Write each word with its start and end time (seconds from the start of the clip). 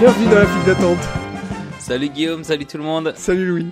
Bienvenue 0.00 0.30
dans 0.30 0.36
la 0.36 0.46
file 0.46 0.64
d'attente. 0.64 0.98
Salut 1.78 2.08
Guillaume, 2.08 2.42
salut 2.42 2.64
tout 2.64 2.78
le 2.78 2.84
monde. 2.84 3.12
Salut 3.16 3.46
Louis. 3.46 3.66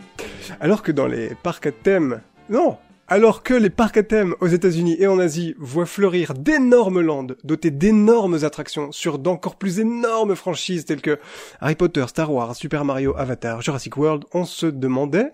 Alors 0.61 0.82
que 0.82 0.93
dans 0.93 1.07
les 1.07 1.35
parcs 1.43 1.64
à 1.64 1.73
thème, 1.73 2.21
non, 2.50 2.77
alors 3.07 3.43
que 3.43 3.54
les 3.54 3.71
parcs 3.71 3.96
à 3.96 4.03
thème 4.03 4.35
aux 4.41 4.46
États-Unis 4.46 4.96
et 4.99 5.07
en 5.07 5.18
Asie 5.18 5.54
voient 5.59 5.86
fleurir 5.86 6.35
d'énormes 6.35 7.00
landes 7.00 7.39
dotées 7.45 7.71
d'énormes 7.71 8.45
attractions 8.45 8.93
sur 8.93 9.18
d'encore 9.18 9.57
plus 9.57 9.80
énormes 9.80 10.36
franchises 10.36 10.85
telles 10.85 11.00
que 11.00 11.18
Harry 11.62 11.77
Potter, 11.77 12.04
Star 12.09 12.31
Wars, 12.31 12.54
Super 12.54 12.85
Mario, 12.85 13.14
Avatar, 13.17 13.63
Jurassic 13.63 13.96
World, 13.96 14.25
on 14.35 14.45
se 14.45 14.67
demandait 14.67 15.32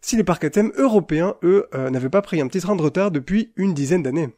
si 0.00 0.16
les 0.16 0.22
parcs 0.22 0.44
à 0.44 0.50
thème 0.50 0.70
européens, 0.76 1.34
eux, 1.42 1.66
euh, 1.74 1.90
n'avaient 1.90 2.10
pas 2.10 2.22
pris 2.22 2.40
un 2.40 2.46
petit 2.46 2.60
train 2.60 2.76
de 2.76 2.82
retard 2.82 3.10
depuis 3.10 3.50
une 3.56 3.74
dizaine 3.74 4.04
d'années. 4.04 4.28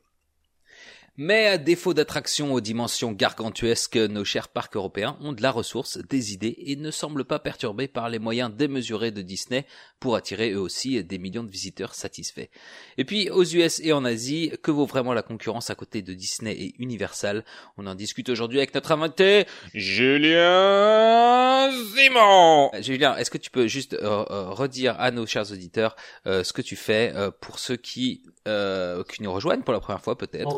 Mais 1.23 1.49
à 1.49 1.59
défaut 1.59 1.93
d'attractions 1.93 2.55
aux 2.55 2.63
dimensions 2.63 3.13
gargantuesques, 3.13 3.99
nos 3.99 4.25
chers 4.25 4.49
parcs 4.49 4.75
européens 4.75 5.19
ont 5.21 5.35
de 5.35 5.43
la 5.43 5.51
ressource, 5.51 5.99
des 6.09 6.33
idées 6.33 6.55
et 6.65 6.77
ne 6.77 6.91
semblent 6.91 7.27
pas 7.27 7.39
perturbés 7.39 7.89
par 7.89 8.09
les 8.09 8.19
moyens 8.19 8.51
démesurés 8.51 9.11
de 9.11 9.21
Disney 9.21 9.67
pour 9.99 10.17
attirer 10.17 10.53
eux 10.53 10.61
aussi 10.61 11.05
des 11.05 11.19
millions 11.19 11.45
de 11.45 11.51
visiteurs 11.51 11.95
satisfaits. 11.95 12.49
Et 12.97 13.05
puis 13.05 13.29
aux 13.29 13.45
US 13.45 13.81
et 13.81 13.93
en 13.93 14.07
Asie, 14.07 14.53
que 14.63 14.71
vaut 14.71 14.87
vraiment 14.87 15.13
la 15.13 15.21
concurrence 15.21 15.69
à 15.69 15.75
côté 15.75 16.01
de 16.01 16.15
Disney 16.15 16.53
et 16.53 16.75
Universal? 16.79 17.45
On 17.77 17.87
en 17.87 17.95
discute 17.95 18.31
aujourd'hui 18.31 18.57
avec 18.57 18.75
notre 18.75 18.93
invité, 18.93 19.45
Julien 19.75 21.71
Simon. 21.95 22.71
Euh, 22.75 22.81
Julien, 22.81 23.15
est-ce 23.17 23.31
que 23.31 23.37
tu 23.37 23.51
peux 23.51 23.67
juste 23.67 23.93
euh, 23.93 24.25
euh, 24.31 24.51
redire 24.51 24.99
à 24.99 25.11
nos 25.11 25.27
chers 25.27 25.53
auditeurs 25.53 25.97
ce 26.25 26.51
que 26.55 26.63
tu 26.63 26.77
fais 26.77 27.13
pour 27.43 27.59
ceux 27.59 27.77
qui 27.77 28.23
qui 28.47 29.23
nous 29.23 29.33
rejoignent 29.33 29.63
pour 29.63 29.75
la 29.75 29.81
première 29.81 30.01
fois 30.01 30.17
peut-être 30.17 30.49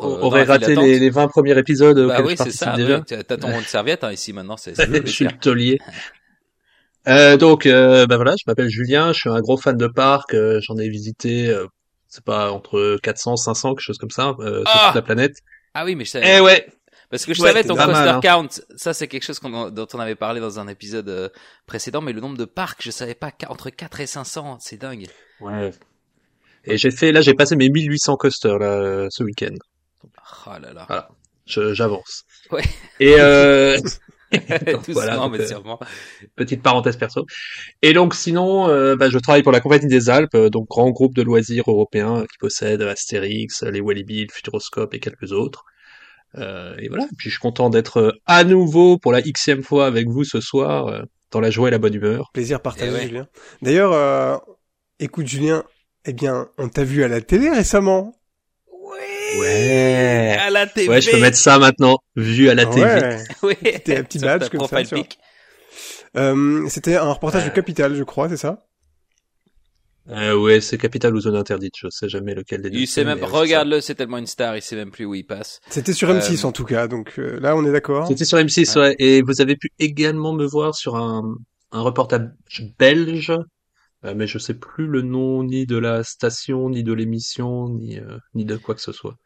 raté 0.53 0.75
les, 0.75 0.99
les, 0.99 1.09
20 1.09 1.27
premiers 1.27 1.57
épisodes. 1.57 2.07
Bah 2.07 2.21
oui, 2.23 2.35
c'est 2.37 2.51
ça. 2.51 2.75
T'as 3.05 3.37
ton 3.37 3.51
rond 3.51 3.59
de 3.59 3.65
serviette 3.65 4.03
hein, 4.03 4.11
ici 4.11 4.33
maintenant. 4.33 4.57
C'est. 4.57 4.75
je 5.05 5.11
suis 5.11 5.25
le 5.25 5.37
taulier. 5.37 5.79
Euh, 7.07 7.37
donc, 7.37 7.65
euh, 7.65 8.05
bah 8.07 8.15
voilà, 8.15 8.35
je 8.37 8.43
m'appelle 8.47 8.69
Julien, 8.69 9.11
je 9.11 9.19
suis 9.19 9.29
un 9.29 9.41
gros 9.41 9.57
fan 9.57 9.75
de 9.75 9.87
parc, 9.87 10.33
euh, 10.33 10.59
j'en 10.61 10.77
ai 10.77 10.87
visité, 10.87 11.49
euh, 11.49 11.67
c'est 12.07 12.23
pas 12.23 12.51
entre 12.51 12.97
400, 13.03 13.35
500, 13.35 13.71
quelque 13.71 13.81
chose 13.81 13.97
comme 13.97 14.09
ça, 14.09 14.35
euh, 14.39 14.59
sur 14.59 14.71
ah 14.73 14.85
toute 14.87 14.95
la 14.95 15.01
planète. 15.01 15.35
Ah 15.73 15.83
oui, 15.83 15.95
mais 15.95 16.05
je 16.05 16.11
savais. 16.11 16.37
Eh 16.37 16.39
ouais. 16.39 16.65
Parce 17.09 17.25
que 17.25 17.33
je 17.33 17.41
savais 17.41 17.63
ton 17.63 17.75
coaster 17.75 18.09
hein. 18.09 18.19
count, 18.23 18.47
ça 18.75 18.93
c'est 18.93 19.07
quelque 19.07 19.23
chose 19.23 19.39
dont 19.39 19.87
on 19.93 19.99
avait 19.99 20.15
parlé 20.15 20.39
dans 20.39 20.59
un 20.59 20.67
épisode 20.67 21.31
précédent, 21.67 22.01
mais 22.01 22.11
le 22.11 22.21
nombre 22.21 22.37
de 22.37 22.45
parcs, 22.45 22.81
je 22.81 22.89
savais 22.89 23.13
pas 23.13 23.31
entre 23.49 23.69
4 23.69 23.99
et 23.99 24.07
500, 24.07 24.57
c'est 24.59 24.77
dingue. 24.77 25.05
Ouais. 25.39 25.71
Et 26.63 26.77
j'ai 26.77 26.89
fait, 26.89 27.11
là 27.11 27.21
j'ai 27.21 27.35
passé 27.35 27.55
mes 27.55 27.69
1800 27.69 28.15
coasters 28.15 28.57
là, 28.57 29.07
ce 29.11 29.23
week-end. 29.23 29.53
Oh 30.47 30.59
là 30.61 30.73
là. 30.73 30.85
Voilà, 30.87 31.09
j'avance. 31.45 32.25
Ouais. 32.51 32.63
Et 32.99 33.15
euh... 33.19 33.77
voilà, 34.87 35.17
donc, 35.17 35.37
mais 35.37 35.45
sûrement. 35.45 35.79
petite 36.35 36.63
parenthèse 36.63 36.97
perso. 36.97 37.25
Et 37.83 37.93
donc 37.93 38.15
sinon, 38.15 38.67
euh, 38.67 38.95
bah, 38.95 39.09
je 39.11 39.19
travaille 39.19 39.43
pour 39.43 39.51
la 39.51 39.59
Compagnie 39.59 39.87
des 39.87 40.09
Alpes, 40.09 40.33
euh, 40.33 40.49
donc 40.49 40.67
grand 40.69 40.89
groupe 40.89 41.13
de 41.13 41.21
loisirs 41.21 41.65
européens 41.67 42.23
qui 42.23 42.37
possède 42.39 42.81
Astérix, 42.81 43.61
les 43.61 43.79
Walibi, 43.79 44.25
le 44.25 44.33
Futuroscope 44.33 44.93
et 44.95 44.99
quelques 44.99 45.31
autres. 45.31 45.65
Euh, 46.37 46.75
et 46.79 46.87
voilà. 46.87 47.05
Puis 47.17 47.29
je 47.29 47.35
suis 47.35 47.41
content 47.41 47.69
d'être 47.69 48.19
à 48.25 48.43
nouveau 48.43 48.97
pour 48.97 49.11
la 49.11 49.21
xème 49.21 49.63
fois 49.63 49.85
avec 49.85 50.07
vous 50.07 50.23
ce 50.23 50.41
soir, 50.41 50.87
euh, 50.87 51.03
dans 51.31 51.39
la 51.39 51.51
joie 51.51 51.67
et 51.67 51.71
la 51.71 51.77
bonne 51.77 51.93
humeur. 51.93 52.31
Plaisir 52.33 52.61
partagé, 52.61 52.91
ouais. 52.91 53.07
Julien. 53.07 53.27
D'ailleurs, 53.61 53.93
euh, 53.93 54.37
écoute 54.99 55.27
Julien, 55.27 55.63
eh 56.05 56.13
bien, 56.13 56.49
on 56.57 56.69
t'a 56.69 56.83
vu 56.83 57.03
à 57.03 57.07
la 57.07 57.21
télé 57.21 57.49
récemment. 57.49 58.15
Ouais. 59.39 60.37
À 60.39 60.49
la 60.49 60.67
TV. 60.67 60.89
Ouais, 60.89 61.01
je 61.01 61.11
peux 61.11 61.19
mettre 61.19 61.37
ça 61.37 61.59
maintenant, 61.59 61.99
vu 62.15 62.49
à 62.49 62.55
la 62.55 62.65
TV. 62.65 62.83
Ouais. 62.83 63.23
oui. 63.43 63.55
C'était 63.63 63.97
un 63.97 64.03
petit 64.03 64.19
badge 64.19 64.49
comme 64.49 64.67
ça. 64.67 64.79
Euh, 66.15 66.67
C'était 66.69 66.95
un 66.95 67.11
reportage 67.11 67.43
euh... 67.43 67.49
de 67.49 67.53
Capital, 67.53 67.95
je 67.95 68.03
crois, 68.03 68.29
c'est 68.29 68.37
ça 68.37 68.65
euh, 70.09 70.35
ouais, 70.35 70.59
c'est 70.59 70.77
Capital 70.77 71.15
ou 71.15 71.21
Zone 71.21 71.37
Interdite, 71.37 71.75
je 71.77 71.87
sais 71.89 72.09
jamais 72.09 72.35
lequel 72.35 72.61
des 72.61 72.69
deux. 72.69 72.77
Il 72.77 72.87
sait 72.87 73.05
même, 73.05 73.23
regarde-le, 73.23 73.79
c'est 73.79 73.95
tellement 73.95 74.17
une 74.17 74.27
star, 74.27 74.57
il 74.57 74.61
sait 74.61 74.75
même 74.75 74.91
plus 74.91 75.05
où 75.05 75.15
il 75.15 75.23
passe. 75.23 75.61
C'était 75.69 75.93
sur 75.93 76.09
M6 76.09 76.43
euh... 76.43 76.47
en 76.49 76.51
tout 76.51 76.65
cas, 76.65 76.87
donc 76.87 77.13
euh, 77.19 77.39
là 77.39 77.55
on 77.55 77.65
est 77.65 77.71
d'accord. 77.71 78.05
C'était 78.07 78.25
sur 78.25 78.37
M6, 78.37 78.75
ouais. 78.75 78.81
ouais. 78.81 78.95
Et 78.99 79.21
vous 79.21 79.39
avez 79.39 79.55
pu 79.55 79.69
également 79.79 80.33
me 80.33 80.45
voir 80.45 80.75
sur 80.75 80.97
un, 80.97 81.23
un 81.71 81.81
reportage 81.81 82.27
belge 82.77 83.31
euh, 84.05 84.13
mais 84.15 84.27
je 84.27 84.37
sais 84.37 84.53
plus 84.53 84.87
le 84.87 85.01
nom 85.01 85.43
ni 85.43 85.65
de 85.65 85.77
la 85.77 86.03
station, 86.03 86.69
ni 86.69 86.83
de 86.83 86.93
l'émission, 86.93 87.69
ni 87.69 87.99
euh, 87.99 88.17
ni 88.33 88.45
de 88.45 88.57
quoi 88.57 88.75
que 88.75 88.81
ce 88.81 88.91
soit. 88.91 89.17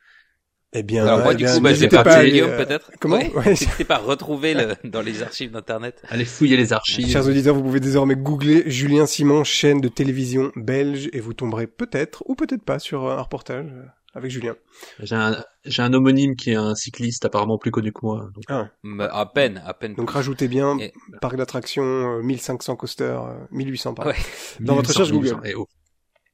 Eh 0.73 0.83
bien, 0.83 1.05
Alors 1.05 1.21
moi, 1.21 1.33
du 1.33 1.45
coup, 1.45 1.61
bah, 1.61 1.73
j'ai 1.73 1.87
pas 1.87 2.25
Guillaume, 2.25 2.49
euh, 2.51 2.65
peut-être. 2.65 2.91
Comment 2.99 3.17
ouais. 3.17 3.55
pas 3.87 3.95
à 3.95 3.99
retrouver 3.99 4.53
le, 4.53 4.75
dans 4.83 5.01
les 5.01 5.23
archives 5.23 5.51
d'internet. 5.51 6.01
Allez 6.09 6.25
fouiller 6.25 6.57
les 6.57 6.73
archives. 6.73 7.07
Chers 7.07 7.25
auditeurs, 7.25 7.55
vous 7.55 7.63
pouvez 7.63 7.79
désormais 7.79 8.17
googler 8.17 8.69
Julien 8.69 9.05
Simon, 9.05 9.45
chaîne 9.45 9.79
de 9.79 9.87
télévision 9.87 10.51
belge, 10.57 11.09
et 11.13 11.21
vous 11.21 11.33
tomberez 11.33 11.67
peut-être 11.67 12.21
ou 12.27 12.35
peut-être 12.35 12.63
pas 12.63 12.79
sur 12.79 13.09
un 13.09 13.21
reportage 13.21 13.71
avec 14.17 14.31
Julien. 14.31 14.55
J'ai 14.99 15.15
un, 15.15 15.43
j'ai 15.63 15.81
un 15.81 15.93
homonyme 15.93 16.35
qui 16.35 16.51
est 16.51 16.55
un 16.55 16.75
cycliste 16.75 17.23
apparemment 17.23 17.57
plus 17.57 17.71
connu 17.71 17.93
que 17.93 17.99
moi. 18.01 18.29
Donc... 18.33 18.43
Ah. 18.49 18.69
à 19.11 19.25
peine, 19.27 19.61
à 19.65 19.73
peine. 19.73 19.93
Donc 19.93 20.09
rajoutez 20.09 20.47
bien 20.47 20.77
et... 20.79 20.91
parc 21.21 21.37
d'attractions, 21.37 22.21
1500 22.23 22.75
coasters, 22.75 23.23
1800 23.51 23.93
par 23.93 24.07
ouais. 24.07 24.15
dans 24.59 24.73
1800, 24.73 24.75
votre 24.75 24.89
recherche 24.89 25.11
Google. 25.11 25.47
Et 25.47 25.55
oh. 25.55 25.67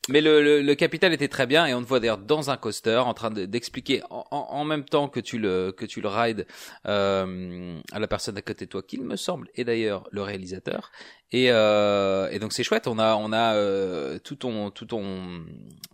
Mais 0.09 0.19
le, 0.19 0.43
le, 0.43 0.61
le, 0.61 0.75
capital 0.75 1.13
était 1.13 1.29
très 1.29 1.47
bien 1.47 1.65
et 1.65 1.73
on 1.73 1.81
te 1.81 1.87
voit 1.87 2.01
d'ailleurs 2.01 2.17
dans 2.17 2.49
un 2.49 2.57
coaster 2.57 2.97
en 2.97 3.13
train 3.13 3.31
d'expliquer 3.31 4.01
en, 4.09 4.25
en, 4.31 4.65
même 4.65 4.83
temps 4.83 5.07
que 5.07 5.21
tu 5.21 5.39
le 5.39 5.71
que 5.71 5.85
tu 5.85 6.01
le 6.01 6.09
rides 6.09 6.45
euh, 6.85 7.79
à 7.93 7.99
la 7.99 8.07
personne 8.07 8.37
à 8.37 8.41
côté 8.41 8.65
de 8.65 8.69
toi, 8.69 8.83
qu'il 8.83 9.01
me 9.03 9.15
semble, 9.15 9.47
et 9.55 9.63
d'ailleurs 9.63 10.05
le 10.11 10.21
réalisateur. 10.21 10.91
Et, 11.31 11.51
euh, 11.51 12.29
et 12.31 12.39
donc 12.39 12.51
c'est 12.51 12.65
chouette. 12.65 12.87
On 12.87 12.99
a 12.99 13.15
on 13.15 13.31
a 13.31 13.55
euh, 13.55 14.19
tout 14.19 14.35
ton 14.35 14.71
tout 14.71 14.85
ton 14.85 15.45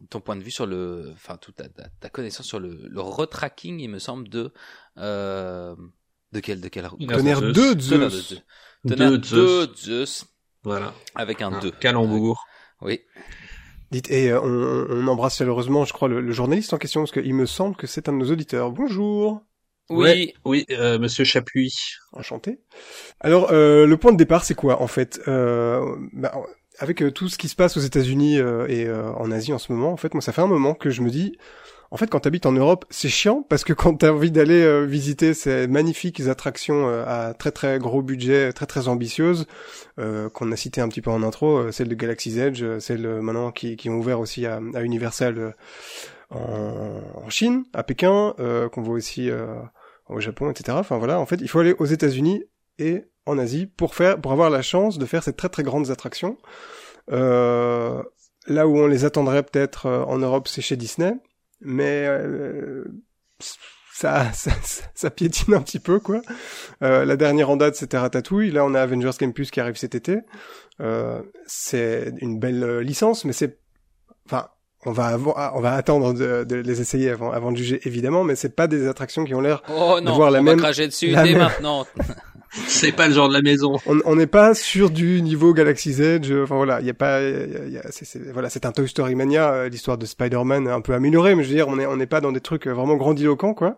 ton 0.09 0.21
point 0.21 0.35
de 0.35 0.43
vue 0.43 0.49
sur 0.51 0.65
le, 0.65 1.11
enfin 1.13 1.37
toute 1.37 1.57
ta, 1.57 1.69
ta, 1.69 1.89
ta, 1.99 2.09
connaissance 2.09 2.47
sur 2.47 2.59
le, 2.59 2.87
le 2.89 3.01
retracking, 3.01 3.79
il 3.79 3.89
me 3.89 3.99
semble 3.99 4.27
de 4.27 4.51
euh, 4.97 5.75
de 6.31 6.39
quel 6.39 6.61
de 6.61 6.67
quel 6.67 6.89
tonnerre 7.07 7.41
de 7.41 7.79
Zeus. 7.79 8.41
Tonnerre 8.87 9.19
de 9.19 9.69
Zeus. 9.75 10.25
Voilà. 10.63 10.93
Avec 11.15 11.41
un 11.41 11.59
2. 11.59 11.71
Calembour. 11.71 12.45
Oui. 12.81 13.01
Dites, 13.91 14.11
et 14.11 14.31
euh, 14.31 14.39
on, 14.41 14.87
on, 14.89 15.07
embrasse 15.07 15.37
chaleureusement, 15.37 15.83
je 15.83 15.93
crois, 15.93 16.07
le, 16.07 16.21
le, 16.21 16.31
journaliste 16.31 16.73
en 16.73 16.77
question, 16.77 17.01
parce 17.01 17.11
qu'il 17.11 17.33
me 17.33 17.45
semble 17.45 17.75
que 17.75 17.87
c'est 17.87 18.07
un 18.07 18.13
de 18.13 18.17
nos 18.17 18.31
auditeurs. 18.31 18.71
Bonjour. 18.71 19.41
Oui, 19.89 19.97
ouais, 19.97 20.33
oui, 20.45 20.65
euh, 20.69 20.99
Monsieur 20.99 21.23
Chapuis. 21.23 21.73
Enchanté. 22.13 22.59
Alors, 23.19 23.51
euh, 23.51 23.87
le 23.87 23.97
point 23.97 24.11
de 24.11 24.17
départ, 24.17 24.43
c'est 24.43 24.53
quoi, 24.53 24.81
en 24.81 24.87
fait? 24.87 25.19
Euh, 25.27 25.95
bah, 26.13 26.31
Avec 26.77 27.01
euh, 27.01 27.11
tout 27.11 27.29
ce 27.29 27.39
qui 27.39 27.47
se 27.47 27.55
passe 27.55 27.75
aux 27.77 27.81
États-Unis 27.81 28.37
et 28.37 28.91
en 28.91 29.31
Asie 29.31 29.53
en 29.53 29.57
ce 29.57 29.71
moment, 29.71 29.91
en 29.91 29.97
fait, 29.97 30.13
moi, 30.13 30.21
ça 30.21 30.31
fait 30.31 30.41
un 30.41 30.47
moment 30.47 30.75
que 30.75 30.91
je 30.91 31.01
me 31.01 31.09
dis, 31.09 31.35
en 31.91 31.97
fait, 31.97 32.07
quand 32.07 32.19
t'habites 32.19 32.45
en 32.45 32.51
Europe, 32.51 32.85
c'est 32.91 33.09
chiant 33.09 33.43
parce 33.49 33.63
que 33.63 33.73
quand 33.73 33.95
t'as 33.95 34.11
envie 34.11 34.29
d'aller 34.29 34.61
euh, 34.61 34.85
visiter 34.85 35.33
ces 35.33 35.67
magnifiques 35.67 36.21
attractions 36.21 36.87
euh, 36.87 37.03
à 37.07 37.33
très 37.33 37.51
très 37.51 37.79
gros 37.79 38.03
budget, 38.03 38.53
très 38.53 38.67
très 38.67 38.87
ambitieuses, 38.87 39.47
euh, 39.97 40.29
qu'on 40.29 40.51
a 40.51 40.55
cité 40.55 40.81
un 40.81 40.89
petit 40.89 41.01
peu 41.01 41.09
en 41.09 41.23
intro, 41.23 41.71
celle 41.71 41.87
de 41.87 41.95
Galaxy's 41.95 42.37
Edge, 42.37 42.63
celle 42.79 43.07
maintenant 43.21 43.51
qui, 43.51 43.75
qui 43.75 43.89
ont 43.89 43.97
ouvert 43.97 44.19
aussi 44.19 44.45
à, 44.45 44.59
Universal 44.83 45.55
en, 46.29 47.01
en, 47.15 47.29
Chine, 47.29 47.63
à 47.73 47.81
Pékin, 47.81 48.35
qu'on 48.71 48.81
voit 48.81 48.93
aussi 48.95 49.31
au 50.07 50.19
Japon, 50.19 50.51
etc. 50.51 50.77
Enfin 50.79 50.97
voilà, 50.99 51.19
en 51.19 51.25
fait, 51.25 51.37
il 51.41 51.49
faut 51.49 51.59
aller 51.59 51.75
aux 51.79 51.85
États-Unis 51.85 52.43
et 52.77 53.03
en 53.25 53.37
Asie 53.39 53.65
pour 53.65 53.95
faire, 53.95 54.21
pour 54.21 54.31
avoir 54.31 54.49
la 54.51 54.61
chance 54.61 54.99
de 54.99 55.05
faire 55.05 55.23
ces 55.23 55.33
très 55.33 55.49
très 55.49 55.63
grandes 55.63 55.89
attractions. 55.89 56.37
là 57.07 58.67
où 58.67 58.77
on 58.77 58.87
les 58.87 59.05
attendrait 59.05 59.43
peut-être 59.43 59.89
en 59.89 60.19
Europe, 60.19 60.47
c'est 60.47 60.61
chez 60.61 60.75
Disney 60.75 61.13
mais 61.61 62.05
euh, 62.07 62.85
ça, 63.91 64.31
ça, 64.33 64.51
ça, 64.93 65.09
piétine 65.09 65.53
un 65.53 65.61
petit 65.61 65.79
peu 65.79 65.99
quoi. 65.99 66.21
Euh, 66.83 67.05
la 67.05 67.17
dernière 67.17 67.49
en 67.49 67.57
date 67.57 67.75
c'était 67.75 67.97
Ratatouille, 67.97 68.51
là 68.51 68.65
on 68.65 68.73
a 68.73 68.81
Avengers 68.81 69.11
Campus 69.19 69.51
qui 69.51 69.59
arrive 69.59 69.75
cet 69.75 69.95
été. 69.95 70.19
Euh, 70.81 71.21
c'est 71.45 72.13
une 72.21 72.39
belle 72.39 72.79
licence, 72.79 73.25
mais 73.25 73.33
c'est, 73.33 73.59
enfin, 74.25 74.47
on 74.85 74.93
va 74.93 75.07
avoir, 75.07 75.55
on 75.55 75.59
va 75.61 75.73
attendre 75.73 76.13
de, 76.13 76.45
de, 76.45 76.55
les 76.55 76.79
essayer 76.79 77.09
avant, 77.09 77.31
avant 77.31 77.51
de 77.51 77.57
juger 77.57 77.81
évidemment, 77.83 78.23
mais 78.23 78.35
c'est 78.35 78.55
pas 78.55 78.67
des 78.67 78.87
attractions 78.87 79.25
qui 79.25 79.35
ont 79.35 79.41
l'air 79.41 79.61
oh, 79.69 79.99
de 79.99 80.09
voir 80.09 80.31
la 80.31 80.39
on 80.39 80.43
même. 80.43 80.59
Va 80.59 80.71
dessus 80.71 81.07
dès 81.07 81.15
même... 81.15 81.39
maintenant. 81.39 81.85
c'est 82.51 82.91
pas 82.91 83.07
le 83.07 83.13
genre 83.13 83.29
de 83.29 83.33
la 83.33 83.41
maison. 83.41 83.77
On 83.85 84.15
n'est 84.15 84.27
pas 84.27 84.53
sur 84.53 84.89
du 84.89 85.21
niveau 85.21 85.53
Galaxy's 85.53 85.99
Edge. 85.99 86.31
Enfin 86.31 86.55
voilà, 86.55 86.79
il 86.81 86.87
y 86.87 86.89
a 86.89 86.93
pas, 86.93 87.21
y 87.21 87.77
a, 87.77 87.83
c'est, 87.91 88.05
c'est, 88.05 88.31
voilà, 88.31 88.49
c'est 88.49 88.65
un 88.65 88.71
Toy 88.71 88.87
Story 88.87 89.15
Mania, 89.15 89.51
euh, 89.51 89.69
l'histoire 89.69 89.97
de 89.97 90.05
Spider-Man 90.05 90.67
un 90.67 90.81
peu 90.81 90.93
améliorée, 90.93 91.35
mais 91.35 91.43
je 91.43 91.49
veux 91.49 91.55
dire, 91.55 91.67
on 91.67 91.79
est 91.79 91.85
on 91.85 91.97
n'est 91.97 92.07
pas 92.07 92.21
dans 92.21 92.31
des 92.31 92.41
trucs 92.41 92.67
vraiment 92.67 92.95
grandiloquents 92.95 93.53
quoi. 93.53 93.77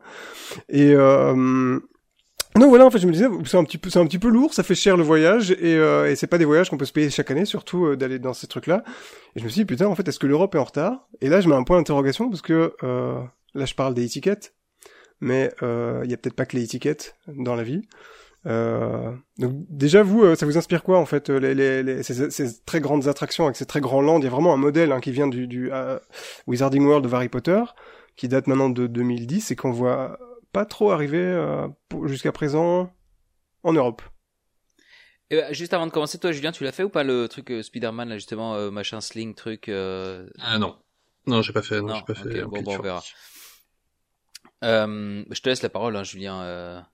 Et 0.69 0.93
euh, 0.95 1.79
non, 2.57 2.67
voilà, 2.67 2.85
en 2.85 2.91
fait, 2.91 2.99
je 2.99 3.07
me 3.07 3.13
disais, 3.13 3.27
c'est 3.45 3.55
un 3.55 3.63
petit 3.63 3.77
peu, 3.77 3.89
c'est 3.89 3.99
un 3.99 4.05
petit 4.05 4.19
peu 4.19 4.27
lourd, 4.27 4.53
ça 4.53 4.63
fait 4.63 4.75
cher 4.75 4.97
le 4.97 5.03
voyage, 5.03 5.51
et, 5.51 5.75
euh, 5.75 6.11
et 6.11 6.17
c'est 6.17 6.27
pas 6.27 6.37
des 6.37 6.43
voyages 6.43 6.69
qu'on 6.69 6.77
peut 6.77 6.85
se 6.85 6.91
payer 6.91 7.09
chaque 7.09 7.31
année, 7.31 7.45
surtout 7.45 7.85
euh, 7.85 7.95
d'aller 7.95 8.19
dans 8.19 8.33
ces 8.33 8.47
trucs-là. 8.47 8.83
Et 9.35 9.39
je 9.39 9.45
me 9.45 9.49
suis 9.49 9.61
dit, 9.61 9.65
putain, 9.65 9.85
en 9.85 9.95
fait, 9.95 10.05
est-ce 10.07 10.19
que 10.19 10.27
l'Europe 10.27 10.53
est 10.55 10.57
en 10.57 10.65
retard? 10.65 11.07
Et 11.21 11.29
là, 11.29 11.39
je 11.39 11.47
mets 11.47 11.55
un 11.55 11.63
point 11.63 11.77
d'interrogation 11.77 12.29
parce 12.29 12.41
que 12.41 12.73
euh, 12.83 13.21
là, 13.53 13.65
je 13.65 13.73
parle 13.73 13.93
des 13.93 14.03
étiquettes, 14.03 14.53
mais 15.21 15.51
il 15.61 16.11
y 16.11 16.13
a 16.13 16.17
peut-être 16.17 16.35
pas 16.35 16.45
que 16.45 16.57
les 16.57 16.63
étiquettes 16.63 17.15
dans 17.27 17.55
la 17.55 17.63
vie. 17.63 17.83
Euh, 18.47 19.11
donc 19.37 19.53
déjà 19.69 20.01
vous, 20.01 20.23
euh, 20.23 20.35
ça 20.35 20.47
vous 20.47 20.57
inspire 20.57 20.81
quoi 20.81 20.97
en 20.97 21.05
fait 21.05 21.29
les, 21.29 21.53
les, 21.53 21.83
les 21.83 22.01
ces, 22.01 22.31
ces, 22.31 22.63
très 22.63 22.81
grandes 22.81 23.07
attractions 23.07 23.43
avec 23.45 23.55
ces 23.55 23.65
très 23.65 23.81
grands 23.81 24.01
lands? 24.01 24.17
Il 24.17 24.23
y 24.23 24.27
a 24.27 24.31
vraiment 24.31 24.53
un 24.53 24.57
modèle 24.57 24.91
hein, 24.91 24.99
qui 24.99 25.11
vient 25.11 25.27
du, 25.27 25.47
du 25.47 25.67
uh, 25.67 25.99
Wizarding 26.47 26.83
World 26.85 27.07
de 27.07 27.13
Harry 27.13 27.29
Potter, 27.29 27.61
qui 28.15 28.27
date 28.27 28.47
maintenant 28.47 28.69
de 28.69 28.87
2010 28.87 29.51
et 29.51 29.55
qu'on 29.55 29.71
voit 29.71 30.17
pas 30.51 30.65
trop 30.65 30.91
arriver 30.91 31.23
euh, 31.23 31.67
jusqu'à 32.05 32.31
présent 32.31 32.91
en 33.63 33.73
Europe. 33.73 34.01
Et 35.29 35.37
bah, 35.37 35.53
juste 35.53 35.73
avant 35.73 35.87
de 35.87 35.91
commencer, 35.91 36.19
toi 36.19 36.31
Julien, 36.31 36.51
tu 36.51 36.63
l'as 36.63 36.71
fait 36.71 36.83
ou 36.83 36.89
pas 36.89 37.03
le 37.03 37.27
truc 37.27 37.51
euh, 37.51 37.63
Spider-Man 37.63 38.09
là 38.09 38.15
justement 38.15 38.55
euh, 38.55 38.69
machin 38.69 38.99
sling 38.99 39.33
truc 39.33 39.69
Ah 39.69 40.57
non, 40.59 40.77
non 41.25 41.41
j'ai 41.41 41.53
pas 41.53 41.61
fait, 41.61 41.79
non, 41.79 41.87
non 41.87 41.95
j'ai 41.95 42.13
pas 42.13 42.19
okay, 42.19 42.33
fait. 42.35 42.43
Bon, 42.43 42.61
bon 42.61 42.77
on 42.77 42.81
verra. 42.81 43.03
je 44.61 45.41
te 45.41 45.49
laisse 45.49 45.61
la 45.61 45.69
parole, 45.69 45.95
hein, 45.95 46.03
Julien. 46.03 46.85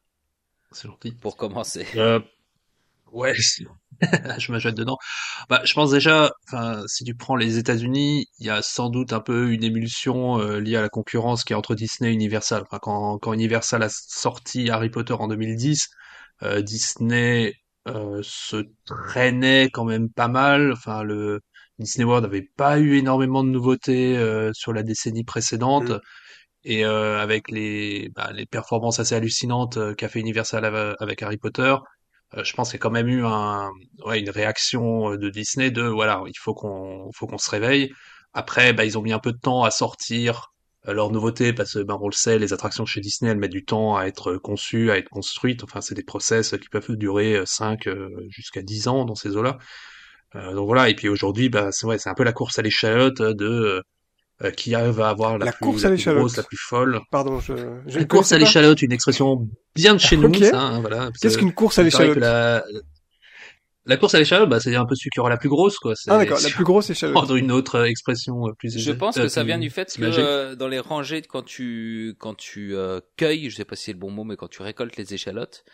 C'est 0.72 0.88
gentil. 0.88 1.12
Pour 1.14 1.38
commencer. 1.38 1.86
Euh, 1.96 2.20
ouais, 3.12 3.34
je 4.38 4.52
me 4.52 4.60
jette 4.60 4.76
dedans. 4.76 4.98
Bah, 5.50 5.62
je 5.64 5.74
pense 5.74 5.92
déjà, 5.92 6.32
enfin, 6.48 6.84
si 6.88 7.04
tu 7.04 7.16
prends 7.16 7.36
les 7.36 7.58
États-Unis, 7.58 8.28
il 8.40 8.46
y 8.46 8.50
a 8.50 8.62
sans 8.62 8.90
doute 8.90 9.14
un 9.14 9.22
peu 9.22 9.52
une 9.52 9.64
émulsion 9.64 10.40
euh, 10.40 10.60
liée 10.60 10.76
à 10.76 10.82
la 10.82 10.90
concurrence 10.90 11.44
qui 11.44 11.54
est 11.54 11.56
entre 11.56 11.76
Disney 11.76 12.12
et 12.12 12.14
Universal. 12.14 12.64
Enfin, 12.64 12.80
quand, 12.82 13.18
quand 13.20 13.34
Universal 13.34 13.84
a 13.84 13.90
sorti 13.90 14.70
Harry 14.70 14.90
Potter 14.90 15.14
en 15.14 15.28
2010, 15.28 15.90
euh, 16.44 16.62
Disney 16.62 17.54
euh, 17.88 18.20
se 18.24 18.64
traînait 18.86 19.70
quand 19.72 19.86
même 19.86 20.10
pas 20.10 20.28
mal. 20.28 20.72
Enfin, 20.74 21.04
le 21.04 21.42
Disney 21.80 22.06
World 22.06 22.26
n'avait 22.26 22.48
pas 22.58 22.80
eu 22.80 22.98
énormément 22.98 23.44
de 23.44 23.50
nouveautés 23.50 24.18
euh, 24.18 24.52
sur 24.54 24.74
la 24.74 24.84
décennie 24.84 25.24
précédente. 25.24 25.90
Mm. 25.90 26.00
Et 26.64 26.86
euh, 26.86 27.20
avec 27.20 27.50
les, 27.52 28.10
bah, 28.16 28.32
les 28.34 28.46
performances 28.46 29.00
assez 29.00 29.16
hallucinantes 29.16 29.78
euh, 29.78 29.94
qu'a 29.96 30.10
fait 30.10 30.20
Universal 30.20 30.66
avec 31.00 31.22
Harry 31.24 31.38
Potter, 31.38 31.76
euh, 32.36 32.44
je 32.44 32.54
pense 32.54 32.70
qu'il 32.70 32.78
y 32.78 32.82
a 32.82 32.84
quand 32.84 32.92
même 32.92 33.08
eu 33.08 33.26
un, 33.26 33.70
ouais, 34.06 34.20
une 34.20 34.30
réaction 34.30 35.16
de 35.16 35.30
Disney 35.30 35.72
de 35.72 35.84
voilà, 35.84 36.22
il 36.28 36.38
faut 36.38 36.54
qu'on 36.54 37.10
faut 37.16 37.28
qu'on 37.28 37.38
se 37.38 37.50
réveille. 37.50 37.92
Après, 38.34 38.74
bah, 38.74 38.86
ils 38.86 38.98
ont 38.98 39.02
mis 39.02 39.14
un 39.14 39.20
peu 39.20 39.32
de 39.32 39.40
temps 39.40 39.64
à 39.64 39.72
sortir 39.72 40.54
leurs 40.86 41.12
nouveautés 41.12 41.54
parce 41.54 41.74
que 41.74 41.80
ben 41.84 41.98
on 42.02 42.08
le 42.08 42.14
sait, 42.14 42.40
les 42.40 42.54
attractions 42.54 42.86
chez 42.86 43.02
Disney 43.02 43.30
elles 43.32 43.38
mettent 43.38 43.52
du 43.52 43.66
temps 43.66 43.98
à 43.98 44.06
être 44.06 44.36
conçues, 44.38 44.92
à 44.92 44.98
être 44.98 45.10
construites. 45.10 45.64
Enfin, 45.64 45.82
c'est 45.82 45.96
des 45.96 46.04
process 46.04 46.52
qui 46.52 46.70
peuvent 46.70 46.96
durer 46.96 47.42
5 47.46 47.90
jusqu'à 48.30 48.62
10 48.62 48.88
ans 48.88 49.06
dans 49.06 49.16
ces 49.16 49.36
eaux-là. 49.36 49.58
Euh, 50.36 50.54
donc 50.54 50.68
voilà. 50.68 50.90
Et 50.90 50.96
puis 50.96 51.10
aujourd'hui, 51.10 51.50
bah 51.50 51.70
c'est 51.72 51.86
ouais, 51.86 51.98
un 52.08 52.14
peu 52.14 52.24
la 52.24 52.34
course 52.34 52.60
à 52.60 52.62
l'échalote 52.62 53.22
de 53.22 53.84
euh, 54.44 54.52
qui 54.52 54.76
arrive 54.76 55.02
à 55.02 55.10
avoir 55.10 55.40
la, 55.40 55.46
la 55.46 55.52
plus, 55.52 55.66
course 55.66 55.84
la 55.84 55.90
à 55.90 55.96
plus 55.96 56.14
grosse, 56.14 56.38
la 56.38 56.44
plus 56.44 56.58
folle. 56.58 57.02
Pardon, 57.10 57.40
je. 57.40 57.54
je 57.88 57.98
la 57.98 58.06
course 58.06 58.32
à 58.32 58.38
l'échalote, 58.38 58.82
une 58.84 58.92
expression 58.92 59.48
bien 59.76 59.96
de 59.96 60.00
chez 60.00 60.16
nous, 60.16 60.28
okay. 60.28 60.50
ça. 60.50 60.62
Hein, 60.62 60.80
voilà. 60.82 61.10
Qu'est-ce 61.20 61.40
qu'une 61.40 61.54
course 61.54 61.80
à 61.80 61.84
l'échalote 61.84 62.18
la... 62.18 62.64
la 63.86 63.98
course 63.98 64.14
à 64.14 64.20
l'échalote, 64.20 64.48
bah, 64.48 64.60
c'est 64.60 64.76
un 64.76 64.86
peu 64.86 64.94
celui 64.94 65.10
qui 65.10 65.20
aura 65.20 65.32
la 65.32 65.38
plus 65.38 65.50
grosse, 65.50 65.80
quoi. 65.80 65.96
Ah 66.08 66.20
d'accord, 66.20 66.40
la 66.40 66.50
plus 66.50 66.64
grosse 66.64 66.90
échalote. 66.92 67.14
Prendre 67.16 67.36
une 67.36 67.52
autre 67.52 67.86
expression 67.88 68.44
plus. 68.60 68.78
Je 68.78 68.92
pense 68.92 69.18
euh, 69.18 69.24
que 69.24 69.28
ça 69.28 69.44
vient 69.44 69.58
du 69.58 69.72
fait 69.72 69.92
que 69.96 70.04
euh, 70.04 70.56
dans 70.56 70.68
les 70.68 70.80
rangées, 70.80 71.24
quand 71.24 71.44
tu 71.44 72.16
quand 72.20 72.36
tu 72.36 72.76
euh, 72.76 73.00
cueilles, 73.18 73.50
je 73.50 73.56
sais 73.56 73.66
pas 73.66 73.76
si 73.76 73.86
c'est 73.86 73.94
le 73.94 74.00
bon 74.00 74.12
mot, 74.12 74.24
mais 74.24 74.36
quand 74.36 74.50
tu 74.50 74.62
récoltes 74.62 74.98
les 74.98 75.16
échalotes, 75.16 75.66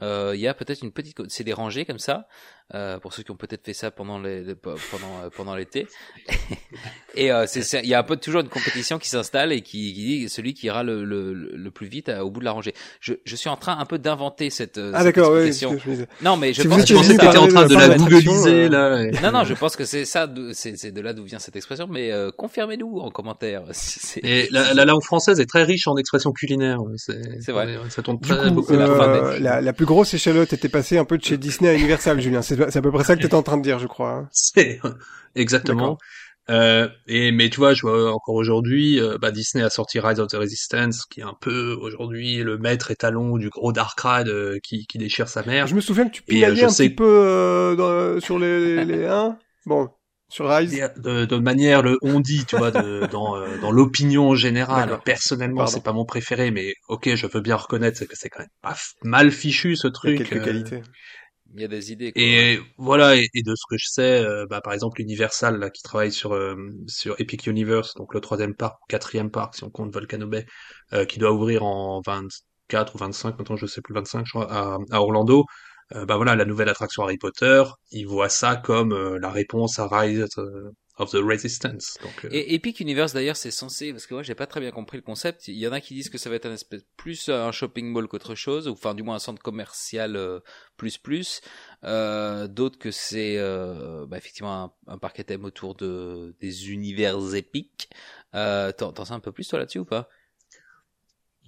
euh, 0.00 0.32
il 0.34 0.40
y 0.40 0.48
a 0.48 0.54
peut-être 0.54 0.82
une 0.82 0.92
petite, 0.92 1.16
c'est 1.28 1.44
des 1.44 1.52
rangées 1.52 1.84
comme 1.84 1.98
ça. 1.98 2.26
Euh, 2.74 2.98
pour 2.98 3.12
ceux 3.12 3.22
qui 3.22 3.30
ont 3.30 3.36
peut-être 3.36 3.64
fait 3.64 3.74
ça 3.74 3.90
pendant 3.90 4.18
les, 4.18 4.42
les- 4.42 4.54
pendant 4.54 4.74
euh, 5.24 5.28
pendant 5.36 5.54
l'été. 5.54 5.86
et 7.14 7.30
euh, 7.30 7.44
c'est 7.46 7.62
c'est- 7.62 7.80
il 7.82 7.88
y 7.88 7.94
a 7.94 7.98
un 7.98 8.02
peu 8.02 8.16
toujours 8.16 8.40
une 8.40 8.48
compétition 8.48 8.98
qui 8.98 9.08
s'installe 9.08 9.52
et 9.52 9.60
qui, 9.60 9.92
qui 9.94 10.04
dit 10.04 10.28
celui 10.28 10.54
qui 10.54 10.66
ira 10.66 10.82
le, 10.82 11.04
le, 11.04 11.32
le 11.34 11.70
plus 11.70 11.86
vite 11.86 12.08
à- 12.08 12.24
au 12.24 12.30
bout 12.30 12.40
de 12.40 12.44
la 12.44 12.52
rangée. 12.52 12.74
Je, 13.00 13.14
je 13.24 13.36
suis 13.36 13.48
en 13.50 13.56
train 13.56 13.78
un 13.78 13.84
peu 13.84 13.98
d'inventer 13.98 14.50
cette, 14.50 14.78
Ah 14.78 15.02
cette 15.02 15.18
explication. 15.18 15.76
disais. 15.86 16.06
Non, 16.22 16.36
mais 16.36 16.52
je 16.52 16.62
Si 16.62 16.68
pense 16.68 16.84
que 16.84 16.94
pensais 16.94 17.08
venu 17.08 17.18
que 17.18 17.24
t'étais 17.26 17.38
en 17.38 17.48
train 17.48 17.66
de 17.66 17.74
la 17.74 17.96
googliser, 17.96 18.68
là. 18.68 19.04
non, 19.22 19.32
non, 19.32 19.44
je 19.44 19.54
pense 19.54 19.76
que 19.76 19.84
c'est 19.84 20.04
ça, 20.04 20.28
c'est 20.52 20.76
c'est 20.76 20.92
de 20.92 21.00
là 21.00 21.12
d'où 21.12 21.24
vient 21.24 21.38
cette 21.38 21.56
expression, 21.56 21.86
mais 21.90 22.10
euh, 22.12 22.30
confirmez-nous 22.36 22.98
en 23.00 23.10
commentaire. 23.10 23.62
si 23.72 23.98
c'est- 24.00 24.20
Et 24.24 24.48
la, 24.50 24.72
la 24.74 24.84
langue 24.84 25.02
française 25.02 25.40
est 25.40 25.46
très 25.46 25.64
riche 25.64 25.86
en 25.88 25.96
expressions 25.96 26.32
culinaires. 26.32 26.78
C'est 26.96 27.20
C'est 27.42 27.52
vrai. 27.52 27.76
Ça 27.90 28.02
tourne 28.02 28.20
très 28.20 28.48
coup, 28.48 28.54
beaucoup. 28.54 28.72
euh, 28.74 29.38
la, 29.38 29.60
la 29.60 29.72
plus 29.72 29.86
grosse 29.86 30.14
échalote 30.14 30.52
était 30.52 30.68
passée 30.68 30.96
un 30.98 31.04
peu 31.04 31.18
de 31.18 31.24
chez 31.24 31.36
Disney 31.36 31.68
à 31.70 31.74
Universal, 31.74 32.20
Julien. 32.20 32.42
C'est 32.56 32.76
à 32.78 32.82
peu 32.82 32.90
près 32.92 33.04
ça 33.04 33.16
que 33.16 33.22
t'étais 33.22 33.34
en 33.34 33.42
train 33.42 33.56
de 33.56 33.62
dire, 33.62 33.78
je 33.78 33.86
crois. 33.86 34.10
hein. 34.12 34.28
C'est 34.30 34.80
exactement. 35.34 35.98
Euh, 36.50 36.88
et 37.06 37.30
mais 37.30 37.50
tu 37.50 37.58
vois, 37.58 37.72
je 37.72 37.82
vois 37.82 38.12
encore 38.12 38.34
aujourd'hui, 38.34 39.00
euh, 39.00 39.16
bah, 39.16 39.30
Disney 39.30 39.62
a 39.62 39.70
sorti 39.70 40.00
Rise 40.00 40.18
of 40.18 40.28
the 40.28 40.34
Resistance, 40.34 41.06
qui 41.06 41.20
est 41.20 41.24
un 41.24 41.36
peu 41.40 41.76
aujourd'hui 41.80 42.38
le 42.38 42.58
maître 42.58 42.90
étalon 42.90 43.36
du 43.38 43.48
gros 43.48 43.72
dark 43.72 43.98
ride 44.00 44.28
euh, 44.28 44.58
qui, 44.62 44.86
qui 44.86 44.98
déchire 44.98 45.28
sa 45.28 45.44
mère. 45.44 45.68
Je 45.68 45.74
me 45.76 45.80
souviens 45.80 46.06
que 46.08 46.12
tu 46.12 46.22
euh, 46.22 46.26
pinaillais 46.26 46.62
je 46.62 46.66
un 46.66 46.72
sais- 46.72 46.88
petit 46.88 46.94
peu 46.96 47.04
euh, 47.06 47.76
dans- 47.76 48.20
sur 48.20 48.38
les, 48.40 48.84
les, 48.84 48.84
les 48.84 49.04
hein 49.06 49.38
Bon, 49.66 49.88
sur 50.28 50.48
Rise. 50.48 50.72
de, 50.96 51.24
de 51.26 51.36
manière 51.36 51.82
le 51.82 51.98
on 52.02 52.18
dit, 52.20 52.44
tu 52.46 52.56
vois, 52.56 52.70
de, 52.70 53.06
dans, 53.12 53.36
euh, 53.36 53.46
dans 53.58 53.70
l'opinion 53.70 54.34
générale. 54.34 54.98
Personnellement, 55.04 55.66
c'est 55.66 55.82
pas 55.84 55.92
mon 55.92 56.04
préféré, 56.04 56.50
mais 56.50 56.74
ok, 56.88 57.14
je 57.14 57.26
veux 57.26 57.40
bien 57.40 57.56
reconnaître 57.56 58.04
que 58.04 58.16
c'est 58.16 58.28
quand 58.28 58.40
même 58.40 58.48
pas 58.62 58.76
mal 59.04 59.30
fichu 59.30 59.76
ce 59.76 59.86
Il 60.04 60.10
y 60.10 60.14
a 60.14 60.14
truc. 60.14 60.18
quelques 60.18 60.44
qualités. 60.44 60.82
Il 61.54 61.60
y 61.60 61.64
a 61.64 61.68
des 61.68 61.92
idées. 61.92 62.12
Et 62.16 62.58
voilà, 62.78 63.16
et, 63.16 63.28
de 63.34 63.54
ce 63.54 63.62
que 63.68 63.76
je 63.76 63.86
sais, 63.86 64.24
euh, 64.24 64.46
bah, 64.48 64.60
par 64.62 64.72
exemple 64.72 65.00
Universal 65.00 65.58
là, 65.58 65.70
qui 65.70 65.82
travaille 65.82 66.12
sur 66.12 66.32
euh, 66.32 66.56
sur 66.86 67.20
Epic 67.20 67.46
Universe, 67.46 67.94
donc 67.94 68.14
le 68.14 68.20
troisième 68.20 68.54
parc, 68.54 68.76
quatrième 68.88 69.30
parc 69.30 69.56
si 69.56 69.64
on 69.64 69.70
compte 69.70 69.92
Volcano 69.92 70.26
Bay, 70.26 70.46
euh, 70.94 71.04
qui 71.04 71.18
doit 71.18 71.32
ouvrir 71.32 71.62
en 71.64 72.00
24 72.06 72.94
ou 72.94 72.98
25, 72.98 73.38
maintenant 73.38 73.56
je 73.56 73.66
sais 73.66 73.82
plus 73.82 73.94
25, 73.94 74.24
je 74.26 74.30
crois, 74.30 74.50
à, 74.52 74.78
à 74.90 75.00
Orlando. 75.00 75.44
Euh, 75.94 76.06
bah 76.06 76.16
voilà, 76.16 76.36
la 76.36 76.44
nouvelle 76.44 76.68
attraction 76.68 77.02
Harry 77.02 77.18
Potter, 77.18 77.64
ils 77.90 78.06
voient 78.06 78.28
ça 78.30 78.56
comme 78.56 78.92
euh, 78.92 79.18
la 79.18 79.30
réponse 79.30 79.78
à 79.78 79.88
Rise 79.88 80.26
of 80.98 81.10
the 81.10 81.16
Resistance. 81.16 81.96
Donc, 82.02 82.24
euh, 82.24 82.28
Et 82.30 82.54
Epic 82.54 82.80
Universe 82.80 83.12
d'ailleurs 83.12 83.36
c'est 83.36 83.50
censé 83.50 83.92
parce 83.92 84.06
que 84.06 84.14
moi 84.14 84.22
j'ai 84.22 84.34
pas 84.34 84.46
très 84.46 84.60
bien 84.60 84.70
compris 84.70 84.98
le 84.98 85.02
concept. 85.02 85.48
Il 85.48 85.56
y 85.56 85.66
en 85.66 85.72
a 85.72 85.80
qui 85.80 85.94
disent 85.94 86.10
que 86.10 86.18
ça 86.18 86.28
va 86.30 86.36
être 86.36 86.46
un 86.46 86.52
espèce 86.52 86.84
plus 86.96 87.28
un 87.28 87.50
shopping 87.52 87.90
mall 87.90 88.08
qu'autre 88.08 88.34
chose, 88.34 88.68
ou 88.68 88.72
enfin 88.72 88.94
du 88.94 89.02
moins 89.02 89.16
un 89.16 89.18
centre 89.18 89.42
commercial 89.42 90.16
euh, 90.16 90.40
plus 90.76 90.98
plus. 90.98 91.40
Euh, 91.84 92.46
D'autres 92.48 92.78
que 92.78 92.90
c'est 92.90 93.36
euh, 93.38 94.06
bah, 94.06 94.18
effectivement 94.18 94.64
un, 94.64 94.72
un 94.92 94.98
parc 94.98 95.20
à 95.20 95.24
thème 95.24 95.44
autour 95.44 95.74
de 95.74 96.34
des 96.40 96.70
univers 96.72 97.34
épiques. 97.34 97.88
Euh, 98.34 98.72
T'en 98.72 98.92
t'en 98.92 99.04
sais 99.04 99.12
un 99.12 99.20
peu 99.20 99.32
plus 99.32 99.48
toi 99.48 99.58
là-dessus 99.58 99.80
ou 99.80 99.84
pas? 99.84 100.08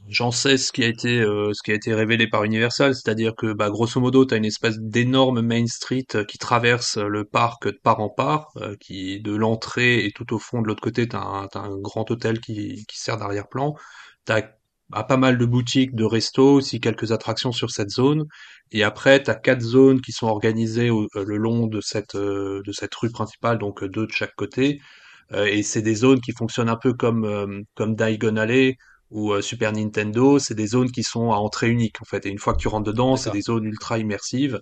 J'en 0.09 0.31
sais 0.33 0.59
ce 0.59 0.71
qui 0.71 0.85
a 0.85 0.87
été 0.87 1.21
euh, 1.21 1.53
ce 1.55 1.63
qui 1.63 1.71
a 1.73 1.75
été 1.75 1.95
révélé 1.95 2.27
par 2.29 2.45
Universal, 2.45 2.95
c'est-à-dire 2.95 3.35
que 3.35 3.55
bah 3.55 3.71
grosso 3.71 3.99
modo 4.01 4.25
t'as 4.27 4.37
une 4.37 4.45
espèce 4.45 4.79
d'énorme 4.79 5.41
Main 5.41 5.67
Street 5.67 6.05
euh, 6.15 6.25
qui 6.25 6.37
traverse 6.37 6.99
euh, 6.99 7.09
le 7.09 7.25
parc 7.25 7.67
de 7.69 7.79
part 7.83 8.01
en 8.01 8.11
part, 8.11 8.49
euh, 8.59 8.77
qui 8.81 9.21
de 9.21 9.35
l'entrée 9.35 10.05
et 10.05 10.13
tout 10.13 10.35
au 10.35 10.39
fond 10.39 10.61
de 10.61 10.67
l'autre 10.69 10.83
côté 10.83 11.09
t'as 11.09 11.21
un, 11.23 11.47
t'as 11.49 11.61
un 11.61 11.79
grand 11.79 12.11
hôtel 12.11 12.39
qui, 12.41 12.85
qui 12.87 12.99
sert 13.01 13.17
d'arrière-plan. 13.17 13.75
T'as 14.27 14.43
bah, 14.91 15.05
pas 15.05 15.17
mal 15.17 15.39
de 15.39 15.47
boutiques, 15.47 15.95
de 15.95 16.05
restos, 16.05 16.53
aussi 16.55 16.81
quelques 16.81 17.11
attractions 17.13 17.53
sur 17.53 17.71
cette 17.71 17.91
zone. 17.91 18.25
Et 18.73 18.83
après 18.85 19.23
t'as 19.23 19.35
quatre 19.35 19.63
zones 19.63 20.03
qui 20.03 20.13
sont 20.13 20.27
organisées 20.27 20.91
au- 20.91 21.09
euh, 21.17 21.25
le 21.25 21.37
long 21.39 21.67
de 21.67 21.81
cette 21.81 22.15
euh, 22.15 22.61
de 22.67 22.73
cette 22.73 22.95
rue 22.95 23.11
principale, 23.11 23.59
donc 23.59 23.83
deux 23.85 24.07
de 24.07 24.13
chaque 24.13 24.35
côté. 24.37 24.81
Et 25.35 25.63
c'est 25.63 25.83
des 25.83 25.95
zones 25.95 26.21
qui 26.21 26.33
fonctionnent 26.33 26.69
un 26.69 26.77
peu 26.77 26.93
comme 26.95 27.65
comme 27.75 27.95
Diagon 27.97 28.37
Alley 28.37 28.77
ou 29.11 29.33
euh, 29.33 29.43
Super 29.43 29.73
Nintendo, 29.73 30.39
c'est 30.39 30.55
des 30.55 30.67
zones 30.69 30.91
qui 30.91 31.03
sont 31.03 31.33
à 31.33 31.37
entrée 31.37 31.69
unique 31.71 32.01
en 32.03 32.05
fait. 32.05 32.27
Et 32.27 32.31
une 32.31 32.39
fois 32.39 32.55
que 32.55 32.59
tu 32.59 32.69
rentres 32.69 32.87
dedans, 32.87 33.17
c'est 33.17 33.31
des 33.31 33.43
zones 33.43 33.65
ultra 33.65 33.99
immersives. 33.99 34.61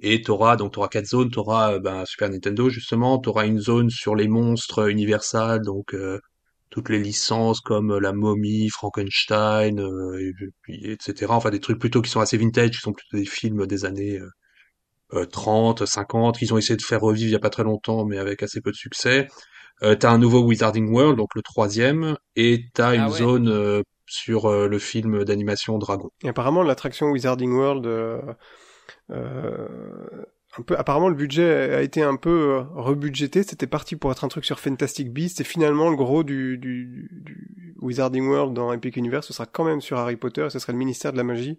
Et 0.00 0.22
t'auras 0.22 0.56
donc 0.56 0.72
t'auras 0.72 0.88
quatre 0.88 1.06
zones. 1.06 1.30
T'auras 1.30 1.74
euh, 1.74 1.78
ben, 1.80 2.04
Super 2.06 2.30
Nintendo 2.30 2.68
justement. 2.68 3.18
T'auras 3.18 3.46
une 3.46 3.58
zone 3.58 3.90
sur 3.90 4.14
les 4.16 4.28
monstres 4.28 4.90
Universal, 4.90 5.62
donc 5.62 5.94
euh, 5.94 6.18
toutes 6.72 6.88
les 6.88 6.98
licences 6.98 7.60
comme 7.60 7.98
la 7.98 8.12
momie, 8.12 8.68
Frankenstein, 8.70 9.78
euh, 9.78 10.18
et 10.18 10.32
puis, 10.62 10.90
etc. 10.90 11.26
Enfin 11.30 11.50
des 11.50 11.60
trucs 11.60 11.78
plutôt 11.78 12.02
qui 12.02 12.10
sont 12.10 12.20
assez 12.20 12.38
vintage, 12.38 12.70
qui 12.70 12.78
sont 12.78 12.94
plutôt 12.94 13.18
des 13.18 13.26
films 13.26 13.66
des 13.66 13.84
années 13.84 14.18
euh, 14.18 14.30
euh, 15.14 15.26
30, 15.26 15.84
50, 15.86 16.38
qu'ils 16.38 16.54
ont 16.54 16.58
essayé 16.58 16.76
de 16.76 16.82
faire 16.82 17.00
revivre 17.02 17.28
il 17.28 17.32
y 17.32 17.36
a 17.36 17.40
pas 17.40 17.50
très 17.50 17.64
longtemps, 17.64 18.06
mais 18.06 18.18
avec 18.18 18.42
assez 18.42 18.60
peu 18.62 18.70
de 18.70 18.76
succès. 18.76 19.28
Euh, 19.82 19.96
t'as 19.96 20.10
un 20.10 20.18
nouveau 20.18 20.40
Wizarding 20.42 20.88
World, 20.92 21.16
donc 21.16 21.34
le 21.34 21.42
troisième, 21.42 22.16
et 22.36 22.66
t'as 22.74 22.94
une 22.94 23.00
Ah 23.02 23.10
ouais. 23.10 23.18
zone 23.18 23.48
euh, 23.48 23.82
sur 24.06 24.46
euh, 24.46 24.68
le 24.68 24.78
film 24.78 25.24
d'animation 25.24 25.76
Dragon. 25.78 26.08
Et 26.22 26.28
apparemment, 26.28 26.62
l'attraction 26.62 27.08
Wizarding 27.10 27.52
World, 27.52 27.86
euh, 27.86 28.20
euh, 29.10 29.68
un 30.58 30.62
peu, 30.62 30.76
apparemment, 30.78 31.08
le 31.08 31.14
budget 31.14 31.74
a 31.74 31.80
été 31.82 32.02
un 32.02 32.16
peu 32.16 32.30
euh, 32.58 32.60
rebudgété. 32.74 33.42
C'était 33.42 33.66
parti 33.66 33.96
pour 33.96 34.12
être 34.12 34.22
un 34.22 34.28
truc 34.28 34.44
sur 34.44 34.60
Fantastic 34.60 35.10
Beasts, 35.12 35.40
et 35.40 35.44
finalement, 35.44 35.88
le 35.90 35.96
gros 35.96 36.22
du, 36.24 36.58
du, 36.58 37.08
du 37.10 37.74
Wizarding 37.80 38.28
World 38.28 38.52
dans 38.54 38.72
Epic 38.72 38.96
Universe, 38.96 39.26
ce 39.26 39.32
sera 39.32 39.46
quand 39.46 39.64
même 39.64 39.80
sur 39.80 39.98
Harry 39.98 40.16
Potter, 40.16 40.44
et 40.46 40.50
ce 40.50 40.58
sera 40.58 40.72
le 40.72 40.78
ministère 40.78 41.12
de 41.12 41.16
la 41.16 41.24
magie, 41.24 41.58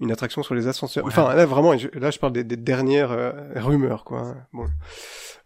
une 0.00 0.12
attraction 0.12 0.42
sur 0.42 0.54
les 0.54 0.68
ascenseurs. 0.68 1.04
Ouais. 1.04 1.10
Enfin, 1.10 1.34
là, 1.34 1.46
vraiment, 1.46 1.76
je- 1.78 1.88
là, 1.98 2.10
je 2.10 2.18
parle 2.18 2.34
des, 2.34 2.44
des 2.44 2.56
dernières 2.58 3.10
euh, 3.12 3.32
rumeurs, 3.56 4.04
quoi. 4.04 4.20
hein. 4.20 4.36
Bon. 4.52 4.66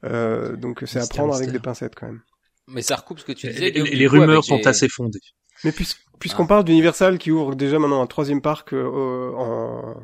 Euh, 0.05 0.57
donc, 0.57 0.83
c'est 0.87 1.01
à 1.01 1.07
prendre 1.07 1.35
avec 1.35 1.51
des 1.51 1.59
pincettes, 1.59 1.95
quand 1.95 2.07
même. 2.07 2.23
Mais 2.69 2.83
ça 2.83 2.97
recoupe 2.97 3.19
ce 3.19 3.25
que 3.25 3.33
tu 3.33 3.49
disais. 3.49 3.71
les 3.71 4.07
coup, 4.07 4.13
rumeurs 4.21 4.45
sont 4.45 4.59
les- 4.59 4.69
assez 4.69 4.89
fondées. 4.89 5.19
Mais 5.65 5.73
puis, 5.73 5.89
puisqu'on 6.19 6.45
Ah. 6.45 6.49
parle 6.49 6.65
d'Universal 6.65 7.19
qui 7.19 7.31
ouvre 7.31 7.55
déjà 7.55 7.79
maintenant 7.79 8.01
un 8.03 8.07
troisième 8.07 8.41
parc 8.41 8.73
euh, 8.73 9.33
en, 9.37 9.97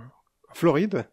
Floride, 0.53 1.07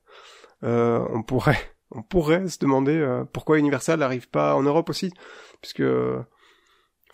euh, 0.63 1.05
on 1.11 1.21
pourrait 1.23 1.59
on 1.91 2.01
pourrait 2.01 2.47
se 2.47 2.57
demander 2.59 2.95
euh, 2.97 3.23
pourquoi 3.25 3.59
Universal 3.59 3.99
n'arrive 3.99 4.27
pas 4.29 4.55
en 4.55 4.63
Europe 4.63 4.89
aussi, 4.89 5.11
puisque 5.61 5.83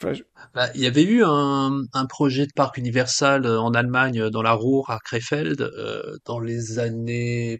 Enfin, 0.01 0.13
bah, 0.53 0.69
il 0.75 0.81
y 0.81 0.87
avait 0.87 1.03
eu 1.03 1.23
un, 1.25 1.81
un, 1.91 2.05
projet 2.05 2.45
de 2.45 2.53
parc 2.55 2.77
Universal 2.77 3.45
euh, 3.45 3.59
en 3.59 3.73
Allemagne, 3.73 4.21
euh, 4.21 4.29
dans 4.29 4.41
la 4.41 4.53
Ruhr, 4.53 4.89
à 4.89 4.97
Krefeld, 5.03 5.59
euh, 5.61 6.15
dans 6.25 6.39
les 6.39 6.79
années, 6.79 7.59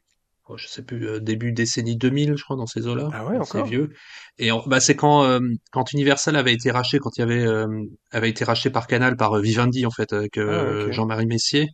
je 0.57 0.67
sais 0.67 0.83
plus, 0.83 1.21
début 1.21 1.51
décennie 1.51 1.97
2000, 1.97 2.35
je 2.37 2.43
crois, 2.43 2.55
dans 2.55 2.65
ces 2.65 2.87
eaux-là. 2.87 3.09
Ah 3.13 3.25
ouais. 3.25 3.37
C'est 3.45 3.63
vieux. 3.63 3.91
Et 4.37 4.49
bah, 4.67 4.79
c'est 4.79 4.95
quand, 4.95 5.39
quand 5.71 5.91
Universal 5.93 6.35
avait 6.35 6.53
été 6.53 6.71
racheté, 6.71 6.99
quand 6.99 7.17
il 7.17 7.21
y 7.21 7.23
avait, 7.23 7.45
avait 8.11 8.29
été 8.29 8.43
racheté 8.43 8.69
par 8.69 8.87
Canal, 8.87 9.15
par 9.17 9.37
Vivendi, 9.39 9.85
en 9.85 9.91
fait, 9.91 10.13
avec 10.13 10.37
ah, 10.37 10.91
Jean-Marie 10.91 11.25
Messier. 11.25 11.67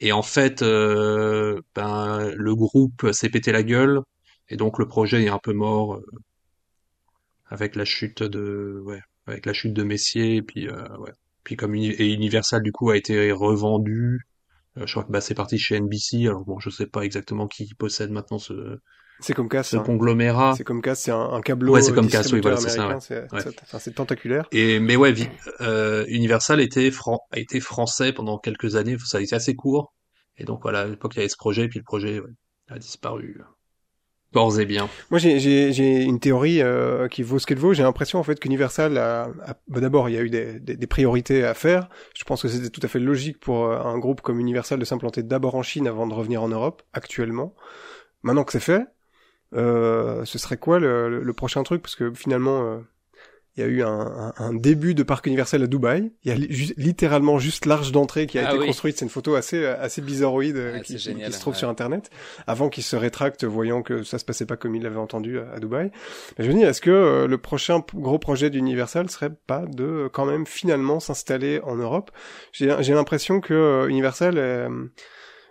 Et 0.00 0.12
en 0.12 0.22
fait, 0.22 0.60
ben, 0.62 2.32
le 2.36 2.54
groupe 2.54 3.10
s'est 3.12 3.30
pété 3.30 3.52
la 3.52 3.62
gueule. 3.62 4.00
Et 4.48 4.56
donc, 4.56 4.78
le 4.78 4.86
projet 4.86 5.24
est 5.24 5.28
un 5.28 5.40
peu 5.42 5.52
mort, 5.52 6.00
avec 7.50 7.76
la 7.76 7.84
chute 7.84 8.22
de, 8.22 8.80
ouais, 8.84 9.00
avec 9.26 9.46
la 9.46 9.52
chute 9.52 9.72
de 9.72 9.82
Messier 9.82 10.36
et 10.36 10.42
puis 10.42 10.68
euh, 10.68 10.96
ouais. 10.98 11.12
Puis 11.44 11.56
comme 11.56 11.74
et 11.74 12.12
Universal 12.12 12.62
du 12.62 12.72
coup 12.72 12.90
a 12.90 12.96
été 12.96 13.32
revendu, 13.32 14.14
euh, 14.14 14.37
je 14.84 14.92
crois 14.92 15.04
que 15.04 15.12
bah, 15.12 15.20
c'est 15.20 15.34
parti 15.34 15.58
chez 15.58 15.80
NBC. 15.80 16.26
Alors 16.26 16.44
bon, 16.44 16.58
je 16.58 16.70
sais 16.70 16.86
pas 16.86 17.02
exactement 17.02 17.46
qui 17.46 17.72
possède 17.74 18.10
maintenant 18.10 18.38
ce 18.38 18.78
c'est 19.20 19.34
comme 19.34 19.48
Cass, 19.48 19.70
ce 19.70 19.76
hein. 19.76 19.82
conglomérat. 19.82 20.54
C'est 20.56 20.64
comme 20.64 20.80
Cass, 20.80 21.00
c'est 21.00 21.10
un, 21.10 21.32
un 21.32 21.40
câbleau. 21.40 21.74
Ouais, 21.74 21.82
c'est 21.82 21.92
comme 21.92 22.08
Cass, 22.08 22.32
oui, 22.32 22.40
voilà, 22.40 22.56
c'est 22.56 22.70
ça. 22.70 23.78
C'est 23.78 23.94
tentaculaire. 23.94 24.46
Et 24.52 24.78
mais 24.78 24.96
ouais, 24.96 25.14
euh, 25.60 26.04
Universal 26.08 26.60
était 26.60 26.90
fran 26.90 27.20
a 27.32 27.38
été 27.38 27.60
français 27.60 28.12
pendant 28.12 28.38
quelques 28.38 28.76
années. 28.76 28.96
Ça 29.04 29.18
a 29.18 29.20
été 29.20 29.34
assez 29.34 29.56
court. 29.56 29.92
Et 30.36 30.44
donc 30.44 30.60
voilà, 30.62 30.80
à 30.80 30.86
l'époque 30.86 31.14
il 31.14 31.18
y 31.18 31.20
avait 31.20 31.28
ce 31.28 31.36
projet, 31.36 31.68
puis 31.68 31.80
le 31.80 31.84
projet 31.84 32.20
ouais, 32.20 32.30
a 32.68 32.78
disparu. 32.78 33.40
Corps 34.32 34.60
et 34.60 34.66
bien. 34.66 34.88
Moi, 35.10 35.18
j'ai 35.18 36.02
une 36.02 36.20
théorie 36.20 36.60
euh, 36.60 37.08
qui 37.08 37.22
vaut 37.22 37.38
ce 37.38 37.46
qu'elle 37.46 37.58
vaut. 37.58 37.72
J'ai 37.72 37.82
l'impression 37.82 38.18
en 38.18 38.22
fait 38.22 38.38
qu'Universal 38.38 38.98
a, 38.98 39.30
bah, 39.68 39.80
d'abord 39.80 40.10
il 40.10 40.14
y 40.14 40.18
a 40.18 40.20
eu 40.20 40.28
des, 40.28 40.60
des, 40.60 40.76
des, 40.76 40.86
priorités 40.86 41.44
à 41.44 41.54
faire. 41.54 41.88
Je 42.14 42.24
pense 42.24 42.42
que 42.42 42.48
c'était 42.48 42.68
tout 42.68 42.82
à 42.82 42.88
fait 42.88 42.98
logique 42.98 43.40
pour 43.40 43.64
euh, 43.64 43.78
un 43.78 43.98
groupe 43.98 44.20
comme 44.20 44.38
Universal 44.38 44.78
de 44.78 44.84
s'implanter 44.84 45.22
d'abord 45.22 45.54
en 45.54 45.62
Chine 45.62 45.88
avant 45.88 46.06
de 46.06 46.12
revenir 46.12 46.42
en 46.42 46.48
Europe. 46.48 46.82
Actuellement, 46.92 47.54
maintenant 48.22 48.44
que 48.44 48.52
c'est 48.52 48.60
fait, 48.60 48.86
euh, 49.54 50.24
ce 50.26 50.38
serait 50.38 50.58
quoi 50.58 50.78
le, 50.78 51.22
le, 51.22 51.32
prochain 51.32 51.62
truc? 51.62 51.80
Parce 51.80 51.96
que 51.96 52.12
finalement, 52.12 52.62
euh, 52.62 52.78
il 53.58 53.62
y 53.62 53.64
a 53.64 53.66
eu 53.66 53.82
un, 53.82 54.32
un, 54.38 54.54
début 54.54 54.94
de 54.94 55.02
parc 55.02 55.26
universel 55.26 55.64
à 55.64 55.66
Dubaï. 55.66 56.12
Il 56.22 56.30
y 56.30 56.32
a 56.32 56.36
littéralement 56.76 57.40
juste 57.40 57.66
l'arche 57.66 57.90
d'entrée 57.90 58.28
qui 58.28 58.38
a 58.38 58.48
ah 58.48 58.54
été 58.54 58.66
construite. 58.66 58.96
C'est 58.96 59.04
une 59.04 59.10
photo 59.10 59.34
assez 59.34 59.66
assez 59.66 60.00
bizarroïde 60.00 60.56
euh, 60.56 60.74
ah, 60.76 60.80
qui, 60.80 60.94
qui, 60.94 61.32
se 61.32 61.40
trouve 61.40 61.56
sur 61.56 61.68
internet. 61.68 62.08
Avant 62.46 62.68
qu'il 62.68 62.84
se 62.84 62.94
rétracte, 62.94 63.44
voyant 63.44 63.82
que 63.82 64.04
ça 64.04 64.18
se 64.18 64.24
passait 64.24 64.46
pas 64.46 64.56
comme 64.56 64.76
il 64.76 64.84
l'avait 64.84 64.98
entendu 64.98 65.40
à, 65.40 65.58
Dubaï. 65.58 65.90
Mais 66.38 66.44
je 66.44 66.50
me 66.50 66.56
dis, 66.56 66.62
est-ce 66.62 66.80
que 66.80 66.90
euh, 66.90 67.26
le 67.26 67.38
prochain 67.38 67.84
gros 67.94 68.20
projet 68.20 68.48
d'Universal 68.48 69.10
serait 69.10 69.34
pas 69.48 69.64
de 69.66 69.84
euh, 69.84 70.08
quand 70.08 70.24
même 70.24 70.46
finalement 70.46 71.00
s'installer 71.00 71.60
en 71.64 71.74
Europe? 71.74 72.12
J'ai 72.52 72.94
l'impression 72.94 73.40
que 73.40 73.86
Universal 73.88 74.38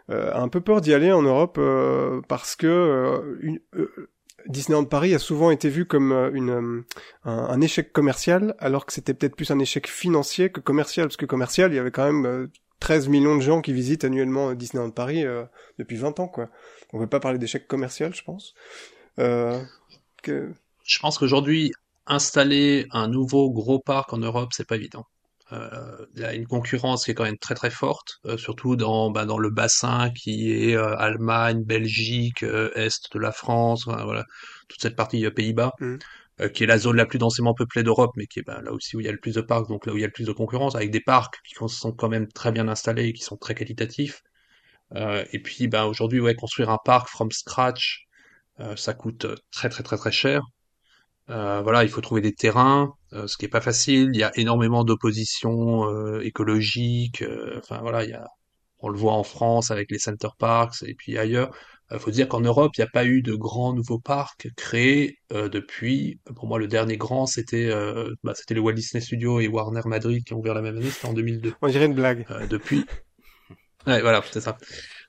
a 0.10 0.42
un 0.42 0.48
peu 0.48 0.62
peur 0.62 0.80
d'y 0.80 0.94
aller 0.94 1.12
en 1.12 1.24
Europe 1.24 1.60
parce 2.30 2.56
que 2.56 3.38
une, 3.42 3.60
Disneyland 4.46 4.86
Paris 4.86 5.14
a 5.14 5.20
souvent 5.20 5.52
été 5.52 5.70
vu 5.70 5.86
comme 5.86 6.12
euh, 6.12 6.32
une, 6.34 6.50
euh, 6.50 6.84
un, 7.24 7.62
échec 7.62 7.92
commercial, 7.92 8.56
alors 8.60 8.86
que 8.86 8.94
c'était 8.94 9.14
peut-être 9.14 9.36
plus 9.36 9.52
un 9.52 9.60
échec 9.60 9.88
financier 9.88 10.52
que 10.52 10.60
commercial, 10.60 11.08
parce 11.08 11.18
que 11.18 11.26
commercial, 11.26 11.72
il 11.72 11.76
y 11.76 11.80
avait 11.80 11.92
quand 11.92 12.12
même 12.12 12.50
13 12.80 13.08
euh, 13.08 13.10
millions 13.10 13.36
de 13.36 13.42
gens 13.42 13.62
qui 13.62 13.74
visitent 13.74 14.06
annuellement 14.06 14.54
Disneyland 14.54 14.92
Paris 14.92 15.26
depuis 15.78 15.98
20 15.98 16.20
ans, 16.20 16.28
quoi. 16.28 16.50
On 16.94 17.00
ne 17.00 17.04
peut 17.04 17.10
pas 17.10 17.20
parler 17.20 17.40
d'échec 17.40 17.68
commercial, 17.68 18.14
je 18.16 18.24
pense. 18.24 18.54
Je 19.18 21.00
pense 21.02 21.18
qu'aujourd'hui, 21.18 21.74
installer 22.06 22.88
un 22.92 23.10
nouveau 23.10 23.52
gros 23.52 23.80
parc 23.80 24.14
en 24.14 24.18
Europe, 24.18 24.52
c'est 24.54 24.68
pas 24.68 24.76
évident. 24.76 25.06
Euh, 25.54 26.06
il 26.16 26.22
y 26.22 26.26
a 26.26 26.34
une 26.34 26.46
concurrence 26.48 27.06
qui 27.06 27.12
est 27.12 27.14
quand 27.14 27.24
même 27.24 27.38
très 27.38 27.56
très 27.56 27.70
forte, 27.70 28.20
euh, 28.26 28.38
surtout 28.38 28.76
dans, 28.76 29.12
bah, 29.12 29.26
dans 29.26 29.38
le 29.38 29.50
bassin 29.50 30.10
qui 30.12 30.52
est 30.52 30.76
euh, 30.76 30.96
Allemagne, 30.98 31.64
Belgique, 31.64 32.44
Est 32.44 33.14
de 33.14 33.20
la 33.20 33.32
France, 33.32 33.86
voilà, 33.86 34.26
toute 34.68 34.82
cette 34.82 34.96
partie 34.96 35.30
Pays-Bas, 35.32 35.74
mmh. 35.80 35.98
qui 36.54 36.64
est 36.64 36.68
la 36.68 36.78
zone 36.78 36.98
la 36.98 37.06
plus 37.06 37.20
densément 37.20 37.54
peuplée 37.54 37.84
d'Europe, 37.84 38.12
mais 38.18 38.28
qui 38.28 38.40
est 38.40 38.44
bah, 38.44 38.62
là 38.62 38.72
aussi 38.74 38.98
où 38.98 39.00
il 39.00 39.06
y 39.06 39.10
a 39.10 39.12
le 39.12 39.20
plus 39.20 39.36
de 39.36 39.42
parcs, 39.42 39.68
donc 39.70 39.86
là 39.86 39.94
où 39.94 39.98
il 39.98 40.02
y 40.02 40.04
a 40.04 40.08
le 40.08 40.14
plus 40.14 40.28
de 40.28 40.34
concurrence, 40.34 40.76
avec 40.76 40.92
des 40.92 41.02
parcs 41.02 41.36
qui 41.48 41.56
sont 41.70 41.92
quand 41.94 42.10
même 42.10 42.28
très 42.28 42.52
bien 42.52 42.68
installés 42.68 43.06
et 43.06 43.14
qui 43.14 43.24
sont 43.24 43.38
très 43.38 43.56
qualitatifs. 43.56 44.24
et 44.96 45.40
puis 45.44 45.68
bah, 45.68 45.86
aujourd'hui, 45.86 46.20
ouais, 46.20 46.36
construire 46.36 46.70
un 46.70 46.80
parc 46.84 47.10
from 47.10 47.32
scratch, 47.32 48.08
ça 48.76 48.94
coûte 48.94 49.28
très 49.52 49.70
très 49.70 49.84
très 49.84 49.98
très 49.98 50.12
cher. 50.12 50.42
Euh, 51.30 51.62
voilà, 51.62 51.84
il 51.84 51.90
faut 51.90 52.02
trouver 52.02 52.22
des 52.22 52.34
terrains, 52.34 52.94
euh, 53.14 53.28
ce 53.28 53.38
qui 53.38 53.46
est 53.46 53.50
pas 53.50 53.62
facile. 53.62 54.10
Il 54.14 54.20
y 54.20 54.24
a 54.24 54.32
énormément 54.36 54.84
d'opposition 54.84 55.90
euh, 55.90 56.22
écologique. 56.22 57.24
enfin 57.58 57.80
voilà, 57.82 58.04
il 58.04 58.10
y 58.10 58.14
a, 58.14 58.28
on 58.80 58.90
le 58.90 58.98
voit 58.98 59.14
en 59.14 59.24
France 59.24 59.72
avec 59.72 59.92
les 59.92 60.00
center 60.00 60.30
parks 60.38 60.84
et 60.84 60.96
puis 60.96 61.18
ailleurs. 61.18 61.52
Il 61.90 62.00
faut 62.00 62.12
dire 62.12 62.28
qu'en 62.28 62.42
Europe, 62.42 62.74
il 62.78 62.82
n'y 62.82 62.88
a 62.88 62.92
pas 62.92 63.06
eu 63.06 63.22
de 63.22 63.34
grands 63.34 63.74
nouveaux 63.74 64.00
parcs 64.00 64.50
créés 64.58 65.20
depuis. 65.32 66.20
Pour 66.36 66.46
moi, 66.46 66.60
le 66.60 66.68
dernier 66.68 66.98
grand, 66.98 67.28
c'était 67.28 67.72
bah, 68.24 68.34
c'était 68.36 68.56
le 68.56 68.60
Walt 68.60 68.74
Disney 68.74 69.00
Studios 69.00 69.40
et 69.40 69.48
Warner 69.48 69.80
Madrid 69.86 70.22
qui 70.26 70.34
ont 70.34 70.40
ouvert 70.40 70.54
la 70.54 70.62
même 70.62 70.76
année. 70.76 70.90
C'était 70.90 71.08
en 71.08 71.14
2002. 71.14 71.54
On 71.62 71.70
dirait 71.70 71.86
une 71.86 71.94
blague. 71.94 72.26
depuis. 72.50 72.86
Ouais, 73.86 74.02
voilà, 74.02 74.22
c'est 74.30 74.42
ça. 74.42 74.58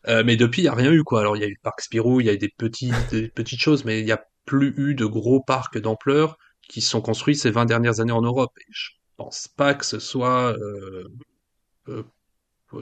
mais 0.06 0.36
depuis, 0.36 0.62
il 0.62 0.66
n'y 0.66 0.68
a 0.68 0.74
rien 0.74 0.92
eu, 0.92 1.02
quoi. 1.02 1.18
Alors, 1.18 1.36
il 1.36 1.40
y 1.40 1.44
a 1.44 1.48
eu 1.48 1.54
le 1.54 1.62
parc 1.64 1.80
Spirou, 1.80 2.20
il 2.20 2.28
y 2.28 2.30
a 2.30 2.34
eu 2.34 2.38
des, 2.38 2.52
petits, 2.56 2.92
des 3.10 3.26
petites 3.26 3.60
choses, 3.60 3.84
mais 3.84 3.98
il 3.98 4.04
n'y 4.04 4.12
a 4.12 4.22
plus 4.44 4.72
eu 4.76 4.94
de 4.94 5.04
gros 5.04 5.42
parcs 5.42 5.78
d'ampleur 5.78 6.38
qui 6.68 6.80
sont 6.80 7.00
construits 7.00 7.37
ces 7.37 7.50
20 7.50 7.64
dernières 7.64 8.00
années 8.00 8.12
en 8.12 8.22
Europe. 8.22 8.52
Et 8.60 8.66
je 8.70 8.90
pense 9.16 9.48
pas 9.48 9.75
que 9.75 9.84
ce 9.84 9.98
soit 9.98 10.56
euh, 10.56 11.08
euh, 11.88 12.04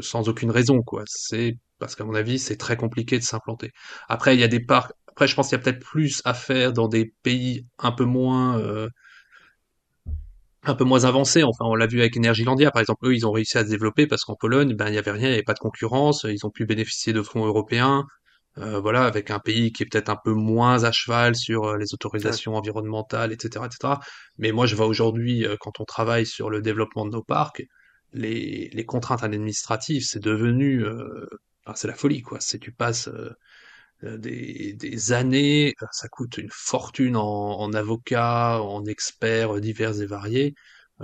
sans 0.00 0.28
aucune 0.28 0.50
raison, 0.50 0.83
quoi. 0.83 1.05
C'est 1.07 1.59
parce 1.78 1.95
qu'à 1.97 2.05
mon 2.05 2.14
avis, 2.14 2.38
c'est 2.38 2.57
très 2.57 2.76
compliqué 2.76 3.19
de 3.19 3.25
s'implanter. 3.25 3.73
Après, 4.09 4.35
il 4.35 4.40
y 4.40 4.45
a 4.45 4.49
des 4.49 4.61
parcs. 4.61 4.93
Après, 5.09 5.26
je 5.26 5.35
pense 5.35 5.49
qu'il 5.49 5.59
y 5.59 5.61
a 5.61 5.62
peut-être 5.64 5.81
plus 5.85 6.21
à 6.25 6.35
faire 6.35 6.73
dans 6.73 6.88
des 6.88 7.14
pays 7.23 7.66
un 7.78 7.93
peu 7.93 8.05
moins 8.05 8.59
euh, 8.59 8.88
un 10.64 10.75
peu 10.75 10.85
moins 10.85 11.05
avancés. 11.05 11.43
Enfin, 11.45 11.64
on 11.66 11.75
l'a 11.75 11.87
vu 11.87 12.00
avec 12.00 12.16
Energilandia, 12.16 12.71
par 12.71 12.81
exemple. 12.81 13.07
Eux, 13.07 13.14
ils 13.14 13.26
ont 13.26 13.33
réussi 13.33 13.57
à 13.59 13.64
se 13.64 13.71
développer 13.71 14.07
parce 14.07 14.25
qu'en 14.25 14.35
Pologne, 14.35 14.75
ben, 14.75 14.88
il 14.88 14.95
y 14.95 14.99
avait 14.99 15.12
rien, 15.12 15.28
il 15.28 15.31
n'y 15.31 15.35
avait 15.35 15.43
pas 15.43 15.55
de 15.55 15.59
concurrence. 15.61 16.25
Ils 16.28 16.45
ont 16.45 16.50
pu 16.50 16.66
bénéficier 16.66 17.12
de 17.12 17.23
fonds 17.23 17.47
européens. 17.47 18.05
Euh, 18.59 18.81
voilà, 18.81 19.05
avec 19.05 19.31
un 19.31 19.39
pays 19.39 19.71
qui 19.71 19.83
est 19.83 19.87
peut-être 19.87 20.09
un 20.09 20.17
peu 20.17 20.33
moins 20.33 20.85
à 20.85 20.93
cheval 20.93 21.37
sur 21.37 21.65
euh, 21.65 21.77
les 21.77 21.93
autorisations 21.93 22.55
environnementales, 22.55 23.33
etc., 23.33 23.67
etc. 23.67 23.95
Mais 24.39 24.51
moi, 24.51 24.65
je 24.65 24.75
vois 24.77 24.87
aujourd'hui, 24.87 25.47
euh, 25.47 25.57
quand 25.61 25.79
on 25.81 25.85
travaille 25.85 26.25
sur 26.25 26.49
le 26.49 26.63
développement 26.63 27.05
de 27.05 27.11
nos 27.11 27.23
parcs, 27.23 27.63
les, 28.13 28.71
les 28.73 28.85
contraintes 28.87 29.23
administratives, 29.25 30.05
c'est 30.07 30.23
devenu, 30.23 30.85
c'est 31.75 31.89
la 31.89 31.95
folie, 31.95 32.23
quoi. 32.23 32.39
C'est 32.41 32.59
tu 32.59 32.73
passes 32.73 33.11
des, 34.03 34.73
des, 34.75 35.13
années, 35.13 35.75
ça 35.93 36.09
coûte 36.09 36.39
une 36.39 36.49
fortune 36.51 37.17
en, 37.17 37.61
en 37.61 37.73
avocats, 37.75 38.63
en 38.63 38.85
experts 38.87 39.61
divers 39.61 40.01
et 40.01 40.07
variés, 40.07 40.55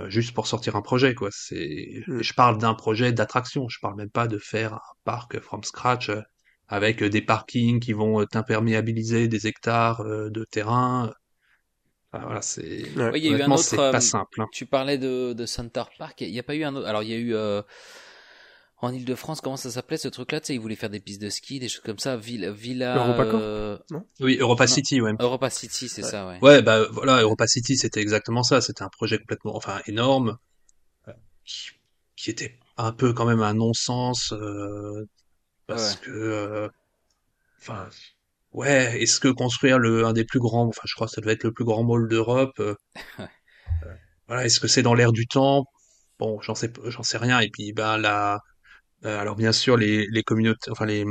juste 0.07 0.33
pour 0.33 0.47
sortir 0.47 0.75
un 0.75 0.81
projet, 0.81 1.13
quoi. 1.13 1.29
C'est, 1.31 2.03
mmh. 2.07 2.21
je 2.23 2.33
parle 2.33 2.57
d'un 2.57 2.73
projet 2.73 3.11
d'attraction, 3.11 3.67
je 3.69 3.79
parle 3.79 3.95
même 3.95 4.09
pas 4.09 4.27
de 4.27 4.39
faire 4.39 4.75
un 4.75 4.81
parc 5.03 5.39
from 5.39 5.63
scratch 5.63 6.09
avec 6.67 7.01
euh, 7.01 7.09
des 7.09 7.21
parkings 7.21 7.79
qui 7.79 7.93
vont 7.93 8.21
euh, 8.21 8.25
t'imperméabiliser 8.25 9.27
des 9.27 9.47
hectares 9.47 10.01
euh, 10.01 10.29
de 10.29 10.43
terrain. 10.43 11.13
voilà, 12.11 12.41
c'est 12.41 12.83
ouais, 12.95 13.19
il 13.19 13.25
y 13.25 13.33
a 13.33 13.37
eu 13.37 13.41
un 13.41 13.51
autre, 13.51 13.75
pas 13.75 14.01
simple. 14.01 14.41
Hein. 14.41 14.47
Tu 14.51 14.65
parlais 14.65 14.97
de, 14.97 15.33
de 15.33 15.45
Center 15.45 15.83
Park, 15.97 16.21
il 16.21 16.31
n'y 16.31 16.39
a 16.39 16.43
pas 16.43 16.55
eu 16.55 16.63
un 16.63 16.75
autre. 16.75 16.87
Alors 16.87 17.03
il 17.03 17.09
y 17.09 17.13
a 17.13 17.17
eu 17.17 17.35
en 18.77 18.93
Ile-de-France, 18.93 19.39
comment 19.39 19.55
ça 19.55 19.71
s'appelait 19.71 19.97
ce 19.97 20.09
truc-là 20.09 20.41
Tu 20.41 20.47
sais, 20.47 20.55
ils 20.55 20.59
voulaient 20.59 20.75
faire 20.75 20.89
des 20.89 20.99
pistes 20.99 21.21
de 21.21 21.29
ski, 21.29 21.59
des 21.59 21.69
choses 21.69 21.83
comme 21.83 21.99
ça. 21.99 22.17
Villa, 22.17 22.51
Villa. 22.51 22.97
Europa 22.97 23.79
non? 23.91 24.05
Oui, 24.19 24.37
Europa 24.39 24.67
City, 24.67 24.99
ouais. 24.99 25.13
Europa 25.19 25.49
City, 25.49 25.87
c'est 25.87 26.03
ça, 26.03 26.27
ouais. 26.27 26.37
Ouais, 26.41 26.61
bah 26.61 26.85
voilà, 26.91 27.21
Europa 27.21 27.47
City, 27.47 27.77
c'était 27.77 28.01
exactement 28.01 28.43
ça. 28.43 28.59
C'était 28.59 28.83
un 28.83 28.89
projet 28.89 29.17
complètement, 29.19 29.55
enfin, 29.55 29.81
énorme, 29.87 30.37
qui, 31.45 31.69
qui, 32.17 32.29
était 32.29 32.59
un 32.75 32.91
peu 32.91 33.13
quand 33.13 33.25
même 33.25 33.41
un 33.41 33.53
non-sens 33.53 34.33
parce 35.67 35.95
que 35.97 36.11
euh, 36.11 36.69
enfin 37.59 37.89
ouais 38.51 39.01
est-ce 39.01 39.19
que 39.19 39.29
construire 39.29 39.79
le 39.79 40.05
un 40.05 40.13
des 40.13 40.25
plus 40.25 40.39
grands 40.39 40.67
enfin 40.67 40.81
je 40.85 40.93
crois 40.95 41.07
que 41.07 41.13
ça 41.13 41.21
devait 41.21 41.33
être 41.33 41.43
le 41.43 41.53
plus 41.53 41.65
grand 41.65 41.83
mall 41.83 42.07
d'Europe 42.07 42.59
euh, 42.59 42.75
euh, 43.19 43.25
voilà 44.27 44.45
est-ce 44.45 44.59
que 44.59 44.67
c'est 44.67 44.83
dans 44.83 44.93
l'air 44.93 45.11
du 45.11 45.27
temps? 45.27 45.65
Bon 46.19 46.39
j'en 46.41 46.55
sais 46.55 46.71
j'en 46.85 47.03
sais 47.03 47.17
rien. 47.17 47.39
Et 47.39 47.49
puis 47.49 47.73
ben 47.73 47.97
là 47.97 48.39
alors 49.03 49.35
bien 49.35 49.51
sûr 49.51 49.77
les 49.77 50.07
les 50.07 50.23
communautés 50.23 50.71
enfin 50.71 50.85
les 50.85 51.05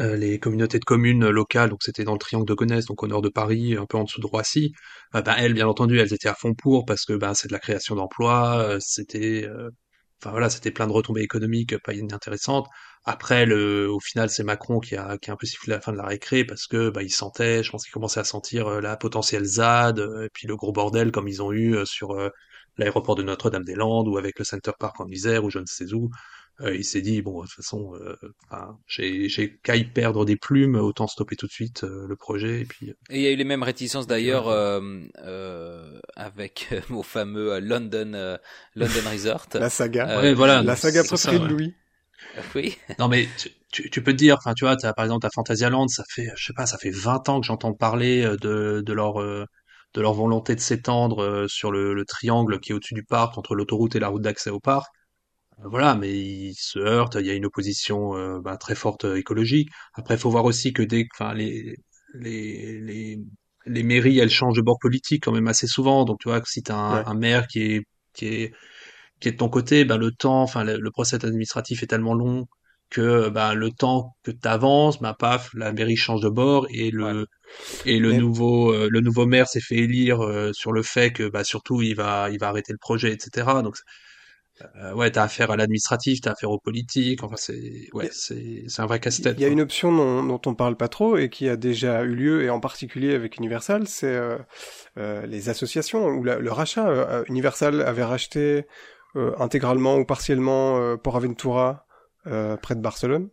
les 0.00 0.38
communautés 0.38 0.78
de 0.78 0.84
communes 0.84 1.28
locales, 1.28 1.70
donc 1.70 1.82
c'était 1.82 2.04
dans 2.04 2.12
le 2.12 2.20
triangle 2.20 2.46
de 2.46 2.54
Gonesse, 2.54 2.86
donc 2.86 3.02
au 3.02 3.08
nord 3.08 3.20
de 3.20 3.28
Paris, 3.28 3.76
un 3.76 3.84
peu 3.84 3.98
en 3.98 4.04
dessous 4.04 4.20
de 4.20 4.26
Roissy. 4.26 4.72
ben 5.12 5.34
elles, 5.36 5.54
bien 5.54 5.66
entendu, 5.66 5.98
elles 5.98 6.12
étaient 6.14 6.28
à 6.28 6.34
fond 6.34 6.54
pour 6.54 6.84
parce 6.86 7.04
que 7.04 7.14
ben 7.14 7.34
c'est 7.34 7.48
de 7.48 7.52
la 7.52 7.58
création 7.58 7.96
d'emplois, 7.96 8.76
c'était 8.80 9.48
enfin 10.20 10.30
voilà, 10.30 10.50
c'était 10.50 10.70
plein 10.70 10.86
de 10.86 10.92
retombées 10.92 11.22
économiques 11.22 11.76
pas 11.78 11.94
inintéressantes. 11.94 12.66
Après, 13.04 13.46
le, 13.46 13.90
au 13.90 14.00
final, 14.00 14.28
c'est 14.30 14.42
Macron 14.44 14.80
qui 14.80 14.96
a, 14.96 15.16
qui 15.18 15.30
a 15.30 15.34
un 15.34 15.36
peu 15.36 15.46
sifflé 15.46 15.72
la 15.72 15.80
fin 15.80 15.92
de 15.92 15.96
la 15.96 16.04
récré 16.06 16.44
parce 16.44 16.66
que 16.66 16.90
bah, 16.90 17.02
il 17.02 17.10
sentait, 17.10 17.62
je 17.62 17.70
pense 17.70 17.84
qu'il 17.84 17.92
commençait 17.92 18.20
à 18.20 18.24
sentir 18.24 18.66
euh, 18.68 18.80
la 18.80 18.96
potentielle 18.96 19.44
ZAD 19.44 20.00
euh, 20.00 20.24
et 20.26 20.28
puis 20.32 20.46
le 20.46 20.56
gros 20.56 20.72
bordel 20.72 21.12
comme 21.12 21.28
ils 21.28 21.42
ont 21.42 21.52
eu 21.52 21.74
euh, 21.76 21.84
sur 21.84 22.16
l'aéroport 22.76 23.14
de 23.16 23.22
Notre-Dame-des-Landes 23.22 24.08
ou 24.08 24.18
avec 24.18 24.38
le 24.38 24.44
Center 24.44 24.72
Park 24.78 25.00
en 25.00 25.08
Isère 25.08 25.44
ou 25.44 25.50
je 25.50 25.58
ne 25.58 25.66
sais 25.66 25.92
où. 25.92 26.10
Il 26.60 26.84
s'est 26.84 27.02
dit 27.02 27.22
bon 27.22 27.42
de 27.42 27.46
toute 27.46 27.56
façon, 27.56 27.92
j'ai 28.86 29.28
j'ai 29.28 29.56
qu'à 29.58 29.76
y 29.76 29.84
perdre 29.84 30.24
des 30.24 30.36
plumes, 30.36 30.76
autant 30.76 31.06
stopper 31.06 31.36
tout 31.36 31.46
de 31.46 31.52
suite 31.52 31.82
le 31.82 32.16
projet 32.16 32.62
et 32.62 32.64
puis. 32.64 32.90
Et 33.10 33.18
il 33.18 33.20
y 33.20 33.26
a 33.26 33.30
eu 33.30 33.36
les 33.36 33.44
mêmes 33.44 33.62
réticences 33.62 34.06
d'ailleurs 34.06 34.48
avec 36.16 36.68
mon 36.88 37.02
fameux 37.02 37.60
London 37.60 38.38
London 38.74 39.10
Resort. 39.12 39.46
la 39.54 39.70
saga. 39.70 40.20
ouais, 40.20 40.34
voilà. 40.34 40.62
La 40.62 40.76
saga 40.76 41.04
préférée 41.04 41.38
de 41.38 41.46
Louis. 41.46 41.74
Oui. 42.54 42.76
non 42.98 43.08
mais 43.08 43.28
tu, 43.72 43.90
tu, 43.90 44.02
peux 44.02 44.12
te 44.12 44.16
dire, 44.16 44.36
enfin 44.38 44.54
tu 44.54 44.64
vois, 44.64 44.76
as, 44.82 44.92
par 44.92 45.04
exemple 45.04 45.26
à 45.26 45.30
Fantasyland, 45.30 45.88
ça 45.88 46.04
fait, 46.08 46.30
je 46.36 46.46
sais 46.46 46.52
pas, 46.52 46.66
ça 46.66 46.78
fait 46.78 46.90
20 46.90 47.28
ans 47.28 47.40
que 47.40 47.46
j'entends 47.46 47.74
parler 47.74 48.24
euh, 48.24 48.36
de, 48.36 48.82
de 48.84 48.92
leur 48.92 49.20
euh, 49.20 49.44
de 49.94 50.00
leur 50.00 50.12
volonté 50.12 50.54
de 50.54 50.60
s'étendre 50.60 51.22
euh, 51.22 51.48
sur 51.48 51.70
le, 51.70 51.94
le, 51.94 52.04
triangle 52.04 52.60
qui 52.60 52.72
est 52.72 52.74
au-dessus 52.74 52.94
du 52.94 53.04
parc 53.04 53.38
entre 53.38 53.54
l'autoroute 53.54 53.96
et 53.96 54.00
la 54.00 54.08
route 54.08 54.22
d'accès 54.22 54.50
au 54.50 54.60
parc. 54.60 54.92
Voilà, 55.64 55.94
mais 55.94 56.16
ils 56.16 56.54
se 56.54 56.78
heurtent, 56.78 57.16
il 57.18 57.26
y 57.26 57.30
a 57.30 57.34
une 57.34 57.46
opposition 57.46 58.40
bah, 58.40 58.56
très 58.56 58.74
forte 58.74 59.04
écologique. 59.04 59.68
Après, 59.94 60.14
il 60.14 60.20
faut 60.20 60.30
voir 60.30 60.44
aussi 60.44 60.72
que 60.72 60.82
dès, 60.82 61.06
enfin 61.14 61.34
les 61.34 61.76
les 62.14 62.80
les 62.80 63.18
les 63.66 63.82
mairies, 63.82 64.18
elles 64.18 64.30
changent 64.30 64.56
de 64.56 64.62
bord 64.62 64.78
politique 64.80 65.24
quand 65.24 65.32
même 65.32 65.48
assez 65.48 65.66
souvent. 65.66 66.04
Donc 66.04 66.20
tu 66.20 66.28
vois, 66.28 66.40
si 66.44 66.62
tu 66.62 66.72
as 66.72 66.76
un, 66.76 67.04
un 67.06 67.14
maire 67.14 67.46
qui 67.48 67.62
est 67.62 67.82
qui 68.14 68.26
est 68.26 68.52
qui 69.20 69.28
est 69.28 69.32
de 69.32 69.36
ton 69.36 69.48
côté, 69.48 69.84
ben 69.84 69.96
le 69.98 70.12
temps, 70.12 70.42
enfin 70.42 70.64
le, 70.64 70.90
procès 70.90 71.24
administratif 71.24 71.82
est 71.82 71.86
tellement 71.86 72.14
long 72.14 72.46
que 72.90 73.28
ben 73.28 73.54
le 73.54 73.70
temps 73.70 74.16
que 74.22 74.30
tu 74.30 74.48
avances, 74.48 75.00
ben 75.00 75.14
paf, 75.18 75.50
la 75.54 75.72
mairie 75.72 75.96
change 75.96 76.22
de 76.22 76.28
bord 76.28 76.66
et 76.70 76.90
le 76.90 77.26
et 77.86 77.98
le 77.98 78.12
nouveau 78.12 78.72
euh, 78.72 78.88
le 78.90 79.00
nouveau 79.00 79.26
maire 79.26 79.48
s'est 79.48 79.60
fait 79.60 79.76
élire 79.76 80.22
euh, 80.22 80.52
sur 80.52 80.72
le 80.72 80.82
fait 80.82 81.12
que 81.12 81.28
bah 81.28 81.44
surtout 81.44 81.82
il 81.82 81.94
va 81.94 82.30
il 82.30 82.38
va 82.38 82.48
arrêter 82.48 82.72
le 82.72 82.78
projet, 82.78 83.12
etc. 83.12 83.46
Donc 83.62 83.76
euh, 84.76 84.92
ouais, 84.94 85.10
t'as 85.10 85.24
affaire 85.24 85.50
à 85.50 85.56
l'administratif, 85.56 86.20
t'as 86.20 86.32
affaire 86.32 86.50
aux 86.50 86.58
politiques. 86.58 87.22
Enfin, 87.22 87.36
c'est 87.36 87.88
ouais, 87.92 88.08
c'est 88.12 88.64
c'est 88.66 88.82
un 88.82 88.86
vrai 88.86 89.00
casse-tête. 89.00 89.36
Il 89.38 89.42
y 89.42 89.44
a 89.44 89.48
une 89.48 89.60
option 89.60 89.92
dont, 89.92 90.24
dont, 90.24 90.40
on 90.46 90.54
parle 90.54 90.76
pas 90.76 90.88
trop 90.88 91.16
et 91.16 91.28
qui 91.28 91.48
a 91.48 91.56
déjà 91.56 92.02
eu 92.02 92.14
lieu 92.14 92.42
et 92.42 92.50
en 92.50 92.60
particulier 92.60 93.14
avec 93.14 93.36
Universal, 93.36 93.86
c'est 93.86 94.06
euh, 94.06 94.38
euh, 94.98 95.26
les 95.26 95.48
associations 95.48 96.06
ou 96.06 96.24
le 96.24 96.50
rachat. 96.50 97.24
Universal 97.28 97.82
avait 97.82 98.04
racheté 98.04 98.66
euh, 99.16 99.32
intégralement 99.38 99.96
ou 99.96 100.04
partiellement 100.04 100.78
euh, 100.78 100.96
Port 100.96 101.16
Aventura 101.16 101.86
euh, 102.26 102.56
près 102.58 102.74
de 102.74 102.80
Barcelone. 102.80 103.30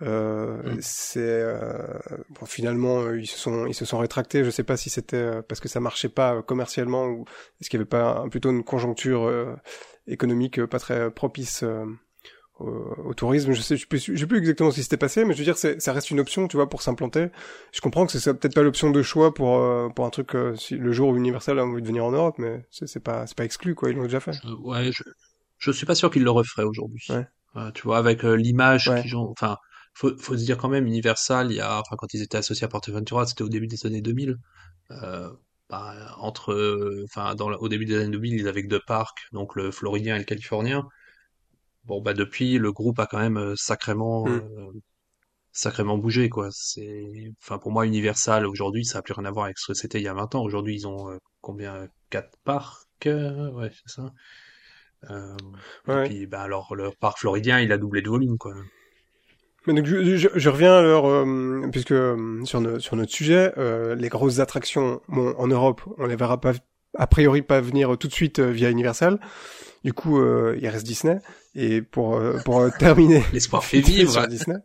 Euh, 0.00 0.62
mm. 0.62 0.78
C'est 0.80 1.44
bon, 2.30 2.46
finalement 2.46 3.12
ils 3.12 3.26
se 3.26 3.38
sont 3.38 3.66
ils 3.66 3.74
se 3.74 3.84
sont 3.84 3.98
rétractés. 3.98 4.42
Je 4.42 4.50
sais 4.50 4.64
pas 4.64 4.76
si 4.76 4.88
c'était 4.90 5.42
parce 5.42 5.60
que 5.60 5.68
ça 5.68 5.80
marchait 5.80 6.08
pas 6.08 6.42
commercialement 6.42 7.06
ou 7.06 7.24
est-ce 7.60 7.68
qu'il 7.68 7.78
y 7.78 7.82
avait 7.82 7.88
pas 7.88 8.24
plutôt 8.30 8.50
une 8.50 8.64
conjoncture 8.64 9.30
économique 10.06 10.64
pas 10.66 10.78
très 10.78 11.10
propice 11.10 11.64
au, 12.62 13.14
tourisme. 13.14 13.52
Je 13.52 13.60
sais, 13.60 13.76
je 13.76 13.86
sais, 14.16 14.26
plus 14.26 14.38
exactement 14.38 14.70
ce 14.70 14.76
qui 14.76 14.82
s'était 14.82 14.96
passé, 14.96 15.24
mais 15.24 15.34
je 15.34 15.38
veux 15.38 15.44
dire, 15.44 15.56
ça 15.56 15.92
reste 15.92 16.10
une 16.10 16.20
option, 16.20 16.48
tu 16.48 16.56
vois, 16.56 16.68
pour 16.68 16.82
s'implanter. 16.82 17.28
Je 17.72 17.80
comprends 17.80 18.06
que 18.06 18.18
c'est 18.18 18.34
peut-être 18.34 18.54
pas 18.54 18.62
l'option 18.62 18.90
de 18.90 19.02
choix 19.02 19.34
pour 19.34 19.58
euh, 19.58 19.88
pour 19.88 20.04
un 20.04 20.10
truc 20.10 20.34
euh, 20.34 20.54
si 20.56 20.76
le 20.76 20.92
jour 20.92 21.10
où 21.10 21.16
Universal 21.16 21.58
a 21.58 21.64
envie 21.64 21.82
de 21.82 21.86
venir 21.86 22.04
en 22.04 22.12
Europe, 22.12 22.36
mais 22.38 22.64
c'est 22.70 23.02
pas 23.02 23.26
c'est 23.26 23.36
pas 23.36 23.44
exclu 23.44 23.74
quoi. 23.74 23.90
Ils 23.90 23.96
l'ont 23.96 24.04
déjà 24.04 24.20
fait. 24.20 24.32
ouais, 24.62 24.90
je 24.92 25.02
je 25.58 25.70
suis 25.70 25.86
pas 25.86 25.94
sûr 25.94 26.10
qu'ils 26.10 26.24
le 26.24 26.30
referaient 26.30 26.64
aujourd'hui. 26.64 27.06
Ouais. 27.10 27.72
tu 27.74 27.82
vois, 27.82 27.98
avec 27.98 28.24
euh, 28.24 28.34
l'image 28.34 28.90
qu'ils 29.02 29.16
ont, 29.16 29.30
enfin. 29.30 29.56
Faut, 29.94 30.16
faut 30.16 30.38
se 30.38 30.42
dire 30.42 30.56
quand 30.56 30.70
même, 30.70 30.86
Universal, 30.86 31.50
il 31.50 31.56
y 31.56 31.60
a, 31.60 31.78
enfin, 31.78 31.96
quand 31.98 32.14
ils 32.14 32.22
étaient 32.22 32.38
associés 32.38 32.64
à 32.64 32.68
Portaventura, 32.68 33.26
c'était 33.26 33.42
au 33.42 33.50
début 33.50 33.66
des 33.66 33.84
années 33.84 34.00
2000. 34.00 34.38
Euh, 35.72 35.76
bah, 35.76 36.16
entre, 36.18 37.04
enfin, 37.04 37.34
dans, 37.34 37.50
au 37.52 37.68
début 37.68 37.84
des 37.86 37.96
années 37.96 38.10
2000, 38.10 38.34
ils 38.34 38.48
avaient 38.48 38.62
que 38.62 38.68
deux 38.68 38.82
parcs, 38.86 39.28
donc 39.32 39.56
le 39.56 39.70
floridien 39.70 40.16
et 40.16 40.18
le 40.18 40.24
californien. 40.24 40.86
Bon 41.84 42.00
bah 42.00 42.14
depuis 42.14 42.58
le 42.58 42.72
groupe 42.72 42.98
a 43.00 43.06
quand 43.06 43.18
même 43.18 43.38
euh, 43.38 43.54
sacrément 43.56 44.26
mm. 44.26 44.30
euh, 44.30 44.72
sacrément 45.52 45.98
bougé 45.98 46.28
quoi. 46.28 46.48
C'est 46.52 47.32
enfin 47.42 47.58
pour 47.58 47.72
moi 47.72 47.86
Universal 47.86 48.46
aujourd'hui 48.46 48.84
ça 48.84 48.98
a 48.98 49.02
plus 49.02 49.14
rien 49.14 49.24
à 49.24 49.30
voir 49.32 49.46
avec 49.46 49.58
ce 49.58 49.72
que 49.72 49.74
c'était 49.74 49.98
il 50.00 50.04
y 50.04 50.08
a 50.08 50.14
20 50.14 50.34
ans. 50.36 50.42
Aujourd'hui 50.44 50.76
ils 50.76 50.86
ont 50.86 51.10
euh, 51.10 51.18
combien 51.40 51.88
quatre 52.10 52.38
parcs 52.44 52.86
ouais 53.04 53.70
c'est 53.72 53.94
ça. 53.94 54.12
Et 55.88 56.08
puis 56.08 56.26
bah 56.26 56.42
alors 56.42 56.76
le 56.76 56.92
parc 57.00 57.18
floridien 57.18 57.58
il 57.60 57.72
a 57.72 57.78
doublé 57.78 58.02
de 58.02 58.08
volume 58.08 58.38
quoi. 58.38 58.54
Mais 59.66 59.74
donc 59.74 59.86
je, 59.86 60.16
je, 60.16 60.48
reviens 60.48 60.76
alors 60.76 61.24
puisque 61.70 61.94
sur, 62.44 62.80
sur 62.80 62.96
notre 62.96 63.12
sujet 63.12 63.52
les 63.96 64.08
grosses 64.08 64.40
attractions 64.40 65.00
bon 65.08 65.34
en 65.38 65.46
Europe 65.46 65.82
on 65.98 66.06
les 66.06 66.16
verra 66.16 66.40
pas 66.40 66.52
a 66.98 67.06
priori 67.06 67.42
pas 67.42 67.60
venir 67.60 67.96
tout 67.96 68.08
de 68.08 68.12
suite 68.12 68.40
via 68.40 68.70
Universal. 68.70 69.18
Du 69.84 69.92
coup, 69.92 70.20
euh, 70.20 70.56
il 70.60 70.68
reste 70.68 70.86
Disney. 70.86 71.18
Et 71.54 71.82
pour 71.82 72.16
euh, 72.16 72.38
pour 72.44 72.60
euh, 72.60 72.70
terminer, 72.78 73.22
l'espoir 73.32 73.64
fait 73.64 73.80
vivre 73.80 74.10
sur 74.10 74.26
Disney. 74.26 74.56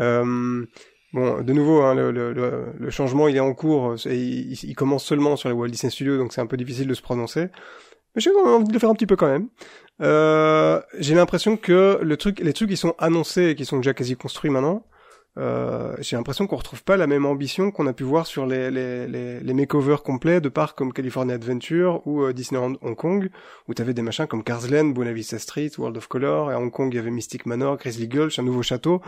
Euh, 0.00 0.64
bon, 1.12 1.42
de 1.42 1.52
nouveau, 1.52 1.82
hein, 1.82 1.94
le, 1.94 2.10
le, 2.10 2.32
le, 2.78 2.90
changement 2.90 3.28
il 3.28 3.36
est 3.36 3.40
en 3.40 3.54
cours. 3.54 3.96
Et 4.06 4.16
il, 4.16 4.74
commence 4.74 5.04
seulement 5.04 5.36
sur 5.36 5.48
les 5.48 5.54
Walt 5.54 5.68
Disney 5.68 5.90
Studios, 5.90 6.18
donc 6.18 6.32
c'est 6.32 6.40
un 6.40 6.46
peu 6.46 6.56
difficile 6.56 6.86
de 6.86 6.94
se 6.94 7.02
prononcer. 7.02 7.48
Mais 8.14 8.20
j'ai 8.20 8.30
envie 8.30 8.68
de 8.68 8.72
le 8.72 8.78
faire 8.78 8.90
un 8.90 8.94
petit 8.94 9.06
peu 9.06 9.16
quand 9.16 9.28
même. 9.28 9.48
Euh, 10.02 10.80
j'ai 10.98 11.14
l'impression 11.14 11.56
que 11.56 12.00
le 12.02 12.16
truc, 12.16 12.40
les 12.40 12.52
trucs 12.52 12.68
qui 12.68 12.76
sont 12.76 12.94
annoncés 12.98 13.50
et 13.50 13.54
qui 13.54 13.64
sont 13.64 13.76
déjà 13.76 13.94
quasi 13.94 14.16
construits 14.16 14.50
maintenant, 14.50 14.84
euh, 15.38 15.96
j'ai 16.00 16.16
l'impression 16.16 16.46
qu'on 16.46 16.56
retrouve 16.56 16.84
pas 16.84 16.98
la 16.98 17.06
même 17.06 17.24
ambition 17.24 17.70
qu'on 17.70 17.86
a 17.86 17.94
pu 17.94 18.02
voir 18.02 18.26
sur 18.26 18.44
les, 18.44 18.70
les, 18.70 19.06
les, 19.06 19.40
les 19.40 19.54
makeovers 19.54 20.02
complets 20.02 20.42
de 20.42 20.50
parcs 20.50 20.76
comme 20.76 20.92
California 20.92 21.36
Adventure 21.36 22.06
ou 22.06 22.22
euh, 22.22 22.34
Disneyland 22.34 22.74
Hong 22.82 22.96
Kong, 22.96 23.30
où 23.66 23.74
t'avais 23.74 23.94
des 23.94 24.02
machins 24.02 24.26
comme 24.26 24.44
Cars 24.44 24.68
Land, 24.70 24.86
Buena 24.86 25.12
Vista 25.12 25.38
Street, 25.38 25.70
World 25.78 25.96
of 25.96 26.06
Color, 26.06 26.50
et 26.50 26.54
à 26.54 26.60
Hong 26.60 26.70
Kong 26.70 26.92
il 26.92 26.96
y 26.96 26.98
avait 26.98 27.10
Mystic 27.10 27.46
Manor, 27.46 27.78
Grizzly 27.78 28.08
Gulch, 28.08 28.38
un 28.38 28.42
nouveau 28.42 28.62
château. 28.62 29.00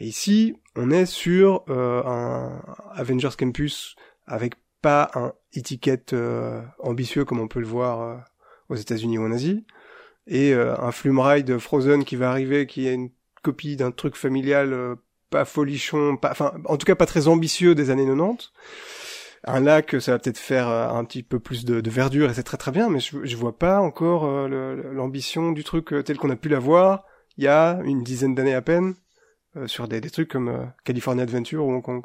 Et 0.00 0.06
ici, 0.06 0.56
on 0.74 0.90
est 0.90 1.06
sur 1.06 1.64
euh, 1.68 2.02
un 2.04 2.60
Avengers 2.94 3.36
Campus 3.38 3.94
avec 4.26 4.54
pas 4.82 5.10
un 5.14 5.32
étiquette 5.52 6.12
euh, 6.12 6.60
ambitieux 6.80 7.24
comme 7.24 7.38
on 7.38 7.48
peut 7.48 7.60
le 7.60 7.66
voir 7.66 8.24
aux 8.68 8.76
États-Unis 8.76 9.18
ou 9.18 9.24
en 9.24 9.32
Asie, 9.32 9.64
et 10.28 10.52
un 10.52 10.92
Flume 10.92 11.18
Ride 11.20 11.58
Frozen 11.58 12.04
qui 12.04 12.16
va 12.16 12.30
arriver, 12.30 12.66
qui 12.66 12.86
est 12.86 12.94
une 12.94 13.10
copie 13.42 13.76
d'un 13.76 13.90
truc 13.90 14.14
familial 14.14 14.96
pas 15.30 15.44
folichon, 15.44 16.16
pas, 16.16 16.30
enfin, 16.30 16.54
en 16.64 16.76
tout 16.76 16.86
cas 16.86 16.94
pas 16.94 17.06
très 17.06 17.28
ambitieux 17.28 17.74
des 17.74 17.90
années 17.90 18.06
90. 18.06 18.52
Un 19.44 19.60
lac, 19.60 19.96
ça 20.00 20.12
va 20.12 20.18
peut-être 20.18 20.38
faire 20.38 20.68
euh, 20.68 20.88
un 20.88 21.04
petit 21.04 21.22
peu 21.22 21.38
plus 21.38 21.64
de, 21.64 21.90
verdure 21.90 22.30
et 22.30 22.34
c'est 22.34 22.42
très 22.42 22.56
très 22.56 22.72
bien, 22.72 22.88
mais 22.88 23.00
je, 23.00 23.24
je 23.24 23.36
vois 23.36 23.56
pas 23.56 23.80
encore 23.80 24.24
euh, 24.24 24.92
l'ambition 24.92 25.52
du 25.52 25.64
truc 25.64 25.92
euh, 25.92 26.02
tel 26.02 26.16
qu'on 26.16 26.30
a 26.30 26.36
pu 26.36 26.48
la 26.48 26.58
voir 26.58 27.04
il 27.36 27.44
y 27.44 27.48
a 27.48 27.78
une 27.84 28.02
dizaine 28.02 28.34
d'années 28.34 28.54
à 28.54 28.62
peine 28.62 28.96
sur 29.66 29.86
des, 29.86 30.00
des 30.00 30.10
trucs 30.10 30.28
comme 30.28 30.72
California 30.84 31.22
Adventure 31.22 31.64
ou 31.64 31.72
Hong 31.72 31.82
Kong. 31.82 32.04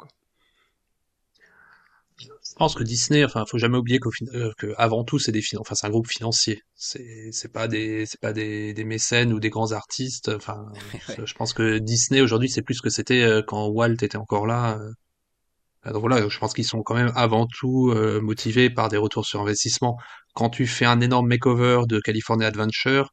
Je 2.54 2.58
pense 2.60 2.76
que 2.76 2.84
Disney, 2.84 3.24
enfin, 3.24 3.44
faut 3.50 3.58
jamais 3.58 3.78
oublier 3.78 3.98
qu'au 3.98 4.12
euh, 4.32 4.52
que 4.56 4.72
avant 4.76 5.02
tout, 5.02 5.18
c'est 5.18 5.32
des, 5.32 5.42
enfin, 5.58 5.74
c'est 5.74 5.88
un 5.88 5.90
groupe 5.90 6.06
financier. 6.06 6.62
C'est, 6.76 7.30
c'est 7.32 7.52
pas 7.52 7.66
des, 7.66 8.06
c'est 8.06 8.20
pas 8.20 8.32
des, 8.32 8.72
des 8.72 8.84
mécènes 8.84 9.32
ou 9.32 9.40
des 9.40 9.50
grands 9.50 9.72
artistes. 9.72 10.28
Enfin, 10.28 10.64
je 11.24 11.34
pense 11.34 11.52
que 11.52 11.78
Disney 11.78 12.20
aujourd'hui, 12.20 12.48
c'est 12.48 12.62
plus 12.62 12.74
ce 12.74 12.82
que 12.82 12.90
c'était 12.90 13.24
euh, 13.24 13.42
quand 13.44 13.66
Walt 13.66 13.96
était 14.02 14.16
encore 14.16 14.46
là. 14.46 14.78
Euh. 14.78 15.90
Donc 15.90 16.02
voilà, 16.02 16.28
je 16.28 16.38
pense 16.38 16.54
qu'ils 16.54 16.64
sont 16.64 16.82
quand 16.82 16.94
même 16.94 17.10
avant 17.16 17.46
tout 17.46 17.92
motivés 18.22 18.70
par 18.70 18.88
des 18.88 18.96
retours 18.96 19.26
sur 19.26 19.42
investissement. 19.42 19.98
Quand 20.34 20.48
tu 20.48 20.66
fais 20.66 20.86
un 20.86 21.00
énorme 21.02 21.28
makeover 21.28 21.82
de 21.86 22.00
California 22.00 22.46
Adventure, 22.46 23.10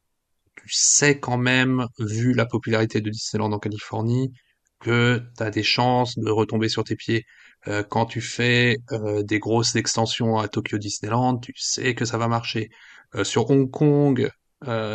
tu 0.56 0.68
sais 0.70 1.18
quand 1.20 1.36
même, 1.36 1.86
vu 1.98 2.32
la 2.32 2.46
popularité 2.46 3.02
de 3.02 3.10
Disneyland 3.10 3.52
en 3.52 3.58
Californie, 3.58 4.32
que 4.80 5.22
tu 5.36 5.42
as 5.42 5.50
des 5.50 5.62
chances 5.62 6.18
de 6.18 6.30
retomber 6.30 6.70
sur 6.70 6.84
tes 6.84 6.96
pieds. 6.96 7.24
Euh, 7.68 7.82
quand 7.88 8.06
tu 8.06 8.20
fais 8.20 8.78
euh, 8.90 9.22
des 9.22 9.38
grosses 9.38 9.76
extensions 9.76 10.38
à 10.38 10.48
Tokyo 10.48 10.78
Disneyland, 10.78 11.38
tu 11.38 11.52
sais 11.56 11.94
que 11.94 12.04
ça 12.04 12.18
va 12.18 12.28
marcher. 12.28 12.70
Euh, 13.14 13.24
sur 13.24 13.50
Hong 13.50 13.70
Kong, 13.70 14.30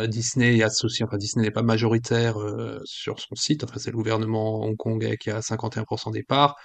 Disney 0.06 0.62
associé, 0.62 1.04
enfin 1.04 1.18
Disney 1.18 1.44
n'est 1.44 1.50
pas 1.50 1.62
majoritaire 1.62 2.36
sur 2.84 3.20
son 3.20 3.34
site, 3.34 3.64
enfin 3.64 3.74
c'est 3.76 3.90
le 3.90 3.98
gouvernement 3.98 4.62
hongkongais 4.62 5.18
qui 5.18 5.30
a 5.30 5.40
51% 5.40 6.10
des 6.10 6.22
parts. 6.22 6.56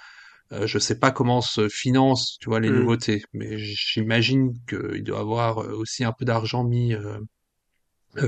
je 0.50 0.78
sais 0.78 0.98
pas 0.98 1.10
comment 1.10 1.42
se 1.42 1.68
financent, 1.68 2.38
tu 2.40 2.48
vois, 2.48 2.60
les 2.60 2.70
mmh. 2.70 2.78
nouveautés, 2.78 3.22
mais 3.34 3.58
j'imagine 3.58 4.54
qu'il 4.66 5.04
doit 5.04 5.20
avoir 5.20 5.58
aussi 5.58 6.02
un 6.02 6.12
peu 6.12 6.24
d'argent 6.24 6.64
mis 6.64 6.94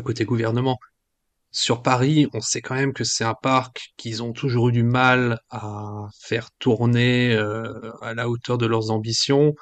côté 0.04 0.26
gouvernement. 0.26 0.78
Sur 1.58 1.82
Paris, 1.82 2.28
on 2.34 2.40
sait 2.42 2.60
quand 2.60 2.74
même 2.74 2.92
que 2.92 3.02
c'est 3.04 3.24
un 3.24 3.34
parc 3.34 3.92
qu'ils 3.96 4.22
ont 4.22 4.32
toujours 4.34 4.68
eu 4.68 4.72
du 4.72 4.82
mal 4.82 5.38
à 5.50 6.06
faire 6.20 6.50
tourner 6.58 7.32
euh, 7.34 7.92
à 8.02 8.12
la 8.12 8.28
hauteur 8.28 8.58
de 8.58 8.66
leurs 8.66 8.90
ambitions. 8.90 9.54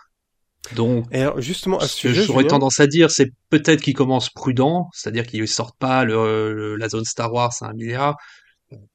Donc, 0.73 1.07
Et 1.13 1.21
alors, 1.23 1.41
justement, 1.41 1.79
à 1.79 1.89
ce 1.89 1.97
ce 1.97 2.09
que 2.09 2.13
j'aurais 2.15 2.47
tendance 2.47 2.81
à 2.81 2.87
dire, 2.87 3.11
c'est 3.11 3.31
peut-être 3.51 3.83
qu'ils 3.83 3.95
commencent 3.95 4.31
prudent, 4.31 4.89
c'est-à-dire 4.95 5.27
qu'ils 5.27 5.47
sortent 5.49 5.79
pas 5.79 6.05
le, 6.05 6.53
le- 6.55 6.77
la 6.77 6.89
zone 6.89 7.05
Star 7.05 7.33
Wars 7.33 7.53
à 7.61 7.67
un 7.69 7.75
milliard. 7.75 8.17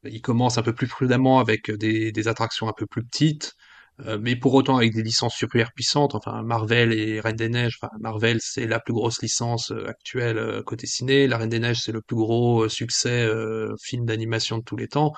Ils 0.04 0.22
commencent 0.22 0.58
un 0.58 0.64
peu 0.64 0.74
plus 0.74 0.88
prudemment 0.88 1.40
avec 1.40 1.72
des, 1.72 2.12
des 2.12 2.28
attractions 2.28 2.68
un 2.70 2.74
peu 2.78 2.86
plus 2.88 3.04
petites, 3.06 3.54
mais 4.22 4.36
pour 4.36 4.54
autant 4.54 4.78
avec 4.78 4.94
des 4.94 5.04
licences 5.04 5.36
super 5.36 5.74
puissantes. 5.74 6.16
Enfin, 6.16 6.42
Marvel 6.44 6.94
et 6.94 7.20
Reine 7.20 7.36
des 7.36 7.50
Neiges. 7.50 7.78
Enfin, 7.82 7.92
Marvel, 8.00 8.40
c'est 8.42 8.66
la 8.66 8.80
plus 8.80 8.94
grosse 8.94 9.22
licence 9.22 9.72
euh, 9.72 9.88
actuelle 9.88 10.38
euh, 10.38 10.64
côté 10.64 10.88
ciné. 10.88 11.28
La 11.28 11.38
Reine 11.38 11.50
des 11.50 11.60
Neiges, 11.60 11.82
c'est 11.84 11.92
le 11.92 12.02
plus 12.02 12.16
gros 12.16 12.64
euh, 12.64 12.70
succès 12.70 13.24
euh, 13.24 13.74
film 13.82 14.06
d'animation 14.06 14.58
de 14.58 14.64
tous 14.64 14.78
les 14.78 14.88
temps. 14.88 15.14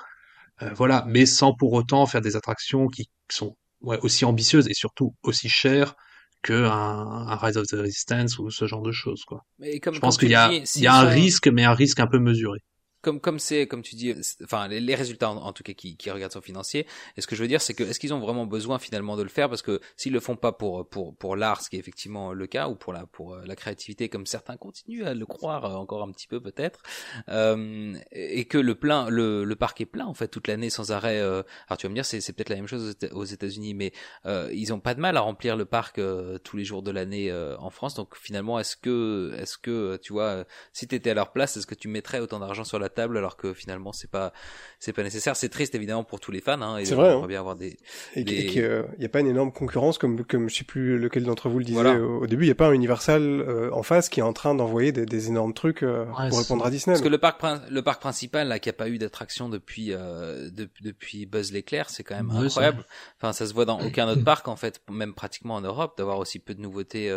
Euh, 0.62 0.70
voilà, 0.74 1.04
mais 1.06 1.26
sans 1.26 1.54
pour 1.54 1.72
autant 1.72 2.06
faire 2.06 2.20
des 2.20 2.36
attractions 2.36 2.88
qui 2.88 3.08
sont 3.30 3.56
ouais, 3.82 3.98
aussi 4.02 4.24
ambitieuses 4.24 4.68
et 4.68 4.74
surtout 4.74 5.14
aussi 5.22 5.48
chères 5.48 5.94
que 6.42 6.64
un, 6.64 7.28
un 7.28 7.36
Rise 7.36 7.56
of 7.56 7.66
the 7.68 7.76
Resistance 7.76 8.38
ou 8.38 8.50
ce 8.50 8.66
genre 8.66 8.82
de 8.82 8.90
choses, 8.90 9.22
quoi. 9.24 9.42
Mais 9.58 9.78
comme, 9.78 9.94
Je 9.94 10.00
pense 10.00 10.18
qu'il 10.18 10.30
y 10.30 10.34
a, 10.34 10.48
dis, 10.48 10.56
il 10.56 10.66
s'ils 10.66 10.82
y 10.82 10.86
a 10.88 10.94
un 10.96 11.04
risque, 11.04 11.46
mais 11.46 11.64
un 11.64 11.72
risque 11.72 12.00
un 12.00 12.08
peu 12.08 12.18
mesuré. 12.18 12.58
Comme 13.02 13.20
comme 13.20 13.38
c'est 13.38 13.66
comme 13.66 13.82
tu 13.82 13.96
dis 13.96 14.14
enfin 14.44 14.68
les, 14.68 14.80
les 14.80 14.94
résultats 14.94 15.30
en, 15.30 15.52
tout 15.52 15.62
cas 15.62 15.72
qui, 15.72 15.96
qui 15.96 16.10
regardent 16.10 16.32
sont 16.32 16.40
financiers 16.40 16.86
et 17.16 17.20
ce 17.20 17.26
que 17.26 17.36
je 17.36 17.42
veux 17.42 17.48
dire 17.48 17.60
c'est 17.60 17.74
que 17.74 17.82
est-ce 17.82 18.00
qu'ils 18.00 18.14
ont 18.14 18.20
vraiment 18.20 18.46
besoin 18.46 18.78
finalement 18.78 19.16
de 19.16 19.22
le 19.22 19.28
faire? 19.28 19.48
Parce 19.48 19.62
que 19.62 19.80
s'ils 19.96 20.12
le 20.12 20.20
font 20.20 20.36
pas 20.36 20.52
pour 20.52 20.88
pour 20.88 21.14
pour 21.16 21.36
l'art 21.36 21.60
ce 21.62 21.68
qui 21.70 21.76
est 21.76 21.80
effectivement 21.80 22.32
le 22.32 22.46
cas 22.46 22.68
ou 22.68 22.74
pour 22.76 22.92
la 22.92 23.06
pour 23.06 23.34
euh, 23.34 23.42
la 23.44 23.56
créativité 23.56 24.08
comme 24.08 24.26
certains 24.26 24.56
continuent 24.56 25.04
à 25.04 25.14
le 25.14 25.26
croire 25.26 25.64
euh, 25.64 25.74
encore 25.74 26.02
un 26.02 26.10
petit 26.12 26.26
peu 26.28 26.40
peut-être 26.40 26.80
euh, 27.28 27.94
et 28.12 28.44
que 28.44 28.58
le 28.58 28.74
plein 28.74 29.08
le, 29.08 29.44
le 29.44 29.56
parc 29.56 29.80
est 29.80 29.86
plein 29.86 30.06
en 30.06 30.14
fait 30.14 30.28
toute 30.28 30.48
l'année 30.48 30.70
sans 30.70 30.92
arrêt 30.92 31.20
euh, 31.20 31.42
alors 31.68 31.78
tu 31.78 31.86
vas 31.86 31.90
me 31.90 31.94
dire 31.94 32.04
c'est 32.04 32.20
c'est 32.20 32.32
peut-être 32.32 32.50
la 32.50 32.56
même 32.56 32.66
chose 32.68 32.88
aux 32.88 32.92
Éta- 32.92 33.12
aux 33.12 33.24
États-Unis 33.24 33.74
mais 33.74 33.92
euh, 34.26 34.50
ils 34.52 34.72
ont 34.72 34.80
pas 34.80 34.94
de 34.94 35.00
mal 35.00 35.16
à 35.16 35.20
remplir 35.20 35.56
le 35.56 35.64
parc 35.64 35.98
euh, 35.98 36.38
tous 36.38 36.56
les 36.56 36.64
jours 36.64 36.82
de 36.82 36.90
l'année 36.90 37.32
en 37.32 37.70
France. 37.70 37.94
Donc 37.94 38.16
finalement 38.16 38.58
est-ce 38.58 38.76
que 38.76 39.34
est-ce 39.38 39.58
que 39.58 39.96
tu 40.02 40.12
vois 40.12 40.44
si 40.72 40.86
tu 40.86 40.94
étais 40.94 41.10
à 41.10 41.14
leur 41.14 41.32
place 41.32 41.56
est-ce 41.56 41.66
que 41.66 41.74
tu 41.74 41.88
mettrais 41.88 42.20
autant 42.20 42.38
d'argent 42.38 42.64
sur 42.64 42.78
la 42.78 42.88
table 42.94 43.16
alors 43.18 43.36
que 43.36 43.52
finalement 43.54 43.92
c'est 43.92 44.10
pas 44.10 44.32
c'est 44.78 44.92
pas 44.92 45.02
nécessaire 45.02 45.36
c'est 45.36 45.48
triste 45.48 45.74
évidemment 45.74 46.04
pour 46.04 46.20
tous 46.20 46.30
les 46.32 46.40
fans 46.40 46.60
hein, 46.62 46.78
et 46.78 46.84
C'est 46.84 46.94
vrai, 46.94 47.12
on 47.14 47.24
hein. 47.24 47.26
bien 47.26 47.40
avoir 47.40 47.56
des 47.56 47.76
et 48.14 48.24
les- 48.24 48.46
qu'il 48.46 48.84
n'y 48.98 49.04
a 49.04 49.08
pas 49.08 49.20
une 49.20 49.26
énorme 49.26 49.52
concurrence 49.52 49.98
comme 49.98 50.24
comme 50.24 50.48
je 50.48 50.56
sais 50.56 50.64
plus 50.64 50.98
lequel 50.98 51.24
d'entre 51.24 51.48
vous 51.48 51.58
le 51.58 51.64
disait 51.64 51.80
Voilà. 51.82 51.98
au, 52.00 52.22
au 52.22 52.26
début. 52.26 52.44
Il 52.44 52.48
n'y 52.48 52.52
a 52.52 52.56
pas 52.56 52.68
un 52.68 52.72
Universal 52.72 53.22
euh, 53.22 53.70
en 53.72 53.82
face 53.82 54.08
qui 54.08 54.20
est 54.20 54.22
en 54.22 54.32
train 54.32 54.54
d'envoyer 54.54 54.92
des, 54.92 55.06
des 55.06 55.28
énormes 55.28 55.54
trucs 55.54 55.82
euh, 55.82 56.04
Ouais, 56.18 56.28
pour 56.28 56.38
répondre 56.38 56.64
à 56.66 56.70
Disney. 56.70 56.94
parce 56.94 57.02
que 57.02 57.08
le 57.08 57.18
parc 57.18 57.40
le 57.70 57.82
parc 57.82 58.00
principal 58.00 58.48
là 58.48 58.58
qui 58.58 58.68
a 58.68 58.72
pas 58.72 58.88
eu 58.88 58.98
d'attraction 58.98 59.48
depuis 59.48 59.92
euh, 59.92 60.50
de- 60.50 60.68
depuis 60.80 61.26
Buzz 61.26 61.52
l'éclair 61.52 61.90
c'est 61.90 62.02
quand 62.04 62.14
même 62.14 62.30
Ouais, 62.30 62.46
incroyable 62.46 62.84
enfin 63.18 63.32
ça 63.32 63.46
se 63.46 63.54
voit 63.54 63.64
dans 63.64 63.80
aucun 63.86 64.08
autre 64.08 64.24
parc 64.24 64.48
en 64.48 64.56
fait 64.56 64.80
même 64.90 65.14
pratiquement 65.14 65.54
en 65.54 65.60
Europe 65.60 65.96
d'avoir 65.98 66.18
aussi 66.18 66.38
peu 66.38 66.54
de 66.54 66.60
nouveautés 66.60 67.10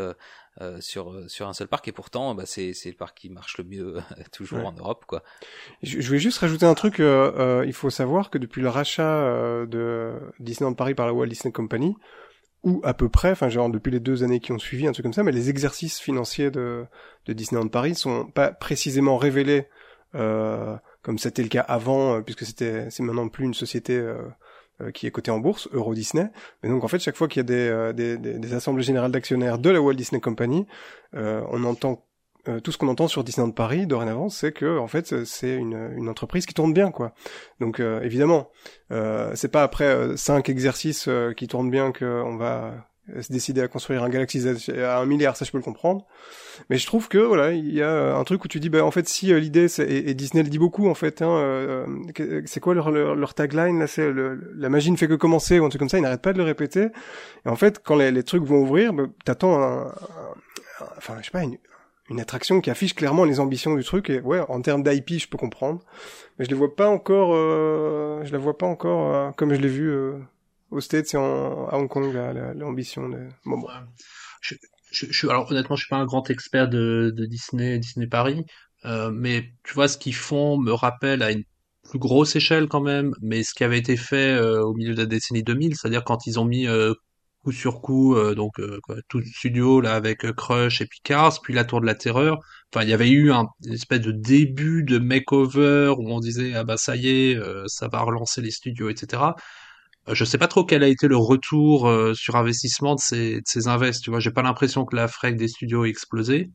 euh, 0.61 0.77
euh, 0.77 0.81
sur 0.81 1.29
sur 1.29 1.47
un 1.47 1.53
seul 1.53 1.67
parc 1.67 1.87
et 1.87 1.91
pourtant 1.91 2.33
bah 2.35 2.45
c'est 2.45 2.73
c'est 2.73 2.89
le 2.89 2.95
parc 2.95 3.17
qui 3.17 3.29
marche 3.29 3.57
le 3.57 3.63
mieux 3.65 3.97
toujours 4.31 4.59
Ouais. 4.59 4.65
en 4.65 4.71
Europe 4.73 5.03
quoi 5.07 5.21
Je, 5.83 5.99
je 5.99 6.07
voulais 6.07 6.19
juste 6.19 6.37
rajouter 6.37 6.65
un 6.65 6.73
truc. 6.75 6.99
euh, 6.99 7.31
euh, 7.37 7.63
il 7.65 7.73
faut 7.73 7.89
savoir 7.89 8.29
que 8.29 8.37
depuis 8.37 8.61
le 8.61 8.69
rachat 8.69 9.03
euh, 9.25 9.65
de 9.65 10.13
Disneyland 10.39 10.73
Paris 10.73 10.95
par 10.95 11.05
la 11.07 11.13
Walt 11.13 11.27
Disney 11.27 11.51
Company, 11.51 11.95
ou 12.63 12.81
à 12.83 12.93
peu 12.93 13.09
près, 13.09 13.31
enfin 13.31 13.49
genre 13.49 13.69
depuis 13.69 13.91
les 13.91 13.99
deux 13.99 14.23
années 14.23 14.39
qui 14.39 14.51
ont 14.53 14.59
suivi, 14.59 14.87
un 14.87 14.91
truc 14.91 15.03
comme 15.03 15.13
ça, 15.13 15.23
mais 15.23 15.31
les 15.33 15.49
exercices 15.49 15.99
financiers 15.99 16.49
de, 16.51 16.85
de 17.25 17.33
Disneyland 17.33 17.67
Paris 17.67 17.95
sont 17.95 18.25
pas 18.25 18.51
précisément 18.51 19.17
révélés 19.17 19.67
euh, 20.15 20.75
comme 21.01 21.19
c'était 21.19 21.43
le 21.43 21.49
cas 21.49 21.61
avant, 21.61 22.21
puisque 22.23 22.45
c'était 22.45 22.89
c'est 22.89 23.03
maintenant 23.03 23.27
plus 23.27 23.45
une 23.45 23.53
société 23.53 24.01
qui 24.93 25.07
est 25.07 25.11
cotée 25.11 25.31
en 25.31 25.39
bourse, 25.39 25.69
Euro 25.71 25.93
Disney. 25.93 26.29
Mais 26.61 26.69
donc 26.69 26.83
en 26.83 26.88
fait, 26.88 26.99
chaque 26.99 27.15
fois 27.15 27.27
qu'il 27.27 27.39
y 27.39 27.41
a 27.41 27.43
des, 27.43 27.67
euh, 27.69 27.93
des, 27.93 28.17
des, 28.17 28.53
assemblées 28.53 28.83
générales 28.83 29.11
d'actionnaires 29.11 29.57
de 29.57 29.69
la 29.69 29.81
Walt 29.81 29.93
Disney 29.93 30.19
Company, 30.21 30.65
euh, 31.15 31.41
on 31.51 31.63
entend 31.63 32.05
euh, 32.47 32.59
tout 32.59 32.71
ce 32.71 32.77
qu'on 32.77 32.88
entend 32.88 33.07
sur 33.07 33.23
Disneyland 33.23 33.51
Paris 33.51 33.88
dorénavant, 33.88 34.29
c'est 34.29 34.51
que 34.51 34.77
en 34.77 34.88
fait 34.88 35.25
c'est 35.25 35.55
une, 35.55 35.93
une 35.97 36.09
entreprise 36.09 36.45
qui 36.45 36.53
tourne 36.53 36.73
bien 36.73 36.91
quoi. 36.91 37.13
Donc 37.59 37.79
euh, 37.79 38.01
évidemment, 38.01 38.49
euh, 38.91 39.31
c'est 39.35 39.47
pas 39.51 39.63
après 39.63 39.85
euh, 39.85 40.15
cinq 40.15 40.49
exercices 40.49 41.07
euh, 41.07 41.33
qui 41.33 41.47
tournent 41.47 41.71
bien 41.71 41.91
qu'on 41.91 42.35
va 42.35 42.65
euh, 42.65 42.71
se 43.21 43.31
décider 43.31 43.61
à 43.61 43.67
construire 43.67 44.03
un 44.03 44.09
Galaxy 44.09 44.43
à 44.69 44.99
un 44.99 45.05
milliard, 45.05 45.37
ça 45.37 45.45
je 45.45 45.51
peux 45.51 45.57
le 45.57 45.63
comprendre. 45.63 46.05
Mais 46.69 46.77
je 46.77 46.85
trouve 46.85 47.07
que 47.07 47.17
voilà, 47.17 47.51
il 47.51 47.73
y 47.73 47.81
a 47.81 48.15
un 48.15 48.23
truc 48.23 48.43
où 48.45 48.47
tu 48.47 48.59
dis 48.59 48.69
bah 48.69 48.83
en 48.83 48.91
fait 48.91 49.07
si 49.07 49.33
euh, 49.33 49.39
l'idée 49.39 49.67
et, 49.79 50.09
et 50.09 50.13
Disney 50.13 50.43
le 50.43 50.49
dit 50.49 50.59
beaucoup 50.59 50.87
en 50.87 50.95
fait, 50.95 51.21
hein, 51.21 51.29
euh, 51.29 51.85
c'est 52.45 52.59
quoi 52.59 52.73
leur, 52.73 52.91
leur, 52.91 53.33
tagline 53.33 53.79
là, 53.79 53.87
c'est 53.87 54.11
la 54.11 54.69
magie 54.69 54.91
ne 54.91 54.97
fait 54.97 55.07
que 55.07 55.13
commencer 55.13 55.59
ou 55.59 55.65
un 55.65 55.69
truc 55.69 55.79
comme 55.79 55.89
ça, 55.89 55.97
ils 55.97 56.01
n'arrêtent 56.01 56.21
pas 56.21 56.33
de 56.33 56.37
le 56.37 56.43
répéter. 56.43 56.87
Et 57.45 57.49
en 57.49 57.55
fait 57.55 57.81
quand 57.83 57.95
les, 57.95 58.23
trucs 58.23 58.43
vont 58.43 58.61
ouvrir, 58.61 58.93
bah, 58.93 59.03
t'attends 59.23 59.61
un, 59.61 59.93
enfin 60.97 61.17
je 61.19 61.25
sais 61.25 61.31
pas 61.31 61.43
une, 61.43 61.57
une 62.09 62.19
attraction 62.19 62.61
qui 62.61 62.69
affiche 62.69 62.93
clairement 62.93 63.23
les 63.23 63.39
ambitions 63.39 63.75
du 63.75 63.83
truc 63.83 64.09
et 64.09 64.19
ouais 64.21 64.39
en 64.47 64.61
termes 64.61 64.83
d'IP 64.83 65.19
je 65.19 65.27
peux 65.27 65.37
comprendre 65.37 65.81
mais 66.37 66.45
je 66.45 66.49
les 66.49 66.55
vois 66.55 66.75
pas 66.75 66.87
encore 66.87 67.31
euh, 67.33 68.23
je 68.23 68.31
la 68.31 68.37
vois 68.37 68.57
pas 68.57 68.67
encore 68.67 69.13
euh, 69.13 69.31
comme 69.31 69.53
je 69.53 69.59
l'ai 69.59 69.69
vu 69.69 69.89
euh, 69.89 70.19
aux 70.75 70.81
States 70.81 71.13
et 71.13 71.17
à 71.17 71.21
Hong 71.77 71.88
Kong 71.89 72.13
la- 72.13 72.33
la- 72.33 72.53
l'ambition 72.53 73.09
de 73.09 73.19
bon, 73.45 73.57
bon. 73.59 73.67
Je, 74.41 74.55
je, 74.91 75.05
je- 75.09 75.27
alors 75.27 75.49
honnêtement, 75.51 75.75
je 75.75 75.83
suis 75.83 75.89
pas 75.89 75.97
un 75.97 76.05
grand 76.05 76.29
expert 76.29 76.67
de, 76.69 77.13
Disney, 77.27 77.79
Disney 77.79 78.07
Paris, 78.07 78.45
euh, 78.85 79.11
mais 79.11 79.53
tu 79.63 79.73
vois, 79.73 79.88
ce 79.88 79.97
qu'ils 79.97 80.15
font 80.15 80.57
me 80.57 80.71
rappelle 80.73 81.21
à 81.23 81.31
une 81.31 81.43
plus 81.89 81.99
grosse 81.99 82.35
échelle 82.35 82.67
quand 82.67 82.81
même, 82.81 83.13
mais 83.21 83.43
ce 83.43 83.53
qui 83.53 83.63
avait 83.63 83.77
été 83.79 83.97
fait 83.97 84.33
euh, 84.35 84.63
au 84.63 84.73
milieu 84.73 84.93
de 84.93 84.99
la 84.99 85.05
décennie 85.05 85.43
2000, 85.43 85.75
c'est-à-dire 85.75 86.03
quand 86.03 86.25
ils 86.27 86.39
ont 86.39 86.45
mis 86.45 86.67
euh, 86.67 86.93
coup 87.43 87.51
sur 87.51 87.81
coup, 87.81 88.15
donc 88.35 88.53
quoi, 88.83 88.95
tout 89.07 89.19
le 89.19 89.25
studio 89.25 89.79
là 89.81 89.93
avec 89.95 90.19
Crush 90.35 90.81
et 90.81 90.88
Picard, 90.88 91.39
puis 91.43 91.53
la 91.53 91.63
Tour 91.63 91.79
de 91.81 91.85
la 91.85 91.93
Terreur. 91.95 92.39
Enfin, 92.73 92.83
il 92.83 92.89
y 92.89 92.93
avait 92.93 93.09
eu 93.11 93.31
un 93.31 93.45
une 93.65 93.73
espèce 93.73 94.01
de 94.01 94.11
début 94.11 94.83
de 94.83 94.97
makeover 94.97 95.93
où 95.97 96.09
on 96.11 96.19
disait 96.19 96.55
ah 96.55 96.63
bah 96.63 96.77
ça 96.77 96.95
y 96.95 97.07
est, 97.07 97.39
ça 97.67 97.88
va 97.88 98.01
relancer 98.01 98.41
les 98.41 98.49
studios, 98.51 98.89
etc. 98.89 99.35
Euh, 100.09 100.13
Je 100.15 100.23
sais 100.25 100.37
pas 100.37 100.47
trop 100.47 100.63
quel 100.65 100.83
a 100.83 100.87
été 100.87 101.07
le 101.07 101.17
retour 101.17 101.87
euh, 101.87 102.13
sur 102.13 102.35
investissement 102.35 102.95
de 102.95 102.99
ces, 102.99 103.35
de 103.37 103.45
ces 103.45 103.67
invests. 103.67 104.03
Tu 104.03 104.09
vois, 104.09 104.19
j'ai 104.19 104.31
pas 104.31 104.41
l'impression 104.41 104.85
que 104.85 104.95
la 104.95 105.07
frec 105.07 105.35
des 105.37 105.47
studios 105.47 105.85
ait 105.85 105.89
explosé. 105.89 106.49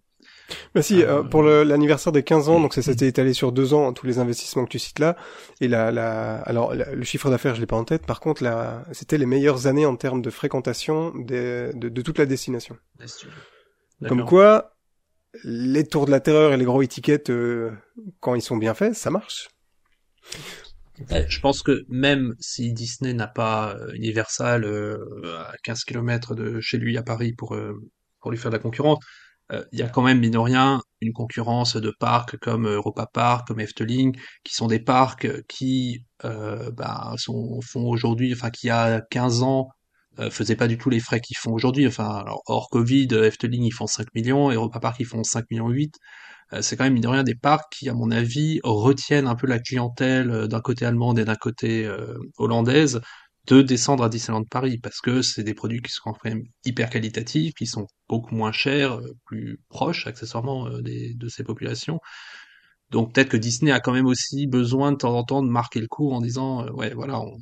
Bah 0.75 0.83
si, 0.83 1.03
Euh, 1.03 1.19
euh, 1.19 1.23
pour 1.23 1.45
l'anniversaire 1.45 2.13
des 2.13 2.25
15 2.25 2.49
ans, 2.49 2.61
donc 2.61 2.75
ça 2.75 2.83
s'était 2.83 3.07
étalé 3.07 3.33
sur 3.35 3.53
deux 3.53 3.73
ans, 3.73 3.89
hein, 3.89 3.93
tous 3.93 4.07
les 4.07 4.19
investissements 4.19 4.65
que 4.65 4.71
tu 4.71 4.81
cites 4.81 4.99
là, 4.99 5.17
et 5.61 5.69
la, 5.69 5.93
la, 5.93 6.39
alors 6.41 6.75
la- 6.75 6.93
le 6.93 7.05
chiffre 7.05 7.31
d'affaires 7.31 7.55
je 7.55 7.61
l'ai 7.61 7.67
pas 7.67 7.77
en 7.77 7.85
tête, 7.85 8.05
par 8.05 8.19
contre 8.19 8.43
c'était 8.91 9.17
les 9.17 9.27
meilleures 9.27 9.69
années 9.69 9.87
en 9.87 9.95
termes 9.95 10.23
de 10.23 10.29
fréquentation 10.31 11.13
des, 11.17 11.71
de, 11.75 11.89
de 11.89 12.03
toute 12.03 12.19
la 12.19 12.27
destination. 12.27 12.77
Comme 14.09 14.19
quoi, 14.25 14.75
les 15.45 15.85
tours 15.87 16.07
de 16.07 16.11
la 16.11 16.19
terreur 16.21 16.53
et 16.53 16.57
les 16.57 16.65
gros 16.65 16.83
étiquettes, 16.83 17.31
euh, 17.31 17.71
quand 18.19 18.35
ils 18.35 18.43
sont 18.43 18.57
bien 18.57 18.75
faits, 18.75 18.95
ça 18.97 19.11
marche. 19.11 19.51
Je 21.09 21.41
pense 21.41 21.63
que 21.63 21.85
même 21.89 22.35
si 22.41 22.73
Disney 22.73 23.15
n'a 23.15 23.27
pas 23.27 23.75
euh, 23.75 23.93
Universal 23.95 24.65
euh, 24.65 24.99
à 25.39 25.55
15 25.63 25.85
km 25.85 26.35
de 26.35 26.61
chez 26.61 26.79
lui 26.79 26.97
à 26.97 27.03
Paris 27.03 27.33
pour, 27.33 27.55
euh, 27.55 27.81
pour 28.21 28.31
lui 28.31 28.39
faire 28.39 28.51
de 28.51 28.57
la 28.57 28.63
concurrence, 28.63 28.99
il 29.73 29.81
y 29.81 29.83
a 29.83 29.89
quand 29.89 30.03
même, 30.03 30.21
mine 30.21 30.39
rien, 30.39 30.81
une 31.01 31.13
concurrence 31.13 31.75
de 31.75 31.93
parcs 31.99 32.37
comme 32.37 32.69
Europa 32.69 33.11
Park, 33.13 33.49
comme 33.49 33.59
Efteling, 33.59 34.17
qui 34.45 34.55
sont 34.55 34.69
des 34.69 34.79
parcs 34.79 35.27
qui 35.49 36.05
bah, 36.23 37.15
sont, 37.17 37.61
font 37.61 37.89
aujourd'hui, 37.89 38.33
enfin 38.33 38.51
qui 38.51 38.71
a 38.71 39.01
15 39.01 39.43
ans 39.43 39.71
euh, 40.21 40.31
faisaient 40.31 40.57
pas 40.57 40.69
du 40.69 40.79
tout 40.79 40.91
les 40.91 41.01
frais 41.01 41.21
qu'ils 41.21 41.37
font 41.37 41.53
aujourd'hui. 41.53 41.87
Enfin, 41.87 42.09
alors 42.09 42.43
hors 42.47 42.69
Covid, 42.71 43.09
Efteling 43.13 43.65
ils 43.65 43.73
font 43.73 43.87
5 43.87 44.15
millions, 44.15 44.51
Europa 44.51 44.81
Park 44.81 44.97
ils 45.01 45.07
font 45.07 45.25
5 45.25 45.47
millions 45.51 45.69
8. 45.69 45.95
Euh, 46.53 46.63
c'est 46.63 46.77
quand 46.77 46.85
même 46.85 46.95
mine 46.95 47.03
de 47.03 47.09
rien 47.09 47.23
des 47.25 47.35
parcs 47.35 47.73
qui, 47.73 47.89
à 47.89 47.95
mon 47.95 48.11
avis, 48.11 48.61
retiennent 48.65 49.27
un 49.27 49.37
peu 49.37 49.47
la 49.47 49.59
clientèle 49.61 50.31
euh, 50.31 50.47
d'un 50.49 50.61
côté 50.61 50.85
allemande 50.87 51.19
et 51.19 51.25
d'un 51.25 51.37
côté 51.37 51.87
euh, 51.87 52.15
hollandaise 52.39 53.01
de 53.47 53.63
descendre 53.63 54.05
à 54.05 54.09
Disneyland 54.09 54.45
Paris 54.45 54.79
parce 54.79 55.01
que 55.01 55.23
c'est 55.23 55.43
des 55.45 55.55
produits 55.55 55.81
qui 55.83 55.93
sont 55.93 56.13
quand 56.13 56.25
même 56.25 56.43
hyper 56.65 56.91
qualitatifs, 56.91 57.55
qui 57.55 57.67
sont 57.67 57.87
beaucoup 58.09 58.35
moins 58.35 58.53
chers, 58.53 58.93
euh, 58.99 59.13
plus 59.27 59.61
proches 59.69 60.07
accessoirement 60.07 60.69
euh, 60.69 60.83
de 60.83 61.29
ces 61.29 61.45
populations. 61.45 62.01
Donc 62.91 63.15
peut-être 63.15 63.29
que 63.31 63.37
Disney 63.37 63.73
a 63.73 63.81
quand 63.81 63.93
même 63.93 64.07
aussi 64.07 64.47
besoin 64.47 64.93
de 64.93 64.97
temps 64.97 65.17
en 65.17 65.25
temps 65.25 65.43
de 65.43 65.49
marquer 65.49 65.81
le 65.81 65.87
coup 65.89 66.11
en 66.13 66.21
disant 66.21 66.67
euh, 66.67 66.71
ouais 66.73 66.93
voilà 66.95 67.21
on, 67.21 67.37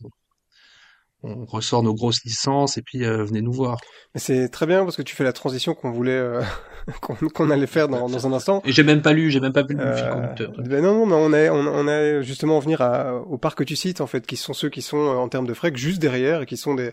on 1.22 1.44
ressort 1.46 1.82
nos 1.82 1.94
grosses 1.94 2.22
licences 2.24 2.78
et 2.78 2.82
puis 2.82 3.04
euh, 3.04 3.24
venez 3.24 3.42
nous 3.42 3.52
voir. 3.52 3.78
Mais 4.14 4.20
c'est 4.20 4.48
très 4.48 4.66
bien 4.66 4.84
parce 4.84 4.96
que 4.96 5.02
tu 5.02 5.16
fais 5.16 5.24
la 5.24 5.32
transition 5.32 5.74
qu'on 5.74 5.90
voulait, 5.90 6.12
euh, 6.12 6.40
qu'on 7.00 7.14
qu'on 7.16 7.50
allait 7.50 7.66
faire 7.66 7.88
dans, 7.88 8.08
dans 8.08 8.26
un 8.26 8.32
instant. 8.32 8.62
Et 8.64 8.72
j'ai 8.72 8.84
même 8.84 9.02
pas 9.02 9.12
lu, 9.12 9.30
j'ai 9.30 9.40
même 9.40 9.52
pas 9.52 9.62
vu 9.62 9.74
le 9.74 9.94
fil 9.94 10.04
Euh, 10.04 10.12
conducteur. 10.12 10.52
ben 10.58 10.82
non, 10.82 11.06
non, 11.06 11.06
mais 11.06 11.14
on 11.16 11.32
est, 11.34 11.50
on, 11.50 11.66
on 11.84 11.88
est 11.88 12.22
justement 12.22 12.56
en 12.56 12.60
venir 12.60 12.80
à, 12.82 13.14
au 13.14 13.36
parc 13.38 13.58
que 13.58 13.64
tu 13.64 13.74
cites, 13.76 14.00
en 14.00 14.06
fait, 14.06 14.26
qui 14.26 14.36
sont 14.36 14.52
ceux 14.52 14.68
qui 14.68 14.80
sont, 14.82 14.98
euh, 14.98 15.16
en 15.16 15.28
termes 15.28 15.46
de 15.46 15.54
frais, 15.54 15.72
juste 15.74 16.00
derrière, 16.00 16.42
et 16.42 16.46
qui 16.46 16.56
sont 16.56 16.74
des, 16.74 16.92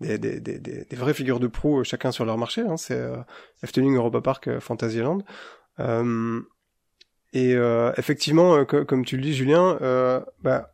des, 0.00 0.16
des, 0.18 0.40
des, 0.40 0.58
des, 0.58 0.84
des 0.84 0.96
vraies 0.96 1.14
figures 1.14 1.38
de 1.40 1.46
proue, 1.46 1.80
euh, 1.80 1.84
chacun 1.84 2.12
sur 2.12 2.24
leur 2.24 2.38
marché, 2.38 2.62
hein, 2.62 2.76
c'est 2.78 2.94
euh, 2.98 3.16
Efteling, 3.62 3.94
Europa 3.96 4.20
Park, 4.22 4.58
Fantasyland. 4.60 5.18
Euh, 5.80 6.40
et 7.34 7.54
euh, 7.54 7.92
effectivement, 7.98 8.54
euh, 8.56 8.64
co- 8.64 8.84
comme 8.86 9.04
tu 9.04 9.16
le 9.16 9.22
dis, 9.22 9.34
Julien, 9.34 9.76
euh, 9.82 10.20
bah, 10.42 10.72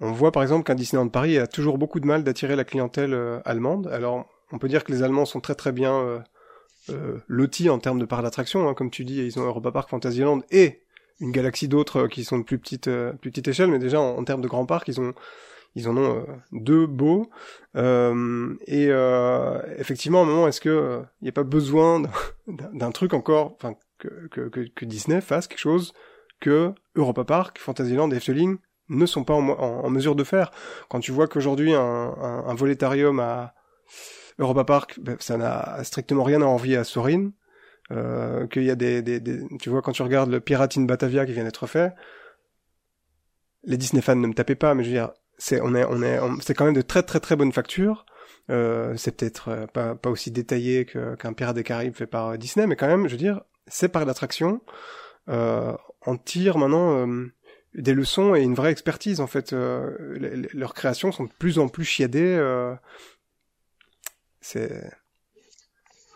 on 0.00 0.12
voit 0.12 0.32
par 0.32 0.42
exemple 0.42 0.64
qu'un 0.64 0.74
Disneyland 0.74 1.08
Paris 1.08 1.38
a 1.38 1.46
toujours 1.46 1.78
beaucoup 1.78 2.00
de 2.00 2.06
mal 2.06 2.24
d'attirer 2.24 2.56
la 2.56 2.64
clientèle 2.64 3.12
euh, 3.12 3.40
allemande. 3.44 3.86
Alors, 3.88 4.26
on 4.50 4.58
peut 4.58 4.68
dire 4.68 4.82
que 4.84 4.92
les 4.92 5.02
Allemands 5.02 5.26
sont 5.26 5.40
très 5.40 5.54
très 5.54 5.72
bien 5.72 5.94
euh, 5.94 6.18
euh, 6.88 7.18
lotis 7.28 7.68
en 7.68 7.78
termes 7.78 7.98
de 7.98 8.06
parcs 8.06 8.22
d'attraction, 8.22 8.68
hein, 8.68 8.74
comme 8.74 8.90
tu 8.90 9.04
dis, 9.04 9.18
ils 9.18 9.38
ont 9.38 9.44
Europa 9.44 9.70
Park, 9.70 9.90
Fantasyland 9.90 10.40
et 10.50 10.82
une 11.20 11.32
galaxie 11.32 11.68
d'autres 11.68 12.06
qui 12.06 12.24
sont 12.24 12.38
de 12.38 12.44
plus 12.44 12.58
petite, 12.58 12.88
plus 13.20 13.30
petite 13.30 13.48
échelle, 13.48 13.70
mais 13.70 13.78
déjà 13.78 14.00
en, 14.00 14.24
termes 14.24 14.40
de 14.40 14.48
grands 14.48 14.64
parcs, 14.64 14.88
ils 14.88 15.00
ont 15.00 15.12
ils 15.76 15.86
en 15.86 15.96
ont 15.98 16.26
deux 16.50 16.86
beaux. 16.86 17.28
et 17.74 18.88
effectivement, 19.76 20.20
à 20.20 20.22
un 20.22 20.26
moment, 20.26 20.48
est-ce 20.48 20.62
que 20.62 21.02
il 21.20 21.24
n'y 21.24 21.28
a 21.28 21.32
pas 21.32 21.42
besoin 21.42 22.04
d'un 22.46 22.90
truc 22.90 23.12
encore, 23.12 23.58
que, 23.98 24.48
que, 24.48 24.84
Disney 24.86 25.20
fasse 25.20 25.46
quelque 25.46 25.58
chose 25.58 25.92
que 26.40 26.72
Europa 26.94 27.24
Park, 27.24 27.58
Fantasyland 27.58 28.10
et 28.12 28.16
Efteling 28.16 28.56
ne 28.90 29.06
sont 29.06 29.24
pas 29.24 29.34
en, 29.34 29.88
mesure 29.90 30.14
de 30.14 30.24
faire. 30.24 30.50
Quand 30.88 31.00
tu 31.00 31.12
vois 31.12 31.28
qu'aujourd'hui 31.28 31.72
un, 31.72 31.80
un, 31.80 32.44
un, 32.46 32.54
volétarium 32.54 33.20
à 33.20 33.54
Europa 34.38 34.64
Park, 34.64 34.98
ben, 35.00 35.16
ça 35.20 35.36
n'a 35.36 35.82
strictement 35.84 36.24
rien 36.24 36.42
à 36.42 36.46
envier 36.46 36.76
à 36.76 36.84
Sorin, 36.84 37.30
euh, 37.92 38.46
qu'il 38.48 38.64
y 38.64 38.70
a 38.70 38.74
des, 38.74 39.00
des, 39.00 39.20
des, 39.20 39.40
tu 39.60 39.70
vois 39.70 39.82
quand 39.82 39.92
tu 39.92 40.02
regardes 40.02 40.30
le 40.30 40.40
Pirate 40.40 40.76
in 40.76 40.82
Batavia 40.82 41.24
qui 41.24 41.32
vient 41.32 41.44
d'être 41.44 41.66
fait, 41.66 41.94
les 43.64 43.76
Disney 43.76 44.02
fans 44.02 44.16
ne 44.16 44.26
me 44.26 44.34
tapez 44.34 44.54
pas, 44.54 44.74
mais 44.74 44.84
je 44.84 44.88
veux 44.88 44.94
dire, 44.94 45.12
c'est 45.38 45.60
on 45.60 45.74
est 45.74 45.84
on 45.84 46.02
est 46.02 46.18
c'est 46.40 46.54
quand 46.54 46.64
même 46.64 46.74
de 46.74 46.82
très 46.82 47.02
très 47.02 47.20
très 47.20 47.36
bonnes 47.36 47.52
factures. 47.52 48.04
Euh, 48.50 48.94
c'est 48.96 49.16
peut-être 49.16 49.48
euh, 49.48 49.66
pas, 49.66 49.94
pas 49.94 50.10
aussi 50.10 50.30
détaillé 50.30 50.84
qu'un 50.84 51.32
Pirate 51.32 51.54
des 51.54 51.62
Caraïbes 51.62 51.94
fait 51.94 52.06
par 52.06 52.36
Disney, 52.36 52.66
mais 52.66 52.74
quand 52.74 52.88
même, 52.88 53.06
je 53.06 53.12
veux 53.12 53.18
dire, 53.18 53.42
c'est 53.66 53.88
par 53.88 54.04
l'attraction. 54.04 54.60
Euh, 55.28 55.76
on 56.06 56.16
tire 56.16 56.58
maintenant 56.58 57.06
euh, 57.06 57.26
des 57.74 57.94
leçons 57.94 58.34
et 58.34 58.40
une 58.40 58.54
vraie 58.54 58.72
expertise 58.72 59.20
en 59.20 59.26
fait. 59.26 59.52
Euh, 59.52 60.46
leurs 60.52 60.74
créations 60.74 61.12
sont 61.12 61.24
de 61.24 61.32
plus 61.38 61.58
en 61.58 61.68
plus 61.68 61.84
chiadées. 61.84 62.20
Euh, 62.20 62.74
c'est 64.40 64.90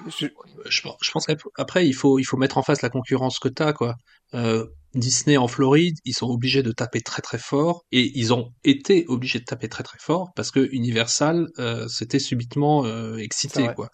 je... 0.08 0.26
je, 0.66 0.82
pense 1.12 1.26
qu'après 1.26 1.86
il 1.86 1.92
faut 1.92 2.18
il 2.18 2.24
faut 2.24 2.36
mettre 2.36 2.58
en 2.58 2.62
face 2.62 2.82
la 2.82 2.90
concurrence 2.90 3.38
que 3.38 3.48
t'as 3.48 3.72
quoi. 3.72 3.96
Euh, 4.34 4.66
Disney 4.94 5.36
en 5.36 5.48
Floride, 5.48 5.96
ils 6.04 6.14
sont 6.14 6.28
obligés 6.28 6.62
de 6.62 6.72
taper 6.72 7.00
très 7.00 7.22
très 7.22 7.38
fort 7.38 7.84
et 7.90 8.12
ils 8.18 8.32
ont 8.32 8.52
été 8.64 9.04
obligés 9.08 9.40
de 9.40 9.44
taper 9.44 9.68
très 9.68 9.82
très 9.82 9.98
fort 9.98 10.30
parce 10.34 10.50
que 10.50 10.68
Universal 10.72 11.48
c'était 11.88 12.18
subitement 12.18 12.84
excité 13.16 13.68
quoi. 13.74 13.88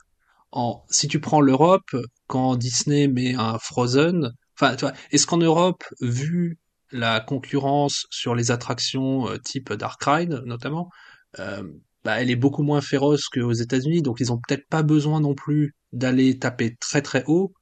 En, 0.52 0.82
si 0.90 1.06
tu 1.06 1.20
prends 1.20 1.40
l'Europe, 1.40 1.94
quand 2.26 2.56
Disney 2.56 3.06
met 3.06 3.34
un 3.34 3.56
Frozen, 3.60 4.32
enfin, 4.60 4.74
est-ce 5.12 5.24
qu'en 5.24 5.38
Europe, 5.38 5.84
vu 6.00 6.58
la 6.92 7.20
concurrence 7.20 8.07
sur 8.11 8.35
les 8.35 8.50
attractions 8.50 9.29
euh, 9.29 9.38
type 9.38 9.72
Dark 9.72 10.03
Ride 10.05 10.42
notamment, 10.44 10.90
euh, 11.38 11.62
bah, 12.05 12.20
elle 12.20 12.31
est 12.31 12.37
beaucoup 12.37 12.62
moins 12.62 12.81
féroce 12.81 13.29
qu'aux 13.29 13.53
États-Unis, 13.53 14.03
donc 14.03 14.20
ils 14.20 14.33
ont 14.33 14.38
peut-être 14.38 14.66
pas 14.68 14.83
besoin 14.83 15.20
non 15.20 15.35
plus 15.35 15.74
d'aller 15.92 16.38
taper 16.38 16.76
très 16.81 17.03
très 17.03 17.24
haut 17.26 17.53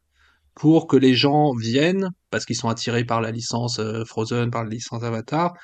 pour 0.55 0.87
que 0.87 0.97
les 0.97 1.15
gens 1.15 1.55
viennent 1.55 2.11
parce 2.31 2.45
qu'ils 2.45 2.57
sont 2.57 2.69
attirés 2.69 3.05
par 3.05 3.21
la 3.21 3.31
licence 3.31 3.79
euh, 3.79 4.05
Frozen, 4.05 4.51
par 4.51 4.65
la 4.65 4.71
licence 4.71 5.03
Avatar 5.03 5.55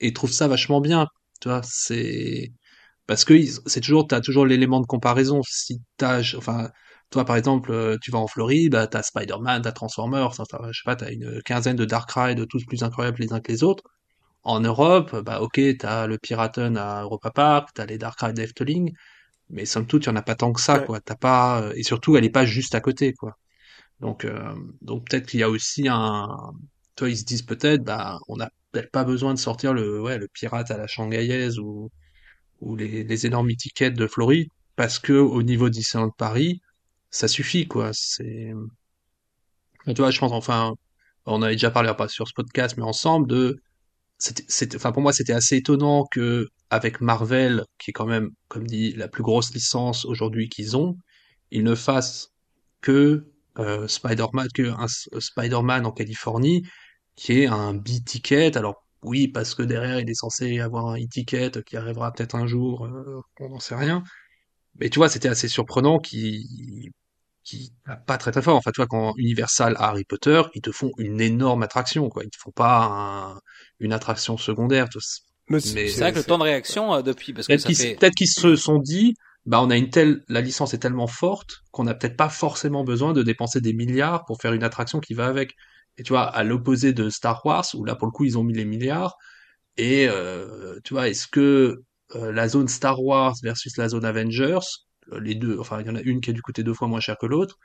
et 0.00 0.12
trouvent 0.12 0.32
ça 0.32 0.48
vachement 0.48 0.80
bien. 0.80 1.06
Tu 1.40 1.48
vois, 1.48 1.62
c'est 1.64 2.52
parce 3.06 3.24
que 3.24 3.34
c'est 3.66 3.80
toujours 3.80 4.06
t'as 4.06 4.20
toujours 4.20 4.46
l'élément 4.46 4.80
de 4.80 4.86
comparaison. 4.86 5.40
Si 5.44 5.80
t'as, 5.96 6.20
enfin, 6.36 6.70
toi, 7.12 7.24
par 7.24 7.36
exemple, 7.36 7.72
euh, 7.72 7.96
tu 8.02 8.10
vas 8.10 8.18
en 8.18 8.26
Floride, 8.26 8.72
bah, 8.72 8.86
t'as 8.88 9.02
Spider-Man, 9.02 9.62
t'as 9.62 9.72
Transformers, 9.72 10.32
je 10.32 10.44
sais 10.44 10.82
pas, 10.84 10.96
t'as 10.96 11.12
une 11.12 11.42
quinzaine 11.42 11.76
de 11.76 11.84
Dark 11.84 12.10
Ride, 12.12 12.46
tous 12.48 12.64
plus 12.66 12.82
incroyables 12.82 13.20
les 13.20 13.32
uns 13.32 13.40
que 13.40 13.52
les 13.52 13.62
autres. 13.64 13.84
En 14.44 14.60
Europe, 14.60 15.16
bah, 15.24 15.40
ok, 15.42 15.60
t'as 15.78 16.06
le 16.08 16.18
Piraten 16.18 16.76
à 16.78 17.02
Europa 17.02 17.30
Park, 17.32 17.70
t'as 17.74 17.86
les 17.86 17.98
Dark 17.98 18.20
Ride 18.20 18.36
d'Efteling, 18.36 18.92
mais 19.50 19.66
somme 19.66 19.86
toute, 19.86 20.04
il 20.06 20.08
y 20.08 20.12
en 20.12 20.16
a 20.16 20.22
pas 20.22 20.36
tant 20.36 20.52
que 20.52 20.60
ça, 20.60 20.80
quoi. 20.80 21.00
T'as 21.00 21.16
pas, 21.16 21.62
euh, 21.62 21.72
et 21.76 21.82
surtout, 21.84 22.16
elle 22.16 22.24
est 22.24 22.30
pas 22.30 22.46
juste 22.46 22.74
à 22.74 22.80
côté, 22.80 23.14
quoi. 23.14 23.38
Donc, 24.00 24.24
euh, 24.24 24.54
donc 24.82 25.08
peut-être 25.08 25.26
qu'il 25.28 25.40
y 25.40 25.44
a 25.44 25.50
aussi 25.50 25.88
un, 25.88 26.28
toi, 26.96 27.08
ils 27.08 27.18
se 27.18 27.24
disent 27.24 27.42
peut-être, 27.42 27.84
bah, 27.84 28.18
on 28.28 28.36
n'a 28.36 28.50
peut-être 28.72 28.90
pas 28.92 29.04
besoin 29.04 29.34
de 29.34 29.38
sortir 29.38 29.74
le, 29.74 30.00
ouais, 30.02 30.18
le 30.18 30.28
pirate 30.28 30.70
à 30.70 30.78
la 30.78 30.86
shanghaïaise 30.86 31.58
ou, 31.58 31.90
ou 32.60 32.76
les, 32.76 33.04
les 33.04 33.26
énormes 33.26 33.50
étiquettes 33.50 33.94
de 33.94 34.06
Floride, 34.06 34.48
parce 34.76 34.98
que 34.98 35.12
au 35.14 35.42
niveau 35.42 35.68
Disneyland 35.70 36.10
Paris, 36.16 36.60
ça 37.12 37.28
suffit, 37.28 37.68
quoi. 37.68 37.90
C'est, 37.92 38.52
tu 39.86 39.94
vois, 39.94 40.10
je 40.10 40.18
pense, 40.18 40.32
enfin, 40.32 40.74
on 41.26 41.42
avait 41.42 41.54
déjà 41.54 41.70
parlé 41.70 41.92
pas 41.96 42.08
sur 42.08 42.26
ce 42.28 42.32
podcast, 42.34 42.76
mais 42.76 42.84
ensemble 42.84 43.28
de, 43.28 43.60
c'était, 44.18 44.76
enfin, 44.76 44.92
pour 44.92 45.02
moi, 45.02 45.12
c'était 45.12 45.32
assez 45.32 45.56
étonnant 45.56 46.06
que, 46.10 46.48
avec 46.70 47.00
Marvel, 47.00 47.64
qui 47.78 47.90
est 47.90 47.92
quand 47.92 48.06
même, 48.06 48.30
comme 48.48 48.66
dit, 48.66 48.92
la 48.94 49.08
plus 49.08 49.22
grosse 49.22 49.52
licence 49.54 50.04
aujourd'hui 50.04 50.48
qu'ils 50.48 50.76
ont, 50.76 50.96
ils 51.50 51.64
ne 51.64 51.74
fassent 51.74 52.32
que 52.80 53.26
euh, 53.58 53.88
Spider-Man, 53.88 54.48
que 54.54 54.62
un 54.62 54.86
Spider-Man 54.88 55.86
en 55.86 55.92
Californie, 55.92 56.62
qui 57.16 57.40
est 57.42 57.46
un 57.46 57.74
B-ticket. 57.74 58.56
Alors, 58.56 58.86
oui, 59.02 59.28
parce 59.28 59.54
que 59.54 59.62
derrière, 59.62 60.00
il 60.00 60.08
est 60.10 60.14
censé 60.14 60.60
avoir 60.60 60.86
un 60.88 60.98
e-ticket 60.98 61.62
qui 61.66 61.76
arrivera 61.76 62.12
peut-être 62.12 62.34
un 62.36 62.46
jour, 62.46 62.86
euh, 62.86 63.20
on 63.40 63.50
n'en 63.50 63.60
sait 63.60 63.74
rien. 63.74 64.02
Mais 64.80 64.90
tu 64.90 64.98
vois, 64.98 65.08
c'était 65.08 65.28
assez 65.28 65.48
surprenant 65.48 65.98
qui 67.44 67.58
qui 67.58 67.72
pas 68.06 68.18
très 68.18 68.32
très 68.32 68.42
fort. 68.42 68.56
En 68.56 68.60
fait, 68.60 68.72
tu 68.72 68.80
vois, 68.80 68.86
quand 68.86 69.14
Universal 69.16 69.76
a 69.78 69.88
Harry 69.88 70.04
Potter, 70.04 70.42
ils 70.54 70.62
te 70.62 70.72
font 70.72 70.90
une 70.98 71.20
énorme 71.20 71.62
attraction, 71.62 72.08
quoi. 72.08 72.24
Ils 72.24 72.30
te 72.30 72.38
font 72.38 72.52
pas 72.52 73.38
une 73.80 73.92
attraction 73.92 74.36
secondaire. 74.36 74.88
Mais, 75.48 75.60
c'est 75.60 76.00
vrai 76.00 76.12
que 76.12 76.18
le 76.18 76.24
temps 76.24 76.38
de 76.38 76.44
réaction 76.44 76.94
euh, 76.94 77.02
depuis, 77.02 77.32
parce 77.32 77.46
que 77.46 77.54
peut-être 77.54 78.14
qu'ils 78.14 78.28
peut 78.34 78.56
se 78.56 78.56
sont 78.56 78.78
dit, 78.78 79.14
bah 79.44 79.60
on 79.60 79.70
a 79.70 79.76
une 79.76 79.90
telle, 79.90 80.22
la 80.28 80.40
licence 80.40 80.72
est 80.72 80.78
tellement 80.78 81.08
forte 81.08 81.62
qu'on 81.72 81.84
n'a 81.84 81.94
peut-être 81.94 82.16
pas 82.16 82.28
forcément 82.28 82.84
besoin 82.84 83.12
de 83.12 83.22
dépenser 83.22 83.60
des 83.60 83.72
milliards 83.72 84.24
pour 84.24 84.40
faire 84.40 84.52
une 84.52 84.62
attraction 84.62 85.00
qui 85.00 85.14
va 85.14 85.26
avec. 85.26 85.54
Et 85.98 86.04
tu 86.04 86.12
vois, 86.12 86.22
à 86.22 86.42
l'opposé 86.44 86.92
de 86.92 87.10
Star 87.10 87.44
Wars, 87.44 87.66
où 87.74 87.84
là 87.84 87.96
pour 87.96 88.06
le 88.06 88.12
coup 88.12 88.24
ils 88.24 88.38
ont 88.38 88.44
mis 88.44 88.54
les 88.54 88.64
milliards. 88.64 89.16
Et 89.76 90.06
euh, 90.08 90.78
tu 90.84 90.94
vois, 90.94 91.08
est-ce 91.08 91.26
que 91.26 91.82
euh, 92.14 92.32
la 92.32 92.48
zone 92.48 92.68
Star 92.68 93.02
Wars 93.02 93.34
versus 93.42 93.76
la 93.76 93.88
zone 93.88 94.04
Avengers, 94.04 94.60
les 95.20 95.34
deux, 95.34 95.58
enfin 95.58 95.80
il 95.80 95.86
y 95.86 95.90
en 95.90 95.96
a 95.96 96.00
une 96.00 96.20
qui 96.20 96.30
a 96.30 96.32
dû 96.32 96.42
coûter 96.42 96.62
deux 96.62 96.74
fois 96.74 96.88
moins 96.88 97.00
cher 97.00 97.16
que 97.18 97.26
l'autre. 97.26 97.58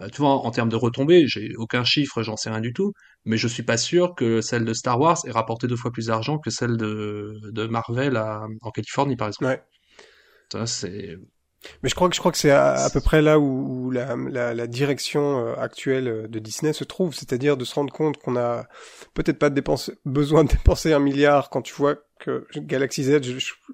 Euh, 0.00 0.08
tu 0.08 0.22
vois, 0.22 0.30
en, 0.30 0.50
termes 0.50 0.68
de 0.68 0.76
retombées, 0.76 1.26
j'ai 1.26 1.54
aucun 1.56 1.84
chiffre, 1.84 2.22
j'en 2.22 2.36
sais 2.36 2.50
rien 2.50 2.60
du 2.60 2.72
tout, 2.72 2.92
mais 3.24 3.36
je 3.36 3.48
suis 3.48 3.62
pas 3.62 3.76
sûr 3.76 4.14
que 4.14 4.40
celle 4.40 4.64
de 4.64 4.72
Star 4.72 4.98
Wars 4.98 5.18
ait 5.26 5.30
rapporté 5.30 5.66
deux 5.66 5.76
fois 5.76 5.90
plus 5.92 6.06
d'argent 6.06 6.38
que 6.38 6.50
celle 6.50 6.76
de, 6.76 7.38
de 7.52 7.66
Marvel 7.66 8.16
à, 8.16 8.46
en 8.62 8.70
Californie, 8.70 9.16
par 9.16 9.28
exemple. 9.28 9.46
Ouais. 9.46 9.62
Ça, 10.52 10.66
c'est 10.66 11.16
mais 11.82 11.90
je 11.90 11.94
crois 11.94 12.08
que 12.08 12.14
je 12.14 12.20
crois 12.20 12.32
que 12.32 12.38
c'est 12.38 12.50
à, 12.50 12.88
peu 12.90 13.02
près 13.02 13.20
là 13.20 13.38
où, 13.38 13.86
où 13.86 13.90
la, 13.90 14.16
la, 14.16 14.54
la, 14.54 14.66
direction 14.66 15.46
euh, 15.46 15.54
actuelle 15.56 16.26
de 16.26 16.38
Disney 16.38 16.72
se 16.72 16.84
trouve, 16.84 17.14
c'est-à-dire 17.14 17.58
de 17.58 17.66
se 17.66 17.74
rendre 17.74 17.92
compte 17.92 18.16
qu'on 18.16 18.36
a 18.36 18.66
peut-être 19.12 19.38
pas 19.38 19.50
besoin 20.06 20.44
de 20.44 20.48
dépenser 20.48 20.94
un 20.94 21.00
milliard 21.00 21.50
quand 21.50 21.60
tu 21.60 21.74
vois 21.74 21.96
que 22.18 22.46
Galaxy 22.56 23.04
Z, 23.04 23.20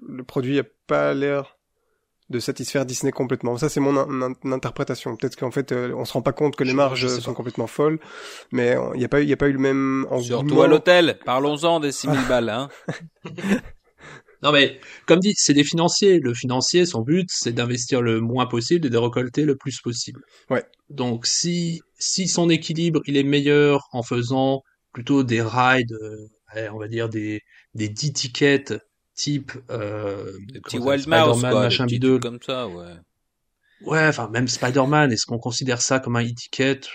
le 0.05 0.23
produit 0.23 0.59
a 0.59 0.63
pas 0.87 1.13
l'air 1.13 1.56
de 2.29 2.39
satisfaire 2.39 2.85
Disney 2.85 3.11
complètement. 3.11 3.57
Ça, 3.57 3.69
c'est 3.69 3.79
mon 3.79 3.95
interprétation. 4.51 5.15
Peut-être 5.15 5.37
qu'en 5.37 5.51
fait, 5.51 5.71
euh, 5.71 5.93
on 5.95 6.05
se 6.05 6.13
rend 6.13 6.21
pas 6.21 6.33
compte 6.33 6.55
que 6.55 6.63
les 6.63 6.73
marges 6.73 7.07
sont 7.19 7.33
complètement 7.33 7.67
folles, 7.67 7.99
mais 8.51 8.75
il 8.93 8.99
n'y 8.99 9.05
a 9.05 9.07
pas, 9.07 9.21
il 9.21 9.29
y 9.29 9.33
a 9.33 9.37
pas 9.37 9.47
eu 9.47 9.53
le 9.53 9.59
même 9.59 10.05
Surtout 10.21 10.61
à 10.61 10.67
l'hôtel. 10.67 11.19
Parlons-en 11.25 11.79
des 11.79 11.91
6000 11.91 12.19
balles, 12.27 12.49
hein. 12.49 12.69
non 14.43 14.51
mais, 14.51 14.79
comme 15.05 15.19
dit, 15.19 15.33
c'est 15.37 15.53
des 15.53 15.63
financiers. 15.63 16.19
Le 16.19 16.33
financier, 16.33 16.85
son 16.85 17.01
but, 17.01 17.29
c'est 17.31 17.53
d'investir 17.53 18.01
le 18.01 18.19
moins 18.19 18.45
possible 18.45 18.87
et 18.87 18.89
de 18.89 18.97
récolter 18.97 19.43
le 19.43 19.55
plus 19.55 19.79
possible. 19.81 20.21
Ouais. 20.49 20.65
Donc, 20.89 21.25
si, 21.25 21.81
si 21.97 22.27
son 22.27 22.49
équilibre, 22.49 23.01
il 23.05 23.17
est 23.17 23.23
meilleur 23.23 23.87
en 23.93 24.03
faisant 24.03 24.63
plutôt 24.91 25.23
des 25.23 25.41
rides, 25.41 25.93
euh, 26.55 26.69
on 26.73 26.79
va 26.79 26.87
dire 26.87 27.07
des, 27.09 27.41
des 27.73 27.89
10 27.89 28.13
tickets 28.13 28.73
type 29.17 29.51
euh, 29.69 30.31
petit 30.63 30.77
Spider-Man 30.77 31.53
machin 31.53 31.85
bidule 31.85 32.21
comme 32.21 32.39
ça 32.41 32.67
ouais 32.67 32.93
ouais 33.81 34.07
enfin 34.07 34.29
même 34.29 34.47
Spider-Man 34.47 35.11
est-ce 35.11 35.25
qu'on 35.25 35.39
considère 35.39 35.81
ça 35.81 35.99
comme 35.99 36.15
un 36.15 36.21
étiquette? 36.21 36.87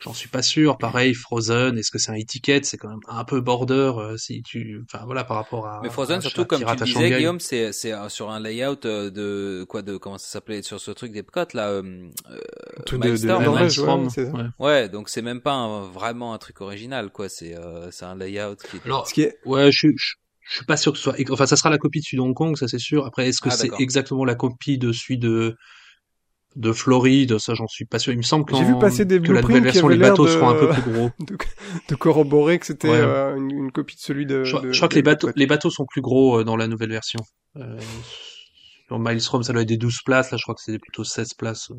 J'en 0.00 0.12
suis 0.12 0.28
pas 0.28 0.42
sûr. 0.42 0.76
Pareil, 0.76 1.14
Frozen, 1.14 1.78
est-ce 1.78 1.90
que 1.90 1.98
c'est 1.98 2.10
un 2.10 2.16
étiquette? 2.16 2.66
C'est 2.66 2.76
quand 2.76 2.90
même 2.90 3.00
un 3.08 3.24
peu 3.24 3.40
border 3.40 3.92
euh, 3.96 4.16
si 4.18 4.42
tu, 4.42 4.82
enfin 4.82 5.04
voilà 5.06 5.24
par 5.24 5.38
rapport 5.38 5.66
à. 5.66 5.80
Mais 5.82 5.88
Frozen, 5.88 6.20
surtout 6.20 6.44
comme 6.44 6.62
tu 6.62 6.84
disais, 6.84 7.10
Guillaume, 7.10 7.40
c'est 7.40 7.72
c'est 7.72 7.92
euh, 7.92 8.10
sur 8.10 8.30
un 8.30 8.38
layout 8.38 8.84
euh, 8.84 9.10
de 9.10 9.64
quoi 9.66 9.80
de 9.80 9.96
comment 9.96 10.18
ça 10.18 10.26
s'appelait 10.26 10.62
sur 10.62 10.78
ce 10.78 10.90
truc 10.90 11.12
d'Epcot 11.12 11.46
là. 11.54 11.70
Euh, 11.70 12.10
Tout 12.84 12.98
de, 12.98 13.16
de, 13.16 14.32
ouais, 14.32 14.50
ouais, 14.58 14.88
donc 14.90 15.08
c'est 15.08 15.22
même 15.22 15.40
pas 15.40 15.80
vraiment 15.80 16.34
un 16.34 16.38
truc 16.38 16.60
original 16.60 17.10
quoi. 17.10 17.30
C'est 17.30 17.54
c'est 17.90 18.04
un 18.04 18.16
layout 18.16 18.56
qui. 18.56 18.80
Alors, 18.84 19.08
ce 19.08 19.14
qui 19.14 19.22
est... 19.22 19.38
ouais, 19.46 19.72
je, 19.72 19.88
je, 19.96 20.14
je 20.48 20.56
suis 20.56 20.66
pas 20.66 20.76
sûr 20.76 20.92
que 20.92 20.98
ce 20.98 21.04
soit. 21.04 21.16
Enfin, 21.30 21.46
ça 21.46 21.56
sera 21.56 21.70
la 21.70 21.78
copie 21.78 22.00
de 22.00 22.04
celui 22.04 22.18
de 22.18 22.22
Hong 22.22 22.34
Kong, 22.34 22.56
ça 22.56 22.68
c'est 22.68 22.78
sûr. 22.78 23.06
Après, 23.06 23.28
est-ce 23.28 23.40
que 23.40 23.48
ah, 23.48 23.52
c'est 23.52 23.70
exactement 23.78 24.24
la 24.24 24.34
copie 24.34 24.78
de 24.78 24.92
celui 24.92 25.18
de 25.18 25.56
de 26.56 26.72
Floride? 26.72 27.38
Ça, 27.38 27.54
j'en 27.54 27.66
suis 27.66 27.86
pas 27.86 27.98
sûr. 27.98 28.12
Il 28.12 28.18
me 28.18 28.22
semble 28.22 28.44
que, 28.44 28.54
J'ai 28.56 28.64
vu 28.64 28.78
passer 28.78 29.04
des 29.04 29.20
que 29.20 29.32
la 29.32 29.40
nouvelle 29.40 29.62
version, 29.62 29.88
les 29.88 29.96
bateaux 29.96 30.26
seront 30.26 30.50
un 30.50 30.54
peu 30.54 30.68
plus 30.68 30.92
gros. 30.92 31.10
De, 31.88 31.94
corroborer 31.94 32.58
que 32.58 32.66
c'était 32.66 32.88
euh, 32.88 33.36
une, 33.36 33.72
copie 33.72 33.96
de 33.96 34.00
celui 34.00 34.26
de. 34.26 34.44
Je, 34.44 34.56
crois 34.76 34.88
que 34.88 34.94
les 34.94 35.02
bateaux, 35.02 35.30
les 35.34 35.46
bateaux 35.46 35.70
sont 35.70 35.86
plus 35.86 36.02
gros 36.02 36.40
euh, 36.40 36.44
dans 36.44 36.56
la 36.56 36.66
nouvelle 36.66 36.90
version. 36.90 37.20
Euh, 37.56 37.78
Sur 38.86 38.98
Maelstrom, 38.98 39.42
ça 39.42 39.52
doit 39.54 39.62
être 39.62 39.68
des 39.68 39.78
12 39.78 40.02
places. 40.04 40.30
Là, 40.30 40.36
je 40.36 40.42
crois 40.42 40.54
que 40.54 40.60
c'est 40.62 40.78
plutôt 40.78 41.04
16 41.04 41.34
places. 41.34 41.70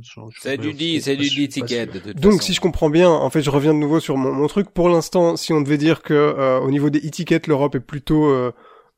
C'est 0.41 0.57
du 0.57 0.73
10, 0.73 1.01
c'est 1.01 1.15
du 1.15 1.29
10 1.29 1.49
tickets 1.49 1.91
de 1.93 1.99
toute 1.99 2.19
Donc, 2.19 2.33
façon. 2.33 2.43
si 2.45 2.53
je 2.53 2.61
comprends 2.61 2.89
bien, 2.89 3.09
en 3.09 3.29
fait, 3.29 3.41
je 3.41 3.49
reviens 3.51 3.73
de 3.73 3.79
nouveau 3.79 3.99
sur 3.99 4.17
mon, 4.17 4.31
mon 4.33 4.47
truc. 4.47 4.71
Pour 4.71 4.89
l'instant, 4.89 5.35
si 5.37 5.53
on 5.53 5.61
devait 5.61 5.77
dire 5.77 6.01
que 6.01 6.13
euh, 6.13 6.59
au 6.59 6.71
niveau 6.71 6.89
des 6.89 7.05
étiquettes, 7.05 7.45
l'Europe 7.47 7.75
est 7.75 7.79
plutôt 7.79 8.25
euh, 8.29 8.51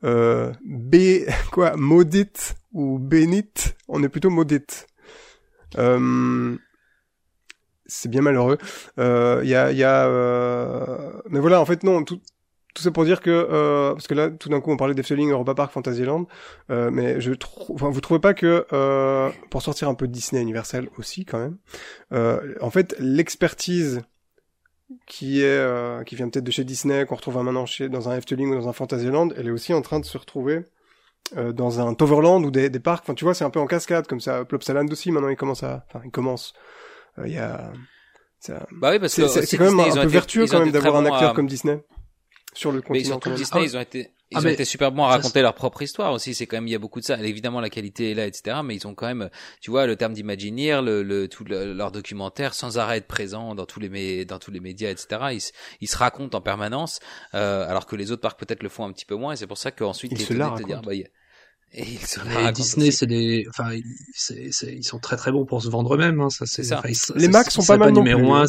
euh, 0.06 0.54
B 0.66 0.96
quoi, 1.52 1.76
maudite 1.76 2.56
ou 2.72 2.98
bénite, 3.00 3.76
on 3.90 4.02
est 4.04 4.10
plutôt 4.10 4.30
maudite. 4.30 4.88
Euh, 5.78 6.56
c'est 7.88 8.10
bien 8.10 8.22
malheureux. 8.22 8.58
Euh, 9.00 9.42
Il 9.44 9.50
y 9.50 9.56
a, 9.56 9.72
il 9.72 9.78
y 9.78 9.84
a 9.84 10.08
euh, 10.08 11.12
mais 11.30 11.40
voilà, 11.40 11.60
en 11.60 11.66
fait, 11.66 11.84
non. 11.84 12.04
Tout, 12.04 12.22
tout 12.78 12.84
ça 12.84 12.92
pour 12.92 13.04
dire 13.06 13.20
que 13.22 13.30
euh, 13.30 13.94
parce 13.94 14.08
que 14.08 14.14
là, 14.14 14.30
tout 14.30 14.50
d'un 14.50 14.62
coup, 14.62 14.72
on 14.72 14.78
parlait 14.78 14.94
d'Efteling, 14.94 15.32
Europa 15.32 15.56
Park, 15.56 15.72
Fantasyland, 15.74 16.28
euh, 16.70 16.90
mais 16.92 17.20
je 17.20 17.34
trouve, 17.34 17.76
enfin, 17.76 17.90
vous 17.90 18.02
trouvez 18.02 18.20
pas 18.20 18.34
que 18.34 18.66
euh, 18.72 19.30
pour 19.50 19.62
sortir 19.62 19.90
un 19.90 19.96
peu 19.96 20.08
de 20.08 20.12
Disney 20.14 20.42
Universal 20.42 20.90
aussi, 20.98 21.26
quand 21.26 21.40
même, 21.40 21.58
euh, 22.14 22.54
en 22.62 22.70
fait, 22.70 22.96
l'expertise 23.00 24.02
qui 25.06 25.42
est 25.42 25.46
euh, 25.46 26.04
qui 26.04 26.16
vient 26.16 26.30
peut-être 26.30 26.46
de 26.46 26.52
chez 26.52 26.64
Disney, 26.64 27.06
qu'on 27.06 27.16
retrouve 27.16 27.44
maintenant 27.44 27.66
chez 27.66 27.90
dans 27.90 28.08
un 28.10 28.16
Efteling 28.18 28.52
ou 28.52 28.56
dans 28.56 28.70
un 28.70 28.74
Fantasyland, 28.74 29.30
elle 29.36 29.48
est 29.48 29.52
aussi 29.52 29.74
en 29.74 29.82
train 29.82 30.00
de 30.00 30.06
se 30.06 30.18
retrouver 30.18 30.62
euh, 31.36 31.52
dans 31.52 31.82
un 31.82 31.94
Toverland 31.94 32.46
ou 32.46 32.52
des, 32.52 32.70
des 32.70 32.80
parcs. 32.80 33.04
Enfin, 33.04 33.14
tu 33.14 33.26
vois, 33.26 33.34
c'est 33.34 33.44
un 33.44 33.50
peu 33.50 33.60
en 33.60 33.66
cascade 33.68 34.08
comme 34.08 34.22
ça. 34.22 34.46
Plopsaland 34.46 34.88
aussi, 34.88 35.12
maintenant, 35.12 35.28
il 35.30 35.36
commence 35.36 35.64
à, 35.64 35.84
enfin, 35.90 36.02
il 36.06 36.12
commence. 36.12 36.54
Euh, 37.20 37.28
Il 37.28 37.34
y 37.34 37.38
a, 37.38 37.74
ça- 38.40 38.66
Bah 38.80 38.92
oui, 38.92 39.00
parce 39.00 39.16
que 39.16 39.28
c'est 39.28 39.58
quand 39.58 39.66
même 39.66 39.80
un 39.80 39.90
ont 39.90 40.02
peu 40.04 40.08
vertueux 40.08 40.46
quand 40.48 40.60
même 40.60 40.72
d'avoir 40.72 40.96
un 40.96 41.06
acteur 41.06 41.32
à- 41.32 41.34
comme 41.34 41.48
Disney 41.48 41.84
sur 42.58 42.72
le 42.72 42.78
Mais 42.80 42.84
continent. 42.84 43.06
surtout 43.06 43.30
quand 43.30 43.30
même. 43.32 43.38
Disney, 43.38 43.62
Ah, 43.62 43.66
ils 43.66 43.78
ont 43.78 43.82
été, 43.82 44.00
ils 44.32 44.38
ah, 44.38 44.40
ont 44.40 44.44
mais- 44.44 44.54
été 44.54 44.66
super 44.66 44.92
bons 44.92 45.04
à 45.04 45.08
raconter 45.10 45.42
leur 45.42 45.54
propre 45.54 45.82
histoire 45.82 46.12
aussi. 46.14 46.34
C'est 46.34 46.48
quand 46.48 46.58
même, 46.58 46.68
il 46.68 46.72
y 46.72 46.76
a 46.76 46.80
beaucoup 46.80 47.00
de 47.00 47.06
ça. 47.06 47.18
Évidemment, 47.24 47.62
la 47.62 47.70
qualité 47.70 48.12
est 48.12 48.14
là, 48.14 48.26
etc. 48.26 48.58
Mais 48.64 48.76
ils 48.76 48.88
ont 48.88 48.96
quand 48.96 49.08
même, 49.08 49.30
tu 49.62 49.72
vois, 49.72 49.86
le 49.86 49.96
terme 49.96 50.14
d'Imagineer, 50.14 50.82
le, 50.82 51.04
le, 51.04 51.28
tout 51.28 51.44
le- 51.46 51.74
leur 51.74 51.92
documentaire, 51.92 52.54
sans 52.54 52.78
arrêt 52.78 52.98
être 52.98 53.08
présent 53.08 53.56
dans 53.56 53.66
tous 53.66 53.80
les, 53.80 54.26
dans 54.26 54.40
tous 54.40 54.52
les 54.52 54.60
médias, 54.60 54.90
etc. 54.90 55.08
Ils, 55.34 55.42
se- 55.42 55.52
ils 55.82 55.88
se 55.88 55.98
racontent 55.98 56.38
en 56.38 56.42
permanence, 56.42 57.00
euh, 57.36 57.68
alors 57.70 57.86
que 57.86 57.96
les 57.96 58.12
autres 58.12 58.22
parcs 58.22 58.40
peut-être 58.40 58.64
le 58.64 58.70
font 58.70 58.86
un 58.86 58.92
petit 58.92 59.06
peu 59.06 59.16
moins. 59.16 59.34
Et 59.34 59.36
c'est 59.36 59.48
pour 59.48 59.58
ça 59.58 59.72
qu'ensuite, 59.72 60.12
Ils 60.14 60.18
t'es 60.18 60.24
se 60.26 60.34
la 60.34 60.50
te 60.50 60.58
dire, 60.64 60.68
racontent. 60.68 60.82
bah, 60.88 60.94
il 60.96 61.02
y 61.02 61.04
a- 61.04 61.08
et 61.74 61.84
ils 61.88 62.00
se 62.06 62.20
la 62.20 62.26
Mais 62.26 62.34
racontent 62.36 62.52
Disney, 62.54 62.92
c'est 62.92 63.08
des, 63.08 63.46
enfin, 63.50 63.74
ils- 63.74 63.84
c'est, 64.14 64.52
c'est- 64.52 64.74
ils 64.74 64.84
sont 64.86 65.00
très 65.00 65.16
très 65.18 65.32
bons 65.32 65.46
pour 65.46 65.62
se 65.62 65.70
vendre 65.70 65.94
eux-mêmes. 65.96 66.20
Hein, 66.22 66.30
ça, 66.30 66.46
c'est 66.46 66.64
ça. 66.64 66.80
enfin, 66.80 66.90
ils- 66.90 67.20
Les 67.20 67.28
Macs 67.28 67.52
sont 67.52 67.64
pas 67.66 67.78
mal 67.78 67.92
non 67.94 68.02
numéro 68.02 68.20
plus, 68.22 68.30
un. 68.32 68.44
hein. 68.44 68.48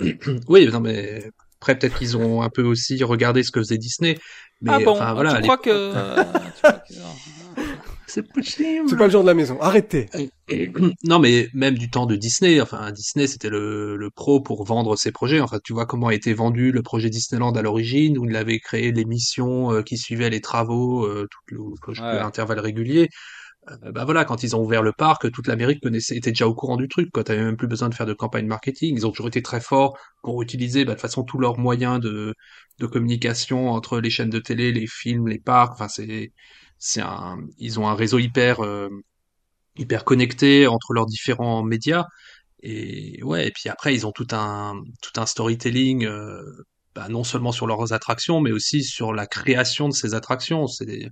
oui, 0.48 0.66
non 0.72 0.80
mais 0.80 1.30
après 1.64 1.78
peut-être 1.78 1.96
qu'ils 1.98 2.16
ont 2.18 2.42
un 2.42 2.50
peu 2.50 2.62
aussi 2.62 3.02
regardé 3.02 3.42
ce 3.42 3.50
que 3.50 3.60
faisait 3.60 3.78
Disney. 3.78 4.18
Mais 4.60 4.72
ah 4.74 4.78
bon, 4.80 4.90
enfin 4.92 5.14
voilà, 5.14 5.30
tu 5.32 5.36
les- 5.38 5.42
crois 5.44 5.56
que, 5.56 5.92
tu 6.54 6.62
crois 6.62 6.72
qu'ils 6.86 6.98
ont- 7.00 7.62
c'est 8.06 8.22
possible. 8.32 8.86
C'est 8.88 8.96
pas 8.96 9.06
le 9.06 9.10
genre 9.10 9.22
de 9.22 9.28
la 9.28 9.34
maison. 9.34 9.58
Arrêtez. 9.60 10.08
Non, 11.04 11.18
mais 11.18 11.48
même 11.54 11.76
du 11.76 11.88
temps 11.90 12.04
de 12.06 12.16
Disney, 12.16 12.60
enfin 12.60 12.92
Disney 12.92 13.26
c'était 13.26 13.48
le, 13.48 13.96
le 13.96 14.10
pro 14.10 14.40
pour 14.40 14.64
vendre 14.64 14.94
ses 14.96 15.10
projets. 15.10 15.40
Enfin, 15.40 15.58
tu 15.64 15.72
vois 15.72 15.86
comment 15.86 16.08
a 16.08 16.14
été 16.14 16.34
vendu 16.34 16.70
le 16.70 16.82
projet 16.82 17.08
Disneyland 17.08 17.52
à 17.52 17.62
l'origine, 17.62 18.18
où 18.18 18.26
il 18.26 18.36
avait 18.36 18.58
créé 18.60 18.92
l'émission 18.92 19.72
euh, 19.72 19.82
qui 19.82 19.96
suivait 19.96 20.28
les 20.30 20.42
travaux, 20.42 21.06
euh, 21.06 21.26
tout 21.30 21.54
le, 21.54 21.58
tout 21.82 22.00
Ouais. 22.02 22.16
l'intervalle 22.20 22.60
régulier. 22.60 23.08
Euh, 23.70 23.92
bah 23.92 24.04
voilà, 24.04 24.24
quand 24.24 24.42
ils 24.42 24.54
ont 24.56 24.60
ouvert 24.62 24.82
le 24.82 24.92
parc, 24.92 25.30
toute 25.32 25.46
l'Amérique 25.46 25.82
connaissait, 25.82 26.16
était 26.16 26.30
déjà 26.32 26.46
au 26.46 26.54
courant 26.54 26.76
du 26.76 26.88
truc. 26.88 27.10
Quoi, 27.12 27.24
t'avais 27.24 27.42
même 27.42 27.56
plus 27.56 27.66
besoin 27.68 27.88
de 27.88 27.94
faire 27.94 28.06
de 28.06 28.12
campagne 28.12 28.46
marketing. 28.46 28.94
Ils 28.96 29.06
ont 29.06 29.10
toujours 29.10 29.28
été 29.28 29.42
très 29.42 29.60
forts 29.60 29.96
pour 30.22 30.42
utiliser, 30.42 30.84
bah, 30.84 30.94
de 30.94 31.00
façon 31.00 31.24
tous 31.24 31.38
leurs 31.38 31.58
moyens 31.58 32.00
de 32.00 32.34
de 32.80 32.86
communication 32.86 33.70
entre 33.70 34.00
les 34.00 34.10
chaînes 34.10 34.30
de 34.30 34.38
télé, 34.40 34.72
les 34.72 34.86
films, 34.86 35.28
les 35.28 35.38
parcs. 35.38 35.72
Enfin, 35.74 35.88
c'est 35.88 36.32
c'est 36.78 37.00
un, 37.00 37.38
ils 37.58 37.80
ont 37.80 37.88
un 37.88 37.94
réseau 37.94 38.18
hyper 38.18 38.60
euh, 38.64 38.88
hyper 39.76 40.04
connecté 40.04 40.66
entre 40.66 40.92
leurs 40.92 41.06
différents 41.06 41.62
médias. 41.62 42.04
Et 42.62 43.22
ouais, 43.22 43.48
et 43.48 43.50
puis 43.52 43.68
après, 43.68 43.94
ils 43.94 44.06
ont 44.06 44.12
tout 44.12 44.28
un, 44.32 44.74
tout 45.02 45.20
un 45.20 45.26
storytelling, 45.26 46.06
euh, 46.06 46.42
bah, 46.94 47.08
non 47.08 47.24
seulement 47.24 47.52
sur 47.52 47.66
leurs 47.66 47.92
attractions, 47.92 48.40
mais 48.40 48.52
aussi 48.52 48.82
sur 48.84 49.12
la 49.12 49.26
création 49.26 49.88
de 49.88 49.94
ces 49.94 50.14
attractions. 50.14 50.66
C'est 50.66 51.10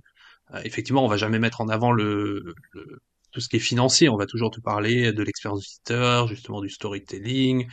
effectivement, 0.63 1.03
on 1.05 1.07
va 1.07 1.17
jamais 1.17 1.39
mettre 1.39 1.61
en 1.61 1.69
avant 1.69 1.91
le, 1.91 2.53
le- 2.73 2.99
tout 3.31 3.39
ce 3.41 3.49
qui 3.49 3.55
est 3.57 3.59
financier. 3.59 4.09
On 4.09 4.17
va 4.17 4.25
toujours 4.27 4.51
te 4.51 4.59
parler 4.61 5.11
de 5.13 5.23
l'expérience 5.23 5.63
visiteur, 5.63 6.27
justement 6.27 6.61
du 6.61 6.69
storytelling, 6.69 7.67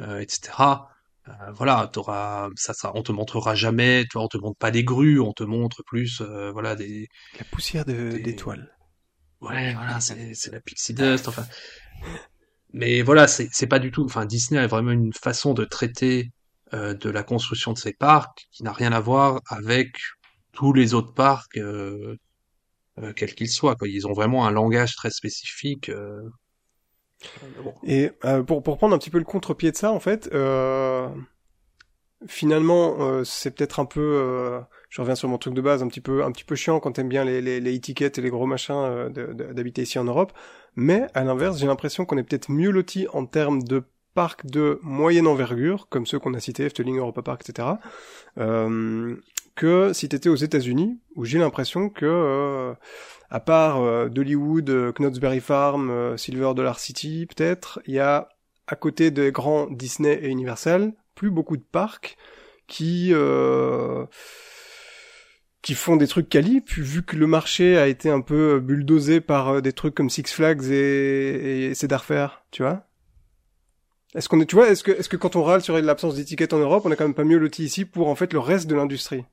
euh, 0.00 0.20
etc. 0.20 0.88
Euh, 1.28 1.32
voilà, 1.52 1.88
t'auras, 1.92 2.48
ça, 2.56 2.74
ça, 2.74 2.92
on 2.94 3.02
te 3.02 3.12
montrera 3.12 3.54
jamais, 3.54 4.04
tu 4.04 4.14
vois, 4.14 4.24
on 4.24 4.28
te 4.28 4.38
montre 4.38 4.58
pas 4.58 4.70
des 4.70 4.84
grues, 4.84 5.20
on 5.20 5.32
te 5.32 5.44
montre 5.44 5.82
plus, 5.84 6.20
euh, 6.22 6.50
voilà, 6.52 6.76
des, 6.76 7.08
La 7.38 7.44
poussière 7.44 7.84
de- 7.84 8.18
d'étoiles. 8.18 8.70
Ouais, 9.40 9.74
voilà, 9.74 10.00
c'est 10.00 10.34
c'est 10.34 10.52
la 10.52 10.60
pixie 10.60 10.94
dust, 10.94 11.28
enfin. 11.28 11.46
Mais 12.72 13.02
voilà, 13.02 13.26
c'est 13.26 13.48
c'est 13.52 13.66
pas 13.66 13.78
du 13.78 13.90
tout. 13.90 14.04
Enfin, 14.04 14.26
Disney 14.26 14.60
a 14.60 14.66
vraiment 14.66 14.92
une 14.92 15.12
façon 15.12 15.54
de 15.54 15.64
traiter 15.64 16.30
euh, 16.74 16.94
de 16.94 17.10
la 17.10 17.22
construction 17.22 17.72
de 17.72 17.78
ses 17.78 17.92
parcs 17.92 18.46
qui 18.52 18.62
n'a 18.62 18.72
rien 18.72 18.92
à 18.92 19.00
voir 19.00 19.40
avec 19.48 19.90
tous 20.52 20.72
les 20.72 20.94
autres 20.94 21.12
parcs, 21.14 21.56
euh, 21.58 22.16
euh, 22.98 23.12
quels 23.14 23.34
qu'ils 23.34 23.50
soient. 23.50 23.76
Quoi. 23.76 23.88
Ils 23.88 24.06
ont 24.06 24.12
vraiment 24.12 24.46
un 24.46 24.50
langage 24.50 24.96
très 24.96 25.10
spécifique. 25.10 25.88
euh. 25.88 26.22
Et 27.84 28.10
euh, 28.24 28.42
pour, 28.42 28.62
pour 28.62 28.78
prendre 28.78 28.94
un 28.94 28.98
petit 28.98 29.10
peu 29.10 29.18
le 29.18 29.24
contre-pied 29.24 29.70
de 29.70 29.76
ça, 29.76 29.92
en 29.92 30.00
fait, 30.00 30.30
euh, 30.32 31.08
finalement, 32.26 33.24
c'est 33.24 33.50
peut-être 33.54 33.78
un 33.80 33.84
peu, 33.84 34.60
je 34.88 35.00
reviens 35.00 35.14
sur 35.14 35.28
mon 35.28 35.38
truc 35.38 35.54
de 35.54 35.60
base, 35.60 35.82
un 35.82 35.88
petit 35.88 36.00
peu, 36.00 36.24
un 36.24 36.32
petit 36.32 36.44
peu 36.44 36.54
chiant 36.54 36.80
quand 36.80 36.92
t'aimes 36.92 37.08
bien 37.08 37.24
les, 37.24 37.40
les, 37.42 37.60
les 37.60 37.74
étiquettes 37.74 38.18
et 38.18 38.22
les 38.22 38.30
gros 38.30 38.46
machins 38.46 39.10
d'habiter 39.10 39.82
ici 39.82 39.98
en 39.98 40.04
Europe. 40.04 40.32
Mais 40.76 41.06
à 41.14 41.24
l'inverse, 41.24 41.58
j'ai 41.58 41.66
l'impression 41.66 42.04
qu'on 42.06 42.16
est 42.16 42.22
peut-être 42.22 42.50
mieux 42.50 42.70
loti 42.70 43.06
en 43.12 43.26
termes 43.26 43.62
de 43.62 43.84
parcs 44.14 44.46
de 44.46 44.78
moyenne 44.82 45.26
envergure, 45.26 45.88
comme 45.88 46.06
ceux 46.06 46.18
qu'on 46.18 46.34
a 46.34 46.40
cités, 46.40 46.64
Efteling, 46.64 46.98
Europa 46.98 47.22
Park, 47.22 47.42
etc. 47.48 47.68
Euh, 48.38 49.16
que 49.54 49.92
si 49.92 50.08
t'étais 50.08 50.28
aux 50.28 50.36
États-Unis, 50.36 50.98
où 51.16 51.24
j'ai 51.24 51.38
l'impression 51.38 51.88
que 51.88 52.06
euh, 52.06 52.74
à 53.30 53.40
part 53.40 53.82
euh, 53.82 54.08
Dollywood, 54.08 54.70
euh, 54.70 54.92
Knott's 54.92 55.40
Farm, 55.40 55.90
euh, 55.90 56.16
Silver 56.16 56.52
Dollar 56.54 56.78
City, 56.78 57.26
peut-être, 57.26 57.80
il 57.86 57.94
y 57.94 57.98
a 57.98 58.28
à 58.66 58.76
côté 58.76 59.10
des 59.10 59.32
grands 59.32 59.66
Disney 59.66 60.18
et 60.22 60.28
Universal, 60.28 60.92
plus 61.14 61.30
beaucoup 61.30 61.56
de 61.56 61.62
parcs 61.62 62.16
qui 62.66 63.10
euh, 63.12 64.06
qui 65.62 65.74
font 65.74 65.96
des 65.96 66.06
trucs 66.06 66.28
quali, 66.28 66.60
puis 66.60 66.82
vu 66.82 67.02
que 67.02 67.16
le 67.16 67.26
marché 67.26 67.76
a 67.76 67.86
été 67.86 68.08
un 68.10 68.22
peu 68.22 68.60
bulldozé 68.60 69.20
par 69.20 69.48
euh, 69.48 69.60
des 69.60 69.72
trucs 69.72 69.94
comme 69.94 70.08
Six 70.08 70.32
Flags 70.32 70.64
et, 70.70 71.70
et 71.70 71.74
Cedar 71.74 72.04
Fair, 72.04 72.44
tu 72.50 72.62
vois? 72.62 72.86
Est-ce 74.14 74.28
qu'on 74.28 74.40
est, 74.40 74.46
tu 74.46 74.56
vois, 74.56 74.68
est-ce 74.68 74.82
que, 74.82 74.90
est-ce 74.90 75.08
que 75.08 75.16
quand 75.16 75.36
on 75.36 75.44
râle 75.44 75.60
sur 75.60 75.78
l'absence 75.78 76.16
d'étiquette 76.16 76.52
en 76.52 76.58
Europe, 76.58 76.84
on 76.84 76.90
est 76.90 76.96
quand 76.96 77.04
même 77.04 77.14
pas 77.14 77.24
mieux 77.24 77.38
loti 77.38 77.64
ici 77.64 77.84
pour 77.84 78.08
en 78.08 78.14
fait 78.14 78.32
le 78.32 78.40
reste 78.40 78.66
de 78.68 78.74
l'industrie? 78.74 79.24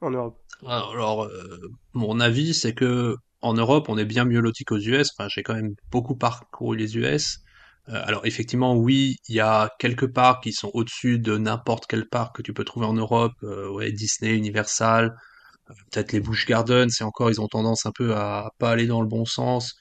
En 0.00 0.10
Europe 0.10 0.38
Alors, 0.66 1.24
euh, 1.24 1.70
mon 1.92 2.20
avis, 2.20 2.54
c'est 2.54 2.74
que 2.74 3.16
en 3.40 3.54
Europe, 3.54 3.88
on 3.88 3.98
est 3.98 4.04
bien 4.04 4.24
mieux 4.24 4.40
loti 4.40 4.64
qu'aux 4.64 4.78
US. 4.78 5.10
Enfin, 5.16 5.28
j'ai 5.28 5.42
quand 5.42 5.54
même 5.54 5.74
beaucoup 5.90 6.16
parcouru 6.16 6.76
les 6.76 6.96
US. 6.96 7.38
Euh, 7.88 8.02
alors, 8.06 8.24
effectivement, 8.24 8.74
oui, 8.74 9.16
il 9.28 9.34
y 9.34 9.40
a 9.40 9.70
quelques 9.78 10.10
parcs 10.12 10.44
qui 10.44 10.52
sont 10.52 10.70
au-dessus 10.74 11.18
de 11.18 11.36
n'importe 11.36 11.86
quel 11.86 12.08
parc 12.08 12.36
que 12.36 12.42
tu 12.42 12.54
peux 12.54 12.64
trouver 12.64 12.86
en 12.86 12.94
Europe. 12.94 13.34
Euh, 13.42 13.90
Disney, 13.92 14.34
Universal, 14.34 15.14
peut-être 15.66 16.12
les 16.12 16.20
Busch 16.20 16.46
Gardens. 16.46 16.88
Et 17.00 17.04
encore, 17.04 17.30
ils 17.30 17.40
ont 17.40 17.48
tendance 17.48 17.86
un 17.86 17.92
peu 17.92 18.14
à 18.14 18.50
pas 18.58 18.70
aller 18.70 18.86
dans 18.86 19.02
le 19.02 19.08
bon 19.08 19.24
sens. 19.26 19.74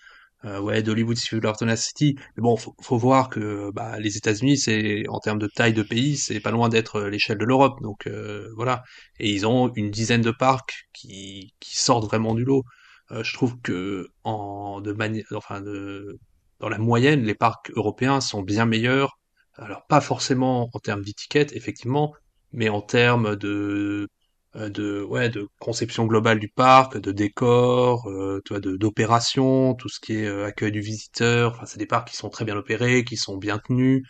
Euh, 0.45 0.59
ouais, 0.59 0.83
d'Hollywood, 0.83 1.15
Silver 1.17 1.53
Dollar 1.57 1.77
City. 1.77 2.15
Mais 2.35 2.41
bon, 2.41 2.57
faut, 2.57 2.75
faut 2.81 2.97
voir 2.97 3.29
que 3.29 3.71
bah, 3.71 3.97
les 3.99 4.17
États-Unis, 4.17 4.57
c'est 4.57 5.03
en 5.07 5.19
termes 5.19 5.39
de 5.39 5.47
taille 5.47 5.73
de 5.73 5.83
pays, 5.83 6.17
c'est 6.17 6.41
pas 6.41 6.51
loin 6.51 6.67
d'être 6.69 6.97
euh, 6.97 7.09
l'échelle 7.09 7.37
de 7.37 7.45
l'Europe. 7.45 7.81
Donc 7.81 8.07
euh, 8.07 8.49
voilà 8.55 8.83
et 9.19 9.31
ils 9.31 9.45
ont 9.47 9.71
une 9.75 9.89
dizaine 9.89 10.21
de 10.21 10.31
parcs 10.31 10.87
qui, 10.93 11.53
qui 11.59 11.77
sortent 11.77 12.05
vraiment 12.05 12.35
du 12.35 12.43
lot. 12.43 12.63
Euh, 13.11 13.23
je 13.23 13.33
trouve 13.33 13.59
que 13.61 14.07
en 14.23 14.81
de 14.81 14.91
manière, 14.93 15.25
enfin 15.35 15.61
de, 15.61 16.19
dans 16.59 16.69
la 16.69 16.77
moyenne, 16.77 17.23
les 17.23 17.35
parcs 17.35 17.71
européens 17.75 18.21
sont 18.21 18.41
bien 18.41 18.65
meilleurs. 18.65 19.17
Alors 19.55 19.85
pas 19.87 20.01
forcément 20.01 20.69
en 20.73 20.79
termes 20.79 21.03
d'étiquette, 21.03 21.53
effectivement, 21.53 22.13
mais 22.51 22.69
en 22.69 22.81
termes 22.81 23.35
de 23.35 24.09
de 24.55 25.01
ouais 25.03 25.29
de 25.29 25.47
conception 25.59 26.05
globale 26.05 26.39
du 26.39 26.49
parc, 26.49 26.97
de 26.97 27.11
décor, 27.11 28.07
euh, 28.09 28.41
tu 28.45 28.53
vois, 28.53 28.59
de 28.59 28.75
d'opération, 28.77 29.73
tout 29.75 29.89
ce 29.89 29.99
qui 29.99 30.13
est 30.17 30.25
euh, 30.27 30.45
accueil 30.45 30.71
du 30.71 30.81
visiteur. 30.81 31.53
Enfin, 31.53 31.65
c'est 31.65 31.79
des 31.79 31.87
parcs 31.87 32.07
qui 32.09 32.15
sont 32.15 32.29
très 32.29 32.45
bien 32.45 32.55
opérés, 32.57 33.03
qui 33.03 33.17
sont 33.17 33.37
bien 33.37 33.59
tenus, 33.59 34.03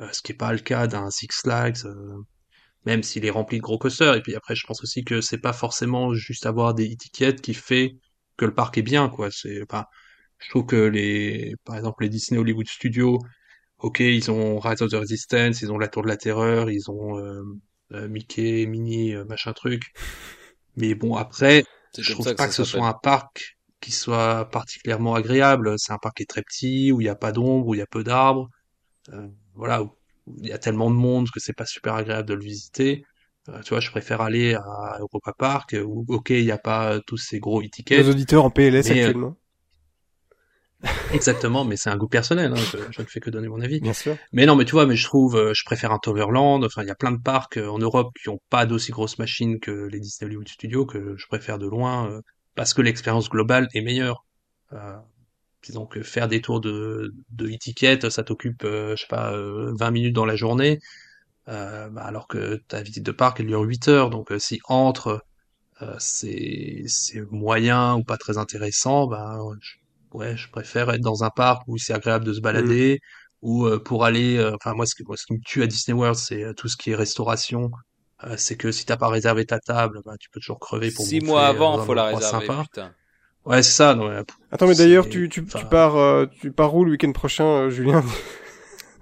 euh, 0.00 0.08
ce 0.12 0.22
qui 0.22 0.32
est 0.32 0.36
pas 0.36 0.52
le 0.52 0.60
cas 0.60 0.86
d'un 0.88 1.10
Six 1.10 1.28
Flags. 1.42 1.78
euh, 1.86 2.18
même 2.84 3.02
s'il 3.02 3.24
est 3.26 3.30
rempli 3.30 3.58
de 3.58 3.62
gros 3.62 3.78
coasters. 3.78 4.14
Et 4.16 4.22
puis 4.22 4.34
après, 4.34 4.54
je 4.54 4.66
pense 4.66 4.82
aussi 4.82 5.04
que 5.04 5.20
c'est 5.20 5.38
pas 5.38 5.52
forcément 5.52 6.14
juste 6.14 6.46
avoir 6.46 6.74
des 6.74 6.86
étiquettes 6.86 7.40
qui 7.40 7.54
fait 7.54 7.96
que 8.36 8.44
le 8.44 8.54
parc 8.54 8.78
est 8.78 8.82
bien, 8.82 9.08
quoi. 9.08 9.30
C'est, 9.30 9.62
enfin, 9.62 9.84
je 10.38 10.48
trouve 10.50 10.66
que 10.66 10.76
les, 10.76 11.54
par 11.64 11.76
exemple, 11.76 12.04
les 12.04 12.08
Disney 12.10 12.40
Hollywood 12.40 12.68
Studios, 12.68 13.18
ok, 13.78 14.00
ils 14.00 14.30
ont 14.30 14.58
Rise 14.60 14.82
of 14.82 14.90
the 14.90 14.94
Resistance, 14.96 15.62
ils 15.62 15.72
ont 15.72 15.78
la 15.78 15.88
Tour 15.88 16.02
de 16.04 16.08
la 16.08 16.16
Terreur, 16.16 16.70
ils 16.70 16.90
ont 16.90 17.18
euh, 17.18 17.42
euh, 17.42 17.42
Mickey, 17.90 18.66
Minnie, 18.66 19.14
euh, 19.14 19.24
machin 19.24 19.52
truc. 19.52 19.92
Mais 20.76 20.94
bon, 20.94 21.16
après, 21.16 21.64
je 21.98 22.12
trouve 22.12 22.34
pas 22.34 22.46
que 22.46 22.54
ce 22.54 22.64
soit 22.64 22.86
un 22.86 22.94
parc 22.94 23.58
qui 23.80 23.92
soit 23.92 24.48
particulièrement 24.50 25.14
agréable. 25.14 25.74
C'est 25.78 25.92
un 25.92 25.98
parc 25.98 26.18
qui 26.18 26.22
est 26.24 26.26
très 26.26 26.42
petit, 26.42 26.92
où 26.92 27.00
il 27.00 27.04
n'y 27.04 27.10
a 27.10 27.14
pas 27.14 27.32
d'ombre, 27.32 27.68
où 27.68 27.74
il 27.74 27.78
y 27.78 27.82
a 27.82 27.86
peu 27.86 28.04
d'arbres. 28.04 28.48
Euh, 29.12 29.26
voilà, 29.54 29.82
où 29.82 29.90
il 30.40 30.48
y 30.48 30.52
a 30.52 30.58
tellement 30.58 30.90
de 30.90 30.96
monde 30.96 31.28
que 31.30 31.40
c'est 31.40 31.52
pas 31.52 31.66
super 31.66 31.94
agréable 31.94 32.28
de 32.28 32.34
le 32.34 32.42
visiter. 32.42 33.04
Euh, 33.48 33.60
tu 33.62 33.70
vois, 33.70 33.80
je 33.80 33.90
préfère 33.90 34.20
aller 34.20 34.54
à 34.54 34.98
Europa 35.00 35.32
Park 35.32 35.76
où, 35.82 36.04
ok, 36.08 36.30
il 36.30 36.44
n'y 36.44 36.50
a 36.50 36.58
pas 36.58 37.00
tous 37.06 37.16
ces 37.16 37.38
gros 37.40 37.62
e-tickets. 37.62 38.04
Nos 38.04 38.10
auditeurs 38.10 38.44
en 38.44 38.50
PLS 38.50 38.88
Mais, 38.90 39.02
euh, 39.02 39.06
actuellement. 39.06 39.36
Exactement, 41.12 41.64
mais 41.64 41.76
c'est 41.76 41.90
un 41.90 41.96
goût 41.96 42.08
personnel. 42.08 42.52
Hein, 42.52 42.56
je, 42.72 42.78
je 42.90 43.02
ne 43.02 43.06
fais 43.06 43.20
que 43.20 43.30
donner 43.30 43.48
mon 43.48 43.60
avis. 43.60 43.80
Bien 43.80 43.92
sûr. 43.92 44.16
Mais 44.32 44.46
non, 44.46 44.54
mais 44.54 44.64
tu 44.64 44.72
vois, 44.72 44.86
mais 44.86 44.96
je 44.96 45.04
trouve, 45.04 45.36
euh, 45.36 45.52
je 45.54 45.64
préfère 45.64 45.92
un 45.92 45.98
Toverland. 45.98 46.64
Enfin, 46.64 46.82
il 46.82 46.88
y 46.88 46.90
a 46.90 46.94
plein 46.94 47.12
de 47.12 47.20
parcs 47.20 47.56
euh, 47.56 47.68
en 47.68 47.78
Europe 47.78 48.12
qui 48.22 48.28
ont 48.28 48.40
pas 48.48 48.64
d'aussi 48.66 48.92
grosses 48.92 49.18
machines 49.18 49.58
que 49.58 49.70
les 49.70 49.98
Disney 50.00 50.28
Hollywood 50.28 50.48
Studios 50.48 50.86
que 50.86 51.16
je 51.16 51.26
préfère 51.26 51.58
de 51.58 51.66
loin 51.66 52.08
euh, 52.10 52.20
parce 52.54 52.74
que 52.74 52.82
l'expérience 52.82 53.28
globale 53.28 53.68
est 53.74 53.82
meilleure. 53.82 54.24
Euh, 54.72 54.96
disons 55.62 55.86
que 55.86 56.02
faire 56.02 56.28
des 56.28 56.40
tours 56.40 56.60
de 56.60 57.14
de 57.30 57.48
e-ticket, 57.48 58.10
ça 58.10 58.22
t'occupe, 58.22 58.64
euh, 58.64 58.94
je 58.96 59.02
sais 59.02 59.08
pas, 59.08 59.32
euh, 59.32 59.72
20 59.78 59.90
minutes 59.90 60.14
dans 60.14 60.26
la 60.26 60.36
journée, 60.36 60.80
euh, 61.48 61.88
bah, 61.90 62.02
alors 62.02 62.28
que 62.28 62.56
ta 62.68 62.82
visite 62.82 63.04
de 63.04 63.12
parc 63.12 63.40
elle 63.40 63.46
dure 63.46 63.62
8 63.62 63.88
heures. 63.88 64.10
Donc 64.10 64.32
euh, 64.32 64.38
si 64.38 64.60
entre 64.68 65.24
euh, 65.82 65.94
c'est 65.98 66.84
c'est 66.86 67.22
moyen 67.30 67.96
ou 67.96 68.04
pas 68.04 68.16
très 68.18 68.38
intéressant, 68.38 69.06
bah 69.06 69.38
je, 69.60 69.76
ouais, 70.18 70.36
je 70.36 70.48
préfère 70.50 70.90
être 70.90 71.00
dans 71.00 71.24
un 71.24 71.30
parc 71.30 71.62
où 71.66 71.78
c'est 71.78 71.94
agréable 71.94 72.24
de 72.24 72.32
se 72.34 72.40
balader 72.40 73.00
ou 73.40 73.66
euh, 73.66 73.78
pour 73.78 74.04
aller 74.04 74.36
euh, 74.36 74.54
enfin 74.56 74.74
moi 74.74 74.84
ce, 74.86 74.94
que, 74.96 75.04
moi 75.06 75.16
ce 75.16 75.24
qui 75.26 75.34
me 75.34 75.40
tue 75.46 75.62
à 75.62 75.66
Disney 75.66 75.96
World 75.96 76.16
c'est 76.16 76.42
euh, 76.42 76.52
tout 76.54 76.68
ce 76.68 76.76
qui 76.76 76.90
est 76.90 76.96
restauration 76.96 77.70
Euh, 78.24 78.34
c'est 78.36 78.56
que 78.56 78.72
si 78.72 78.84
t'as 78.84 78.96
pas 78.96 79.08
réservé 79.08 79.46
ta 79.46 79.60
table 79.60 80.00
bah 80.04 80.16
tu 80.18 80.28
peux 80.30 80.40
toujours 80.40 80.58
crever 80.58 80.90
pour 80.90 81.04
Six 81.06 81.20
mois 81.20 81.46
avant, 81.46 81.78
faut 81.86 81.94
la 81.94 82.06
réserver. 82.06 82.46
sympa. 82.48 82.62
Putain. 82.64 82.90
ouais 83.44 83.62
c'est 83.62 83.76
ça 83.82 83.94
non. 83.94 84.06
Attends, 84.50 84.66
mais 84.66 84.74
d'ailleurs, 84.74 85.08
tu, 85.08 85.28
tu, 85.28 85.44
pars, 85.70 85.94
euh, 85.96 86.26
tu 86.40 86.50
pars 86.50 86.74
où 86.74 86.84
le 86.84 86.90
week-end 86.92 87.12
prochain, 87.12 87.44
euh, 87.46 87.70
Julien? 87.70 88.02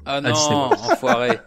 Ah 0.05 0.21
non, 0.21 0.35
enfoiré. 0.35 1.41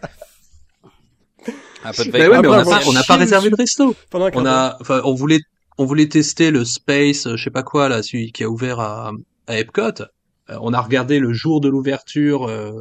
Un 1.84 1.91
peu 1.93 2.03
de 2.05 2.11
Bah 2.11 2.17
veille 2.17 2.28
ouais, 2.28 2.41
mais 2.41 2.47
on 2.47 2.55
n'a 2.57 2.65
pas, 2.65 2.82
on 2.88 2.91
n'a 2.93 3.03
pas 3.03 3.15
réservé 3.17 3.49
de 3.51 3.55
resto. 3.55 3.95
On 4.13 4.45
a, 4.45 4.78
enfin, 4.82 5.01
on 5.05 5.13
voulait, 5.13 5.39
on 5.78 5.86
voulait 5.86 6.09
tester 6.09 6.51
le 6.51 6.65
Space, 6.65 7.28
je 7.36 7.41
sais 7.43 7.51
pas 7.51 7.63
quoi 7.63 7.88
là, 7.88 8.01
celui 8.03 8.32
qui 8.32 8.43
a 8.43 8.49
ouvert 8.49 8.80
à, 8.80 9.11
à 9.50 9.58
Epcot. 9.60 10.02
Euh, 10.50 10.58
on 10.62 10.74
a 10.74 10.82
regardé 10.82 11.20
le 11.20 11.34
jour 11.34 11.62
de 11.62 11.70
l'ouverture 11.70 12.47
euh, 12.47 12.72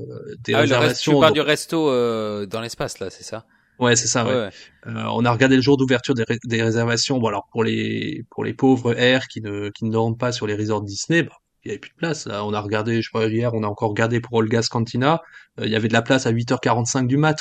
des 0.41 0.55
Ah, 0.55 0.59
le 0.59 0.63
reste, 0.63 0.69
tu 0.71 0.75
réservations. 1.11 1.13
parles 1.21 1.25
donc- 1.35 1.35
du 1.35 1.41
resto 1.41 1.91
euh, 1.91 2.47
dans 2.47 2.61
l'espace 2.61 2.99
là, 3.01 3.11
c'est 3.11 3.25
ça? 3.25 3.45
Ouais, 3.79 3.95
c'est 3.95 4.07
ça. 4.09 4.25
Ouais. 4.25 4.33
ouais. 4.35 4.51
Euh, 4.89 5.05
on 5.13 5.25
a 5.25 5.31
regardé 5.31 5.55
le 5.57 5.63
jour 5.63 5.77
d'ouverture 5.77 6.15
des, 6.15 6.25
ré- 6.25 6.39
des 6.45 6.63
réservations. 6.63 7.19
Bon 7.19 7.29
alors 7.29 7.47
pour 7.53 7.63
les 7.65 8.25
pour 8.31 8.45
les 8.45 8.55
pauvres 8.55 8.99
airs 8.99 9.29
qui 9.29 9.41
ne 9.41 9.69
qui 9.71 9.85
ne 9.85 9.91
dorment 9.93 10.17
pas 10.17 10.33
sur 10.33 10.47
les 10.47 10.55
resorts 10.57 10.83
Disney, 10.83 11.23
bah, 11.23 11.33
il 11.65 11.69
y 11.69 11.71
avait 11.73 11.79
plus 11.79 11.91
de 11.91 11.97
place. 11.97 12.27
Là, 12.27 12.45
on 12.45 12.53
a 12.55 12.61
regardé, 12.61 13.03
je 13.03 13.11
pas 13.13 13.27
hier, 13.27 13.53
on 13.55 13.63
a 13.63 13.67
encore 13.67 13.91
regardé 13.91 14.21
pour 14.21 14.33
Olga's 14.35 14.69
Cantina. 14.69 15.21
Euh, 15.61 15.67
il 15.67 15.71
y 15.73 15.77
avait 15.77 15.89
de 15.89 15.93
la 15.93 16.03
place 16.03 16.27
à 16.27 16.33
8h45 16.33 17.07
du 17.07 17.17
mat. 17.19 17.37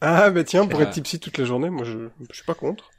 Ah, 0.00 0.30
bah 0.30 0.44
tiens, 0.44 0.66
pour 0.66 0.80
être 0.82 0.90
tipsy 0.90 1.18
toute 1.20 1.38
la 1.38 1.44
journée, 1.44 1.70
moi, 1.70 1.84
je, 1.84 1.98
je 2.30 2.34
suis 2.34 2.44
pas 2.44 2.54
contre. 2.54 2.90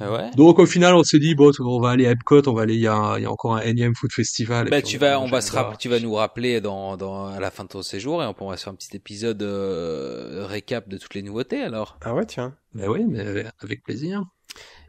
Ah 0.00 0.12
ouais? 0.12 0.30
Donc 0.36 0.58
au 0.58 0.66
final, 0.66 0.94
on 0.94 1.02
s'est 1.04 1.18
dit 1.18 1.34
bon, 1.34 1.50
on 1.60 1.80
va 1.80 1.90
aller 1.90 2.06
à 2.06 2.12
Epcot, 2.12 2.46
on 2.48 2.52
va 2.54 2.62
aller. 2.62 2.74
Il 2.74 2.80
y 2.80 2.86
a, 2.86 2.94
un- 2.94 3.18
il 3.18 3.22
y 3.22 3.26
a 3.26 3.30
encore 3.30 3.54
un 3.56 3.60
énième 3.60 3.94
food 3.94 4.12
festival. 4.12 4.68
Bah, 4.70 4.82
tu 4.82 4.98
va 4.98 5.12
vas, 5.12 5.20
on 5.20 5.26
va 5.26 5.40
se 5.40 5.52
rappeler, 5.52 5.76
tu 5.78 5.88
vas 5.88 6.00
nous 6.00 6.14
rappeler 6.14 6.60
dans, 6.60 6.96
dans, 6.96 7.26
à 7.26 7.40
la 7.40 7.50
fin 7.50 7.64
de 7.64 7.68
ton 7.68 7.82
séjour 7.82 8.22
et 8.22 8.26
on 8.26 8.34
pourra 8.34 8.56
se 8.56 8.64
faire 8.64 8.72
un 8.72 8.76
petit 8.76 8.96
épisode 8.96 9.42
euh, 9.42 10.46
récap 10.46 10.88
de 10.88 10.96
toutes 10.98 11.14
les 11.14 11.22
nouveautés 11.22 11.62
alors. 11.62 11.98
Ah 12.02 12.14
ouais, 12.14 12.26
tiens. 12.26 12.54
Mais 12.74 12.88
oui, 12.88 13.04
mais 13.06 13.44
avec 13.60 13.82
plaisir. 13.84 14.22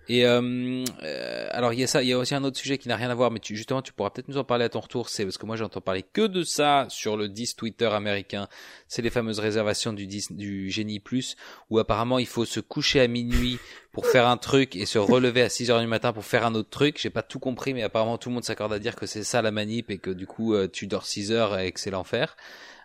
Et 0.10 0.26
euh, 0.26 0.84
euh, 1.04 1.48
alors 1.52 1.74
il 1.74 1.80
y 1.80 1.84
a 1.84 1.88
ça, 1.88 2.04
il 2.04 2.10
y 2.10 2.14
a 2.14 2.18
aussi 2.18 2.36
un 2.36 2.44
autre 2.44 2.58
sujet 2.58 2.78
qui 2.78 2.90
n'a 2.90 2.96
rien 2.96 3.10
à 3.10 3.16
voir, 3.16 3.32
mais 3.32 3.40
tu, 3.40 3.56
justement 3.56 3.82
tu 3.82 3.94
pourras 3.94 4.10
peut-être 4.10 4.28
nous 4.28 4.38
en 4.38 4.44
parler 4.44 4.66
à 4.66 4.70
ton 4.70 4.82
retour. 4.82 5.10
C'est 5.10 5.24
parce 5.24 5.38
que 5.38 5.46
moi 5.46 5.56
j'entends 5.56 5.82
parler 5.82 6.04
que 6.04 6.28
de 6.28 6.44
ça 6.44 6.86
sur 6.90 7.16
le 7.16 7.30
10 7.30 7.56
Twitter 7.56 7.86
américain. 7.86 8.48
C'est 8.88 9.02
les 9.02 9.10
fameuses 9.10 9.40
réservations 9.40 9.94
du 9.94 10.06
10, 10.06 10.34
du 10.34 10.70
Génie 10.70 11.00
Plus, 11.00 11.36
où 11.70 11.80
apparemment 11.80 12.20
il 12.20 12.28
faut 12.28 12.46
se 12.46 12.60
coucher 12.60 13.00
à 13.00 13.08
minuit 13.08 13.60
pour 13.94 14.06
faire 14.08 14.28
un 14.28 14.38
truc 14.38 14.76
et 14.76 14.86
se 14.86 14.98
relever 14.98 15.42
à 15.42 15.50
6 15.50 15.72
heures 15.72 15.80
du 15.80 15.88
matin 15.88 16.12
pour 16.12 16.26
faire 16.26 16.46
un 16.46 16.56
autre 16.56 16.70
truc. 16.70 17.00
J'ai 17.00 17.10
pas 17.10 17.24
tout 17.24 17.40
compris, 17.40 17.74
mais 17.74 17.84
apparemment 17.84 18.18
tout 18.18 18.30
le 18.30 18.34
monde 18.36 18.44
s'accorde 18.44 18.74
à 18.74 18.80
dire 18.80 18.96
que 18.96 19.06
c'est 19.06 19.24
ça 19.24 19.42
la 19.42 19.52
manip 19.52 19.90
et 19.90 20.00
que 20.00 20.10
du 20.10 20.28
coup 20.28 20.54
euh, 20.54 20.68
tu 20.68 20.88
dors 20.88 21.06
6 21.06 21.32
heures 21.32 21.58
et 21.60 21.72
que 21.72 21.80
c'est 21.80 21.92
l'enfer. 21.92 22.36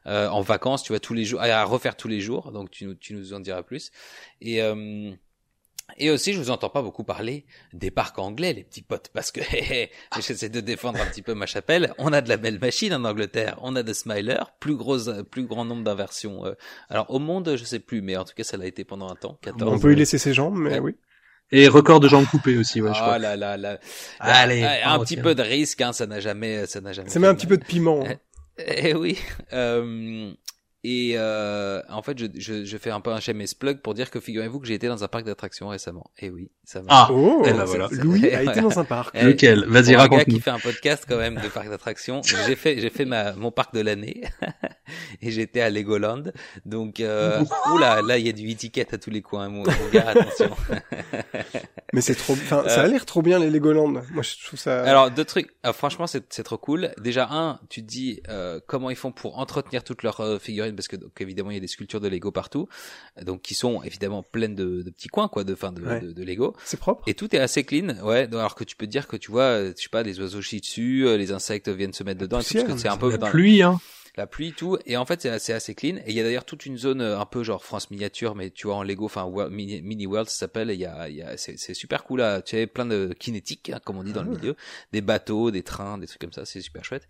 Euh, 0.06 0.28
en 0.28 0.40
vacances, 0.40 0.84
tu 0.84 0.92
vois 0.92 1.00
tous 1.00 1.12
les 1.12 1.24
jours, 1.24 1.42
à 1.42 1.64
refaire 1.64 1.96
tous 1.96 2.08
les 2.08 2.20
jours. 2.20 2.52
Donc 2.52 2.70
tu 2.70 2.96
tu 2.98 3.14
nous 3.14 3.34
en 3.34 3.40
diras 3.40 3.62
plus. 3.62 3.90
Et 4.40 4.62
euh, 4.62 5.12
et 5.97 6.11
aussi, 6.11 6.32
je 6.32 6.39
vous 6.39 6.51
entends 6.51 6.68
pas 6.70 6.82
beaucoup 6.82 7.03
parler 7.05 7.47
des 7.72 7.91
parcs 7.91 8.18
anglais, 8.18 8.53
les 8.53 8.62
petits 8.64 8.82
potes, 8.82 9.09
parce 9.12 9.32
que 9.32 9.41
j'essaie 10.20 10.49
de 10.49 10.61
défendre 10.61 11.01
un 11.01 11.07
petit 11.07 11.22
peu 11.22 11.34
ma 11.34 11.47
chapelle. 11.47 11.93
On 11.99 12.12
a 12.12 12.20
de 12.20 12.28
la 12.28 12.36
belle 12.36 12.59
machine 12.61 12.93
en 12.95 13.05
Angleterre, 13.05 13.59
on 13.62 13.74
a 13.76 13.82
de 13.82 13.93
Smiler, 13.93 14.39
plus 14.61 14.76
gros, 14.76 14.99
plus 15.30 15.47
grand 15.47 15.64
nombre 15.64 15.82
d'inversions. 15.84 16.45
euh. 16.47 16.53
Alors 16.89 17.11
au 17.11 17.18
monde, 17.18 17.55
je 17.57 17.64
sais 17.64 17.78
plus, 17.80 18.03
mais 18.03 18.16
en 18.16 18.24
tout 18.24 18.34
cas, 18.36 18.45
ça 18.45 18.57
l'a 18.57 18.66
été 18.66 18.84
pendant 18.84 19.09
un 19.11 19.16
temps. 19.16 19.39
14. 19.43 19.72
On 19.74 19.78
peut 19.78 19.93
y 19.93 19.97
laisser 19.97 20.18
ses 20.18 20.34
jambes, 20.34 20.57
mais 20.57 20.74
Ouais. 20.74 20.78
oui. 20.80 20.97
Et 21.51 21.66
record 21.66 21.99
de 22.01 22.09
jambes 22.09 22.26
coupées 22.26 22.59
aussi, 22.59 22.82
ouais, 22.82 22.93
je 22.93 23.01
crois. 23.01 23.18
là 23.18 23.34
là 23.34 23.57
là. 23.57 23.78
Allez, 24.20 24.62
Ah, 24.84 24.93
un 24.95 24.99
petit 24.99 25.16
peu 25.16 25.34
de 25.34 25.43
risque, 25.43 25.80
hein, 25.80 25.95
ça 25.95 26.07
n'a 26.07 26.20
jamais, 26.20 26.66
ça 26.66 26.82
n'a 26.82 26.93
jamais. 26.93 27.09
Ça 27.09 27.18
met 27.18 27.26
un 27.26 27.30
mal. 27.30 27.36
petit 27.39 27.47
peu 27.47 27.57
de 27.57 27.64
piment. 27.64 28.05
hein. 28.07 28.16
Eh 28.59 28.95
oui. 28.95 29.18
Euh, 29.55 30.30
et 30.85 31.14
euh, 31.16 31.83
en 31.89 32.03
fait, 32.03 32.18
je, 32.18 32.26
je, 32.37 32.64
je 32.64 32.76
fais 32.79 32.91
un 32.91 33.01
peu 33.01 33.11
un 33.11 33.18
shameless 33.20 33.55
plug 33.55 33.81
pour 33.81 33.95
dire 33.95 34.11
que 34.11 34.20
figurez-vous 34.20 34.61
que 34.61 34.66
j'ai 34.66 34.74
été 34.74 34.87
dans 34.87 35.03
un 35.03 35.09
parc 35.09 35.24
d'attractions 35.24 35.68
récemment. 35.68 36.11
Et 36.18 36.31
oui, 36.31 36.51
ça 36.64 36.81
va. 36.81 36.87
Ah, 36.89 37.09
Oh, 37.11 37.43
eh 37.45 37.53
ben 37.53 37.64
voilà. 37.64 37.89
Louis 37.91 38.29
a 38.33 38.43
été 38.51 38.61
dans 38.61 38.79
un 38.79 38.85
parc. 38.85 39.14
Eh, 39.18 39.24
lequel? 39.24 39.64
Vas-y, 39.66 39.95
Pour 39.95 40.03
un 40.03 40.09
gars 40.09 40.24
qui 40.24 40.41
fait 40.41 40.51
un 40.51 40.59
podcast 40.61 41.05
quand 41.09 41.16
même 41.16 41.41
de 41.41 41.49
parc 41.49 41.68
d'attractions, 41.68 42.22
j'ai 42.22 42.55
fait 42.55 42.79
j'ai 42.81 42.91
fait 42.91 43.05
ma 43.05 43.33
mon 43.33 43.51
parc 43.51 43.74
de 43.74 43.81
l'année 43.81 44.22
et 45.20 45.31
j'étais 45.31 45.61
à 45.61 45.70
Legoland. 45.70 46.24
Donc 46.64 47.01
euh, 47.01 47.43
oula, 47.72 48.01
là 48.03 48.18
il 48.18 48.26
y 48.26 48.29
a 48.29 48.33
du 48.33 48.49
étiquette 48.49 48.95
à 48.95 48.99
tous 48.99 49.11
les 49.11 49.22
coins 49.22 49.49
mon, 49.49 49.64
mon 49.64 49.89
gars, 49.93 50.11
attention. 50.11 50.51
Mais 51.93 52.01
c'est 52.03 52.14
trop, 52.14 52.35
enfin, 52.35 52.64
ça 52.68 52.83
a 52.83 52.87
l'air 52.87 53.05
trop 53.07 53.22
bien 53.22 53.39
les 53.39 53.51
Legoland. 53.51 53.89
Moi, 54.12 54.22
je 54.22 54.47
trouve 54.47 54.59
ça. 54.59 54.70
Euh. 54.70 54.87
Alors 54.87 55.11
deux 55.11 55.24
trucs, 55.24 55.49
Ah, 55.62 55.72
franchement 55.72 56.07
c'est 56.07 56.24
c'est 56.33 56.43
trop 56.45 56.59
cool. 56.59 56.91
Déjà 57.01 57.29
un, 57.31 57.59
tu 57.68 57.83
te 57.83 57.87
dis 57.87 58.22
euh, 58.29 58.61
comment 58.66 58.91
ils 58.91 58.97
font 58.97 59.11
pour 59.12 59.39
entretenir 59.39 59.83
toutes 59.85 60.03
leurs 60.03 60.20
euh, 60.20 60.39
parce 60.76 60.88
que 60.88 60.96
donc 60.96 61.12
évidemment 61.20 61.50
il 61.50 61.54
y 61.54 61.56
a 61.56 61.60
des 61.60 61.66
sculptures 61.66 62.00
de 62.00 62.08
Lego 62.08 62.30
partout, 62.30 62.68
donc 63.22 63.42
qui 63.42 63.54
sont 63.54 63.82
évidemment 63.82 64.22
pleines 64.22 64.54
de, 64.54 64.82
de 64.82 64.90
petits 64.90 65.08
coins 65.08 65.28
quoi, 65.28 65.44
de 65.44 65.54
fin 65.54 65.72
de, 65.72 65.82
Ouais. 65.82 66.00
de, 66.00 66.12
de 66.12 66.22
Lego. 66.24 66.54
c'est 66.64 66.78
propre. 66.78 67.04
Et 67.08 67.14
tout 67.14 67.34
est 67.34 67.38
assez 67.38 67.64
clean, 67.64 67.88
ouais. 68.04 68.28
Alors 68.32 68.54
que 68.54 68.64
tu 68.64 68.76
peux 68.76 68.86
te 68.86 68.90
dire 68.90 69.06
que 69.06 69.16
tu 69.16 69.30
vois, 69.30 69.42
euh, 69.44 69.72
je 69.76 69.82
sais 69.82 69.88
pas, 69.88 70.02
les 70.02 70.20
oiseaux 70.20 70.42
chient 70.42 70.60
dessus, 70.60 71.06
euh, 71.06 71.16
les 71.16 71.32
insectes 71.32 71.68
viennent 71.68 71.92
se 71.92 72.02
mettre 72.04 72.20
dedans, 72.20 72.40
et 72.40 72.44
tout, 72.44 72.52
parce 72.54 72.64
que 72.64 72.72
poussière, 72.72 72.92
c'est 72.92 72.96
un 72.96 72.96
peu 72.98 73.10
La 73.16 73.30
pluie, 73.30 73.62
hein. 73.62 73.80
La 74.18 74.26
pluie, 74.26 74.52
tout. 74.52 74.76
Et 74.84 74.96
en 74.96 75.06
fait, 75.06 75.22
c'est 75.22 75.30
assez, 75.30 75.52
assez 75.52 75.74
clean. 75.74 75.96
Et 75.96 76.08
il 76.08 76.14
y 76.14 76.20
a 76.20 76.22
d'ailleurs 76.22 76.44
toute 76.44 76.66
une 76.66 76.76
zone 76.76 77.00
euh, 77.00 77.18
un 77.18 77.24
peu 77.24 77.42
genre 77.42 77.64
France 77.64 77.90
miniature, 77.90 78.34
mais 78.34 78.50
tu 78.50 78.66
vois 78.66 78.76
en 78.76 78.82
Lego, 78.82 79.06
enfin 79.06 79.30
mini, 79.48 79.80
mini 79.80 80.06
World, 80.06 80.28
ça 80.28 80.40
s'appelle. 80.40 80.70
Il 80.70 80.80
y 80.80 80.86
a, 80.86 81.08
y 81.08 81.22
a, 81.22 81.36
c'est, 81.36 81.56
super 81.74 82.04
cool 82.04 82.18
là. 82.18 82.42
Tu 82.42 82.58
as 82.58 82.66
plein 82.66 82.84
de 82.84 83.14
kinétiques, 83.18 83.70
hein, 83.70 83.80
comme 83.84 83.96
on 83.96 84.02
dit 84.02 84.12
dans 84.12 84.22
le 84.22 84.30
milieu, 84.30 84.56
des 84.92 85.00
bateaux, 85.00 85.50
des 85.50 85.62
trains, 85.62 85.98
des 85.98 86.06
trucs 86.06 86.20
comme 86.20 86.32
ça. 86.32 86.44
C'est 86.44 86.60
super 86.60 86.84
chouette. 86.84 87.08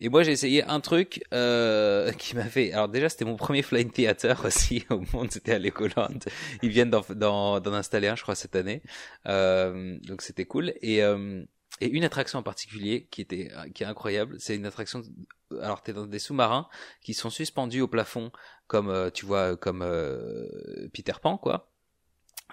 Et 0.00 0.08
moi, 0.08 0.22
j'ai 0.22 0.32
essayé 0.32 0.62
un 0.64 0.80
truc 0.80 1.24
euh, 1.32 2.12
qui 2.18 2.36
m'a 2.36 2.44
fait. 2.44 2.72
Alors 2.72 2.88
déjà, 2.88 3.08
c'était 3.08 3.24
mon 3.24 3.36
premier 3.36 3.62
flying 3.62 3.90
theater 3.90 4.42
aussi 4.44 4.84
au 4.90 5.02
monde. 5.12 5.30
C'était 5.30 5.52
à 5.52 5.58
Legoland. 5.58 6.20
Ils 6.62 6.70
viennent 6.70 6.90
d'en 6.90 7.72
installer 7.72 8.08
un, 8.08 8.16
je 8.16 8.22
crois, 8.22 8.34
cette 8.34 8.54
année. 8.54 8.82
Euh, 9.26 9.98
donc 10.02 10.22
c'était 10.22 10.44
cool. 10.44 10.74
Et 10.82 11.02
euh, 11.02 11.42
et 11.80 11.88
une 11.88 12.04
attraction 12.04 12.38
en 12.38 12.42
particulier 12.42 13.06
qui 13.10 13.20
était 13.20 13.50
qui 13.74 13.82
est 13.82 13.86
incroyable, 13.86 14.36
c'est 14.38 14.56
une 14.56 14.66
attraction. 14.66 15.02
Alors 15.60 15.82
t'es 15.82 15.92
dans 15.92 16.06
des 16.06 16.18
sous-marins 16.18 16.68
qui 17.02 17.14
sont 17.14 17.30
suspendus 17.30 17.80
au 17.80 17.88
plafond, 17.88 18.30
comme 18.66 18.88
euh, 18.88 19.10
tu 19.10 19.26
vois, 19.26 19.56
comme 19.56 19.82
euh, 19.82 20.88
Peter 20.92 21.14
Pan, 21.20 21.38
quoi. 21.38 21.68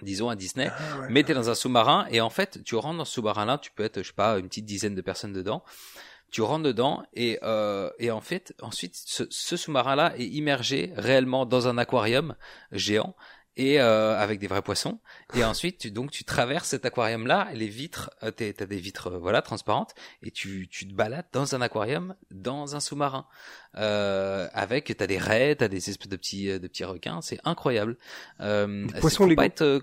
Disons 0.01 0.29
à 0.29 0.35
Disney. 0.35 0.69
Ah, 0.69 0.99
ouais. 0.99 1.07
Mais 1.09 1.23
t'es 1.23 1.33
dans 1.33 1.49
un 1.49 1.55
sous-marin 1.55 2.07
et 2.11 2.21
en 2.21 2.29
fait, 2.29 2.63
tu 2.63 2.75
rentres 2.75 2.97
dans 2.97 3.05
ce 3.05 3.13
sous-marin-là, 3.13 3.57
tu 3.57 3.71
peux 3.71 3.83
être, 3.83 4.01
je 4.01 4.07
sais 4.07 4.13
pas, 4.13 4.37
une 4.37 4.47
petite 4.47 4.65
dizaine 4.65 4.95
de 4.95 5.01
personnes 5.01 5.33
dedans. 5.33 5.63
Tu 6.29 6.41
rentres 6.41 6.63
dedans 6.63 7.03
et 7.13 7.39
euh, 7.43 7.89
et 7.99 8.11
en 8.11 8.21
fait, 8.21 8.53
ensuite, 8.61 8.95
ce, 8.95 9.23
ce 9.29 9.57
sous-marin-là 9.57 10.13
est 10.17 10.27
immergé 10.27 10.91
réellement 10.95 11.45
dans 11.45 11.67
un 11.67 11.77
aquarium 11.77 12.35
géant 12.71 13.15
et 13.57 13.81
euh, 13.81 14.17
avec 14.17 14.39
des 14.39 14.47
vrais 14.47 14.61
poissons. 14.61 14.99
Et 15.35 15.43
ensuite, 15.43 15.79
tu, 15.79 15.91
donc 15.91 16.11
tu 16.11 16.23
traverses 16.23 16.69
cet 16.69 16.85
aquarium-là, 16.85 17.49
les 17.53 17.67
vitres, 17.67 18.11
euh, 18.23 18.31
t'as 18.31 18.65
des 18.65 18.77
vitres 18.77 19.07
euh, 19.07 19.17
voilà 19.17 19.41
transparentes, 19.41 19.93
et 20.21 20.31
tu 20.31 20.67
tu 20.69 20.87
te 20.87 20.93
balades 20.93 21.27
dans 21.33 21.55
un 21.55 21.61
aquarium, 21.61 22.15
dans 22.31 22.75
un 22.75 22.79
sous-marin, 22.79 23.27
euh, 23.75 24.47
avec 24.53 24.95
t'as 24.95 25.07
des 25.07 25.17
raies, 25.17 25.55
t'as 25.55 25.67
des 25.67 25.89
espèces 25.89 26.09
de 26.09 26.15
petits 26.15 26.49
euh, 26.49 26.59
de 26.59 26.67
petits 26.67 26.85
requins, 26.85 27.21
c'est 27.21 27.39
incroyable. 27.43 27.97
Euh, 28.39 28.85
Des 28.85 28.99
poissons 28.99 29.27
euh, 29.61 29.81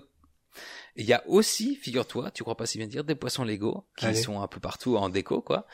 il 0.97 1.05
y 1.05 1.13
a 1.13 1.23
aussi, 1.27 1.75
figure-toi, 1.75 2.31
tu 2.31 2.43
crois 2.43 2.55
pas 2.55 2.65
si 2.65 2.77
bien 2.77 2.87
dire, 2.87 3.03
des 3.03 3.15
poissons 3.15 3.43
Lego 3.43 3.85
qui 3.97 4.05
Allez. 4.05 4.21
sont 4.21 4.41
un 4.41 4.47
peu 4.47 4.61
partout 4.61 4.95
en 4.95 5.09
déco, 5.09 5.41
quoi. 5.41 5.67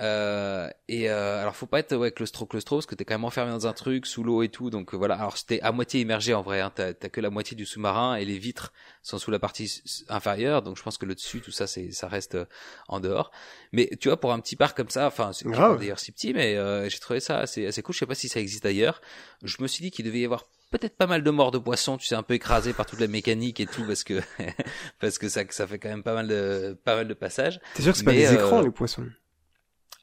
Euh, 0.00 0.68
et 0.88 1.08
euh, 1.08 1.40
alors 1.40 1.54
faut 1.54 1.66
pas 1.66 1.78
être 1.78 1.94
ouais 1.94 2.10
claustro 2.10 2.46
claustro 2.46 2.78
parce 2.78 2.86
que 2.86 2.96
t'es 2.96 3.04
quand 3.04 3.14
même 3.14 3.24
enfermé 3.24 3.52
dans 3.52 3.68
un 3.68 3.72
truc 3.72 4.06
sous 4.06 4.24
l'eau 4.24 4.42
et 4.42 4.48
tout 4.48 4.68
donc 4.68 4.92
euh, 4.92 4.96
voilà. 4.96 5.14
Alors 5.14 5.36
c'était 5.36 5.60
à 5.60 5.70
moitié 5.70 6.00
immergé 6.00 6.34
en 6.34 6.42
vrai 6.42 6.60
hein, 6.60 6.72
t'as 6.74 6.92
que 6.94 7.20
la 7.20 7.30
moitié 7.30 7.56
du 7.56 7.64
sous-marin 7.64 8.16
et 8.16 8.24
les 8.24 8.36
vitres 8.36 8.72
sont 9.04 9.18
sous 9.18 9.30
la 9.30 9.38
partie 9.38 9.82
inférieure 10.08 10.62
donc 10.62 10.76
je 10.76 10.82
pense 10.82 10.98
que 10.98 11.06
le 11.06 11.14
dessus 11.14 11.40
tout 11.40 11.52
ça 11.52 11.68
c'est 11.68 11.92
ça 11.92 12.08
reste 12.08 12.34
euh, 12.34 12.44
en 12.88 12.98
dehors. 12.98 13.30
Mais 13.70 13.88
tu 14.00 14.08
vois 14.08 14.18
pour 14.18 14.32
un 14.32 14.40
petit 14.40 14.56
parc 14.56 14.76
comme 14.76 14.90
ça 14.90 15.06
enfin 15.06 15.32
c'est 15.32 15.48
d'ailleurs 15.48 16.00
si 16.00 16.10
petit 16.10 16.34
mais 16.34 16.56
euh, 16.56 16.88
j'ai 16.88 16.98
trouvé 16.98 17.20
ça 17.20 17.38
assez 17.38 17.64
assez 17.64 17.82
cool. 17.82 17.94
Je 17.94 18.00
sais 18.00 18.06
pas 18.06 18.16
si 18.16 18.28
ça 18.28 18.40
existe 18.40 18.66
ailleurs. 18.66 19.00
Je 19.44 19.56
me 19.60 19.68
suis 19.68 19.82
dit 19.82 19.92
qu'il 19.92 20.04
devait 20.06 20.20
y 20.20 20.24
avoir 20.24 20.48
peut-être 20.72 20.96
pas 20.96 21.06
mal 21.06 21.22
de 21.22 21.30
morts 21.30 21.52
de 21.52 21.58
poissons 21.58 21.98
tu 21.98 22.06
sais 22.08 22.16
un 22.16 22.24
peu 22.24 22.34
écrasés 22.34 22.72
par 22.72 22.84
toute 22.84 22.98
la 22.98 23.06
mécanique 23.06 23.60
et 23.60 23.66
tout 23.66 23.84
parce 23.86 24.02
que 24.02 24.20
parce 25.00 25.18
que 25.18 25.28
ça 25.28 25.42
ça 25.50 25.68
fait 25.68 25.78
quand 25.78 25.88
même 25.88 26.02
pas 26.02 26.14
mal 26.14 26.26
de 26.26 26.76
pas 26.82 26.96
mal 26.96 27.06
de 27.06 27.14
passages. 27.14 27.60
T'es 27.74 27.82
sûr 27.82 27.92
que 27.92 27.98
c'est 27.98 28.04
pas 28.04 28.10
des 28.10 28.26
euh, 28.26 28.34
écrans 28.34 28.60
les 28.60 28.72
poissons? 28.72 29.06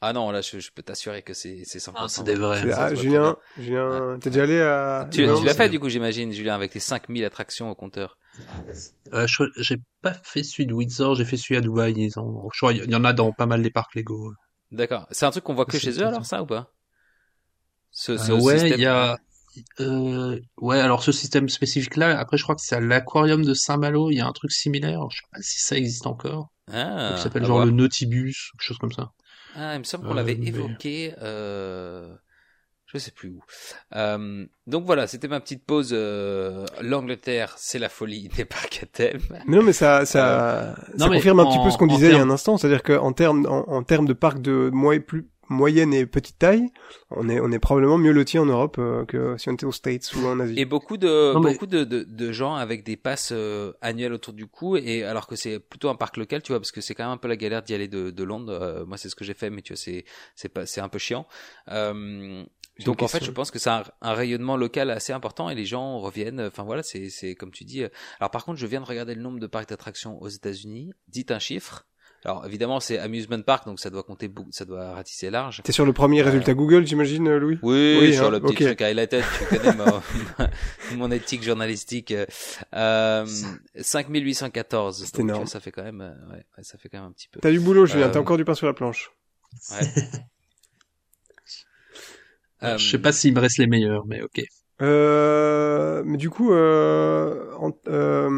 Ah 0.02 0.14
non 0.14 0.32
là 0.32 0.42
je, 0.42 0.60
je 0.60 0.72
peux 0.72 0.82
t'assurer 0.84 1.22
que 1.22 1.34
c'est 1.34 1.64
c'est 1.66 1.80
100% 1.80 1.96
Ah, 1.96 2.08
c'est 2.08 2.24
des 2.24 2.36
vrais. 2.36 2.62
Ça 2.72 2.86
Ah, 2.86 2.96
Julien, 2.96 3.36
Julien, 3.58 4.18
t'es 4.20 4.30
déjà 4.30 4.44
allé 4.44 4.60
à 4.62 5.08
Tu, 5.12 5.26
Non, 5.26 5.40
tu 5.40 5.46
l'as 5.46 5.54
fait 5.54 5.70
du 5.70 5.80
coup, 5.80 5.90
j'imagine, 5.90 6.32
Julien, 6.32 6.56
avec 6.56 6.72
tes 6.72 6.80
5000 6.80 7.24
attractions 7.26 7.70
au 7.70 7.76
compteur. 7.76 8.18
Euh, 9.14 9.28
je- 9.28 9.44
j'ai 9.58 9.78
pas 10.02 10.14
fait 10.24 10.44
celui 10.44 10.66
de 10.66 10.74
Windsor, 10.74 11.16
j'ai 11.16 11.26
fait 11.26 11.38
celui 11.38 11.58
à 11.58 11.62
Dubaï. 11.62 11.94
Ils 11.98 12.18
ont, 12.20 12.50
je 12.54 12.58
crois, 12.60 12.74
il 12.74 12.90
y 12.90 12.96
en 12.96 13.04
a 13.04 13.14
dans 13.14 13.32
pas 13.32 13.46
mal 13.46 13.62
des 13.62 13.72
parcs 13.72 13.94
Lego. 13.96 14.34
D'accord. 14.72 15.08
C'est 15.12 15.26
un 15.26 15.32
truc 15.32 15.44
qu'on 15.44 15.54
voit 15.54 15.66
que 15.66 15.78
chez 15.78 15.92
eux 16.00 16.06
alors, 16.08 16.26
ça 16.26 16.42
ou 16.42 16.46
pas? 16.46 16.72
Ce, 17.92 18.18
ce 18.18 18.32
Euh, 18.32 18.36
ouais, 18.40 18.54
système- 18.60 18.80
il 18.80 18.84
y 18.84 18.86
a, 18.86 19.18
euh, 19.82 20.40
ouais, 20.58 20.80
alors 20.80 21.04
ce 21.04 21.12
système 21.12 21.50
spécifique-là, 21.50 22.18
après 22.18 22.38
je 22.38 22.44
crois 22.44 22.56
que 22.56 22.62
c'est 22.64 22.76
à 22.76 22.80
l'aquarium 22.80 23.44
de 23.44 23.54
Saint-Malo, 23.54 24.10
il 24.12 24.16
y 24.16 24.22
a 24.22 24.28
un 24.28 24.32
truc 24.32 24.52
similaire, 24.52 25.02
je 25.12 25.18
sais 25.18 25.28
pas 25.32 25.42
si 25.42 25.60
ça 25.62 25.76
existe 25.76 26.08
encore, 26.08 26.48
Ah, 26.72 27.16
qui 27.18 27.24
s'appelle 27.24 27.44
genre 27.44 27.58
voir. 27.58 27.66
le 27.66 27.72
Nautibus, 27.72 28.52
quelque 28.54 28.64
chose 28.66 28.78
comme 28.78 28.94
ça. 28.94 29.12
Ah, 29.56 29.76
il 29.76 29.80
me 29.80 29.84
semble 29.84 30.06
qu'on 30.06 30.12
Euh, 30.12 30.16
l'avait 30.16 30.36
mais- 30.36 30.48
évoqué. 30.48 31.14
Euh... 31.22 32.14
Je 32.94 32.98
sais 32.98 33.12
plus 33.12 33.30
où. 33.30 33.42
Euh, 33.96 34.46
donc 34.68 34.84
voilà, 34.86 35.08
c'était 35.08 35.30
ma 35.30 35.40
petite 35.40 35.66
pause. 35.66 35.92
Euh... 35.94 36.66
L'Angleterre, 36.82 37.54
c'est 37.58 37.80
la 37.80 37.88
folie 37.88 38.28
des 38.36 38.44
parcs 38.44 38.82
à 38.84 38.86
thème. 38.86 39.22
Non, 39.48 39.64
mais 39.64 39.72
ça, 39.72 40.06
ça, 40.06 40.76
ça 40.76 40.84
non, 40.98 41.08
mais 41.10 41.16
confirme 41.18 41.40
un 41.40 41.46
petit 41.46 41.64
peu 41.64 41.70
ce 41.72 41.78
qu'on 41.78 41.88
disait 41.88 42.10
il 42.10 42.16
y 42.16 42.20
a 42.20 42.22
un 42.22 42.30
instant, 42.30 42.58
c'est-à-dire 42.58 42.84
qu'en 42.84 43.14
termes, 43.14 43.46
en, 43.46 43.70
en 43.70 43.84
termes 43.84 44.08
de 44.08 44.14
parcs 44.14 44.42
de 44.42 44.70
moi 44.74 45.00
plus 45.00 45.30
moyenne 45.52 45.94
et 45.94 46.06
petite 46.06 46.40
taille, 46.40 46.70
on 47.12 47.30
est, 47.30 47.40
on 47.40 47.52
est 47.52 47.60
probablement 47.60 47.98
mieux 47.98 48.12
lotis 48.12 48.40
en 48.40 48.46
Europe 48.46 48.78
euh, 48.80 49.06
que 49.06 49.38
si 49.38 49.50
on 49.50 49.54
était 49.54 49.66
aux 49.66 49.72
States 49.72 50.12
ou 50.16 50.26
en 50.26 50.40
Asie. 50.40 50.56
Et 50.58 50.66
beaucoup 50.66 50.98
de 50.98 51.34
Non, 51.34 51.40
mais- 51.42 51.54
beaucoup 51.54 51.68
de, 51.68 51.84
de, 51.84 52.04
de 52.04 52.32
gens 52.32 52.56
avec 52.56 52.84
des 52.84 52.98
passes 52.98 53.32
euh, 53.34 53.74
annuelles 53.82 54.14
autour 54.14 54.34
du 54.34 54.48
cou 54.48 54.78
et 54.78 55.04
alors 55.04 55.28
que 55.28 55.36
c'est 55.36 55.60
plutôt 55.60 55.90
un 55.90 55.96
parc 55.96 56.18
local, 56.18 56.42
tu 56.42 56.52
vois, 56.52 56.60
parce 56.60 56.72
que 56.72 56.82
c'est 56.82 56.96
quand 56.96 57.04
même 57.04 57.12
un 57.14 57.18
peu 57.18 57.28
la 57.28 57.36
galère 57.38 57.62
d'y 57.62 57.74
aller 57.74 57.88
de, 57.88 58.10
de 58.10 58.24
Londres. 58.24 58.52
Euh, 58.54 58.86
moi, 58.86 58.98
c'est 58.98 59.10
ce 59.10 59.16
que 59.16 59.24
j'ai 59.24 59.34
fait, 59.34 59.50
mais 59.50 59.62
tu 59.62 59.74
vois, 59.74 59.78
c'est 59.78 60.06
c'est 60.36 60.50
pas 60.50 60.66
c'est 60.66 60.82
un 60.82 60.90
peu 60.90 60.98
chiant. 61.00 61.28
Euh, 61.70 62.44
donc 62.86 63.02
en 63.04 63.08
fait, 63.08 63.24
je 63.24 63.30
pense 63.32 63.52
que 63.52 63.60
c'est 63.60 63.70
un, 63.70 63.84
un 64.02 64.14
rayonnement 64.14 64.58
local 64.58 64.90
assez 64.90 65.14
important 65.14 65.50
et 65.50 65.56
les 65.56 65.66
gens 65.66 66.00
reviennent. 66.00 66.42
Enfin 66.42 66.64
voilà, 66.64 66.82
c'est 66.82 67.10
c'est 67.10 67.36
comme 67.36 67.52
tu 67.52 67.64
dis. 67.64 67.84
Alors 68.20 68.32
par 68.32 68.44
contre, 68.46 68.58
je 68.58 68.66
viens 68.66 68.82
de 68.82 68.86
regarder 68.86 69.14
le 69.14 69.22
nombre 69.22 69.40
de 69.40 69.48
parcs 69.48 69.70
d'attractions 69.70 70.20
aux 70.22 70.30
États-Unis. 70.30 70.92
Dites 71.08 71.32
un 71.32 71.40
chiffre. 71.40 71.86
Alors 72.24 72.46
évidemment, 72.46 72.80
c'est 72.80 73.00
amusement 73.00 73.42
park, 73.42 73.66
donc 73.66 73.80
ça 73.80 73.90
doit 73.90 74.04
compter, 74.04 74.28
beaucoup- 74.28 74.52
ça 74.52 74.64
doit 74.66 74.94
ratisser 74.94 75.32
large. 75.32 75.62
T'es 75.64 75.72
sur 75.72 75.86
le 75.86 75.94
premier 75.94 76.22
résultat 76.22 76.54
Google, 76.54 76.86
j'imagine, 76.86 77.28
euh, 77.28 77.40
Louis? 77.40 77.58
Oui, 77.64 77.98
Oui, 78.00 78.14
sur 78.14 78.28
hein, 78.28 78.30
le 78.30 78.40
petit 78.40 78.54
ok. 78.54 78.64
truc 78.64 78.82
highlighted, 78.82 79.24
tu 79.40 79.58
connais 79.58 79.76
ma- 79.76 80.02
mon 80.98 81.10
éthique 81.12 81.42
journalistique. 81.44 82.14
Euh, 82.76 83.26
5814. 83.80 85.06
C'est 85.06 85.20
énorme. 85.20 85.48
Ça 85.48 85.60
fait 85.60 85.72
quand 85.72 85.84
même, 85.84 86.02
euh, 86.02 86.34
ouais, 86.36 86.44
ça 86.64 86.78
fait 86.78 86.90
quand 86.90 87.00
même 87.00 87.08
un 87.08 87.12
petit 87.12 87.28
peu. 87.28 87.40
T'as 87.40 87.52
du 87.52 87.60
boulot, 87.60 87.86
Julien, 87.88 88.08
Euh, 88.08 88.12
t'as 88.12 88.20
encore 88.20 88.38
du 88.38 88.46
pain 88.46 88.54
sur 88.56 88.68
la 88.68 88.74
planche. 88.74 89.12
Ouais. 89.72 89.80
Euh, 92.64 92.78
Je 92.78 92.90
sais 92.92 93.00
pas 93.00 93.12
s'il 93.12 93.34
me 93.34 93.40
reste 93.40 93.58
les 93.58 93.66
meilleurs, 93.66 94.06
mais 94.06 94.22
ok. 94.22 94.40
Euh, 94.84 96.04
mais 96.06 96.18
du 96.18 96.30
coup, 96.30 96.54
euh, 96.54 97.52
en- 97.58 97.72
euh, 97.88 98.30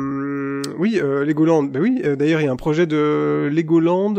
oui, 0.78 1.00
euh, 1.02 1.26
Legoland. 1.26 1.64
Ben 1.64 1.82
oui, 1.82 2.02
euh, 2.04 2.16
d'ailleurs, 2.16 2.42
il 2.42 2.46
y 2.46 2.48
a 2.48 2.52
un 2.52 2.56
projet 2.56 2.86
de 2.88 3.50
Legoland 3.52 4.16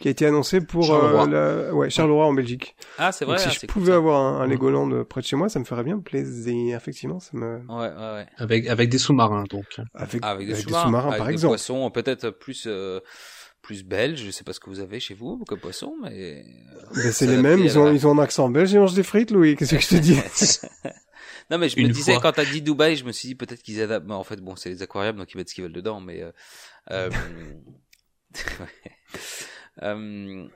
qui 0.00 0.08
a 0.08 0.10
été 0.10 0.26
annoncé 0.26 0.60
pour 0.60 0.84
Charleroi. 0.84 1.28
euh, 1.28 1.66
la... 1.68 1.74
ouais, 1.74 1.88
Charleroi 1.90 2.26
en 2.26 2.32
Belgique. 2.32 2.74
Ah, 2.98 3.12
c'est 3.12 3.24
vrai. 3.24 3.36
Donc, 3.36 3.42
si 3.42 3.48
ah, 3.48 3.52
je 3.54 3.60
cool, 3.60 3.68
pouvais 3.68 3.92
avoir 3.92 4.20
un, 4.20 4.40
un. 4.40 4.46
Legoland 4.48 4.90
euh, 4.90 5.04
près 5.04 5.20
de 5.20 5.26
chez 5.26 5.36
moi, 5.36 5.48
ça 5.48 5.58
me 5.60 5.64
ferait 5.64 5.84
bien 5.84 5.98
plaisir. 5.98 6.76
Effectivement, 6.76 7.20
ça 7.20 7.30
me 7.34 7.58
Ouais, 7.68 7.88
ouais, 7.88 8.12
ouais. 8.14 8.26
Avec, 8.38 8.66
avec 8.66 8.88
des 8.90 8.98
sous-marins, 8.98 9.44
donc. 9.48 9.64
avec, 9.94 10.20
avec 10.24 10.48
des 10.48 10.54
sous-marins, 10.56 11.08
avec 11.08 11.18
par 11.18 11.26
des 11.28 11.32
exemple. 11.34 11.52
poissons 11.52 11.90
peut-être 11.90 12.30
plus 12.30 12.64
euh, 12.66 12.98
plus 13.62 13.84
belges. 13.84 14.24
Je 14.24 14.30
sais 14.32 14.42
pas 14.42 14.52
ce 14.52 14.58
que 14.58 14.70
vous 14.70 14.80
avez 14.80 14.98
chez 14.98 15.14
vous 15.14 15.44
comme 15.46 15.60
poisson, 15.60 15.94
mais. 16.02 16.44
Ben, 16.96 17.12
c'est 17.12 17.26
les 17.28 17.40
mêmes. 17.40 17.60
Ils 17.60 17.78
ont 17.78 17.92
ils 17.92 18.04
ont 18.06 18.18
un 18.18 18.22
accent 18.22 18.48
belge 18.48 18.74
et 18.74 18.78
mangent 18.80 18.94
des 18.94 19.04
frites, 19.04 19.30
Louis. 19.30 19.54
Qu'est-ce 19.54 19.76
que 19.76 19.80
je 19.80 19.88
te 19.88 19.94
dis? 19.96 20.18
non, 21.52 21.58
mais 21.58 21.68
je 21.68 21.78
me 21.78 21.88
disais 21.88 22.14
fois. 22.14 22.22
quand 22.22 22.32
t'as 22.32 22.44
dit 22.44 22.62
Dubaï, 22.62 22.96
je 22.96 23.04
me 23.04 23.12
suis 23.12 23.28
dit 23.28 23.34
peut-être 23.36 23.62
qu'ils 23.62 23.80
adaptent. 23.80 24.06
Mais 24.06 24.14
en 24.14 24.24
fait, 24.24 24.40
bon, 24.40 24.56
c'est 24.56 24.70
les 24.70 24.82
aquariums, 24.82 25.16
donc 25.16 25.32
ils 25.32 25.36
mettent 25.36 25.50
ce 25.50 25.54
qu'ils 25.54 25.64
veulent 25.64 25.72
dedans, 25.72 26.00
mais. 26.00 26.22
Euh... 26.22 26.32
euh. 26.90 27.10
Euh, 29.82 30.48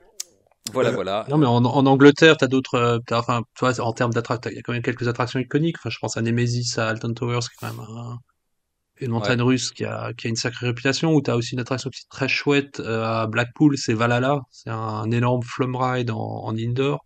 Voilà, 0.73 0.91
voilà. 0.91 1.25
Non, 1.29 1.37
mais 1.37 1.45
en, 1.45 1.63
en 1.63 1.85
Angleterre, 1.85 2.37
t'as 2.37 2.47
d'autres, 2.47 3.01
enfin, 3.11 3.41
tu 3.55 3.65
vois, 3.65 3.79
en 3.81 3.93
termes 3.93 4.13
d'attractions, 4.13 4.51
il 4.51 4.57
y 4.57 4.59
a 4.59 4.61
quand 4.61 4.73
même 4.73 4.81
quelques 4.81 5.07
attractions 5.07 5.39
iconiques. 5.39 5.77
Enfin, 5.79 5.89
je 5.89 5.97
pense 5.99 6.17
à 6.17 6.21
Nemesis, 6.21 6.77
à 6.77 6.89
Alton 6.89 7.13
Towers, 7.13 7.39
qui 7.39 7.47
est 7.47 7.67
quand 7.67 7.73
même 7.73 7.79
un- 7.89 8.19
une 8.99 9.11
montagne 9.11 9.41
russe 9.41 9.71
qui 9.71 9.85
a, 9.85 10.13
qui 10.13 10.27
a 10.27 10.29
une 10.29 10.35
sacrée 10.35 10.67
réputation, 10.67 11.13
ou 11.13 11.21
t'as 11.21 11.35
aussi 11.35 11.53
une 11.55 11.59
attraction 11.61 11.89
qui 11.89 11.99
est 12.01 12.09
très 12.09 12.27
chouette 12.27 12.79
euh, 12.79 13.03
à 13.05 13.27
Blackpool, 13.27 13.77
c'est 13.77 13.93
Valhalla. 13.93 14.41
C'est 14.51 14.69
un 14.71 15.09
énorme 15.11 15.43
flum 15.43 15.75
ride 15.75 16.11
en, 16.11 16.17
en 16.19 16.55
indoor. 16.57 17.05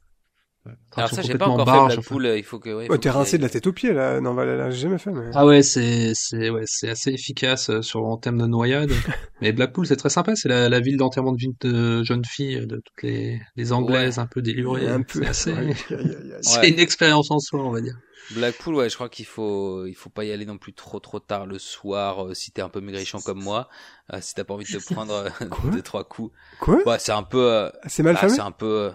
Alors 0.95 1.09
ça, 1.09 1.21
j'ai 1.23 1.37
pas 1.37 1.47
encore 1.47 1.65
barge, 1.65 1.91
fait 1.91 1.95
Blackpool. 1.97 2.25
Il 2.37 2.43
faut 2.43 2.59
que. 2.59 2.69
Ouais, 2.69 2.85
faut 2.85 2.97
t'es 2.97 3.09
rincé 3.09 3.37
de 3.37 3.43
la 3.43 3.49
tête 3.49 3.65
aux 3.65 3.73
pieds 3.73 3.93
là. 3.93 4.21
Non, 4.21 4.33
voilà, 4.33 4.55
là, 4.55 4.69
j'ai 4.69 4.81
jamais 4.81 4.99
fait. 4.99 5.11
Mais... 5.11 5.31
Ah 5.33 5.45
ouais, 5.45 5.63
c'est 5.63 6.11
c'est 6.13 6.49
ouais, 6.51 6.63
c'est 6.65 6.89
assez 6.89 7.11
efficace 7.11 7.69
euh, 7.71 7.81
sur 7.81 8.03
en 8.05 8.17
termes 8.17 8.37
de 8.37 8.45
noyade. 8.45 8.91
Mais 9.41 9.53
Blackpool, 9.53 9.87
c'est 9.87 9.95
très 9.95 10.09
sympa. 10.09 10.35
C'est 10.35 10.49
la, 10.49 10.69
la 10.69 10.79
ville 10.79 10.97
d'enterrement 10.97 11.31
de 11.31 11.37
vie 11.39 11.55
de 11.61 12.03
jeunes 12.03 12.25
filles, 12.25 12.67
de 12.67 12.75
toutes 12.75 13.01
les, 13.03 13.41
les 13.55 13.71
anglaises 13.73 14.19
un 14.19 14.27
peu 14.27 14.41
délurées. 14.43 14.87
un 14.87 15.01
peu. 15.01 15.21
C'est 15.23 15.27
assez- 15.27 15.53
Ouais. 15.53 16.69
une 16.69 16.79
expérience 16.79 17.31
en 17.31 17.39
soi, 17.39 17.61
on 17.63 17.71
va 17.71 17.81
dire. 17.81 17.95
Blackpool, 18.35 18.75
ouais, 18.75 18.89
je 18.89 18.95
crois 18.95 19.09
qu'il 19.09 19.25
faut, 19.25 19.85
il 19.87 19.95
faut 19.95 20.11
pas 20.11 20.23
y 20.25 20.31
aller 20.31 20.45
non 20.45 20.57
plus 20.59 20.73
trop 20.73 20.99
trop 20.99 21.19
tard 21.19 21.47
le 21.47 21.57
soir 21.57 22.27
euh, 22.27 22.33
si 22.35 22.51
t'es 22.51 22.61
un 22.61 22.69
peu 22.69 22.79
maigrichon 22.79 23.19
comme 23.19 23.41
moi, 23.41 23.67
euh, 24.13 24.19
si 24.21 24.35
t'as 24.35 24.43
pas 24.43 24.53
envie 24.53 24.71
de 24.71 24.77
te 24.79 24.83
prendre 24.93 25.13
euh, 25.41 25.71
deux 25.71 25.81
trois 25.81 26.03
coups. 26.03 26.31
Quoi 26.59 26.77
Ouais, 26.85 26.99
c'est 26.99 27.11
un 27.11 27.23
peu, 27.23 27.51
euh, 27.51 27.69
C'est 27.87 28.03
mal 28.03 28.13
bah, 28.21 28.29
c'est 28.29 28.39
un 28.39 28.51
peu, 28.51 28.65
euh, 28.65 28.91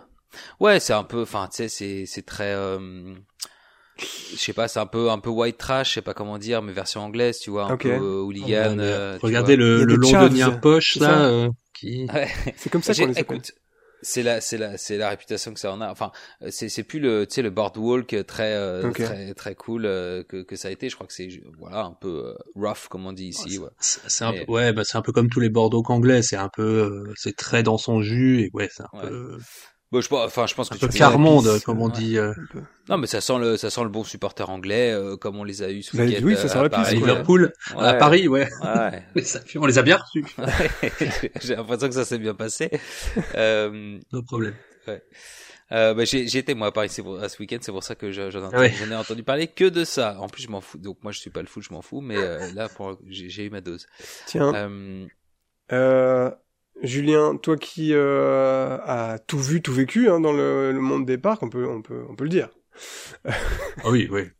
ouais, 0.60 0.80
c'est 0.80 0.92
un 0.92 1.04
peu, 1.04 1.22
enfin, 1.22 1.48
tu 1.50 1.56
sais, 1.56 1.68
c'est 1.68 2.06
c'est 2.06 2.22
très, 2.26 2.52
euh, 2.54 3.14
je 3.98 4.36
sais 4.36 4.52
pas, 4.52 4.68
c'est 4.68 4.78
un 4.80 4.86
peu 4.86 5.10
un 5.10 5.18
peu 5.18 5.30
white 5.30 5.58
trash, 5.58 5.88
je 5.90 5.94
sais 5.94 6.02
pas 6.02 6.14
comment 6.14 6.38
dire, 6.38 6.62
mais 6.62 6.72
version 6.72 7.00
anglaise, 7.02 7.38
tu 7.38 7.50
vois, 7.50 7.64
un 7.64 7.76
peu 7.76 7.88
euh, 7.88 8.22
hooligan. 8.22 8.46
Regardez, 8.46 8.82
euh, 8.84 9.18
tu 9.18 9.24
regardez 9.26 9.56
le, 9.56 9.84
le 9.84 9.94
londonien 9.96 10.46
chavs, 10.46 10.60
poche 10.60 10.96
là, 10.96 11.06
ça 11.06 11.24
euh, 11.24 11.48
qui. 11.74 12.06
Ouais. 12.12 12.28
C'est 12.56 12.70
comme 12.70 12.82
ça 12.82 12.94
qu'on 12.94 13.06
les 13.06 13.18
appelle. 13.20 13.38
écoute, 13.38 13.52
c'est 14.02 14.22
la, 14.22 14.40
c'est 14.42 14.58
la, 14.58 14.76
c'est 14.76 14.98
la 14.98 15.08
réputation 15.08 15.54
que 15.54 15.58
ça 15.58 15.72
en 15.72 15.80
a. 15.80 15.90
Enfin, 15.90 16.12
euh, 16.42 16.48
c'est, 16.50 16.68
c'est 16.68 16.84
plus 16.84 17.00
le, 17.00 17.26
tu 17.26 17.36
sais, 17.36 17.42
le 17.42 17.48
boardwalk 17.50 18.26
très, 18.26 18.52
euh, 18.54 18.92
très, 18.92 19.32
très 19.34 19.54
cool 19.54 19.86
euh, 19.86 20.22
que, 20.22 20.42
que 20.42 20.54
ça 20.56 20.68
a 20.68 20.70
été. 20.70 20.90
Je 20.90 20.94
crois 20.94 21.06
que 21.06 21.14
c'est, 21.14 21.28
voilà, 21.58 21.84
un 21.84 21.94
peu 21.94 22.26
euh, 22.26 22.34
rough 22.54 22.88
comme 22.90 23.06
on 23.06 23.12
dit 23.14 23.28
ici. 23.28 23.58
ouais. 23.58 23.70
C'est 23.80 24.00
c'est 24.08 24.24
un 24.24 24.32
peu, 24.32 24.44
ouais, 24.52 24.72
bah 24.74 24.82
c'est 24.84 24.98
un 24.98 25.02
peu 25.02 25.12
comme 25.12 25.30
tous 25.30 25.40
les 25.40 25.48
Bordeaux 25.48 25.82
anglais. 25.88 26.20
C'est 26.22 26.36
un 26.36 26.50
peu, 26.50 26.62
euh, 26.62 27.12
c'est 27.16 27.34
très 27.34 27.62
dans 27.62 27.78
son 27.78 28.02
jus 28.02 28.42
et 28.42 28.50
ouais, 28.52 28.68
c'est 28.70 28.82
un 28.82 28.98
Ouais. 28.98 29.08
peu, 29.08 29.38
Bon, 29.92 30.00
je, 30.00 30.08
pense- 30.08 30.26
enfin, 30.26 30.46
je 30.48 30.54
pense 30.54 30.70
un 30.72 30.74
que 30.74 30.80
peu 30.80 30.86
tu 30.88 30.92
peux- 30.94 30.98
Carmonde, 30.98 31.60
comme 31.64 31.80
on 31.80 31.86
ouais. 31.86 31.92
dit. 31.92 32.18
euh, 32.18 32.32
Un 32.32 32.46
peu. 32.52 32.60
Non, 32.88 32.98
mais 32.98 33.06
ça 33.06 33.20
sent 33.20 33.38
le, 33.38 33.56
ça 33.56 33.70
sent 33.70 33.82
le 33.84 33.88
bon 33.88 34.02
supporter 34.02 34.50
anglais, 34.50 34.90
euh, 34.92 35.16
comme 35.16 35.36
on 35.36 35.44
les 35.44 35.62
a 35.62 35.70
eu 35.70 35.82
sous 35.82 35.96
Bah, 35.96 36.02
oui, 36.04 36.34
ça 36.36 36.42
euh, 36.44 36.48
sent 36.48 36.58
à 36.58 36.62
la 36.64 36.68
quoi. 36.68 36.90
Liverpool, 36.90 37.52
ouais. 37.76 37.84
à 37.84 37.94
Paris, 37.94 38.26
ouais. 38.26 38.48
Ouais. 38.62 39.04
On 39.56 39.66
les 39.66 39.78
a 39.78 39.82
bien 39.82 39.96
reçus. 39.98 40.24
J'ai 41.42 41.54
l'impression 41.56 41.88
que 41.88 41.94
ça 41.94 42.04
s'est 42.04 42.18
bien 42.18 42.34
passé. 42.34 42.70
Euh, 43.36 43.98
No 44.12 44.22
problème. 44.22 44.54
Euh, 45.72 45.94
bah, 45.94 46.04
j'ai 46.04 46.28
j'ai 46.28 46.38
été 46.38 46.54
moi 46.54 46.68
à 46.68 46.72
Paris 46.72 46.88
c'est 46.88 47.02
pour, 47.02 47.20
à 47.20 47.28
ce 47.28 47.38
week-end, 47.40 47.58
c'est 47.60 47.72
pour 47.72 47.82
ça 47.82 47.96
que 47.96 48.12
je- 48.12 48.30
j'en 48.30 48.48
ai, 48.50 48.54
Ah 48.54 48.58
ouais. 48.60 48.72
ai 48.88 48.94
entendu 48.94 49.24
parler 49.24 49.48
que 49.48 49.64
de 49.64 49.84
ça. 49.84 50.16
En 50.20 50.28
plus, 50.28 50.42
je 50.44 50.48
m'en 50.48 50.60
fous. 50.60 50.78
Donc 50.78 50.98
moi, 51.02 51.10
je 51.10 51.18
suis 51.18 51.30
pas 51.30 51.40
le 51.40 51.48
fou, 51.48 51.60
je 51.60 51.72
m'en 51.72 51.82
fous. 51.82 52.00
Mais 52.00 52.16
euh, 52.16 52.52
là, 52.54 52.68
j'ai 53.08 53.44
eu 53.44 53.50
ma 53.50 53.60
dose. 53.60 53.86
Tiens, 54.26 54.52
Euh, 54.54 55.06
euh, 55.72 56.30
Julien, 56.82 57.36
toi 57.36 57.56
qui 57.56 57.92
euh, 57.92 58.78
as 58.84 59.18
tout 59.26 59.38
vu, 59.38 59.62
tout 59.62 59.72
vécu 59.72 60.08
hein, 60.08 60.20
dans 60.20 60.32
le, 60.32 60.72
le 60.72 60.80
monde 60.80 61.06
des 61.06 61.18
parcs, 61.18 61.42
on 61.42 61.48
peut, 61.48 61.66
on 61.66 61.82
peut, 61.82 62.02
on 62.10 62.14
peut 62.14 62.24
le 62.24 62.30
dire. 62.30 62.48
Ah 63.26 63.90
oui, 63.90 64.08
oui. 64.10 64.22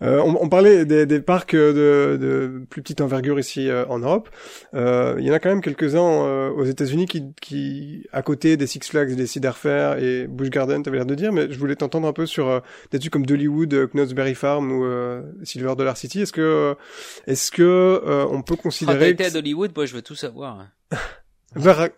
Euh, 0.00 0.20
on, 0.20 0.36
on 0.40 0.48
parlait 0.48 0.84
des, 0.84 1.06
des 1.06 1.20
parcs 1.20 1.56
de, 1.56 2.16
de 2.20 2.62
plus 2.70 2.82
petite 2.82 3.00
envergure 3.00 3.40
ici 3.40 3.68
euh, 3.68 3.84
en 3.88 3.98
Europe. 3.98 4.28
Euh, 4.74 5.16
Il 5.18 5.26
y 5.26 5.30
en 5.32 5.34
a 5.34 5.40
quand 5.40 5.48
même 5.48 5.60
quelques-uns 5.60 5.98
euh, 6.22 6.50
aux 6.50 6.64
États-Unis 6.64 7.06
qui, 7.06 7.32
qui, 7.40 8.06
à 8.12 8.22
côté 8.22 8.56
des 8.56 8.68
Six 8.68 8.78
Flags, 8.88 9.16
des 9.16 9.26
Cedar 9.26 9.58
Fair 9.58 9.98
et 9.98 10.28
Busch 10.28 10.50
Garden, 10.50 10.84
t'avais 10.84 10.98
l'air 10.98 11.04
de 11.06 11.16
dire, 11.16 11.32
mais 11.32 11.50
je 11.50 11.58
voulais 11.58 11.74
t'entendre 11.74 12.06
un 12.06 12.12
peu 12.12 12.26
sur 12.26 12.46
euh, 12.48 12.60
des 12.92 13.00
trucs 13.00 13.12
comme 13.12 13.26
Dollywood, 13.26 13.74
euh, 13.74 13.88
Knott's 13.88 14.12
Berry 14.14 14.36
Farm 14.36 14.70
ou 14.70 14.84
euh, 14.84 15.22
Silver 15.42 15.74
Dollar 15.76 15.96
City. 15.96 16.20
Est-ce 16.20 16.32
que, 16.32 16.76
est-ce 17.26 17.50
que 17.50 17.62
euh, 17.64 18.24
on 18.30 18.42
peut 18.42 18.54
considérer 18.54 19.08
été 19.10 19.24
que 19.24 19.34
à 19.34 19.38
Hollywood, 19.38 19.72
moi, 19.74 19.84
je 19.86 19.94
veux 19.96 20.02
tout 20.02 20.14
savoir. 20.14 20.68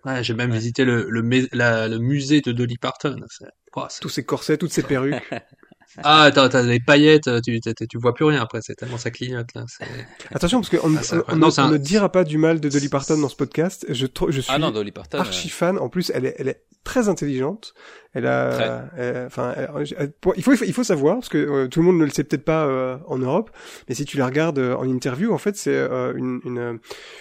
Ouais, 0.04 0.24
j'ai 0.24 0.34
même 0.34 0.50
Ouais. 0.50 0.58
visité 0.58 0.84
le, 0.84 1.08
le, 1.08 1.22
la- 1.52 1.86
le 1.88 1.98
musée 1.98 2.40
de 2.40 2.52
Dolly 2.52 2.78
Parton. 2.78 3.16
Oh, 3.76 3.86
tous 4.00 4.08
ces 4.08 4.24
corsets, 4.24 4.58
toutes 4.58 4.72
ces 4.72 4.82
perruques. 4.82 5.22
Ah, 6.04 6.30
t'as, 6.32 6.48
t'as 6.48 6.62
des 6.62 6.80
paillettes, 6.80 7.28
tu, 7.42 7.60
tu, 7.60 7.74
tu 7.74 7.98
vois 7.98 8.14
plus 8.14 8.24
rien 8.24 8.40
après, 8.40 8.60
c'est 8.62 8.74
tellement 8.74 8.98
ça 8.98 9.10
clignote, 9.10 9.48
là. 9.54 9.64
c'est- 9.68 9.84
Attention, 10.34 10.60
parce 10.60 10.70
qu'on 10.70 10.94
Ah, 10.96 11.00
on- 11.28 11.58
un- 11.60 11.70
ne 11.70 11.76
dira 11.78 12.10
pas 12.10 12.24
du 12.24 12.38
mal 12.38 12.60
de 12.60 12.68
Dolly 12.68 12.88
Parton 12.88 13.18
dans 13.18 13.28
ce 13.28 13.36
podcast. 13.36 13.84
Je, 13.88 14.06
je 14.28 14.40
suis 14.40 14.52
Ah 14.54 14.58
non, 14.58 14.70
Dolly 14.70 14.92
Parton. 14.92 15.18
euh, 15.18 15.22
archi 15.22 15.48
fan. 15.48 15.78
En 15.78 15.88
plus, 15.88 16.10
elle 16.14 16.26
est, 16.26 16.36
elle 16.38 16.48
est 16.48 16.62
très 16.84 17.08
intelligente. 17.08 17.74
Elle 18.12 18.26
a, 18.26 18.88
elle- 18.96 19.26
enfin, 19.26 19.54
elle- 19.56 20.10
pour- 20.20 20.34
il 20.36 20.42
faut, 20.42 20.52
il 20.54 20.72
faut 20.72 20.82
savoir 20.82 21.16
parce 21.16 21.28
que 21.28 21.38
euh, 21.38 21.68
tout 21.68 21.78
le 21.78 21.86
monde 21.86 21.98
ne 21.98 22.04
le 22.04 22.10
sait 22.10 22.24
peut-être 22.24 22.44
pas 22.44 22.66
euh, 22.66 22.96
en 23.06 23.18
Europe, 23.18 23.50
mais 23.88 23.94
si 23.94 24.04
tu 24.04 24.16
la 24.16 24.26
regardes 24.26 24.58
euh, 24.58 24.74
en 24.74 24.82
interview, 24.88 25.32
en 25.32 25.38
fait, 25.38 25.56
c'est 25.56 25.70
euh, 25.76 26.12
une, 26.16 26.40
une, 26.44 26.58
euh, 26.58 26.72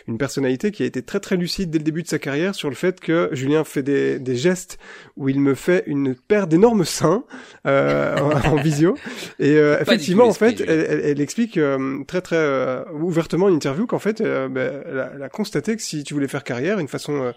une 0.07 0.17
personnalité 0.17 0.72
qui 0.72 0.82
a 0.82 0.88
été 0.88 1.03
très 1.03 1.20
très 1.20 1.36
lucide 1.38 1.70
dès 1.70 1.78
le 1.78 1.84
début 1.84 2.01
de 2.01 2.07
sa 2.07 2.17
carrière 2.17 2.55
sur 2.55 2.70
le 2.70 2.76
fait 2.76 2.99
que 3.01 3.30
Julien 3.34 3.63
fait 3.65 3.84
des, 3.84 4.17
des 4.17 4.36
gestes 4.36 4.80
où 5.15 5.30
il 5.30 5.39
me 5.39 5.53
fait 5.53 5.84
une 5.86 6.15
paire 6.15 6.47
d'énormes 6.47 6.86
seins 6.86 7.24
euh, 7.67 8.17
en 8.45 8.55
visio. 8.62 8.95
Et 9.39 9.55
euh, 9.57 9.78
effectivement, 9.82 10.24
tout 10.26 10.30
en 10.32 10.34
fait, 10.34 10.62
elle, 10.62 10.70
elle, 10.89 11.01
elle 11.05 11.22
explique 11.22 11.57
euh, 11.57 12.03
très 12.07 12.22
très 12.22 12.36
euh, 12.38 12.84
ouvertement 12.93 13.45
en 13.47 13.53
interview 13.53 13.86
qu'en 13.88 13.99
fait, 13.99 14.22
euh, 14.22 14.47
ben, 14.49 14.84
elle, 14.89 14.99
a, 14.99 15.12
elle 15.16 15.24
a 15.24 15.30
constaté 15.30 15.76
que 15.76 15.82
si 15.82 16.03
tu 16.03 16.14
voulais 16.14 16.28
faire 16.28 16.43
carrière, 16.43 16.80
une 16.80 16.88
façon 16.88 17.34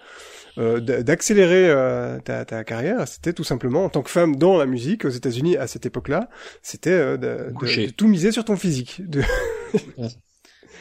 d'accélérer 0.57 1.71
euh, 1.71 2.19
ta, 2.21 2.45
ta 2.45 2.63
carrière, 2.65 3.09
c'était 3.09 3.33
tout 3.33 3.45
simplement 3.45 3.85
en 3.85 3.89
tant 3.89 4.03
que 4.03 4.11
femme 4.11 4.37
dans 4.37 4.59
la 4.59 4.67
musique 4.67 5.05
aux 5.05 5.11
États-Unis 5.11 5.57
à 5.57 5.67
cette 5.67 5.87
époque-là, 5.87 6.29
c'était 6.63 6.91
euh, 6.91 7.17
de, 7.17 7.49
de- 7.51 7.55
Coucher. 7.55 7.87
de 7.87 7.93
tout 7.93 8.07
miser 8.09 8.33
sur 8.33 8.45
ton 8.45 8.57
physique. 8.57 9.01
De... 9.09 9.23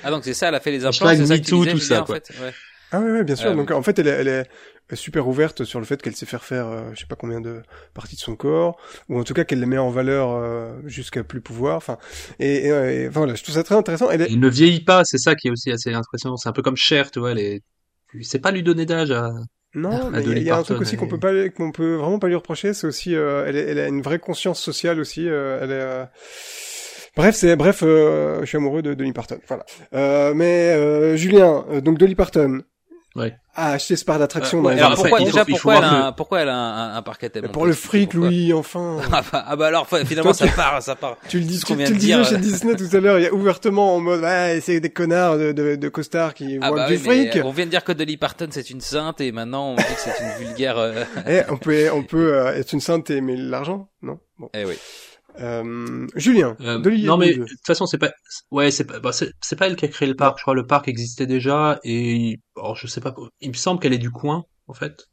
Ah 0.03 0.09
donc 0.09 0.23
c'est 0.23 0.33
ça, 0.33 0.47
elle 0.47 0.55
a 0.55 0.59
fait 0.59 0.71
les 0.71 0.83
implants, 0.83 1.09
c'est 1.15 1.25
ça 1.27 1.37
que 1.37 1.43
tu 1.43 1.53
MeToo, 1.53 1.59
disais, 1.63 1.71
tout 1.73 1.77
Julien, 1.79 1.95
ça, 1.97 2.01
en 2.01 2.05
quoi. 2.05 2.15
fait. 2.15 2.29
Ouais. 2.43 2.51
Ah 2.91 2.99
ouais, 2.99 3.11
ouais 3.11 3.23
bien 3.23 3.35
sûr. 3.35 3.51
Euh, 3.51 3.55
Donc 3.55 3.69
en 3.69 3.83
fait, 3.83 3.99
elle 3.99 4.07
est, 4.07 4.11
elle 4.11 4.27
est 4.27 4.45
super 4.95 5.27
ouverte 5.27 5.63
sur 5.63 5.79
le 5.79 5.85
fait 5.85 6.01
qu'elle 6.01 6.15
sait 6.15 6.25
faire 6.25 6.43
faire, 6.43 6.67
euh, 6.67 6.91
je 6.93 6.99
sais 6.99 7.05
pas 7.05 7.15
combien 7.15 7.41
de 7.41 7.61
parties 7.93 8.15
de 8.15 8.21
son 8.21 8.35
corps, 8.35 8.77
ou 9.09 9.19
en 9.19 9.23
tout 9.23 9.33
cas 9.33 9.43
qu'elle 9.43 9.59
les 9.59 9.65
met 9.65 9.77
en 9.77 9.89
valeur 9.89 10.31
euh, 10.31 10.73
jusqu'à 10.85 11.23
plus 11.23 11.41
pouvoir. 11.41 11.77
Enfin, 11.77 11.97
et, 12.39 12.65
et, 12.65 12.67
et, 12.67 13.07
enfin, 13.07 13.21
voilà, 13.21 13.35
je 13.35 13.43
trouve 13.43 13.55
ça 13.55 13.63
très 13.63 13.75
intéressant. 13.75 14.09
Elle 14.09 14.21
est... 14.23 14.27
Il 14.29 14.39
ne 14.39 14.49
vieillit 14.49 14.83
pas, 14.83 15.03
c'est 15.03 15.17
ça 15.17 15.35
qui 15.35 15.47
est 15.47 15.51
aussi 15.51 15.71
assez 15.71 15.93
impressionnant. 15.93 16.37
C'est 16.37 16.49
un 16.49 16.53
peu 16.53 16.61
comme 16.61 16.77
Cher, 16.77 17.11
tu 17.11 17.19
vois, 17.19 17.31
elle 17.31 17.39
est... 17.39 17.61
Tu 18.11 18.23
sais 18.23 18.39
pas 18.39 18.51
lui 18.51 18.63
donner 18.63 18.85
d'âge 18.85 19.11
à... 19.11 19.29
Non, 19.73 20.11
il 20.19 20.27
y 20.27 20.33
a- 20.33 20.37
y 20.39 20.49
un 20.51 20.63
truc 20.63 20.81
aussi 20.81 20.97
qu'on 20.97 21.07
peut 21.07 21.19
pas, 21.19 21.47
qu'on 21.47 21.71
peut 21.71 21.95
vraiment 21.95 22.19
pas 22.19 22.27
lui 22.27 22.35
reprocher, 22.35 22.73
c'est 22.73 22.87
aussi, 22.87 23.15
euh, 23.15 23.45
elle, 23.47 23.55
elle 23.55 23.79
a 23.79 23.87
une 23.87 24.01
vraie 24.01 24.19
conscience 24.19 24.59
sociale 24.59 24.99
aussi. 24.99 25.29
euh, 25.29 25.59
elle 25.61 25.71
est. 25.71 25.75
euh, 25.75 26.05
Bref, 27.15 27.35
c'est 27.35 27.55
bref, 27.57 27.83
euh, 27.83 28.39
je 28.41 28.45
suis 28.45 28.57
amoureux 28.57 28.81
de 28.81 28.93
Dolly 28.93 29.11
Parton. 29.13 29.39
Voilà. 29.47 29.65
Euh, 29.93 30.33
mais 30.33 30.69
euh, 30.71 31.15
Julien, 31.17 31.65
euh, 31.69 31.81
donc 31.81 31.97
Dolly 31.97 32.15
Parton 32.15 32.61
Ouais. 33.13 33.35
a 33.55 33.71
acheté 33.73 33.97
ce 33.97 34.05
parc 34.05 34.19
d'attraction 34.19 34.59
Euh, 34.59 34.61
dans 34.61 34.69
ouais, 34.69 34.75
les 34.75 34.81
Alors 34.81 34.95
pourquoi 34.95 35.19
déjà 35.19 35.43
pourquoi 35.43 35.75
elle, 35.75 35.83
a 35.83 36.05
un, 36.05 36.11
pourquoi 36.13 36.39
elle 36.39 36.47
a 36.49 36.55
un, 36.55 36.95
un 36.95 37.01
parquet 37.01 37.25
Mais 37.27 37.29
tellement 37.41 37.49
pour 37.51 37.65
le 37.65 37.73
fric, 37.73 38.11
pourquoi 38.11 38.29
Louis, 38.29 38.53
enfin. 38.53 38.99
ah, 39.11 39.21
bah, 39.29 39.43
ah 39.47 39.55
bah 39.57 39.67
alors 39.67 39.85
finalement 40.05 40.31
ça 40.31 40.47
part, 40.47 40.81
ça 40.81 40.95
part. 40.95 41.17
tu 41.27 41.39
le 41.39 41.43
dis, 41.45 41.59
tu, 41.59 41.65
tu 41.75 41.75
le 41.75 41.97
disais 41.97 42.23
chez. 42.23 42.37
Disney 42.37 42.75
tout 42.75 42.87
à 42.95 42.99
l'heure, 43.01 43.19
il 43.19 43.23
y 43.23 43.27
a 43.27 43.33
ouvertement 43.33 43.95
en 43.95 43.99
mode, 43.99 44.21
ouais, 44.21 44.59
c'est 44.63 44.79
des 44.79 44.89
connards 44.91 45.37
de, 45.37 45.51
de, 45.51 45.75
de 45.75 45.89
costards 45.89 46.33
qui 46.33 46.57
Ah 46.61 46.69
voient 46.69 46.77
bah 46.77 46.87
du 46.87 46.93
oui, 47.05 47.27
fric. 47.29 47.43
on 47.43 47.51
vient 47.51 47.65
de 47.65 47.71
dire 47.71 47.83
que 47.83 47.91
Dolly 47.91 48.15
Parton 48.15 48.47
c'est 48.49 48.69
une 48.69 48.79
sainte 48.81 49.19
et 49.19 49.33
maintenant 49.33 49.71
on 49.71 49.75
dit 49.75 49.83
que 49.83 49.99
c'est 49.99 50.13
une 50.23 50.47
vulgaire. 50.47 50.77
euh, 50.77 51.03
Eh, 51.27 51.41
on 51.49 51.57
peut, 51.57 51.89
on 51.93 52.03
peut 52.03 52.33
euh, 52.33 52.53
être 52.55 52.71
une 52.71 52.79
sainte 52.79 53.09
et 53.09 53.17
aimer 53.17 53.35
l'argent, 53.35 53.89
non? 54.01 54.19
Bon. 54.39 54.49
Eh 54.53 54.63
oui. 54.63 54.75
Euh, 55.41 56.07
Julien, 56.15 56.55
Euh, 56.61 56.77
non 57.01 57.17
mais 57.17 57.33
de 57.33 57.43
toute 57.45 57.65
façon 57.65 57.85
c'est 57.87 57.97
pas 57.97 58.11
ouais 58.51 58.69
c'est 58.69 58.85
pas 58.85 58.99
bah, 58.99 59.11
c'est 59.11 59.31
c'est 59.41 59.55
pas 59.57 59.67
elle 59.67 59.75
qui 59.75 59.85
a 59.85 59.87
créé 59.87 60.07
le 60.07 60.15
parc. 60.15 60.37
Je 60.37 60.43
crois 60.43 60.53
le 60.53 60.67
parc 60.67 60.87
existait 60.87 61.25
déjà 61.25 61.79
et 61.83 62.39
alors 62.55 62.75
je 62.75 62.85
sais 62.87 63.01
pas 63.01 63.15
il 63.39 63.49
me 63.49 63.53
semble 63.55 63.79
qu'elle 63.79 63.93
est 63.93 63.97
du 63.97 64.11
coin 64.11 64.45
en 64.67 64.73
fait 64.73 65.07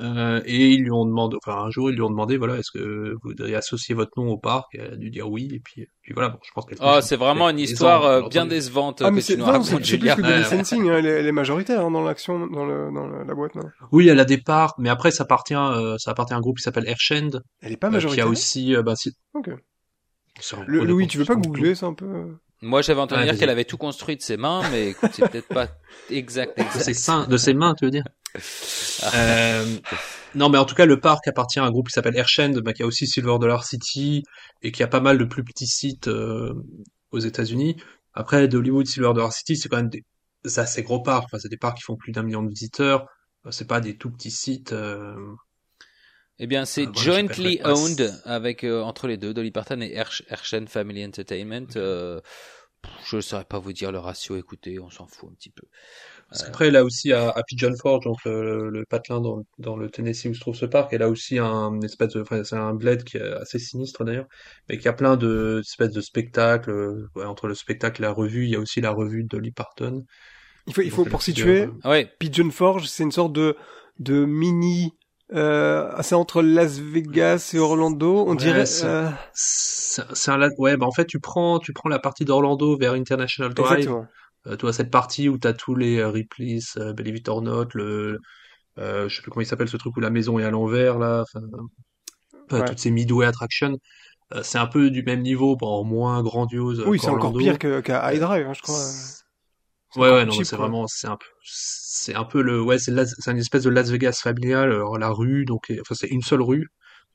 euh, 0.00 0.40
et 0.44 0.70
ils 0.70 0.82
lui 0.82 0.90
ont 0.90 1.06
demandé 1.06 1.36
enfin 1.44 1.56
un 1.62 1.70
jour 1.70 1.88
ils 1.90 1.94
lui 1.94 2.02
ont 2.02 2.10
demandé 2.10 2.36
voilà 2.36 2.56
est-ce 2.56 2.70
que 2.76 3.12
vous 3.12 3.18
voudriez 3.22 3.54
associer 3.54 3.94
votre 3.94 4.10
nom 4.16 4.28
au 4.30 4.38
parc? 4.38 4.74
Et 4.74 4.78
elle 4.78 4.94
a 4.94 4.96
dû 4.96 5.10
dire 5.10 5.30
oui 5.30 5.48
et 5.52 5.60
puis 5.60 5.86
puis 6.02 6.12
voilà 6.14 6.30
bon 6.30 6.38
je 6.42 6.50
pense 6.52 6.64
qu'elle 6.66 6.78
Oh, 6.80 6.98
c'est 7.00 7.16
vraiment 7.16 7.48
une 7.48 7.60
histoire 7.60 8.04
euh, 8.04 8.28
bien 8.28 8.46
décevante 8.46 9.02
Ah, 9.04 9.10
mais 9.12 9.20
c'est 9.20 9.36
non, 9.36 9.62
c'est 9.62 9.84
c'est 9.84 9.98
plus 9.98 10.14
que 10.14 10.20
Dolly 10.22 10.38
Ouais. 10.38 10.44
Sensing, 10.44 10.88
hein, 10.90 10.96
elle, 10.98 11.06
est, 11.06 11.10
elle 11.20 11.26
est 11.26 11.32
majoritaire 11.32 11.84
hein, 11.84 11.90
dans 11.92 12.02
l'action, 12.02 12.46
dans, 12.48 12.64
le, 12.66 12.90
dans 12.92 13.06
le- 13.06 13.22
la 13.24 13.34
boîte. 13.34 13.54
Non? 13.54 13.70
Oui 13.92 14.08
elle 14.08 14.18
a 14.18 14.24
des 14.24 14.38
parts 14.38 14.74
mais 14.78 14.88
après 14.88 15.12
ça 15.12 15.22
appartient 15.24 15.54
euh, 15.54 15.96
ça 15.98 16.10
appartient 16.10 16.34
à 16.34 16.36
un 16.36 16.40
groupe 16.40 16.56
qui 16.58 16.62
s'appelle 16.64 16.88
Airshend 16.88 17.40
elle 17.62 17.72
est 17.72 17.76
pas 17.76 17.86
euh, 17.86 17.90
qui 17.90 17.94
majoritaire? 17.94 18.26
a 18.26 18.28
aussi 18.28 18.74
euh, 18.74 18.82
bah, 18.82 18.96
si- 18.96 19.12
Ok. 19.34 19.50
c'est 20.40 20.56
un 20.56 20.64
Le, 20.66 20.84
Louis, 20.84 21.06
tu 21.06 21.18
veux 21.18 21.24
pas 21.24 21.34
c'est 21.34 21.40
googler 21.40 21.74
ça 21.76 21.86
un 21.86 21.94
peu? 21.94 22.06
Moi 22.62 22.82
j'avais 22.82 23.00
entendu 23.00 23.22
dire 23.22 23.30
vas-y. 23.32 23.38
qu'elle 23.40 23.50
avait 23.50 23.64
tout 23.64 23.76
construit 23.76 24.16
de 24.16 24.22
ses 24.22 24.36
mains, 24.36 24.62
mais 24.72 24.88
écoute, 24.90 25.10
c'est 25.12 25.28
peut-être 25.28 25.48
pas 25.48 25.68
exact. 26.10 26.56
de 26.56 26.62
exact. 26.62 26.82
ses 26.84 26.94
seins, 26.94 27.26
de 27.26 27.36
ses 27.36 27.52
mains, 27.54 27.74
tu 27.74 27.84
veux 27.84 27.90
dire? 27.90 28.04
Euh, 29.14 29.76
Non, 30.34 30.48
mais 30.48 30.58
en 30.58 30.64
tout 30.64 30.74
cas, 30.74 30.86
le 30.86 30.98
parc 31.00 31.28
appartient 31.28 31.60
à 31.60 31.64
un 31.64 31.70
groupe 31.70 31.88
qui 31.88 31.92
s'appelle 31.92 32.16
Airshend, 32.16 32.60
bah, 32.64 32.72
qui 32.72 32.82
a 32.82 32.86
aussi 32.86 33.06
Silver 33.06 33.36
Dollar 33.40 33.64
City 33.64 34.22
et 34.62 34.72
qui 34.72 34.82
a 34.82 34.88
pas 34.88 35.00
mal 35.00 35.18
de 35.18 35.24
plus 35.24 35.44
petits 35.44 35.66
sites 35.66 36.08
euh, 36.08 36.54
aux 37.12 37.18
États-Unis. 37.20 37.76
Après, 38.14 38.48
d'Hollywood, 38.48 38.86
Silver 38.86 39.12
Dollar 39.14 39.32
City, 39.32 39.56
c'est 39.56 39.68
quand 39.68 39.76
même 39.78 39.90
des, 39.90 40.04
assez 40.56 40.82
gros 40.82 41.00
parcs. 41.02 41.24
Enfin, 41.26 41.38
c'est 41.38 41.48
des 41.48 41.56
parcs 41.56 41.76
qui 41.78 41.84
font 41.84 41.96
plus 41.96 42.12
d'un 42.12 42.22
million 42.22 42.42
de 42.42 42.48
visiteurs. 42.48 43.06
Euh, 43.46 43.50
C'est 43.50 43.66
pas 43.66 43.80
des 43.80 43.96
tout 43.96 44.10
petits 44.10 44.30
sites. 44.30 44.72
euh, 44.72 45.14
Eh 46.38 46.46
bien, 46.46 46.64
c'est 46.64 46.86
Ah, 46.86 46.92
jointly 46.94 47.60
owned 47.64 48.12
avec 48.24 48.64
euh, 48.64 48.82
entre 48.82 49.06
les 49.06 49.16
deux, 49.16 49.32
Dolly 49.34 49.50
Parton 49.52 49.80
et 49.80 49.94
Hersh- 49.94 50.24
Herschen 50.28 50.66
Family 50.66 51.04
Entertainment. 51.04 51.68
Euh, 51.76 52.20
je 53.06 53.16
ne 53.16 53.20
saurais 53.20 53.44
pas 53.44 53.58
vous 53.58 53.72
dire 53.72 53.92
le 53.92 53.98
ratio. 53.98 54.36
Écoutez, 54.36 54.80
on 54.80 54.90
s'en 54.90 55.06
fout 55.06 55.30
un 55.30 55.34
petit 55.34 55.50
peu. 55.50 55.66
Parce 56.28 56.42
qu'après, 56.42 56.70
là 56.70 56.84
aussi, 56.84 57.12
à, 57.12 57.28
à 57.30 57.42
Pigeon 57.44 57.74
Forge, 57.80 58.04
donc 58.04 58.16
le, 58.24 58.68
le 58.70 58.84
patelin 58.86 59.20
dans, 59.20 59.42
dans 59.58 59.76
le 59.76 59.88
Tennessee 59.88 60.26
où 60.26 60.34
se 60.34 60.40
trouve 60.40 60.56
ce 60.56 60.66
parc, 60.66 60.92
elle 60.92 61.02
a 61.02 61.08
aussi 61.08 61.38
un 61.38 61.80
espèce 61.82 62.14
de, 62.14 62.22
enfin, 62.22 62.42
c'est 62.44 62.56
un 62.56 62.74
bled 62.74 63.04
qui 63.04 63.18
est 63.18 63.22
assez 63.22 63.58
sinistre 63.60 64.04
d'ailleurs, 64.04 64.26
mais 64.68 64.78
qui 64.78 64.88
a 64.88 64.92
plein 64.92 65.16
de 65.16 65.60
espèces 65.64 65.92
de 65.92 66.00
spectacles. 66.00 66.70
euh, 66.70 67.08
ouais, 67.14 67.24
entre 67.24 67.46
le 67.46 67.54
spectacle 67.54 68.02
et 68.02 68.06
la 68.06 68.12
revue, 68.12 68.44
il 68.44 68.50
y 68.50 68.56
a 68.56 68.60
aussi 68.60 68.80
la 68.80 68.90
revue 68.90 69.22
de 69.22 69.28
Dolly 69.28 69.52
Parton. 69.52 70.04
Il 70.66 70.74
faut, 70.74 70.80
il 70.82 70.90
faut 70.90 71.04
pour 71.04 71.22
situer, 71.22 71.68
Ah 71.82 71.90
ouais, 71.90 72.10
Pigeon 72.18 72.50
Forge, 72.50 72.86
c'est 72.86 73.02
une 73.02 73.12
sorte 73.12 73.32
de 73.32 73.56
de 74.00 74.24
mini. 74.24 74.92
Euh, 75.32 75.90
c'est 76.02 76.14
entre 76.14 76.42
Las 76.42 76.78
Vegas 76.78 77.52
et 77.54 77.58
Orlando, 77.58 78.24
on 78.26 78.34
Ouais, 78.34 78.36
dirait. 78.38 78.66
c'est- 78.66 78.84
euh, 78.86 79.08
un, 80.28 80.48
ouais, 80.58 80.76
bah 80.76 80.86
en 80.86 80.92
fait, 80.92 81.06
tu 81.06 81.20
prends, 81.20 81.58
tu 81.58 81.72
prends 81.72 81.88
la 81.88 81.98
partie 81.98 82.24
d'Orlando 82.24 82.76
vers 82.76 82.92
International 82.94 83.52
Drive. 83.54 83.78
exactement. 83.78 84.08
Euh, 84.46 84.56
tu 84.56 84.62
vois 84.62 84.72
cette 84.72 84.90
partie 84.90 85.28
où 85.28 85.38
t'as 85.38 85.52
tous 85.54 85.74
les 85.74 85.98
euh, 85.98 86.10
Ripley's, 86.10 86.76
euh, 86.76 86.92
Believe 86.92 87.16
It 87.16 87.28
or 87.28 87.42
Not, 87.42 87.68
le, 87.74 88.18
je 88.76 89.08
sais 89.08 89.22
plus 89.22 89.30
comment 89.30 89.42
il 89.42 89.46
s'appelle 89.46 89.68
ce 89.68 89.76
truc 89.76 89.96
où 89.96 90.00
la 90.00 90.10
maison 90.10 90.38
est 90.38 90.44
à 90.44 90.50
l'envers 90.50 90.98
là, 90.98 91.22
enfin, 91.22 91.46
Ouais. 92.50 92.64
toutes 92.64 92.78
ces 92.78 92.90
Midway 92.90 93.26
Attractions. 93.26 93.78
C'est 94.42 94.58
un 94.58 94.66
peu 94.66 94.90
du 94.90 95.02
même 95.02 95.22
niveau, 95.22 95.56
bon, 95.56 95.84
moins 95.84 96.22
grandiose. 96.22 96.84
Oui, 96.86 96.98
c'est 96.98 97.08
encore 97.08 97.36
pire 97.36 97.58
que- 97.58 97.80
qu'à 97.80 98.12
High 98.12 98.20
Drive, 98.20 98.46
hein, 98.46 98.52
je 98.54 98.62
crois. 98.62 98.80
Ouais, 99.96 100.10
ouais, 100.10 100.24
non, 100.24 100.32
c'est 100.32 100.56
vraiment, 100.56 100.86
c'est 100.88 101.06
un 101.06 101.16
peu, 101.16 101.26
c'est 101.44 102.16
un 102.16 102.24
peu 102.24 102.42
le, 102.42 102.60
ouais, 102.60 102.78
c'est 102.78 102.90
une 102.90 103.38
espèce 103.38 103.62
de 103.62 103.70
Las 103.70 103.90
Vegas 103.90 104.18
familial. 104.22 104.72
Alors, 104.72 104.98
la 104.98 105.10
rue, 105.10 105.44
donc, 105.44 105.72
enfin, 105.80 105.94
c'est 105.94 106.08
une 106.08 106.22
seule 106.22 106.42
rue, 106.42 106.68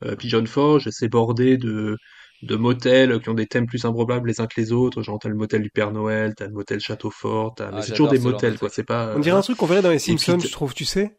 euh, 0.04 0.16
Pigeon 0.16 0.46
Forge, 0.46 0.86
et 0.86 0.90
c'est 0.90 1.08
bordé 1.08 1.58
de, 1.58 1.96
de 2.42 2.56
motels 2.56 3.20
qui 3.20 3.28
ont 3.28 3.34
des 3.34 3.46
thèmes 3.46 3.66
plus 3.66 3.84
improbables 3.84 4.28
les 4.28 4.40
uns 4.40 4.46
que 4.46 4.60
les 4.60 4.72
autres. 4.72 5.02
Genre, 5.02 5.18
t'as 5.18 5.28
le 5.28 5.34
motel 5.34 5.62
du 5.62 5.70
Père 5.70 5.92
Noël, 5.92 6.34
t'as 6.36 6.46
le 6.46 6.52
motel 6.52 6.80
Château 6.80 7.10
Fort, 7.10 7.54
t'as, 7.56 7.68
Ah, 7.68 7.72
mais 7.76 7.82
c'est 7.82 7.90
toujours 7.92 8.08
des 8.08 8.18
motels, 8.18 8.58
quoi. 8.58 8.68
C'est 8.70 8.84
pas, 8.84 9.12
On 9.16 9.20
dirait 9.20 9.36
un 9.36 9.42
truc 9.42 9.56
qu'on 9.58 9.66
verrait 9.66 9.82
dans 9.82 9.90
les 9.90 9.98
Simpsons, 9.98 10.38
je 10.38 10.48
trouve, 10.50 10.72
tu 10.74 10.84
sais. 10.84 11.16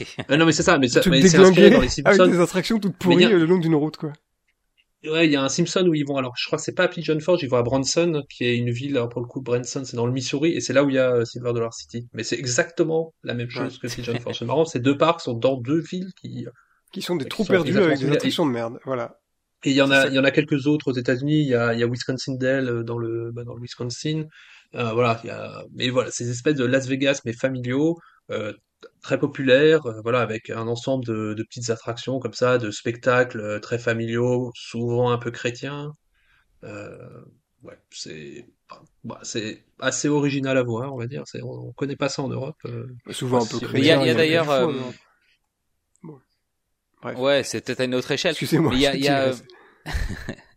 oui. 0.00 0.06
Ah, 0.28 0.36
non, 0.36 0.44
mais 0.46 0.52
c'est 0.52 0.62
ça, 0.62 0.78
mais, 0.78 0.88
ça, 0.88 1.00
mais 1.08 1.22
c'est 1.26 1.38
inspiré 1.38 1.70
dans 1.70 1.80
les 1.80 1.88
avec 2.04 2.16
Simpsons. 2.16 2.26
des 2.26 2.40
attractions 2.40 2.78
toutes 2.78 2.96
pourries 2.98 3.24
a- 3.24 3.30
le 3.30 3.44
long 3.46 3.58
d'une 3.58 3.74
route, 3.74 3.96
quoi. 3.96 4.12
Ouais, 5.06 5.26
il 5.26 5.32
y 5.32 5.36
a 5.36 5.42
un 5.42 5.50
Simpson 5.50 5.86
où 5.86 5.92
ils 5.94 6.06
vont, 6.06 6.16
alors 6.16 6.32
je 6.34 6.46
crois 6.46 6.56
que 6.58 6.64
c'est 6.64 6.72
pas 6.74 6.84
à 6.84 6.88
Pigeon 6.88 7.20
Forge, 7.20 7.42
ils 7.42 7.48
vont 7.50 7.58
à 7.58 7.62
Branson, 7.62 8.22
qui 8.30 8.44
est 8.44 8.56
une 8.56 8.70
ville, 8.70 8.96
alors 8.96 9.10
pour 9.10 9.20
le 9.20 9.26
coup, 9.26 9.42
Branson, 9.42 9.82
c'est 9.84 9.96
dans 9.96 10.06
le 10.06 10.12
Missouri, 10.12 10.52
et 10.52 10.60
c'est 10.60 10.72
là 10.72 10.82
où 10.82 10.88
il 10.88 10.94
y 10.94 10.98
a 10.98 11.10
euh, 11.12 11.24
Silver 11.26 11.52
Dollar 11.52 11.74
City. 11.74 12.08
Mais 12.14 12.22
c'est 12.22 12.38
exactement 12.38 13.12
la 13.22 13.34
même 13.34 13.50
chose 13.50 13.78
que 13.78 13.86
Pigeon 13.86 14.18
Forge. 14.18 14.38
C'est 14.38 14.46
marrant, 14.46 14.64
ces 14.64 14.80
deux 14.80 14.96
parcs 14.96 15.20
sont 15.20 15.34
dans 15.34 15.58
deux 15.60 15.80
villes 15.80 16.08
qui, 16.18 16.46
Qui 16.90 17.02
sont 17.02 17.16
des 17.16 17.24
Qui 17.24 17.28
trous 17.28 17.44
sont 17.44 17.52
perdus 17.52 17.76
avec 17.76 17.98
des 17.98 18.10
attractions 18.10 18.46
de 18.46 18.50
merde. 18.52 18.78
Voilà. 18.86 19.18
Et 19.64 19.70
il 19.70 19.76
y 19.76 19.82
en 19.82 19.90
a, 19.90 20.06
il 20.08 20.14
y 20.14 20.18
en 20.18 20.24
a 20.24 20.30
quelques 20.30 20.66
autres 20.66 20.88
aux 20.90 20.94
États-Unis, 20.94 21.40
il 21.40 21.48
y 21.48 21.54
a, 21.54 21.74
il 21.74 21.80
y 21.80 21.82
a 21.82 21.86
Wisconsin 21.86 22.34
Dell 22.36 22.68
euh, 22.68 22.82
dans 22.82 22.98
le, 22.98 23.30
bah, 23.32 23.44
dans 23.44 23.54
le 23.54 23.60
Wisconsin. 23.62 24.24
Euh, 24.74 24.92
voilà, 24.92 25.20
il 25.24 25.28
y 25.28 25.30
a, 25.30 25.64
mais 25.74 25.88
voilà, 25.90 26.10
ces 26.10 26.28
espèces 26.30 26.56
de 26.56 26.64
Las 26.64 26.86
Vegas, 26.88 27.20
mais 27.24 27.32
familiaux, 27.32 27.98
euh, 28.30 28.52
très 29.02 29.18
populaires, 29.18 29.86
euh, 29.86 30.00
voilà, 30.02 30.20
avec 30.20 30.50
un 30.50 30.66
ensemble 30.68 31.04
de, 31.06 31.34
de 31.34 31.42
petites 31.42 31.70
attractions 31.70 32.18
comme 32.18 32.32
ça, 32.34 32.58
de 32.58 32.70
spectacles 32.70 33.40
euh, 33.40 33.58
très 33.60 33.78
familiaux, 33.78 34.50
souvent 34.54 35.10
un 35.10 35.18
peu 35.18 35.30
chrétiens. 35.30 35.92
Euh, 36.64 36.96
ouais, 37.62 37.78
c'est, 37.90 38.46
bah, 39.04 39.20
c'est 39.22 39.64
assez 39.78 40.08
original 40.08 40.56
à 40.58 40.62
voir, 40.62 40.92
on 40.94 40.98
va 40.98 41.06
dire. 41.06 41.22
C'est, 41.26 41.42
on, 41.42 41.68
on 41.68 41.72
connaît 41.72 41.96
pas 41.96 42.08
ça 42.08 42.22
en 42.22 42.28
Europe. 42.28 42.56
euh. 42.66 42.86
Souvent 43.10 43.42
un 43.44 43.46
peu 43.46 43.58
chrétien. 43.60 43.78
il 43.80 43.86
y 43.86 43.90
a- 43.90 44.02
il 44.02 44.06
y 44.06 44.10
a 44.10 44.14
d'ailleurs, 44.14 44.46
fois, 44.46 44.62
euh, 44.68 44.72
mais 44.72 44.80
bon. 44.80 44.92
Bon. 46.02 46.20
Bref. 47.04 47.18
Ouais, 47.18 47.42
c'est 47.44 47.60
peut-être 47.60 47.80
à 47.80 47.84
une 47.84 47.94
autre 47.94 48.10
échelle. 48.10 48.30
Excusez-moi. 48.30 48.72
Il 48.74 48.80
y 48.80 48.86
a, 48.86 48.96
y 48.96 49.08
a, 49.08 49.32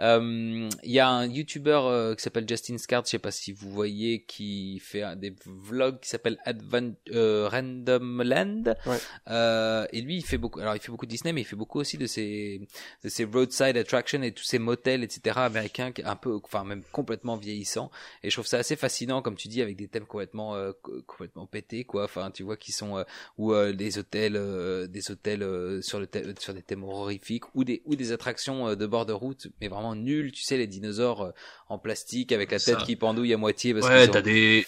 Il 0.00 0.68
y 0.84 0.98
a 1.00 1.08
un 1.08 1.26
YouTuber 1.26 1.80
euh, 1.84 2.14
qui 2.14 2.22
s'appelle 2.22 2.48
Justin 2.48 2.78
Scart, 2.78 3.04
je 3.04 3.10
sais 3.10 3.18
pas 3.18 3.30
si 3.30 3.52
vous 3.52 3.70
voyez, 3.70 4.22
qui 4.24 4.78
fait 4.78 5.04
des 5.16 5.34
vlogs 5.46 6.00
qui 6.00 6.08
s'appelle 6.08 6.38
Advent 6.44 6.94
euh, 7.12 7.48
Random 7.50 8.22
Land. 8.22 8.62
Ouais. 8.86 8.98
Euh, 9.28 9.86
et 9.92 10.00
lui, 10.00 10.16
il 10.16 10.24
fait 10.24 10.38
beaucoup. 10.38 10.60
Alors, 10.60 10.76
il 10.76 10.80
fait 10.80 10.90
beaucoup 10.90 11.06
de 11.06 11.10
Disney, 11.10 11.32
mais 11.32 11.40
il 11.42 11.44
fait 11.44 11.56
beaucoup 11.56 11.80
aussi 11.80 11.98
de 11.98 12.06
ces 12.06 12.60
de 13.04 13.08
ces 13.08 13.24
roadside 13.24 13.76
attractions 13.76 14.22
et 14.22 14.32
tous 14.32 14.44
ces 14.44 14.58
motels, 14.58 15.02
etc. 15.02 15.40
américains, 15.46 15.92
un 16.04 16.16
peu, 16.16 16.38
enfin 16.44 16.64
même 16.64 16.82
complètement 16.92 17.36
vieillissants. 17.36 17.90
Et 18.22 18.30
je 18.30 18.36
trouve 18.36 18.46
ça 18.46 18.58
assez 18.58 18.76
fascinant, 18.76 19.22
comme 19.22 19.36
tu 19.36 19.48
dis, 19.48 19.62
avec 19.62 19.76
des 19.76 19.88
thèmes 19.88 20.06
complètement 20.06 20.54
euh, 20.54 20.72
co- 20.82 21.02
complètement 21.06 21.46
pétés, 21.46 21.84
quoi. 21.84 22.04
Enfin, 22.04 22.30
tu 22.30 22.42
vois, 22.42 22.56
qui 22.56 22.72
sont 22.72 22.98
euh, 22.98 23.04
ou 23.36 23.52
euh, 23.52 23.72
des 23.72 23.98
hôtels, 23.98 24.36
euh, 24.36 24.86
des 24.86 25.10
hôtels 25.10 25.42
euh, 25.42 25.82
sur 25.82 25.98
le 26.00 26.06
thème- 26.06 26.34
sur 26.38 26.54
des 26.54 26.62
thèmes 26.62 26.84
horrifiques, 26.84 27.44
ou 27.54 27.64
des 27.64 27.82
ou 27.84 27.96
des 27.96 28.12
attractions 28.12 28.68
euh, 28.68 28.74
de 28.76 28.86
bord 28.86 29.06
de 29.06 29.12
route, 29.12 29.48
mais 29.60 29.68
vraiment 29.68 29.87
nulles. 29.94 30.32
Tu 30.32 30.42
sais, 30.42 30.56
les 30.56 30.66
dinosaures 30.66 31.22
euh, 31.22 31.30
en 31.68 31.78
plastique 31.78 32.32
avec 32.32 32.50
la 32.50 32.58
tête 32.58 32.78
Ça. 32.80 32.84
qui 32.84 32.96
pendouille 32.96 33.32
à 33.32 33.36
moitié 33.36 33.74
parce 33.74 33.86
Ouais, 33.86 34.08
t'as 34.08 34.18
ont- 34.20 34.22
des, 34.22 34.66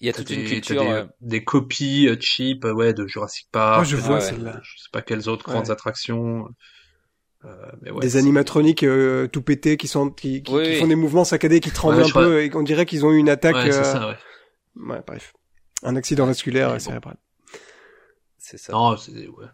il 0.00 0.06
y 0.06 0.10
a 0.10 0.12
toute 0.12 0.28
des, 0.28 0.34
une 0.36 0.46
culture. 0.46 0.82
des, 0.82 0.88
euh, 0.90 1.06
des 1.20 1.44
copies 1.44 2.08
euh, 2.08 2.16
cheap, 2.20 2.64
ouais, 2.64 2.94
de 2.94 3.06
Jurassic 3.06 3.48
Park. 3.52 3.76
Moi, 3.76 3.84
je 3.84 3.96
vois 3.96 4.14
ouais. 4.16 4.20
celle-là. 4.20 4.60
Je 4.62 4.78
sais 4.82 4.88
pas 4.92 5.02
quelles 5.02 5.28
autres 5.28 5.46
Ouais. 5.48 5.54
grandes 5.54 5.70
attractions. 5.70 6.48
Euh, 7.46 7.54
mais 7.80 7.90
ouais, 7.90 8.00
des 8.00 8.16
animatroniques 8.18 8.82
euh, 8.82 9.26
tout 9.26 9.40
pétés 9.40 9.78
qui 9.78 9.88
sont 9.88 10.10
qui, 10.10 10.42
qui, 10.42 10.52
Oui, 10.52 10.62
qui 10.64 10.70
oui. 10.72 10.76
font 10.78 10.86
des 10.88 10.94
mouvements 10.94 11.24
saccadés, 11.24 11.60
qui 11.60 11.70
tremblent 11.70 11.96
Ouais, 11.96 12.02
un 12.02 12.04
peu 12.04 12.10
crois- 12.10 12.42
et 12.42 12.50
qu'on 12.50 12.62
dirait 12.62 12.84
qu'ils 12.84 13.06
ont 13.06 13.12
eu 13.12 13.16
une 13.16 13.30
attaque. 13.30 13.54
Ouais, 13.56 13.72
c'est 13.72 13.78
euh, 13.78 13.82
ça, 13.84 14.08
ouais. 14.08 14.16
ouais, 14.76 15.00
bref, 15.06 15.32
un 15.82 15.96
accident 15.96 16.26
vasculaire 16.26 16.68
Mais 16.68 16.74
euh, 16.74 16.76
bon. 16.78 16.84
cérébral. 16.84 17.16
c'est 18.36 18.58
ça. 18.58 18.72
Non, 18.74 18.94
c'est, 18.98 19.12
ouais. 19.28 19.46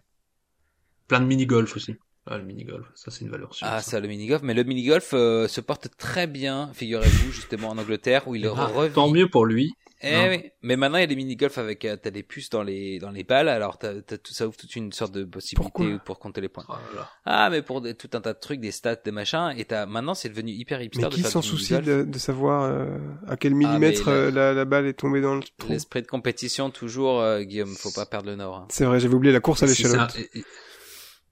Plein 1.06 1.20
de 1.20 1.26
mini-golf 1.26 1.76
aussi. 1.76 1.94
Ah, 2.28 2.38
le 2.38 2.44
mini-golf, 2.44 2.86
ça 2.94 3.10
c'est 3.12 3.24
une 3.24 3.30
valeur 3.30 3.54
sûre. 3.54 3.66
Ah, 3.70 3.80
ça. 3.80 3.92
ça, 3.92 4.00
le 4.00 4.08
mini-golf. 4.08 4.42
Mais 4.42 4.54
le 4.54 4.64
mini-golf 4.64 5.10
euh, 5.14 5.46
se 5.46 5.60
porte 5.60 5.88
très 5.96 6.26
bien, 6.26 6.70
figurez-vous, 6.74 7.30
justement 7.32 7.68
en 7.68 7.78
Angleterre, 7.78 8.26
où 8.26 8.34
il 8.34 8.46
Ah, 8.46 8.66
revit. 8.66 8.92
tant 8.94 9.08
mieux 9.08 9.28
pour 9.28 9.44
lui. 9.46 9.74
Eh 10.02 10.12
Non. 10.12 10.28
oui. 10.28 10.50
Mais 10.62 10.76
maintenant, 10.76 10.98
il 10.98 11.02
y 11.02 11.04
a 11.04 11.06
des 11.06 11.16
mini-golf 11.16 11.56
avec, 11.56 11.84
euh, 11.86 11.96
t'as 11.96 12.10
des 12.10 12.22
puces 12.22 12.50
dans 12.50 12.62
les, 12.62 12.98
dans 12.98 13.10
les 13.12 13.22
balles, 13.24 13.48
alors 13.48 13.78
t'as, 13.78 14.02
t'as 14.02 14.18
tout, 14.18 14.34
ça 14.34 14.46
ouvre 14.46 14.56
toute 14.56 14.76
une 14.76 14.92
sorte 14.92 15.14
de 15.14 15.24
possibilité 15.24 15.72
Pourquoi 15.72 15.98
pour 16.04 16.18
compter 16.18 16.40
les 16.42 16.48
points. 16.50 16.64
Oh 16.68 16.72
là 16.72 17.00
là. 17.00 17.10
Ah, 17.24 17.48
mais 17.48 17.62
pour 17.62 17.80
des, 17.80 17.94
tout 17.94 18.10
un 18.12 18.20
tas 18.20 18.34
de 18.34 18.38
trucs, 18.38 18.60
des 18.60 18.72
stats, 18.72 18.96
des 18.96 19.10
machins, 19.12 19.54
et 19.56 19.64
t'as, 19.64 19.86
maintenant, 19.86 20.12
c'est 20.14 20.28
devenu 20.28 20.50
hyper 20.52 20.82
hipster 20.82 21.02
Mais 21.04 21.08
de 21.08 21.14
qui 21.14 21.22
s'en 21.22 21.40
soucie 21.40 21.80
de, 21.80 22.02
de 22.02 22.18
savoir 22.18 22.64
euh, 22.64 22.98
à 23.26 23.36
quel 23.38 23.54
millimètre 23.54 24.02
mais 24.06 24.12
là- 24.12 24.18
euh, 24.18 24.30
la, 24.32 24.52
la 24.52 24.64
balle 24.66 24.86
est 24.86 24.92
tombée 24.98 25.22
dans 25.22 25.36
le 25.36 25.42
trou? 25.56 25.70
L'esprit 25.72 26.02
de 26.02 26.08
compétition, 26.08 26.68
toujours, 26.70 27.20
euh, 27.22 27.42
Guillaume, 27.42 27.74
faut 27.74 27.92
pas 27.92 28.04
perdre 28.04 28.28
le 28.28 28.36
nord. 28.36 28.56
hein. 28.56 28.66
C'est 28.68 28.84
vrai, 28.84 29.00
j'avais 29.00 29.14
oublié 29.14 29.32
la 29.32 29.40
course 29.40 29.62
à 29.62 29.68
Si 29.68 29.82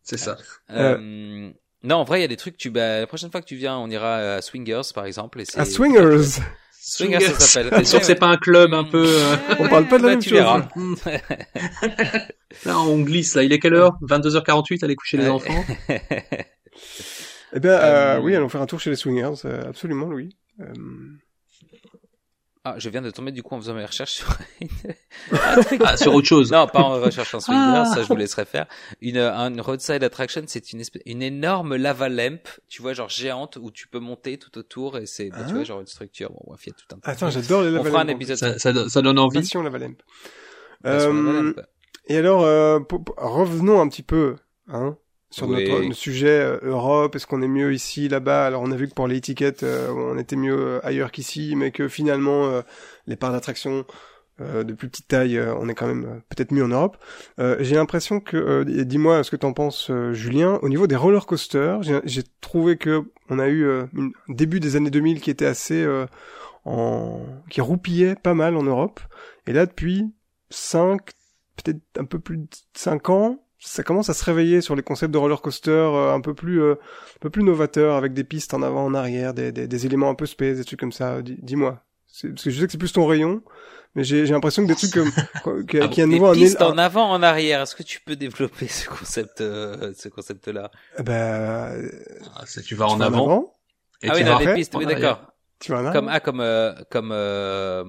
c'est 0.04 0.16
C'est 0.18 0.24
ça. 0.24 0.36
Euh, 0.70 1.50
non, 1.82 1.96
en 1.96 2.04
vrai, 2.04 2.18
il 2.20 2.22
y 2.22 2.24
a 2.24 2.28
des 2.28 2.36
trucs, 2.36 2.56
tu, 2.56 2.70
bah, 2.70 3.00
la 3.00 3.06
prochaine 3.06 3.30
fois 3.30 3.40
que 3.40 3.46
tu 3.46 3.56
viens, 3.56 3.76
on 3.76 3.90
ira 3.90 4.36
à 4.36 4.42
Swingers, 4.42 4.82
par 4.94 5.04
exemple, 5.06 5.40
et 5.40 5.44
c'est... 5.44 5.58
À 5.58 5.64
Swingers 5.64 6.40
Swingers, 6.86 7.20
ça 7.20 7.40
s'appelle. 7.40 7.70
T'es 7.78 7.84
sûr 7.84 7.98
que 8.00 8.04
c'est 8.06 8.14
pas 8.14 8.26
un 8.28 8.36
club 8.36 8.74
un 8.74 8.84
peu... 8.84 9.04
euh, 9.06 9.36
On 9.58 9.68
parle 9.68 9.88
pas 9.88 9.96
de 9.98 10.02
la 10.02 10.08
Bah, 10.08 10.10
même 10.10 10.18
tu 10.20 10.28
chose. 10.30 10.38
verras. 10.38 10.68
Là, 12.66 12.78
on 12.80 13.00
glisse, 13.00 13.34
là. 13.34 13.42
Il 13.42 13.52
est 13.52 13.58
quelle 13.58 13.74
heure? 13.74 13.96
22h48, 14.02 14.84
aller 14.84 14.94
coucher 14.94 15.16
les 15.16 15.28
enfants 15.28 15.64
Eh 17.56 17.60
bien, 17.60 17.70
euh, 17.72 18.16
Euh, 18.16 18.20
oui, 18.20 18.34
allons 18.36 18.48
faire 18.48 18.60
un 18.62 18.66
tour 18.66 18.80
chez 18.80 18.90
les 18.90 18.96
Swingers, 18.96 19.32
euh, 19.44 19.62
absolument, 19.68 20.06
Louis. 20.08 20.36
Ah, 22.66 22.76
je 22.78 22.88
viens 22.88 23.02
de 23.02 23.10
tomber 23.10 23.30
du 23.30 23.42
coup 23.42 23.54
en 23.54 23.60
faisant 23.60 23.74
mes 23.74 23.84
recherches 23.84 24.12
sur 24.14 24.28
un 25.32 25.62
truc. 25.62 25.82
Ah, 25.84 25.96
sur 25.98 26.14
autre 26.14 26.26
chose. 26.26 26.50
Non, 26.50 26.66
pas 26.66 26.80
en 26.80 26.98
recherchant 27.00 27.38
Swingers, 27.38 27.60
Ah. 27.60 27.84
ça 27.94 28.02
je 28.02 28.08
vous 28.08 28.16
laisserai 28.16 28.46
faire. 28.46 28.66
Une, 29.02 29.18
euh, 29.18 29.32
une 29.34 29.60
roadside 29.60 30.02
attraction, 30.02 30.42
c'est 30.46 30.72
une 30.72 30.80
espèce, 30.80 31.02
une 31.04 31.22
énorme 31.22 31.76
lava 31.76 32.08
lamp, 32.08 32.40
tu 32.68 32.80
vois, 32.80 32.94
genre 32.94 33.10
géante, 33.10 33.58
où 33.60 33.70
tu 33.70 33.86
peux 33.86 33.98
monter 33.98 34.38
tout 34.38 34.56
autour 34.56 34.96
et 34.96 35.04
c'est, 35.04 35.28
bah, 35.28 35.38
tu 35.46 35.50
Hein 35.50 35.54
vois, 35.56 35.64
genre 35.64 35.80
une 35.80 35.86
structure. 35.86 36.30
Bon, 36.30 36.40
bref, 36.46 36.66
il 36.66 36.70
y 36.70 36.72
a 36.72 36.74
tout 36.74 36.96
un 36.96 37.10
Attends, 37.10 37.28
j'adore 37.30 37.62
les 37.62 37.68
On 37.68 37.72
lava 37.72 37.90
fera 37.90 38.00
un 38.00 38.08
épisode 38.08 38.36
Ça, 38.38 38.58
ça, 38.58 38.72
donne- 38.72 38.88
ça 38.88 39.02
donne 39.02 39.18
envie. 39.18 39.40
Passion 39.40 39.62
lava 39.62 39.78
lamp. 39.78 39.96
sur 40.82 40.90
la 40.90 40.96
lava 40.96 41.08
Euh, 41.10 41.42
lamp. 41.42 41.60
Et 42.06 42.16
alors, 42.16 42.44
euh, 42.44 42.80
pour- 42.80 43.04
pour- 43.04 43.16
revenons 43.16 43.80
un 43.80 43.88
petit 43.88 44.02
peu, 44.02 44.36
hein, 44.68 44.96
sur 45.34 45.48
Oui. 45.48 45.64
notre, 45.68 45.82
notre 45.82 45.94
sujet 45.96 46.28
euh, 46.40 46.58
Europe. 46.62 47.16
Est-ce 47.16 47.26
qu'on 47.26 47.42
est 47.42 47.48
mieux 47.48 47.72
ici, 47.74 48.08
là-bas? 48.08 48.46
Alors, 48.46 48.62
on 48.62 48.70
a 48.70 48.76
vu 48.76 48.88
que 48.88 48.94
pour 48.94 49.08
les 49.08 49.16
étiquettes, 49.16 49.62
euh, 49.62 49.90
on 49.90 50.16
était 50.18 50.36
mieux 50.36 50.56
euh, 50.56 50.80
ailleurs 50.86 51.10
qu'ici, 51.10 51.54
mais 51.56 51.70
que 51.72 51.88
finalement, 51.88 52.46
euh, 52.46 52.62
les 53.06 53.16
parcs 53.16 53.32
d'attraction 53.32 53.84
euh, 54.40 54.64
de 54.64 54.72
plus 54.72 54.88
petite 54.88 55.08
taille, 55.08 55.36
euh, 55.38 55.54
on 55.56 55.68
est 55.68 55.74
quand 55.74 55.86
même 55.86 56.04
euh, 56.04 56.20
peut-être 56.28 56.52
mieux 56.52 56.64
en 56.64 56.68
Europe. 56.68 56.96
Euh, 57.38 57.56
j'ai 57.60 57.74
l'impression 57.76 58.20
que, 58.20 58.36
euh, 58.36 58.64
dis-moi 58.84 59.22
ce 59.24 59.30
que 59.30 59.36
t'en 59.36 59.52
penses, 59.52 59.90
euh, 59.90 60.12
Julien. 60.12 60.58
Au 60.62 60.68
niveau 60.68 60.86
des 60.86 60.96
roller 60.96 61.26
coasters, 61.26 61.82
j'ai 61.82 62.00
j'ai 62.04 62.22
trouvé 62.40 62.76
que 62.76 63.04
on 63.30 63.38
a 63.38 63.48
eu 63.48 63.64
euh, 63.64 63.84
une- 63.94 64.12
un 64.28 64.34
début 64.34 64.60
des 64.60 64.76
années 64.76 64.90
2000 64.90 65.20
qui 65.20 65.30
était 65.30 65.46
assez 65.46 65.82
euh, 65.84 66.06
en, 66.64 67.20
qui 67.50 67.60
roupillait 67.60 68.16
pas 68.16 68.34
mal 68.34 68.56
en 68.56 68.62
Europe. 68.64 69.00
Et 69.46 69.52
là, 69.52 69.66
depuis 69.66 70.12
5, 70.50 71.00
peut-être 71.56 71.80
un 71.98 72.04
peu 72.04 72.18
plus 72.18 72.38
de 72.38 72.48
5 72.74 73.10
ans, 73.10 73.43
ça 73.66 73.82
commence 73.82 74.10
à 74.10 74.14
se 74.14 74.24
réveiller 74.24 74.60
sur 74.60 74.76
les 74.76 74.82
concepts 74.82 75.12
de 75.12 75.18
roller 75.18 75.40
coaster 75.40 75.70
euh, 75.70 76.12
un 76.14 76.20
peu 76.20 76.34
plus 76.34 76.60
euh, 76.62 76.72
un 76.74 77.18
peu 77.20 77.30
plus 77.30 77.42
novateurs 77.42 77.96
avec 77.96 78.12
des 78.12 78.24
pistes 78.24 78.54
en 78.54 78.62
avant 78.62 78.84
en 78.84 78.94
arrière 78.94 79.34
des, 79.34 79.52
des, 79.52 79.66
des 79.66 79.86
éléments 79.86 80.10
un 80.10 80.14
peu 80.14 80.26
space 80.26 80.58
des 80.58 80.64
trucs 80.64 80.80
comme 80.80 80.92
ça 80.92 81.22
Dis- 81.22 81.38
dis-moi 81.40 81.82
C'est- 82.06 82.28
parce 82.28 82.44
que 82.44 82.50
je 82.50 82.60
sais 82.60 82.66
que 82.66 82.72
c'est 82.72 82.78
plus 82.78 82.92
ton 82.92 83.06
rayon 83.06 83.42
mais 83.94 84.04
j'ai 84.04 84.26
j'ai 84.26 84.34
l'impression 84.34 84.62
que 84.62 84.68
des 84.68 84.74
trucs 84.76 84.92
comme 84.92 85.12
qu'il 85.68 85.78
y 85.78 85.82
a- 85.82 85.84
Ah 85.84 85.88
qu'il 85.88 85.98
y 85.98 86.00
a 86.00 86.04
à 86.04 86.06
Les 86.06 86.16
nouveau 86.16 86.26
un, 86.26 86.32
pistes 86.32 86.60
en 86.62 86.78
avant, 86.78 87.10
en 87.10 87.22
arrière. 87.22 87.62
Est-ce 87.62 87.76
que 87.76 87.82
tu 87.84 88.00
peux 88.00 88.16
développer 88.16 88.66
ce 88.66 88.88
concept, 88.88 89.40
euh, 89.40 89.92
ce 89.96 90.08
concept-là? 90.08 90.70
Un- 90.98 91.02
bah, 91.04 91.70
euh, 91.72 91.90
Ah, 92.34 92.44
c'est- 92.46 92.62
tu 92.62 92.74
vas 92.74 92.86
tu 92.86 92.92
en 92.92 93.00
vas 93.00 93.06
avant. 93.06 93.52
et 94.02 94.08
Ah 94.08 94.12
tu 94.12 94.18
oui, 94.18 94.24
dans 94.24 94.38
les 94.38 94.46
après, 94.46 94.54
pistes, 94.56 94.74
oui, 94.74 94.84
d'accord. 94.86 95.32
tu 95.60 95.72
vas 95.72 95.78
en 95.82 95.86
Comme 95.92 96.08
arrière. 96.08 96.14
ah 96.16 96.20
comme 96.20 96.40
euh, 96.40 96.74
comme 96.90 97.10
euh, 97.12 97.84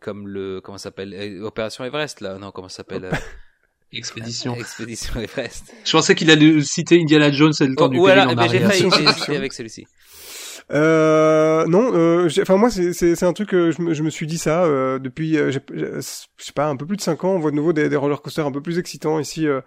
comme 0.00 0.28
le 0.28 0.60
comment 0.60 0.78
ça 0.78 0.84
s'appelle? 0.84 1.14
Euh, 1.14 1.44
Opération 1.46 1.84
Everest 1.84 2.20
là 2.20 2.38
non 2.38 2.50
comment 2.50 2.68
ça 2.68 2.78
s'appelle? 2.78 3.04
euh, 3.04 3.12
Expédition. 3.92 4.54
Expédition 4.58 5.20
Everest. 5.20 5.72
Je 5.84 5.92
pensais 5.92 6.14
qu'il 6.14 6.30
allait 6.30 6.60
citer 6.62 7.00
Indiana 7.00 7.30
Jones 7.32 7.52
et 7.60 7.66
le 7.66 7.74
temps 7.74 7.86
Oh, 7.86 7.88
du 7.88 7.98
ou 7.98 8.04
péril 8.06 8.20
alors 8.20 8.32
en 8.38 8.48
j'ai 8.48 8.62
arrière. 8.62 8.70
failli 8.72 8.88
j'ai 9.26 9.36
avec 9.36 9.52
celui-ci. 9.52 9.86
Euh, 10.72 11.66
non, 11.66 11.90
euh, 11.94 12.28
j'ai- 12.28 12.42
enfin 12.42 12.56
moi 12.56 12.70
c'est 12.70 13.22
un 13.24 13.32
truc 13.32 13.48
que 13.48 13.72
je 13.72 13.82
me, 13.82 13.92
je 13.92 14.04
me 14.04 14.10
suis 14.10 14.28
dit 14.28 14.38
ça 14.38 14.62
euh, 14.62 15.00
depuis 15.00 15.36
euh, 15.36 15.50
j'ai- 15.50 15.58
j'ai- 15.74 15.90
je 15.96 16.44
sais 16.44 16.52
pas 16.54 16.66
un 16.68 16.76
peu 16.76 16.86
plus 16.86 16.96
de 16.96 17.02
cinq 17.02 17.24
ans 17.24 17.30
on 17.32 17.38
voit 17.40 17.50
de 17.50 17.56
nouveau 17.56 17.72
des, 17.72 17.88
des 17.88 17.96
roller 17.96 18.22
coasters 18.22 18.46
un 18.46 18.52
peu 18.52 18.60
plus 18.60 18.78
excitants 18.78 19.18
ici 19.18 19.48
euh, 19.48 19.62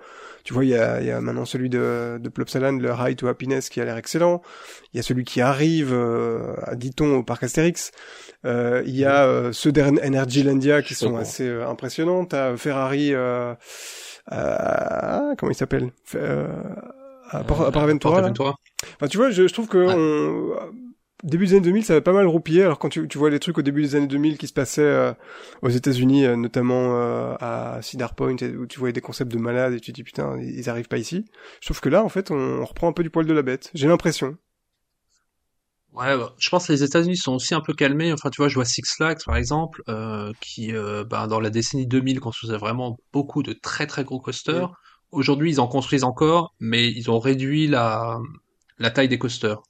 tu 0.45 0.53
vois 0.53 0.63
il 0.63 0.69
y 0.69 0.75
a 0.77 1.01
il 1.01 1.07
y 1.07 1.11
a 1.11 1.19
maintenant 1.19 1.43
celui 1.43 1.67
de 1.69 2.19
de 2.21 2.29
Plopsaland 2.29 2.77
le 2.79 2.93
Ride 2.93 3.17
to 3.17 3.27
Happiness 3.27 3.67
qui 3.69 3.81
a 3.81 3.85
l'air 3.85 3.97
excellent. 3.97 4.41
Il 4.93 4.97
y 4.97 4.99
a 5.01 5.03
celui 5.03 5.25
qui 5.25 5.41
arrive 5.41 5.91
euh, 5.91 6.53
à 6.63 6.75
dit-on 6.75 7.15
au 7.15 7.23
parc 7.23 7.43
Astérix. 7.43 7.91
Euh, 8.45 8.81
il 8.85 8.95
y 8.95 9.03
a 9.03 9.25
euh, 9.25 9.51
ceux 9.51 9.73
d'Energylandia 9.73 10.81
qui 10.83 10.95
sont 10.95 11.17
assez 11.17 11.43
euh, 11.47 11.67
impressionnants 11.67 12.23
t'as 12.23 12.55
Ferrari 12.55 13.11
euh, 14.31 14.35
euh, 15.31 15.35
comment 15.37 15.51
il 15.51 15.55
s'appelle 15.55 15.91
euh, 16.15 16.47
à, 17.29 17.43
Port- 17.43 17.65
à 17.65 17.71
Paraventura, 17.71 18.21
là. 18.21 18.27
Portaventura. 18.29 18.55
Enfin, 18.95 19.07
tu 19.07 19.17
vois, 19.17 19.29
je, 19.31 19.47
je 19.47 19.53
trouve 19.53 19.67
que 19.67 19.77
Ouais. 19.77 19.93
on... 19.95 20.73
début 21.23 21.45
des 21.47 21.53
années 21.53 21.61
2000, 21.63 21.83
ça 21.85 21.93
avait 21.93 22.01
pas 22.01 22.13
mal 22.13 22.27
roupillé. 22.27 22.63
Alors 22.63 22.79
quand 22.79 22.89
tu, 22.89 23.07
tu 23.07 23.17
vois 23.17 23.29
les 23.29 23.39
trucs 23.39 23.57
au 23.57 23.61
début 23.61 23.81
des 23.81 23.95
années 23.95 24.07
2000 24.07 24.37
qui 24.37 24.47
se 24.47 24.53
passaient 24.53 24.81
euh, 24.81 25.13
aux 25.61 25.69
États-Unis, 25.69 26.25
euh, 26.25 26.35
notamment 26.35 26.95
euh, 26.97 27.35
à 27.39 27.79
Cedar 27.81 28.13
Point, 28.15 28.35
où 28.59 28.65
tu 28.67 28.79
voyais 28.79 28.93
des 28.93 29.01
concepts 29.01 29.31
de 29.31 29.37
malades 29.39 29.73
et 29.73 29.79
tu 29.79 29.91
te 29.91 29.95
dis 29.95 30.03
putain, 30.03 30.37
ils 30.39 30.59
ils 30.59 30.69
arrivent 30.69 30.87
pas 30.89 30.97
ici. 30.97 31.25
Je 31.61 31.67
trouve 31.67 31.81
que 31.81 31.89
là, 31.89 32.03
en 32.03 32.09
fait, 32.09 32.29
on, 32.31 32.35
on 32.37 32.65
reprend 32.65 32.87
un 32.87 32.93
peu 32.93 33.03
du 33.03 33.09
poil 33.09 33.25
de 33.25 33.33
la 33.33 33.41
bête. 33.41 33.71
J'ai 33.73 33.87
l'impression. 33.87 34.37
Ouais, 35.93 36.17
bah, 36.17 36.33
je 36.39 36.49
pense 36.49 36.67
que 36.67 36.73
les 36.73 36.83
États-Unis 36.83 37.17
sont 37.17 37.33
aussi 37.35 37.53
un 37.53 37.61
peu 37.61 37.73
calmés. 37.73 38.11
Enfin, 38.11 38.29
tu 38.31 38.37
vois, 38.41 38.47
je 38.49 38.55
vois 38.55 38.65
Six 38.65 38.81
Flags, 38.95 39.19
par 39.25 39.35
exemple, 39.35 39.81
euh, 39.89 40.31
qui, 40.41 40.73
euh, 40.75 41.03
ben, 41.03 41.27
dans 41.27 41.39
la 41.39 41.51
décennie 41.51 41.85
2000, 41.85 42.19
construisait 42.19 42.57
vraiment 42.57 42.97
beaucoup 43.11 43.43
de 43.43 43.53
très 43.53 43.85
très 43.85 44.03
gros 44.03 44.19
coasters. 44.19 44.69
Aujourd'hui, 45.11 45.51
ils 45.51 45.59
en 45.61 45.67
construisent 45.67 46.03
encore, 46.03 46.55
mais 46.59 46.89
ils 46.91 47.11
ont 47.11 47.19
réduit 47.19 47.67
la, 47.67 48.17
la 48.79 48.89
taille 48.89 49.07
des 49.07 49.19
coasters. 49.19 49.61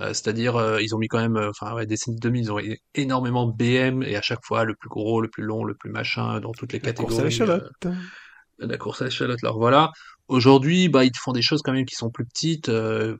Euh, 0.00 0.08
c'est-à-dire, 0.08 0.56
euh, 0.56 0.80
ils 0.80 0.94
ont 0.94 0.98
mis 0.98 1.08
quand 1.08 1.20
même, 1.20 1.36
euh, 1.36 1.50
enfin, 1.50 1.74
ouais, 1.74 1.84
décennie 1.86 2.18
2000, 2.18 2.44
ils 2.44 2.52
ont 2.52 2.58
eu 2.58 2.78
énormément 2.94 3.46
de 3.46 3.52
BM, 3.54 4.02
et 4.02 4.16
à 4.16 4.22
chaque 4.22 4.44
fois, 4.44 4.64
le 4.64 4.74
plus 4.74 4.88
gros, 4.88 5.20
le 5.20 5.28
plus 5.28 5.42
long, 5.42 5.64
le 5.64 5.74
plus 5.74 5.90
machin, 5.90 6.40
dans 6.40 6.52
toutes 6.52 6.72
les 6.72 6.78
La 6.78 6.86
catégories. 6.86 7.08
course 7.08 7.20
à 7.20 7.24
l'échalote. 7.24 7.72
euh, 7.84 7.94
la 8.58 8.78
course 8.78 9.02
à 9.02 9.06
l'échalote. 9.06 9.38
Alors 9.42 9.58
voilà. 9.58 9.90
Aujourd'hui, 10.28 10.88
bah, 10.88 11.04
ils 11.04 11.10
font 11.16 11.32
des 11.32 11.42
choses 11.42 11.60
quand 11.62 11.72
même 11.72 11.84
qui 11.86 11.94
sont 11.94 12.10
plus 12.10 12.24
petites, 12.26 12.68
euh, 12.70 13.16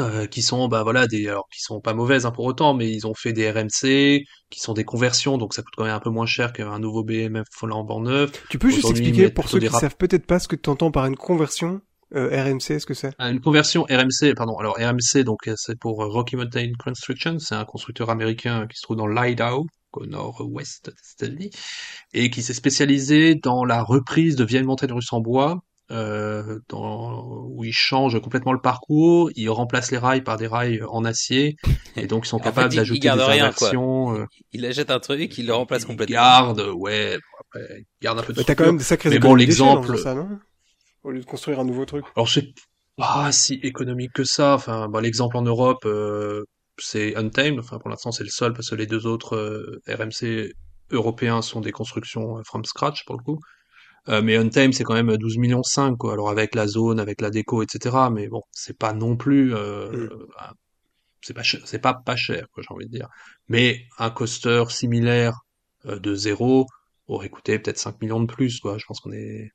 euh, 0.00 0.26
qui 0.26 0.42
sont, 0.42 0.68
bah 0.68 0.82
voilà, 0.82 1.06
des, 1.06 1.28
alors 1.28 1.48
qui 1.52 1.60
sont 1.60 1.80
pas 1.80 1.94
mauvaises 1.94 2.26
hein, 2.26 2.32
pour 2.32 2.44
autant, 2.44 2.74
mais 2.74 2.90
ils 2.90 3.06
ont 3.06 3.14
fait 3.14 3.32
des 3.32 3.50
RMC, 3.50 4.24
qui 4.50 4.60
sont 4.60 4.74
des 4.74 4.84
conversions, 4.84 5.38
donc 5.38 5.54
ça 5.54 5.62
coûte 5.62 5.74
quand 5.76 5.84
même 5.84 5.94
un 5.94 6.00
peu 6.00 6.10
moins 6.10 6.26
cher 6.26 6.52
qu'un 6.52 6.78
nouveau 6.78 7.04
BMF 7.04 7.46
flambant 7.52 8.00
neuf. 8.00 8.32
Tu 8.48 8.58
peux 8.58 8.68
juste 8.70 8.90
expliquer 8.90 9.28
pour 9.30 9.48
ceux 9.48 9.58
qui 9.60 9.68
rap- 9.68 9.80
savent 9.80 9.96
peut-être 9.96 10.26
pas 10.26 10.38
ce 10.38 10.48
que 10.48 10.56
tu 10.56 10.68
entends 10.70 10.90
par 10.90 11.06
une 11.06 11.16
conversion 11.16 11.80
euh, 12.14 12.28
RMC, 12.30 12.70
est-ce 12.70 12.86
que 12.86 12.94
c'est? 12.94 13.12
Ah, 13.18 13.30
Une 13.30 13.40
conversion 13.40 13.82
RMC, 13.84 14.34
pardon. 14.36 14.56
Alors 14.58 14.76
RMC, 14.76 15.24
donc 15.24 15.48
euh, 15.48 15.54
c'est 15.56 15.78
pour 15.78 16.02
euh, 16.02 16.06
Rocky 16.08 16.36
Mountain 16.36 16.70
Construction, 16.78 17.38
c'est 17.40 17.54
un 17.56 17.64
constructeur 17.64 18.10
américain 18.10 18.66
qui 18.68 18.76
se 18.76 18.82
trouve 18.82 18.96
dans 18.96 19.08
l'Idaho, 19.08 19.66
au 19.92 20.06
nord-ouest 20.06 20.90
des 20.90 21.26
États-Unis, 21.26 21.50
et 22.12 22.30
qui 22.30 22.42
s'est 22.42 22.54
spécialisé 22.54 23.34
dans 23.34 23.64
la 23.64 23.82
reprise 23.82 24.36
de 24.36 24.44
vieilles 24.44 24.62
montagnes 24.64 24.92
russes 24.92 25.12
en 25.12 25.20
bois 25.20 25.60
euh, 25.90 26.58
dans, 26.68 27.24
où 27.48 27.64
ils 27.64 27.72
changent 27.72 28.20
complètement 28.20 28.52
le 28.52 28.60
parcours, 28.60 29.30
ils 29.36 29.48
remplacent 29.50 29.90
les 29.92 29.98
rails 29.98 30.22
par 30.22 30.36
des 30.36 30.46
rails 30.46 30.82
en 30.88 31.04
acier, 31.04 31.56
et 31.96 32.06
donc 32.06 32.26
ils 32.26 32.28
sont 32.28 32.38
capables 32.38 32.70
fait, 32.70 32.76
ils- 32.76 32.78
ils 32.78 32.78
d'ajouter 32.78 33.00
des 33.00 33.08
inversions. 33.08 34.14
euh, 34.16 34.24
Il 34.52 34.64
achète 34.66 34.90
un 34.90 34.98
truc, 35.00 35.36
il 35.38 35.46
le 35.46 35.54
remplace 35.54 35.82
ils 35.82 35.86
complètement. 35.86 36.14
gardent, 36.14 36.68
ouais, 36.76 37.14
bon, 37.16 37.38
après, 37.60 37.76
ils 37.80 37.86
gardent 38.02 38.18
un 38.18 38.22
peu 38.22 38.32
de 38.32 38.42
t'as 38.42 38.54
quand 38.54 38.66
même 38.66 38.78
des 38.78 38.84
sacrés 38.84 39.10
Mais 39.10 39.18
bon, 39.18 39.34
l'exemple- 39.34 39.92
non? 40.14 40.28
Au 41.04 41.10
lieu 41.12 41.20
de 41.20 41.24
construire 41.26 41.60
un 41.60 41.64
nouveau 41.64 41.84
truc. 41.84 42.04
Alors 42.16 42.28
c'est 42.28 42.48
pas 42.96 43.30
si 43.30 43.54
économique 43.62 44.12
que 44.12 44.24
ça. 44.24 44.54
Enfin, 44.54 44.88
bah, 44.88 45.00
l'exemple 45.00 45.36
en 45.36 45.42
Europe, 45.42 45.84
euh, 45.84 46.42
c'est 46.78 47.14
Untamed. 47.14 47.60
Enfin, 47.60 47.78
pour 47.78 47.90
l'instant, 47.90 48.10
c'est 48.10 48.24
le 48.24 48.30
seul 48.30 48.52
parce 48.54 48.70
que 48.70 48.74
les 48.74 48.86
deux 48.86 49.06
autres 49.06 49.36
euh, 49.36 49.80
RMC 49.86 50.50
européens 50.90 51.42
sont 51.42 51.60
des 51.60 51.70
constructions 51.72 52.38
euh, 52.38 52.42
from 52.44 52.64
scratch 52.64 53.04
pour 53.04 53.16
le 53.16 53.22
coup. 53.22 53.38
Euh, 54.08 54.22
mais 54.22 54.36
Untamed, 54.36 54.72
c'est 54.74 54.84
quand 54.84 54.94
même 54.94 55.16
12 55.16 55.38
millions 55.38 55.62
5 55.62 55.96
quoi. 55.96 56.12
Alors 56.12 56.30
avec 56.30 56.54
la 56.54 56.66
zone, 56.66 57.00
avec 57.00 57.20
la 57.20 57.30
déco, 57.30 57.62
etc. 57.62 57.96
Mais 58.12 58.28
bon, 58.28 58.42
c'est 58.52 58.78
pas 58.78 58.92
non 58.92 59.16
plus, 59.16 59.54
euh, 59.54 60.06
Mm. 60.08 60.26
c'est 61.22 61.34
pas 61.34 61.42
c'est 61.42 61.78
pas 61.80 61.94
pas 61.94 62.16
cher, 62.16 62.46
quoi, 62.52 62.62
j'ai 62.62 62.72
envie 62.74 62.86
de 62.86 62.90
dire. 62.92 63.08
Mais 63.48 63.86
un 63.98 64.10
coaster 64.10 64.64
similaire 64.68 65.40
euh, 65.86 65.98
de 65.98 66.14
zéro 66.14 66.66
aurait 67.08 67.28
coûté 67.30 67.58
peut-être 67.58 67.78
5 67.78 68.00
millions 68.00 68.20
de 68.20 68.26
plus, 68.32 68.60
quoi. 68.60 68.78
Je 68.78 68.84
pense 68.86 69.00
qu'on 69.00 69.12
est 69.12 69.50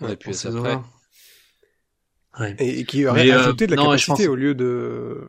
On 0.00 0.08
est 0.08 0.16
plus. 0.16 0.46
Ouais. 2.38 2.54
Et, 2.58 2.80
et 2.80 2.84
qui 2.84 3.06
aurait 3.06 3.24
Mais, 3.24 3.32
euh, 3.32 3.40
ajouté 3.40 3.66
de 3.66 3.70
la 3.72 3.76
non, 3.76 3.84
capacité 3.86 4.12
pense- 4.12 4.26
au 4.26 4.34
lieu 4.36 4.54
de 4.54 5.26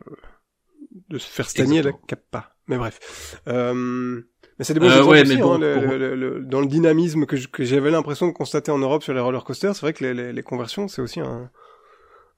de 1.08 1.18
se 1.18 1.26
faire 1.26 1.48
stagner 1.48 1.76
la 1.82 1.90
Exactement. 1.90 2.06
cappa. 2.06 2.54
Mais 2.66 2.76
bref. 2.76 3.40
Euh, 3.48 4.20
mais 4.58 4.64
c'est 4.64 4.74
des 4.74 4.80
bons 4.80 4.90
Euh, 4.90 5.02
ouais, 5.04 5.24
aussi, 5.24 5.38
bon, 5.38 5.54
hein, 5.54 5.58
le- 5.58 5.78
pour- 5.80 5.98
le- 5.98 6.14
le- 6.14 6.40
dans 6.44 6.60
le 6.60 6.66
dynamisme 6.68 7.26
que 7.26 7.36
j'avais 7.64 7.90
l'impression 7.90 8.26
de 8.28 8.32
constater 8.32 8.70
en 8.70 8.78
Europe 8.78 9.02
sur 9.02 9.12
les 9.14 9.20
roller 9.20 9.44
coasters, 9.44 9.74
c'est 9.74 9.80
vrai 9.82 9.92
que 9.92 10.04
les, 10.04 10.14
les, 10.14 10.32
les 10.32 10.42
conversions, 10.42 10.86
c'est 10.88 11.02
aussi 11.02 11.20
un, 11.20 11.50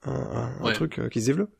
un, 0.03 0.13
un- 0.13 0.65
un 0.65 0.69
Ouais. 0.69 0.73
truc 0.73 0.99
euh, 0.99 1.09
qui 1.09 1.21
se 1.21 1.27
développe. 1.27 1.51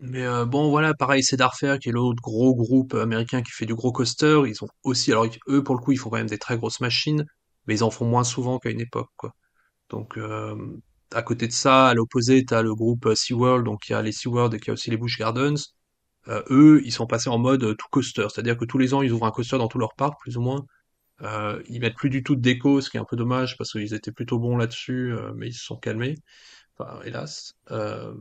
Mais 0.00 0.24
euh, 0.26 0.44
bon, 0.44 0.70
voilà, 0.70 0.94
pareil, 0.94 1.22
Cedar 1.24 1.56
Fair, 1.56 1.78
qui 1.78 1.88
est 1.88 1.92
l'autre 1.92 2.22
gros 2.22 2.54
groupe 2.54 2.94
américain 2.94 3.42
qui 3.42 3.50
fait 3.50 3.66
du 3.66 3.74
gros 3.74 3.90
coaster, 3.92 4.42
ils 4.46 4.62
ont 4.64 4.68
aussi, 4.84 5.10
alors 5.12 5.26
eux, 5.48 5.64
pour 5.64 5.74
le 5.74 5.80
coup, 5.80 5.92
ils 5.92 5.98
font 5.98 6.10
quand 6.10 6.16
même 6.18 6.28
des 6.28 6.38
très 6.38 6.56
grosses 6.56 6.80
machines, 6.80 7.24
mais 7.66 7.74
ils 7.76 7.84
en 7.84 7.90
font 7.90 8.06
moins 8.06 8.22
souvent 8.24 8.58
qu'à 8.58 8.70
une 8.70 8.80
époque, 8.80 9.10
quoi. 9.16 9.34
Donc, 9.90 10.18
euh, 10.18 10.56
à 11.14 11.22
côté 11.22 11.48
de 11.48 11.52
ça, 11.52 11.88
à 11.88 11.94
l'opposé, 11.94 12.44
t'as 12.46 12.62
le 12.62 12.74
groupe 12.74 13.08
SeaWorld, 13.14 13.64
donc 13.64 13.88
il 13.88 13.92
y 13.92 13.94
a 13.96 14.02
les 14.02 14.12
SeaWorld 14.12 14.54
et 14.54 14.58
qu'il 14.60 14.68
y 14.68 14.70
a 14.72 14.74
aussi 14.74 14.90
les 14.90 14.96
Busch 14.98 15.18
Gardens. 15.18 15.56
Euh, 16.28 16.42
eux, 16.50 16.82
ils 16.84 16.92
sont 16.92 17.06
passés 17.06 17.30
en 17.30 17.38
mode 17.38 17.64
euh, 17.64 17.74
tout 17.74 17.88
coaster, 17.90 18.26
c'est-à-dire 18.30 18.56
que 18.58 18.64
tous 18.64 18.78
les 18.78 18.94
ans, 18.94 19.02
ils 19.02 19.12
ouvrent 19.12 19.26
un 19.26 19.30
coaster 19.32 19.58
dans 19.58 19.68
tout 19.68 19.78
leur 19.78 19.94
parc, 19.96 20.20
plus 20.20 20.36
ou 20.36 20.42
moins. 20.42 20.66
Euh, 21.22 21.62
ils 21.68 21.80
mettent 21.80 21.96
plus 21.96 22.10
du 22.10 22.22
tout 22.24 22.36
de 22.36 22.40
déco, 22.42 22.80
ce 22.80 22.90
qui 22.90 22.96
est 22.96 23.00
un 23.00 23.04
peu 23.04 23.16
dommage 23.16 23.56
parce 23.58 23.72
qu'ils 23.72 23.94
étaient 23.94 24.12
plutôt 24.12 24.38
bons 24.38 24.56
là-dessus, 24.56 25.12
euh, 25.14 25.32
mais 25.36 25.48
ils 25.48 25.54
se 25.54 25.64
sont 25.64 25.76
calmés. 25.76 26.16
Enfin, 26.78 27.00
hélas. 27.04 27.54
Euh, 27.70 28.14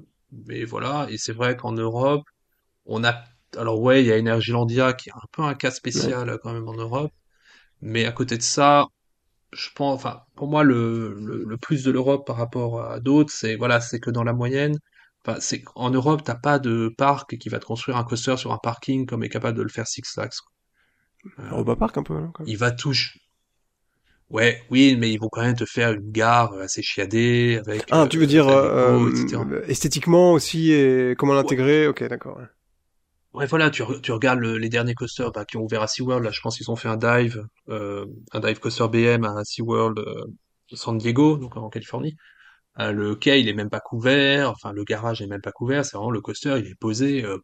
mais 0.47 0.66
voilà, 0.66 1.08
et 1.10 1.18
c'est 1.18 1.34
vrai 1.34 1.55
qu'en 1.58 1.74
Europe, 1.74 2.24
on 2.86 3.03
a, 3.05 3.24
alors 3.58 3.82
ouais, 3.82 4.03
il 4.03 4.08
y 4.08 4.14
a 4.14 4.18
Energylandia 4.20 4.93
qui 4.93 5.10
est 5.10 5.14
un 5.14 5.28
peu 5.32 5.43
un 5.43 5.55
cas 5.55 5.72
spécial 5.72 6.39
quand 6.43 6.53
même 6.53 6.68
en 6.70 6.76
Europe, 6.76 7.12
mais 7.82 8.05
à 8.05 8.12
côté 8.12 8.38
de 8.38 8.41
ça, 8.43 8.88
je 9.53 9.70
pense, 9.76 9.95
enfin, 9.95 10.24
pour 10.36 10.47
moi, 10.49 10.64
le, 10.64 11.16
le, 11.16 11.43
le 11.45 11.58
plus 11.58 11.84
de 11.84 11.91
l'Europe 11.91 12.28
par 12.28 12.38
rapport 12.38 12.82
à 12.84 12.99
d'autres, 12.99 13.34
c'est, 13.34 13.55
voilà, 13.55 13.82
c'est 13.82 13.99
que 13.99 14.12
dans 14.12 14.24
la 14.24 14.34
moyenne, 14.34 14.78
enfin, 15.28 15.40
c'est 15.42 15.62
qu'en 15.62 15.90
Europe, 15.90 16.22
t'as 16.24 16.36
pas 16.36 16.60
de 16.60 16.94
parc 16.98 17.38
qui 17.38 17.50
va 17.50 17.60
te 17.60 17.66
construire 17.66 17.98
un 17.98 18.04
coaster 18.04 18.38
sur 18.38 18.54
un 18.54 18.58
parking 18.58 19.06
comme 19.06 19.24
est 19.24 19.30
capable 19.30 19.58
de 19.58 19.64
le 19.64 19.70
faire 19.70 19.88
Six 19.88 20.04
Flags. 20.06 20.32
Euh, 21.40 21.50
Europa 21.52 21.76
Park 21.76 21.98
un 21.98 22.04
peu. 22.04 22.14
quand 22.34 22.40
même. 22.40 22.48
il 22.48 22.58
va 22.58 22.72
toucher. 22.72 23.20
Ouais, 24.30 24.62
oui, 24.70 24.98
mais 25.00 25.12
ils 25.12 25.18
vont 25.20 25.30
quand 25.30 25.42
même 25.42 25.56
te 25.56 25.66
faire 25.66 25.94
une 25.94 26.12
gare 26.12 26.54
assez 26.56 26.82
chiadée 26.82 27.62
avec. 27.66 27.84
Ah, 27.92 28.04
euh, 28.04 28.08
tu 28.08 28.18
veux 28.18 28.28
dire 28.28 28.48
euh, 28.50 28.98
déco, 28.98 29.10
etc. 29.10 29.44
euh, 29.46 29.66
esthétiquement 29.68 30.34
aussi 30.34 30.72
et 30.74 31.16
comment 31.18 31.34
l'intégrer? 31.34 31.88
Ok, 31.88 32.04
d'accord. 32.04 32.38
ouais. 33.34 33.48
Voilà, 33.48 33.70
tu, 33.70 33.84
re- 33.84 34.02
tu 34.02 34.12
regardes 34.12 34.40
le- 34.40 34.58
les 34.58 34.68
derniers 34.70 34.96
coasters 34.96 35.32
bah, 35.32 35.46
qui 35.46 35.58
ont 35.58 35.64
ouvert 35.64 35.82
à 35.84 35.88
SeaWorld. 35.88 36.24
Là, 36.26 36.32
je 36.32 36.42
pense 36.42 36.58
qu'ils 36.58 36.72
ont 36.72 36.76
fait 36.76 36.88
un 36.90 36.98
dive, 36.98 37.46
euh, 37.70 38.06
un 38.34 38.40
dive 38.40 38.60
coaster 38.60 38.88
BM 38.90 39.24
à 39.26 39.44
SeaWorld 39.46 40.00
euh, 40.00 40.24
San 40.74 40.98
Diego, 40.98 41.38
donc 41.38 41.56
en 41.56 41.70
Californie. 41.70 42.16
Euh, 42.80 42.92
le 42.92 43.16
quai, 43.16 43.40
il 43.42 43.48
est 43.50 43.54
même 43.54 43.70
pas 43.70 43.80
couvert. 43.80 44.52
Enfin, 44.52 44.72
le 44.72 44.84
garage 44.84 45.22
est 45.22 45.28
même 45.28 45.42
pas 45.42 45.52
couvert. 45.52 45.84
C'est 45.86 45.98
vraiment 45.98 46.12
le 46.12 46.22
coaster, 46.22 46.56
il 46.60 46.68
est 46.68 46.76
posé 46.76 47.24
euh, 47.26 47.38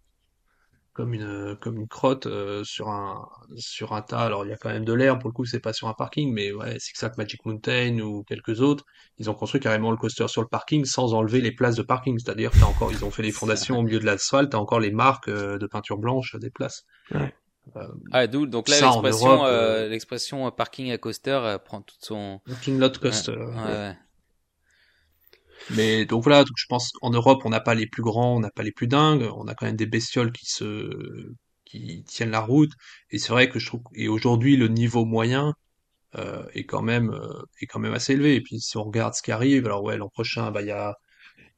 comme 0.94 1.16
une 1.16 1.58
comme 1.60 1.78
une 1.80 1.88
crotte 1.88 2.28
euh, 2.28 2.64
sur 2.64 2.90
un 2.90 3.28
sur 3.56 3.94
un 3.94 4.04
tas. 4.04 4.20
Alors, 4.20 4.46
il 4.46 4.50
y 4.50 4.54
a 4.54 4.58
quand 4.58 4.70
même 4.70 4.86
de 4.86 4.94
l'air. 4.94 5.18
Pour 5.18 5.30
le 5.30 5.34
coup, 5.34 5.46
c'est 5.46 5.60
pas 5.60 5.74
sur 5.74 5.88
un 5.88 5.94
parking, 5.96 6.32
mais 6.32 6.52
ouais, 6.52 6.78
Six 6.80 6.94
Flags 6.96 7.18
Magic 7.18 7.44
Mountain 7.46 8.00
ou 8.00 8.24
quelques 8.24 8.62
autres, 8.62 8.86
ils 9.18 9.28
ont 9.30 9.34
construit 9.34 9.60
carrément 9.60 9.90
le 9.90 9.98
coaster 9.98 10.28
sur 10.28 10.42
le 10.42 10.48
parking 10.48 10.86
sans 10.86 11.14
enlever 11.16 11.42
les 11.42 11.52
places 11.52 11.76
de 11.76 11.82
parking. 11.84 12.20
C'est-à-dire, 12.20 12.52
t'as 12.52 12.68
encore, 12.68 12.92
ils 12.92 13.04
ont 13.04 13.10
fait 13.12 13.24
des 13.24 13.32
fondations 13.32 13.80
au 13.80 13.82
milieu 13.82 14.00
de 14.00 14.06
l'asphalte. 14.06 14.52
T'as 14.52 14.60
encore 14.60 14.80
les 14.80 14.92
marques 14.92 15.30
euh, 15.30 15.58
de 15.58 15.66
peinture 15.66 15.98
blanche 15.98 16.36
des 16.36 16.52
places. 16.52 16.86
Ouais. 17.12 17.34
Euh, 17.78 17.88
Ah, 18.12 18.28
d'où 18.28 18.46
donc 18.46 18.68
là 18.68 18.76
Ça, 18.76 18.92
en 18.92 19.02
l'expression 19.02 19.30
Europe, 19.36 19.48
euh, 19.48 19.86
euh, 19.86 19.90
l'expression 19.90 20.46
euh, 20.48 20.52
parking 20.52 20.92
à 20.92 20.98
coaster 20.98 21.32
euh, 21.44 21.58
prend 21.58 21.82
toute 21.82 22.04
son 22.04 22.40
une 22.68 22.80
lot 22.80 23.00
coaster. 23.00 23.32
Ouais, 23.32 23.46
ouais, 23.46 23.64
ouais. 23.64 23.98
Mais 25.70 26.05
donc 26.05 26.24
voilà, 26.24 26.39
donc 26.43 26.53
je 26.57 26.66
pense 26.68 26.91
qu'en 26.91 27.09
Europe, 27.11 27.41
on 27.45 27.49
n'a 27.49 27.59
pas 27.61 27.76
les 27.76 27.88
plus 27.88 28.03
grands, 28.03 28.36
on 28.36 28.39
n'a 28.39 28.51
pas 28.51 28.64
les 28.64 28.72
plus 28.72 28.88
dingues, 28.88 29.24
on 29.36 29.47
a 29.47 29.55
quand 29.55 29.66
même 29.66 29.76
des 29.78 29.86
bestioles 29.88 30.32
qui 30.32 30.45
se 30.45 30.89
qui 31.66 32.03
tiennent 32.05 32.32
la 32.32 32.41
route. 32.41 32.72
Et 33.11 33.18
c'est 33.20 33.30
vrai 33.30 33.49
que 33.49 33.59
je 33.59 33.68
trouve 33.68 33.82
et 33.95 34.07
aujourd'hui 34.07 34.57
le 34.57 34.68
niveau 34.68 35.05
moyen 35.05 35.53
euh, 36.18 36.43
est 36.53 36.66
quand 36.66 36.82
même 36.84 37.11
euh, 37.11 37.43
est 37.61 37.68
quand 37.68 37.80
même 37.80 37.93
assez 37.93 38.14
élevé. 38.14 38.36
Et 38.36 38.41
puis 38.41 38.59
si 38.61 38.78
on 38.78 38.84
regarde 38.86 39.14
ce 39.16 39.22
qui 39.24 39.32
arrive, 39.32 39.66
alors 39.66 39.84
ouais, 39.84 39.97
l'an 39.97 40.09
prochain, 40.09 40.51
bah 40.51 40.61
il 40.61 40.68
y 40.68 40.72
a 40.72 40.95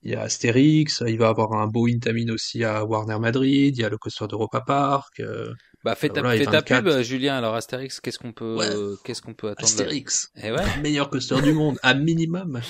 il 0.03 0.11
y 0.11 0.15
a 0.15 0.21
Astérix, 0.21 1.03
il 1.07 1.17
va 1.17 1.29
avoir 1.29 1.53
un 1.53 1.67
beau 1.67 1.87
Intamin 1.87 2.29
aussi 2.31 2.63
à 2.63 2.85
Warner 2.85 3.19
Madrid, 3.19 3.75
il 3.77 3.81
y 3.81 3.83
a 3.83 3.89
le 3.89 3.97
coaster 3.97 4.27
d'Europa 4.27 4.61
Park. 4.61 5.19
euh, 5.19 5.51
Bah 5.83 5.95
fais 5.95 6.09
ta, 6.09 6.21
Voilà, 6.21 6.35
et 6.35 6.39
fais 6.39 6.45
ta 6.45 6.51
24. 6.51 6.83
pub, 6.83 7.01
Julien. 7.03 7.37
Alors 7.37 7.55
Astérix, 7.55 7.99
qu'est-ce 7.99 8.19
qu'on 8.19 8.31
peut, 8.33 8.55
Ouais. 8.55 8.69
qu'est-ce 9.03 9.21
qu'on 9.21 9.33
peut 9.33 9.49
attendre 9.49 9.67
Astérix, 9.67 10.29
Eh 10.37 10.51
ouais. 10.51 10.63
le 10.77 10.81
meilleur 10.81 11.09
coaster 11.09 11.41
du 11.41 11.53
monde, 11.53 11.77
à 11.81 11.93
minimum. 11.95 12.61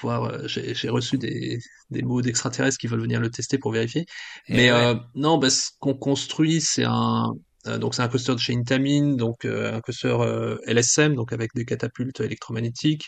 Voir, 0.00 0.46
j'ai 0.48 0.88
reçu 0.88 1.18
des, 1.18 1.58
des 1.90 2.02
mots 2.02 2.22
d'extraterrestres 2.22 2.78
qui 2.78 2.86
veulent 2.86 3.00
venir 3.02 3.20
le 3.20 3.30
tester 3.30 3.58
pour 3.58 3.72
vérifier. 3.72 4.06
Eh 4.48 4.54
Mais 4.54 4.70
ouais. 4.70 4.72
euh, 4.72 4.94
non, 5.14 5.38
bah, 5.38 5.50
ce 5.50 5.70
qu'on 5.80 5.94
construit, 5.94 6.60
c'est 6.60 6.84
un 6.84 7.32
euh, 7.66 7.78
donc 7.78 7.94
c'est 7.94 8.02
un 8.02 8.08
coaster 8.08 8.32
de 8.34 8.38
chez 8.38 8.54
Intamin, 8.54 9.16
donc 9.16 9.44
euh, 9.44 9.74
un 9.76 9.80
coaster 9.80 10.16
euh, 10.20 10.58
LSM, 10.66 11.14
donc 11.14 11.32
avec 11.32 11.54
des 11.54 11.64
catapultes 11.64 12.20
électromagnétiques. 12.20 13.06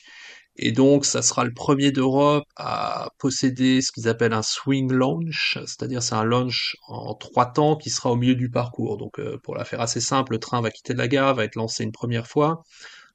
Et 0.57 0.72
donc 0.72 1.07
ça 1.07 1.22
sera 1.22 1.45
le 1.45 1.53
premier 1.55 1.93
d'Europe 1.93 2.45
à 2.57 3.11
posséder 3.18 3.80
ce 3.82 3.93
qu'ils 3.93 4.09
appellent 4.09 4.32
un 4.34 4.43
swing 4.43 4.93
launch, 4.93 5.59
c'est-à-dire 5.66 6.03
c'est 6.03 6.14
un 6.16 6.24
launch 6.24 6.76
en 6.88 7.14
trois 7.14 7.47
temps 7.47 7.76
qui 7.76 7.91
sera 7.91 8.11
au 8.11 8.16
milieu 8.16 8.34
du 8.34 8.51
parcours. 8.51 8.99
Donc 8.99 9.18
euh, 9.20 9.38
pour 9.43 9.55
la 9.57 9.64
faire 9.64 9.80
assez 9.80 10.01
simple, 10.01 10.32
le 10.32 10.38
train 10.41 10.61
va 10.61 10.70
quitter 10.70 10.93
de 10.93 10.99
la 10.99 11.09
gare, 11.09 11.34
va 11.34 11.45
être 11.45 11.57
lancé 11.57 11.84
une 11.84 11.93
première 11.93 12.26
fois, 12.26 12.62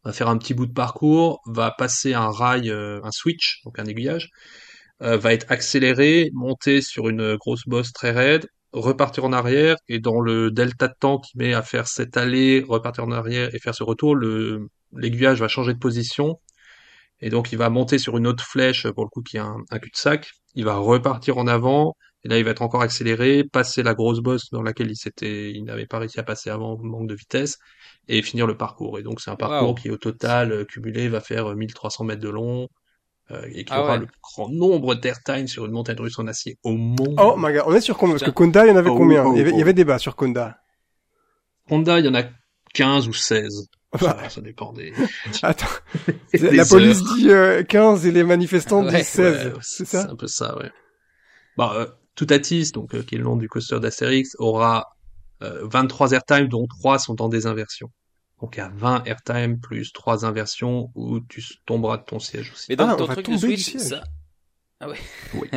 va 0.06 0.14
faire 0.14 0.30
un 0.30 0.38
petit 0.38 0.53
bout 0.53 0.68
de 0.68 0.74
parcours, 0.74 1.41
va 1.47 1.72
passer 1.72 2.14
un 2.14 2.30
rail, 2.30 2.70
euh, 2.70 2.99
un 3.03 3.12
switch, 3.12 3.62
donc 3.66 3.80
un 3.80 3.86
aiguillage, 3.86 4.30
euh, 5.01 5.18
va 5.18 5.34
être 5.34 5.51
accéléré, 5.51 6.30
monter 6.34 6.82
sur 6.82 7.10
une 7.10 7.36
grosse 7.36 7.66
bosse 7.68 7.91
très 7.91 8.12
raide, 8.12 8.47
repartir 8.72 9.26
en 9.26 9.34
arrière, 9.34 9.78
et 9.89 9.99
dans 9.99 10.22
le 10.22 10.51
delta 10.51 10.88
de 10.88 10.95
temps 10.99 11.20
qui 11.20 11.38
met 11.38 11.53
à 11.53 11.64
faire 11.64 11.88
cette 11.88 12.18
allée, 12.18 12.64
repartir 12.68 13.03
en 13.06 13.12
arrière 13.12 13.53
et 13.56 13.60
faire 13.60 13.76
ce 13.76 13.84
retour, 13.84 14.16
l'aiguillage 14.93 15.39
va 15.39 15.47
changer 15.47 15.74
de 15.74 15.80
position, 15.80 16.39
et 17.22 17.30
donc 17.30 17.51
il 17.51 17.58
va 17.58 17.70
monter 17.70 17.97
sur 17.97 18.18
une 18.18 18.28
autre 18.28 18.43
flèche, 18.43 18.88
pour 18.91 19.06
le 19.06 19.10
coup 19.10 19.24
qui 19.24 19.38
est 19.38 19.41
un, 19.41 19.58
un 19.72 19.80
cul-de-sac, 19.80 20.32
il 20.53 20.66
va 20.66 20.76
repartir 20.76 21.38
en 21.38 21.47
avant, 21.47 21.95
et 22.26 22.28
là 22.28 22.38
il 22.38 22.44
va 22.44 22.52
être 22.52 22.62
encore 22.64 22.82
accéléré, 22.82 23.46
passer 23.46 23.84
la 23.84 23.94
grosse 23.94 24.20
bosse 24.20 24.50
dans 24.52 24.62
laquelle 24.64 24.90
il 24.92 24.98
s'était, 24.98 25.52
il 25.52 25.64
n'avait 25.64 25.86
pas 25.86 26.00
réussi 26.00 26.20
à 26.20 26.24
passer 26.24 26.50
avant, 26.50 26.78
manque 26.82 27.08
de 27.08 27.16
vitesse, 27.16 27.60
et 28.10 28.22
finir 28.22 28.48
le 28.48 28.58
parcours. 28.58 29.00
Et 29.00 29.04
donc 29.04 29.22
c'est 29.22 29.32
un 29.32 29.38
parcours 29.38 29.70
Wow. 29.70 29.76
qui 29.76 29.90
au 29.92 29.98
total 29.98 30.52
euh, 30.52 30.66
cumulé 30.66 31.08
va 31.08 31.22
faire 31.22 31.52
euh, 31.52 31.56
1300 31.56 32.04
mètres 32.04 32.22
de 32.22 32.30
long, 32.30 32.68
euh, 33.32 33.42
et 33.54 33.64
qui 33.64 33.72
Ah 33.74 33.82
aura 33.82 33.94
ouais. 33.94 34.00
le 34.00 34.06
plus 34.08 34.20
grand 34.22 34.50
nombre 34.50 34.96
d'airtime 34.96 35.48
sur 35.48 35.66
une 35.66 35.72
montagne 35.72 35.98
russe 36.00 36.20
en 36.20 36.28
acier 36.28 36.58
au 36.64 36.74
monde. 36.74 37.16
Oh 37.20 37.36
my 37.38 37.54
god, 37.54 37.64
on 37.68 37.74
est 37.76 37.82
sur 37.82 37.98
combien 37.98 38.16
Parce 38.16 38.24
que. 38.26 38.32
Konda, 38.32 38.66
il 38.66 38.70
y 38.70 38.72
en 38.72 38.76
avait 38.76 38.90
Oh, 38.90 38.98
combien 38.98 39.24
oh, 39.26 39.34
il, 39.34 39.38
y 39.38 39.42
avait, 39.42 39.52
il 39.52 39.56
y 39.56 39.60
oh. 39.60 39.62
avait 39.62 39.74
débat 39.74 39.98
sur 40.00 40.16
Konda. 40.16 40.58
Honda, 41.70 42.00
il 42.00 42.06
y 42.06 42.10
en 42.10 42.16
a 42.16 42.24
15 42.74 43.08
ou 43.08 43.14
16. 43.14 43.70
Bah, 43.94 44.00
Ça, 44.00 44.30
ça 44.30 44.42
dépend 44.42 44.74
des... 44.74 44.94
attends, 45.42 45.66
des 46.34 46.52
la 46.52 46.66
police 46.66 47.00
heures. 47.00 47.16
dit 47.16 47.30
euh, 47.32 47.64
15 47.64 48.06
et 48.06 48.12
les 48.12 48.24
manifestants 48.24 48.84
Ouais, 48.84 48.98
disent 48.98 49.08
16. 49.08 49.46
Ouais, 49.48 49.54
c'est 49.62 49.86
c'est 49.86 49.86
ça 49.86 50.10
un 50.12 50.16
peu 50.16 50.28
ça, 50.28 50.58
ouais. 50.58 50.70
Bah, 51.58 51.72
euh, 51.76 51.88
Toutatis, 52.16 52.72
donc 52.72 52.95
euh, 52.95 53.03
qui 53.03 53.16
est 53.16 53.18
le 53.18 53.24
nom 53.26 53.36
du 53.36 53.47
coaster 53.49 53.80
d'Astérix, 53.80 54.36
aura 54.39 54.95
euh, 55.43 55.68
23 55.68 56.11
airtime, 56.11 56.47
dont 56.47 56.66
3 56.66 56.97
sont 56.99 57.22
en 57.22 57.28
désinversion. 57.30 57.91
Donc 58.41 58.55
il 58.57 58.59
y 58.59 58.63
a 58.63 58.70
20 58.70 59.03
airtime 59.05 59.59
plus 59.59 59.91
3 59.93 60.26
inversions 60.26 60.91
où 60.95 61.20
tu 61.22 61.43
tomberas 61.66 61.97
de 61.97 62.03
ton 62.03 62.20
siège 62.20 62.51
aussi. 62.51 62.66
Mais 62.70 62.76
donc 62.76 62.89
Ah, 62.89 62.93
on 62.95 62.97
ton 62.97 63.07
truc 63.07 63.30
de 63.30 63.38
Switch, 63.38 63.76
ça. 63.78 64.03
Ah 64.80 64.89
ouais. 64.89 64.97
Oui. 65.34 65.49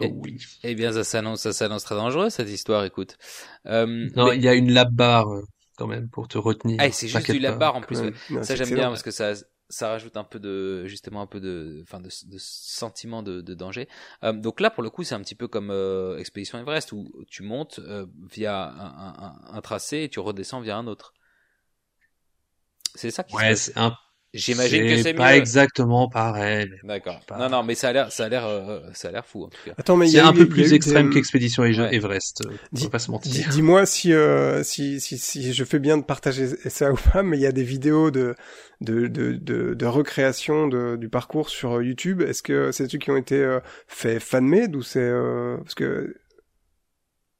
Oh 0.00 0.04
oui. 0.22 0.38
eh 0.62 0.74
bien, 0.74 0.92
ça 0.92 1.02
s'annonce, 1.04 1.40
ça 1.40 1.52
s'annonce 1.52 1.84
très 1.84 1.96
dangereux 1.96 2.30
cette 2.30 2.48
histoire. 2.48 2.84
Écoute. 2.84 3.16
Euh, 3.66 4.08
Non, 4.16 4.28
mais- 4.28 4.36
il 4.36 4.42
y 4.42 4.48
a 4.48 4.54
une 4.54 4.72
lap 4.72 4.90
bar 4.92 5.28
euh, 5.28 5.42
quand 5.76 5.86
même 5.88 6.08
pour 6.08 6.28
te 6.28 6.38
retenir. 6.38 6.76
Ah, 6.80 6.90
c'est 6.92 7.08
juste 7.08 7.30
du 7.30 7.38
lap 7.40 7.54
pas. 7.54 7.58
bar 7.58 7.76
en 7.76 7.80
plus. 7.80 7.98
Ouais. 7.98 8.06
ouais. 8.06 8.14
Non, 8.30 8.42
Ça 8.42 8.54
j'aime 8.56 8.68
bien 8.74 8.88
parce 8.88 9.02
que 9.02 9.10
ça, 9.10 9.32
ça 9.68 9.88
rajoute 9.88 10.16
un 10.16 10.24
peu 10.24 10.38
de 10.38 10.86
justement 10.86 11.20
un 11.20 11.26
peu 11.26 11.40
de 11.40 11.80
enfin 11.82 12.00
de, 12.00 12.08
de 12.08 12.38
sentiment 12.38 13.22
de, 13.22 13.40
de 13.40 13.54
danger. 13.54 13.88
Euh, 14.24 14.32
donc 14.32 14.60
là 14.60 14.70
pour 14.70 14.82
le 14.82 14.90
coup 14.90 15.04
c'est 15.04 15.14
un 15.14 15.20
petit 15.20 15.34
peu 15.34 15.48
comme 15.48 15.70
euh, 15.70 16.18
expédition 16.18 16.58
Everest 16.58 16.92
où 16.92 17.24
tu 17.28 17.42
montes 17.42 17.78
euh, 17.80 18.06
via 18.30 18.64
un, 18.64 19.14
un, 19.24 19.54
un, 19.56 19.60
tracé 19.60 20.04
et 20.04 20.08
tu 20.08 20.20
redescends 20.20 20.60
via 20.60 20.76
un 20.76 20.86
autre. 20.86 21.14
C'est 22.94 23.10
ça 23.10 23.24
qui 23.24 23.36
ouais 23.36 23.54
un 23.76 23.94
J'imagine 24.34 24.86
que 24.86 25.02
c'est 25.02 25.14
pas 25.14 25.36
exactement 25.36 26.08
pareil. 26.08 26.68
D'accord. 26.84 27.20
Non, 27.38 27.48
non, 27.48 27.62
mais 27.62 27.74
ça 27.74 27.88
a 27.88 27.92
l'air, 27.92 28.12
ça 28.12 28.26
a 28.26 28.28
l'air, 28.28 28.44
euh, 28.46 28.80
ça 28.92 29.08
a 29.08 29.10
l'air 29.10 29.24
fou 29.24 29.44
en 29.44 29.48
tout 29.48 29.56
cas. 29.64 29.72
Attends, 29.78 29.96
mais 29.96 30.06
c'est 30.08 30.20
un 30.20 30.34
peu 30.34 30.46
plus 30.46 30.74
extrême 30.74 31.10
qu'Expédition 31.10 31.64
Everest. 31.64 32.42
Euh, 32.44 32.52
dis, 32.72 32.88
pas 32.88 32.98
se 32.98 33.10
mentir. 33.10 33.48
Dis-moi 33.48 33.86
si, 33.86 34.12
euh, 34.12 34.62
si, 34.62 35.00
si, 35.00 35.16
si 35.16 35.52
je 35.54 35.64
fais 35.64 35.78
bien 35.78 35.96
de 35.96 36.02
partager 36.04 36.46
ça 36.68 36.92
ou 36.92 36.96
pas, 36.96 37.22
mais 37.22 37.38
il 37.38 37.40
y 37.40 37.46
a 37.46 37.52
des 37.52 37.62
vidéos 37.64 38.10
de, 38.10 38.34
de, 38.82 39.06
de, 39.06 39.32
de, 39.32 39.72
de 39.72 39.86
recréation 39.86 40.68
de, 40.68 40.96
du 40.96 41.08
parcours 41.08 41.48
sur 41.48 41.82
YouTube. 41.82 42.20
Est-ce 42.20 42.42
que 42.42 42.70
c'est 42.70 42.90
ceux 42.90 42.98
qui 42.98 43.10
ont 43.10 43.16
été 43.16 43.36
euh, 43.36 43.60
faits 43.86 44.22
fan-made 44.22 44.76
ou 44.76 44.82
c'est 44.82 45.00
euh, 45.00 45.56
parce 45.58 45.74
que 45.74 46.14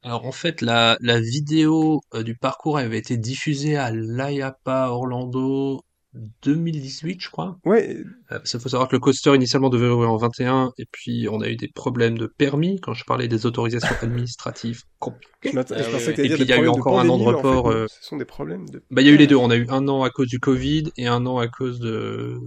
alors 0.01 0.25
en 0.25 0.31
fait, 0.31 0.61
la, 0.61 0.97
la 1.01 1.19
vidéo 1.19 1.99
du 2.23 2.33
parcours 2.35 2.77
avait 2.77 2.97
été 2.97 3.17
diffusée 3.17 3.75
à 3.75 3.91
l'IAPA 3.91 4.87
Orlando 4.87 5.81
2018, 6.13 7.21
je 7.21 7.29
crois. 7.29 7.59
Ouais. 7.65 7.97
Euh, 8.31 8.39
il 8.43 8.59
faut 8.59 8.69
savoir 8.69 8.87
que 8.89 8.95
le 8.95 8.99
coaster 8.99 9.35
initialement 9.35 9.69
devait 9.69 9.87
ouvrir 9.87 10.11
en 10.11 10.17
21, 10.17 10.71
et 10.77 10.85
puis 10.91 11.27
on 11.29 11.41
a 11.41 11.49
eu 11.49 11.55
des 11.55 11.67
problèmes 11.67 12.17
de 12.17 12.25
permis 12.25 12.79
quand 12.81 12.93
je 12.93 13.05
parlais 13.05 13.27
des 13.27 13.45
autorisations 13.45 13.95
administratives 14.01 14.83
compliquées. 14.97 15.51
Je, 15.51 15.91
pensais 15.91 16.11
et 16.11 16.13
puis 16.13 16.25
il 16.25 16.47
y 16.47 16.53
a 16.53 16.57
eu 16.57 16.67
encore 16.67 16.99
un 16.99 17.07
an 17.09 17.17
de 17.17 17.23
report. 17.23 17.65
En 17.67 17.71
fait, 17.71 17.77
euh... 17.77 17.87
Ce 17.87 18.07
sont 18.07 18.17
des 18.17 18.25
problèmes. 18.25 18.67
De... 18.69 18.83
Bah 18.89 19.01
il 19.01 19.07
y 19.07 19.09
a 19.09 19.13
eu 19.13 19.17
les 19.17 19.27
deux. 19.27 19.35
On 19.35 19.51
a 19.51 19.55
eu 19.55 19.67
un 19.69 19.87
an 19.87 20.03
à 20.03 20.09
cause 20.09 20.27
du 20.27 20.39
Covid 20.39 20.91
et 20.97 21.07
un 21.07 21.25
an 21.25 21.37
à 21.37 21.47
cause 21.47 21.79
de 21.79 22.39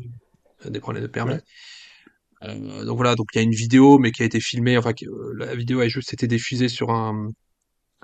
des 0.68 0.80
problèmes 0.80 1.02
de 1.02 1.08
permis. 1.08 1.34
Ouais. 1.34 1.40
Euh, 2.44 2.84
donc 2.84 2.96
voilà, 2.96 3.14
donc 3.14 3.28
il 3.34 3.38
y 3.38 3.40
a 3.40 3.42
une 3.42 3.54
vidéo, 3.54 3.98
mais 3.98 4.10
qui 4.10 4.22
a 4.22 4.26
été 4.26 4.40
filmée. 4.40 4.76
Enfin, 4.76 4.92
euh, 5.02 5.34
la 5.36 5.54
vidéo 5.54 5.80
a 5.80 5.88
juste 5.88 6.12
été 6.12 6.26
diffusée 6.26 6.68
sur 6.68 6.90
un 6.90 7.30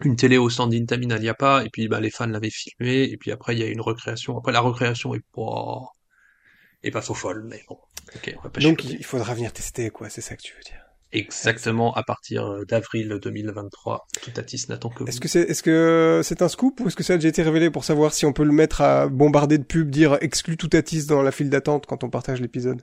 une 0.02 0.16
télé 0.16 0.38
au 0.38 0.48
stand 0.50 0.70
d'Intamin 0.70 1.16
il 1.16 1.22
n'y 1.22 1.28
a 1.28 1.34
pas, 1.34 1.64
et 1.64 1.70
puis 1.70 1.88
bah, 1.88 2.00
les 2.00 2.10
fans 2.10 2.26
l'avaient 2.26 2.50
filmé, 2.50 3.04
et 3.04 3.16
puis 3.16 3.32
après 3.32 3.54
il 3.54 3.60
y 3.60 3.62
a 3.62 3.66
une 3.66 3.80
recréation. 3.80 4.38
Après 4.38 4.52
la 4.52 4.60
recréation 4.60 5.14
est 5.14 5.24
pas 5.34 5.92
est 6.82 6.90
pas 6.90 7.02
faux 7.02 7.14
folle, 7.14 7.44
mais 7.48 7.62
bon. 7.68 7.78
Okay, 8.16 8.34
on 8.38 8.42
va 8.42 8.50
pas 8.50 8.60
Donc 8.60 8.84
il 8.84 9.04
faudra 9.04 9.34
venir 9.34 9.52
tester 9.52 9.90
quoi, 9.90 10.08
c'est 10.08 10.20
ça 10.20 10.36
que 10.36 10.42
tu 10.42 10.54
veux 10.54 10.62
dire. 10.62 10.88
Exactement, 11.10 11.94
à 11.94 12.02
partir 12.02 12.46
euh, 12.46 12.64
d'avril 12.66 13.18
2023, 13.22 14.06
Kitatis 14.20 14.66
n'attend 14.68 14.90
que 14.90 15.04
Est-ce 15.04 15.20
que 15.20 15.28
c'est 15.28 15.40
est-ce 15.40 15.62
que 15.62 16.20
c'est 16.22 16.42
un 16.42 16.48
scoop 16.48 16.80
ou 16.80 16.88
est-ce 16.88 16.96
que 16.96 17.02
ça 17.02 17.14
a 17.14 17.16
déjà 17.16 17.28
été 17.28 17.42
révélé 17.42 17.70
pour 17.70 17.84
savoir 17.84 18.12
si 18.12 18.26
on 18.26 18.34
peut 18.34 18.44
le 18.44 18.52
mettre 18.52 18.82
à 18.82 19.08
bombarder 19.08 19.56
de 19.56 19.64
pubs, 19.64 19.88
dire 19.88 20.18
exclu 20.20 20.58
Toutatis 20.58 21.06
dans 21.06 21.22
la 21.22 21.32
file 21.32 21.48
d'attente 21.48 21.86
quand 21.86 22.04
on 22.04 22.10
partage 22.10 22.42
l'épisode? 22.42 22.82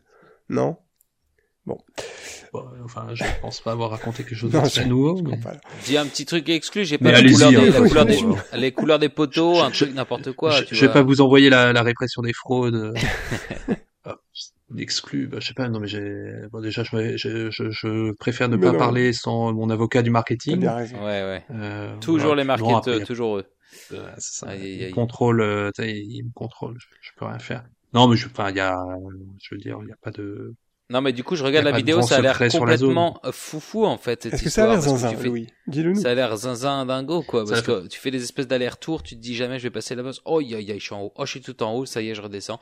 Non? 0.49 0.77
Bon. 1.65 1.77
Enfin, 2.83 3.07
je 3.13 3.23
pense 3.41 3.61
pas 3.61 3.71
avoir 3.71 3.89
raconté 3.89 4.23
quelque 4.23 4.35
chose 4.35 4.51
de 4.51 4.83
nouveau. 4.87 5.21
Mais... 5.23 5.39
Dis 5.85 5.97
un 5.97 6.05
petit 6.05 6.25
truc 6.25 6.47
exclu, 6.49 6.85
j'ai 6.85 6.97
pas 6.97 7.19
les 7.21 7.31
couleurs, 7.31 7.49
des, 7.49 7.57
hein. 7.57 7.71
la 7.71 7.87
couleur 7.87 8.05
des, 8.05 8.19
les 8.53 8.71
couleurs 8.71 8.99
des 8.99 9.09
poteaux, 9.09 9.59
un 9.61 9.71
truc 9.71 9.93
n'importe 9.93 10.31
quoi. 10.33 10.51
Je, 10.51 10.63
tu 10.63 10.75
je 10.75 10.85
vais 10.85 10.93
pas 10.93 11.01
vous 11.01 11.21
envoyer 11.21 11.49
la, 11.49 11.73
la 11.73 11.81
répression 11.81 12.21
des 12.21 12.33
fraudes. 12.33 12.93
Exclu, 14.77 15.27
bah, 15.27 15.37
je 15.39 15.47
sais 15.47 15.53
pas, 15.53 15.69
non 15.69 15.79
mais 15.79 15.87
j'ai, 15.87 16.33
bon, 16.51 16.59
déjà 16.59 16.83
je, 16.83 17.15
je, 17.17 17.49
je, 17.49 17.69
je 17.69 18.11
préfère 18.13 18.49
ne 18.49 18.57
mais 18.57 18.65
pas 18.65 18.73
non. 18.73 18.79
parler 18.79 19.13
sans 19.13 19.53
mon 19.53 19.69
avocat 19.69 20.01
du 20.01 20.09
marketing. 20.09 20.59
Bien 20.59 20.75
raison. 20.75 20.97
Ouais, 20.97 21.21
ouais. 21.21 21.43
Euh, 21.51 21.95
toujours 21.99 22.29
voilà. 22.29 22.41
les 22.41 22.47
marketeurs, 22.47 22.99
bon, 22.99 23.05
toujours 23.05 23.37
eux. 23.37 23.45
Euh, 23.93 24.09
ça. 24.17 24.49
Aïe, 24.49 24.63
aïe, 24.63 24.83
aïe. 24.85 24.91
Contrôle, 24.91 25.41
euh, 25.41 25.71
il 25.79 26.23
me 26.25 26.33
contrôle, 26.33 26.75
je, 26.79 26.87
je, 27.01 27.11
peux 27.15 27.25
rien 27.25 27.39
faire. 27.39 27.63
Non 27.93 28.07
mais 28.07 28.17
je, 28.17 28.25
enfin, 28.25 28.49
il 28.49 28.57
y 28.57 28.59
a, 28.59 28.75
je 29.41 29.55
veux 29.55 29.61
dire, 29.61 29.77
il 29.83 29.87
y 29.87 29.93
a 29.93 29.97
pas 30.01 30.11
de, 30.11 30.55
non, 30.91 31.01
mais 31.01 31.13
du 31.13 31.23
coup, 31.23 31.35
je 31.35 31.43
regarde 31.43 31.65
la 31.65 31.71
vidéo, 31.71 32.03
ça 32.03 32.17
a 32.17 32.21
l'air 32.21 32.37
complètement 32.37 33.19
foufou, 33.31 33.85
en 33.85 33.97
fait. 33.97 34.27
Est-ce 34.27 34.43
que 34.43 34.49
ça 34.51 34.65
a 34.65 34.67
l'air 34.67 34.81
zinzin, 34.81 35.15
fais... 35.15 35.27
Louis 35.27 35.47
Dis-le 35.65 35.93
nous. 35.93 36.01
Ça 36.01 36.11
a 36.11 36.13
l'air 36.13 36.37
zinzin 36.37 36.85
dingo, 36.85 37.23
quoi. 37.23 37.43
Parce 37.43 37.63
que 37.63 37.87
tu 37.87 37.99
fais 37.99 38.11
des 38.11 38.21
espèces 38.21 38.47
d'aller-retour, 38.47 39.01
tu 39.01 39.15
te 39.15 39.19
dis 39.19 39.33
jamais 39.33 39.57
je 39.57 39.63
vais 39.63 39.71
passer 39.71 39.95
la 39.95 40.03
bosse. 40.03 40.21
Oh, 40.25 40.39
aïe, 40.39 40.53
aïe, 40.53 40.71
je 40.77 40.85
suis 40.85 40.93
en 40.93 41.01
haut. 41.01 41.13
Oh, 41.15 41.25
je 41.25 41.31
suis 41.31 41.41
tout 41.41 41.63
en 41.63 41.73
haut, 41.73 41.87
ça 41.87 42.03
y 42.03 42.09
est, 42.09 42.15
je 42.15 42.21
redescends. 42.21 42.59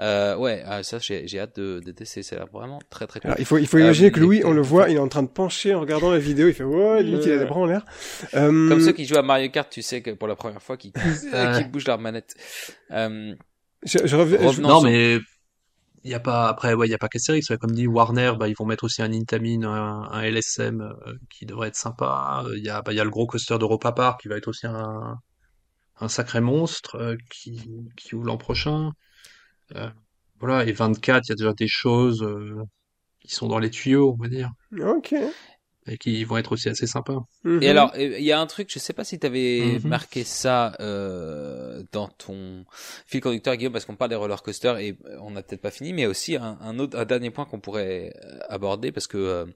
Euh, 0.00 0.36
ouais, 0.36 0.64
ça, 0.82 0.98
j'ai 1.00 1.38
hâte 1.38 1.56
de, 1.58 1.82
de 1.84 1.92
tester. 1.92 2.22
C'est 2.22 2.36
vraiment 2.50 2.78
très, 2.88 3.06
très 3.06 3.20
cool. 3.20 3.28
Alors, 3.28 3.40
il 3.40 3.44
faut, 3.44 3.58
il 3.58 3.66
faut 3.66 3.76
imaginer 3.76 4.08
euh, 4.08 4.10
que 4.10 4.20
Louis, 4.20 4.42
on 4.44 4.52
le 4.52 4.62
voit, 4.62 4.88
il 4.88 4.96
est 4.96 5.00
en 5.00 5.08
train 5.08 5.22
de 5.22 5.28
pencher 5.28 5.74
en 5.74 5.80
regardant 5.80 6.10
la 6.10 6.18
vidéo. 6.18 6.48
Il 6.48 6.54
fait, 6.54 6.64
ouais, 6.64 7.02
limite, 7.02 7.26
il 7.26 7.32
a 7.32 7.36
les 7.36 7.44
bras 7.44 7.60
en 7.60 7.66
l'air. 7.66 7.84
Euh... 8.34 8.70
Comme 8.70 8.80
ceux 8.80 8.92
qui 8.92 9.04
jouent 9.04 9.18
à 9.18 9.22
Mario 9.22 9.50
Kart, 9.50 9.68
tu 9.68 9.82
sais 9.82 10.00
que 10.00 10.12
pour 10.12 10.28
la 10.28 10.36
première 10.36 10.62
fois, 10.62 10.78
qui, 10.78 10.92
qui 11.58 11.64
bougent 11.64 11.88
leur 11.88 11.98
manette. 11.98 12.34
Euh... 12.90 13.34
Je, 13.82 13.98
je 14.02 14.16
reviens. 14.16 14.38
Non, 14.62 14.80
mais 14.80 15.18
il 16.06 16.10
y 16.10 16.14
a 16.14 16.20
pas 16.20 16.48
après 16.48 16.72
ouais 16.72 16.86
il 16.86 16.90
y 16.90 16.94
a 16.94 16.98
pas 16.98 17.08
qu'Astérix 17.08 17.48
comme 17.60 17.72
dit 17.72 17.88
Warner 17.88 18.32
bah 18.38 18.48
ils 18.48 18.54
vont 18.56 18.64
mettre 18.64 18.84
aussi 18.84 19.02
un 19.02 19.12
Intamin 19.12 19.64
un, 19.64 20.22
LSM 20.22 20.80
euh, 20.80 21.14
qui 21.30 21.46
devrait 21.46 21.68
être 21.68 21.76
sympa. 21.76 22.44
Il 22.54 22.64
y 22.64 22.70
a 22.70 22.80
bah, 22.80 22.92
il 22.92 22.96
y 22.96 23.00
a 23.00 23.04
le 23.04 23.10
gros 23.10 23.26
coaster 23.26 23.58
d'Europa 23.58 23.90
Park 23.92 24.22
qui 24.22 24.28
va 24.28 24.36
être 24.36 24.46
aussi 24.48 24.66
un 24.68 25.18
un 25.98 26.08
sacré 26.08 26.40
monstre 26.40 26.96
euh, 26.96 27.16
qui 27.30 27.68
qui 27.96 28.14
ouvre 28.14 28.26
l'an 28.26 28.36
prochain. 28.38 28.92
Euh, 29.74 29.90
voilà 30.38 30.64
et 30.64 30.72
24 30.72 31.24
il 31.26 31.30
y 31.30 31.32
a 31.32 31.34
déjà 31.34 31.52
des 31.52 31.68
choses 31.68 32.24
qui 33.20 33.34
sont 33.34 33.48
dans 33.48 33.58
les 33.58 33.70
tuyaux 33.70 34.14
on 34.16 34.22
va 34.22 34.28
dire. 34.28 34.50
Ok 34.80 35.14
et 35.88 35.98
qui 35.98 36.24
vont 36.24 36.36
être 36.36 36.52
aussi 36.52 36.68
assez 36.68 36.86
sympas. 36.86 37.20
-hmm. 37.44 37.62
Et 37.62 37.68
alors, 37.68 37.92
il 37.96 38.22
y 38.22 38.32
a 38.32 38.40
un 38.40 38.46
truc, 38.46 38.66
je 38.72 38.78
sais 38.78 38.92
pas 38.92 39.04
si 39.04 39.18
tu 39.18 39.26
avais 39.26 39.78
-hmm. 39.78 39.86
marqué 39.86 40.24
ça 40.24 40.58
euh, 40.80 41.82
dans 41.92 42.08
ton 42.08 42.64
fil 43.06 43.20
conducteur, 43.20 43.54
Guillaume, 43.56 43.72
parce 43.72 43.84
qu'on 43.84 43.96
parle 43.96 44.10
des 44.10 44.16
roller 44.16 44.42
coasters 44.42 44.78
et 44.78 44.96
on 45.20 45.30
n'a 45.30 45.42
peut-être 45.42 45.62
pas 45.62 45.70
fini, 45.70 45.92
mais 45.92 46.06
aussi 46.06 46.36
un, 46.36 46.58
un, 46.60 46.78
autre, 46.78 46.98
un 46.98 47.04
dernier 47.04 47.30
point 47.30 47.44
qu'on 47.44 47.60
pourrait 47.60 48.12
aborder 48.48 48.92
parce 48.92 49.06
que 49.06 49.18
euh, 49.18 49.46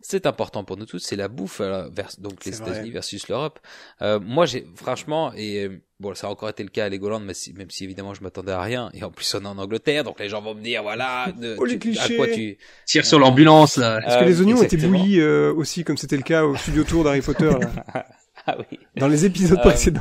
c'est 0.00 0.26
important 0.26 0.64
pour 0.64 0.76
nous 0.76 0.86
tous, 0.86 0.98
c'est 0.98 1.16
la 1.16 1.28
bouffe, 1.28 1.60
euh, 1.60 1.88
vers, 1.90 2.10
donc 2.18 2.44
les 2.44 2.56
États-Unis 2.60 2.90
versus 2.90 3.28
l'Europe. 3.28 3.58
Euh, 4.02 4.18
moi, 4.20 4.46
j'ai 4.46 4.66
franchement 4.74 5.32
et 5.36 5.68
Bon, 6.00 6.14
ça 6.14 6.28
a 6.28 6.30
encore 6.30 6.48
été 6.48 6.62
le 6.62 6.70
cas 6.70 6.86
à 6.86 6.88
Legoland, 6.88 7.20
mais 7.20 7.34
si, 7.34 7.52
même 7.52 7.70
si 7.70 7.84
évidemment 7.84 8.14
je 8.14 8.22
m'attendais 8.22 8.52
à 8.52 8.62
rien. 8.62 8.90
Et 8.94 9.04
en 9.04 9.10
plus, 9.10 9.34
on 9.34 9.44
est 9.44 9.46
en 9.46 9.58
Angleterre, 9.58 10.02
donc 10.02 10.18
les 10.18 10.30
gens 10.30 10.40
vont 10.40 10.54
me 10.54 10.62
dire, 10.62 10.82
voilà, 10.82 11.30
de, 11.38 11.56
oh, 11.58 11.64
les 11.66 11.78
tu, 11.78 11.96
à 11.98 12.08
quoi 12.16 12.26
tu 12.26 12.56
tires 12.86 13.04
sur 13.04 13.18
l'ambulance 13.18 13.76
là. 13.76 14.00
Est-ce 14.06 14.18
que 14.18 14.24
les 14.24 14.40
oignons 14.40 14.62
étaient 14.62 14.78
bouillis 14.78 15.20
euh, 15.20 15.52
aussi, 15.52 15.84
comme 15.84 15.98
c'était 15.98 16.16
le 16.16 16.22
cas 16.22 16.44
au 16.44 16.56
studio 16.56 16.84
tour 16.84 17.04
d'Harry 17.04 17.20
Potter 17.20 17.50
là 17.50 18.06
Ah 18.46 18.56
oui. 18.58 18.78
Dans 18.96 19.08
les 19.08 19.26
épisodes 19.26 19.58
euh, 19.58 19.62
précédents. 19.62 20.00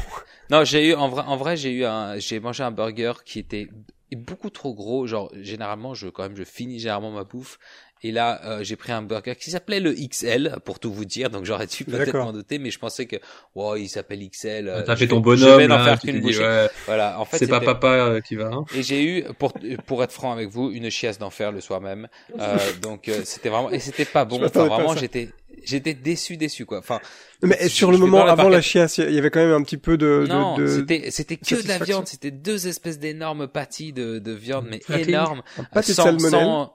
Non, 0.50 0.64
j'ai 0.64 0.88
eu 0.88 0.94
en 0.94 1.10
vrai, 1.10 1.24
en 1.28 1.36
vrai, 1.36 1.58
j'ai 1.58 1.72
eu 1.72 1.84
un, 1.84 2.18
j'ai 2.18 2.40
mangé 2.40 2.64
un 2.64 2.72
burger 2.72 3.12
qui 3.26 3.40
était 3.40 3.68
beaucoup 4.16 4.50
trop 4.50 4.74
gros. 4.74 5.06
Genre, 5.06 5.30
généralement, 5.42 5.94
je 5.94 6.08
quand 6.08 6.24
même, 6.24 6.38
je 6.38 6.44
finis 6.44 6.80
généralement 6.80 7.12
ma 7.12 7.26
bouffe. 7.26 7.60
Et 8.02 8.12
là, 8.12 8.42
euh, 8.46 8.64
j'ai 8.64 8.76
pris 8.76 8.92
un 8.92 9.02
burger 9.02 9.36
qui 9.36 9.52
s'appelait 9.52 9.80
le 9.80 9.94
XL, 9.94 10.58
pour 10.66 10.80
tout 10.80 10.92
vous 10.92 11.06
dire. 11.06 11.30
Donc 11.30 11.46
j'aurais 11.46 11.68
dû 11.68 11.86
peut-être 11.86 12.18
m'en 12.18 12.34
douter, 12.34 12.60
mais 12.60 12.72
je 12.72 12.80
pensais 12.80 13.06
que, 13.06 13.18
wow, 13.56 13.76
il 13.76 13.90
s'appelle 13.90 14.28
XL. 14.28 14.84
T'as 14.86 14.96
fait 14.96 15.08
ton 15.08 15.20
bonhomme. 15.20 15.62
Je 15.62 15.68
vais 15.68 15.72
en 15.72 15.84
faire 15.84 16.00
qu'une 16.00 16.22
bouchée. 16.22 16.40
Ouais. 16.40 16.70
Voilà. 16.86 17.20
En 17.20 17.26
fait, 17.26 17.38
c'est 17.38 17.48
pas 17.48 17.60
papa 17.62 17.88
euh, 17.88 18.22
qui 18.22 18.36
va. 18.36 18.48
Hein. 18.48 18.66
Et 18.76 18.84
j'ai 18.84 19.04
eu, 19.04 19.24
pour 19.38 19.54
pour 19.86 20.04
être 20.04 20.12
franc 20.12 20.32
avec 20.32 20.50
vous, 20.50 20.72
une 20.72 20.90
chiasse 20.90 21.20
d'enfer 21.20 21.52
le 21.52 21.62
soir 21.62 21.82
même. 21.82 22.08
Euh, 22.40 22.58
donc 22.82 23.08
euh, 23.08 23.22
c'était 23.24 23.50
vraiment 23.50 23.72
et 23.72 23.80
c'était 23.80 24.06
pas 24.06 24.26
bon. 24.26 24.44
Enfin, 24.44 24.66
vraiment, 24.66 24.96
j'étais 24.96 25.30
j'étais 25.64 25.94
déçu 25.94 26.38
déçu 26.38 26.66
quoi. 26.66 26.80
Enfin. 26.80 27.00
Mais 27.42 27.70
sur 27.70 27.92
le 27.92 27.98
moment 27.98 28.26
avant 28.26 28.50
la 28.50 28.62
chiasse, 28.62 28.98
il 28.98 29.14
y 29.14 29.18
avait 29.18 29.30
quand 29.30 29.40
même 29.40 29.54
un 29.54 29.64
petit 29.64 29.78
peu 29.78 29.98
de. 29.98 30.26
Non, 30.28 30.58
de, 30.58 30.68
c'était 30.68 31.12
c'était 31.12 31.38
que 31.38 31.62
de 31.62 31.68
la 31.68 31.80
viande. 31.80 32.08
C'était 32.08 32.32
deux 32.32 32.68
espèces 32.68 33.00
d'énormes 33.00 33.48
pâtis 33.48 33.94
de 33.94 34.20
de 34.20 34.32
viande, 34.32 34.68
mais 34.70 34.82
énormes. 35.00 35.42
Pâté 35.74 35.92
de 35.92 35.98
salmonelle. 35.98 36.68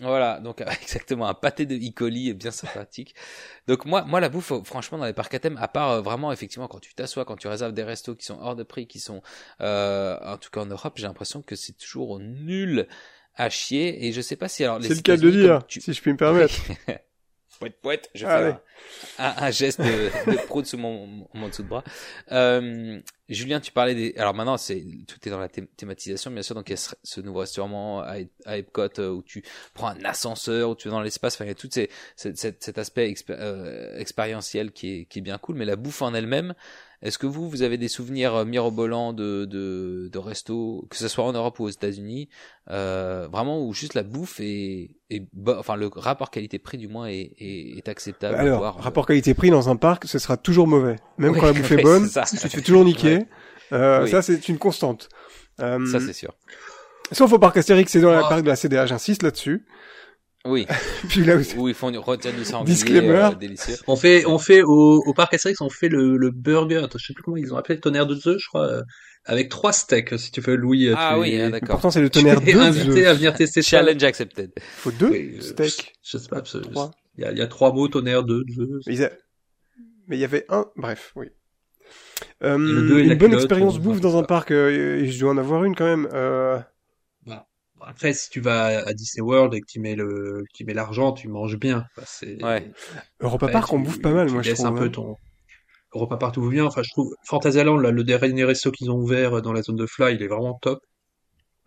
Voilà, 0.00 0.40
donc 0.40 0.60
exactement 0.82 1.28
un 1.28 1.34
pâté 1.34 1.66
de 1.66 1.76
E. 1.76 1.92
coli 1.94 2.32
bien 2.34 2.50
sympathique. 2.50 3.14
Donc 3.66 3.84
moi, 3.84 4.02
moi 4.02 4.20
la 4.20 4.28
bouffe, 4.28 4.52
franchement, 4.64 4.98
dans 4.98 5.04
les 5.04 5.12
parcs 5.12 5.34
à 5.34 5.38
thème, 5.38 5.58
à 5.60 5.68
part 5.68 5.90
euh, 5.90 6.00
vraiment 6.00 6.32
effectivement 6.32 6.68
quand 6.68 6.80
tu 6.80 6.94
t'assois, 6.94 7.24
quand 7.24 7.36
tu 7.36 7.48
réserves 7.48 7.72
des 7.72 7.82
restos 7.82 8.14
qui 8.14 8.26
sont 8.26 8.38
hors 8.40 8.56
de 8.56 8.62
prix, 8.62 8.86
qui 8.86 9.00
sont, 9.00 9.22
euh, 9.60 10.18
en 10.24 10.38
tout 10.38 10.50
cas 10.50 10.60
en 10.60 10.66
Europe, 10.66 10.94
j'ai 10.96 11.06
l'impression 11.06 11.42
que 11.42 11.56
c'est 11.56 11.76
toujours 11.76 12.18
nul 12.18 12.86
à 13.34 13.50
chier. 13.50 14.06
Et 14.06 14.12
je 14.12 14.20
sais 14.20 14.36
pas 14.36 14.48
si 14.48 14.64
alors. 14.64 14.82
C'est 14.82 14.94
le 14.94 15.02
cas 15.02 15.16
de 15.16 15.30
dire, 15.30 15.66
tu... 15.66 15.80
si 15.80 15.92
je 15.92 16.00
puis 16.00 16.12
me 16.12 16.16
permettre. 16.16 16.54
poète 17.60 17.80
poète, 17.80 18.10
je 18.14 18.26
fais 18.26 18.32
un, 18.32 18.60
un, 19.18 19.34
un, 19.36 19.50
geste 19.50 19.80
de, 19.80 20.32
de 20.32 20.46
prout 20.46 20.66
sous 20.66 20.78
mon, 20.78 21.28
mon 21.34 21.48
dessous 21.48 21.62
de 21.62 21.68
bras. 21.68 21.84
Euh, 22.32 23.00
Julien, 23.28 23.60
tu 23.60 23.70
parlais 23.70 23.94
des. 23.94 24.14
Alors 24.16 24.34
maintenant, 24.34 24.56
c'est 24.56 24.82
tout 25.06 25.16
est 25.26 25.30
dans 25.30 25.38
la 25.38 25.48
thématisation, 25.48 26.30
bien 26.30 26.42
sûr. 26.42 26.54
Donc 26.54 26.68
il 26.68 26.72
y 26.72 26.74
a 26.74 26.94
ce 27.02 27.20
nouveau 27.20 27.40
restaurant 27.40 28.00
à, 28.00 28.16
à 28.46 28.56
Epcot 28.56 28.88
euh, 28.98 29.10
où 29.10 29.22
tu 29.22 29.44
prends 29.74 29.88
un 29.88 30.04
ascenseur, 30.04 30.70
où 30.70 30.74
tu 30.74 30.88
es 30.88 30.90
dans 30.90 31.02
l'espace. 31.02 31.34
Enfin, 31.34 31.44
il 31.44 31.48
y 31.48 31.52
a 31.52 31.54
tout 31.54 31.68
ces, 31.70 31.90
cet, 32.16 32.38
cet, 32.38 32.78
aspect 32.78 33.08
expé 33.08 33.34
euh, 33.38 33.96
expérientiel 33.98 34.72
qui 34.72 35.00
est, 35.00 35.04
qui 35.04 35.20
est 35.20 35.22
bien 35.22 35.38
cool. 35.38 35.56
Mais 35.56 35.66
la 35.66 35.76
bouffe 35.76 36.02
en 36.02 36.14
elle-même, 36.14 36.54
est-ce 37.02 37.18
que 37.18 37.26
vous, 37.26 37.48
vous 37.48 37.62
avez 37.62 37.78
des 37.78 37.88
souvenirs 37.88 38.34
euh, 38.34 38.44
mirobolants 38.44 39.12
de, 39.12 39.44
de, 39.46 40.08
de 40.12 40.18
resto, 40.18 40.86
que 40.90 40.96
ce 40.96 41.08
soit 41.08 41.24
en 41.24 41.32
Europe 41.32 41.58
ou 41.60 41.64
aux 41.64 41.68
États-Unis, 41.70 42.28
euh, 42.70 43.26
vraiment 43.32 43.64
où 43.64 43.72
juste 43.72 43.94
la 43.94 44.02
bouffe 44.02 44.38
est, 44.40 44.90
est 45.10 45.22
enfin 45.46 45.76
le 45.76 45.88
rapport 45.94 46.30
qualité-prix 46.30 46.78
du 46.78 46.88
moins 46.88 47.06
est, 47.06 47.32
est, 47.38 47.78
est 47.78 47.88
acceptable. 47.88 48.36
Alors, 48.36 48.58
voir, 48.58 48.76
rapport 48.82 49.06
qualité-prix 49.06 49.50
dans 49.50 49.68
un 49.68 49.76
parc, 49.76 50.04
ce 50.06 50.18
sera 50.18 50.36
toujours 50.36 50.66
mauvais, 50.66 50.96
même 51.18 51.32
oui, 51.32 51.40
quand 51.40 51.46
la 51.46 51.52
bouffe 51.54 51.72
est 51.78 51.82
bonne, 51.82 52.06
ça. 52.08 52.24
tu 52.28 52.36
te 52.36 52.48
fais 52.48 52.60
toujours 52.62 52.84
niquer. 52.84 53.14
Ouais. 53.16 53.26
Euh, 53.72 54.02
oui. 54.04 54.10
Ça, 54.10 54.20
c'est 54.22 54.48
une 54.48 54.58
constante. 54.58 55.08
Euh, 55.60 55.86
ça, 55.86 56.00
c'est 56.00 56.12
sûr. 56.12 56.32
Sauf 57.12 57.32
au 57.32 57.38
parc 57.38 57.56
Astérix, 57.56 57.90
c'est 57.92 58.00
dans 58.00 58.10
la 58.12 58.24
Ah. 58.24 58.28
parc 58.28 58.42
de 58.42 58.48
la 58.48 58.56
CDA, 58.56 58.86
j'insiste 58.86 59.22
là-dessus. 59.22 59.64
Oui, 60.46 60.66
Puis 61.08 61.24
là 61.24 61.36
aussi. 61.36 61.54
où 61.58 61.68
ils 61.68 61.74
font 61.74 61.92
retiennent 62.00 62.36
du 62.36 62.44
sanglier 62.44 62.72
Disclaimer. 62.74 63.08
euh, 63.10 63.34
délicieux. 63.34 63.76
On 63.86 63.94
fait, 63.96 64.24
on 64.26 64.38
fait 64.38 64.62
au, 64.62 65.02
au 65.04 65.12
parc 65.12 65.34
Astérix, 65.34 65.60
on 65.60 65.68
fait 65.68 65.88
le, 65.88 66.16
le 66.16 66.30
burger. 66.30 66.78
Attends, 66.78 66.98
je 66.98 67.06
sais 67.08 67.12
plus 67.12 67.22
comment 67.22 67.36
ils 67.36 67.52
ont 67.52 67.56
appelé 67.58 67.74
le 67.74 67.80
tonnerre 67.82 68.06
de 68.06 68.14
œufs, 68.26 68.38
je 68.38 68.46
crois, 68.48 68.66
euh, 68.66 68.82
avec 69.26 69.50
trois 69.50 69.72
steaks. 69.74 70.18
Si 70.18 70.30
tu 70.30 70.40
veux, 70.40 70.56
Louis. 70.56 70.88
euh, 70.88 70.94
Ah 70.96 71.12
tu 71.14 71.20
oui, 71.20 71.34
es- 71.34 71.42
ah, 71.42 71.50
d'accord. 71.50 71.68
Pourtant, 71.76 71.90
c'est 71.90 72.00
le 72.00 72.08
tu 72.08 72.20
tonnerre 72.20 72.40
es 72.46 72.52
2 72.54 72.58
invité 72.60 73.06
à 73.06 73.12
venir 73.12 73.34
tester 73.34 73.60
ça. 73.60 73.68
Challenge 73.78 74.02
accepted. 74.02 74.50
Faut 74.76 74.90
deux 74.92 75.08
Oui, 75.10 75.34
euh, 75.36 75.40
steaks. 75.42 75.92
Je 76.02 76.16
sais 76.16 76.28
pas, 76.28 76.42
il 77.18 77.24
y 77.24 77.26
a, 77.26 77.32
il 77.32 77.38
y 77.38 77.42
a 77.42 77.46
trois 77.46 77.74
mots 77.74 77.88
tonnerre, 77.88 78.22
deux, 78.24 78.42
deux. 78.56 78.80
Mais, 78.86 78.94
ils 78.94 79.04
a- 79.04 79.10
mais 80.08 80.16
il 80.16 80.20
y 80.20 80.24
avait 80.24 80.46
un, 80.48 80.64
bref, 80.76 81.12
oui. 81.16 81.26
Euh, 82.42 82.56
une 82.56 83.14
bonne 83.14 83.18
culotte, 83.30 83.34
expérience 83.44 83.78
bouffe 83.78 84.00
dans 84.00 84.16
un 84.18 84.22
parc, 84.22 84.52
euh, 84.52 85.00
et 85.02 85.06
je 85.10 85.20
dois 85.20 85.32
en 85.32 85.38
avoir 85.38 85.64
une 85.64 85.74
quand 85.76 85.84
même. 85.84 86.08
Euh, 86.14 86.58
Après, 87.86 88.12
si 88.12 88.30
tu 88.30 88.40
vas 88.40 88.86
à 88.86 88.92
Disney 88.92 89.22
World 89.22 89.54
et 89.54 89.60
que 89.60 89.66
tu 89.66 89.80
mets 89.80 89.94
le, 89.94 90.44
que 90.48 90.52
tu 90.54 90.64
mets 90.64 90.74
l'argent, 90.74 91.12
tu 91.12 91.28
manges 91.28 91.58
bien. 91.58 91.86
Enfin, 91.96 92.06
c'est, 92.06 92.42
Ouais. 92.42 92.70
Europa 93.20 93.48
Park, 93.48 93.72
on 93.72 93.80
bouffe 93.80 94.00
pas 94.00 94.12
mal, 94.12 94.28
tu 94.28 94.34
moi, 94.34 94.42
je 94.42 94.52
trouve. 94.52 94.66
un 94.66 94.72
peu 94.72 94.84
hein. 94.84 94.90
ton 94.90 95.16
Europa 95.94 96.16
Park 96.16 96.34
tout 96.34 96.48
bien. 96.48 96.64
Enfin, 96.64 96.82
je 96.82 96.90
trouve 96.90 97.14
Fantasyland, 97.24 97.76
là, 97.76 97.90
le 97.90 98.04
dernier 98.04 98.44
resto 98.44 98.70
qu'ils 98.70 98.90
ont 98.90 98.98
ouvert 98.98 99.42
dans 99.42 99.52
la 99.52 99.62
zone 99.62 99.76
de 99.76 99.86
Fly, 99.86 100.14
il 100.14 100.22
est 100.22 100.28
vraiment 100.28 100.54
top. 100.54 100.80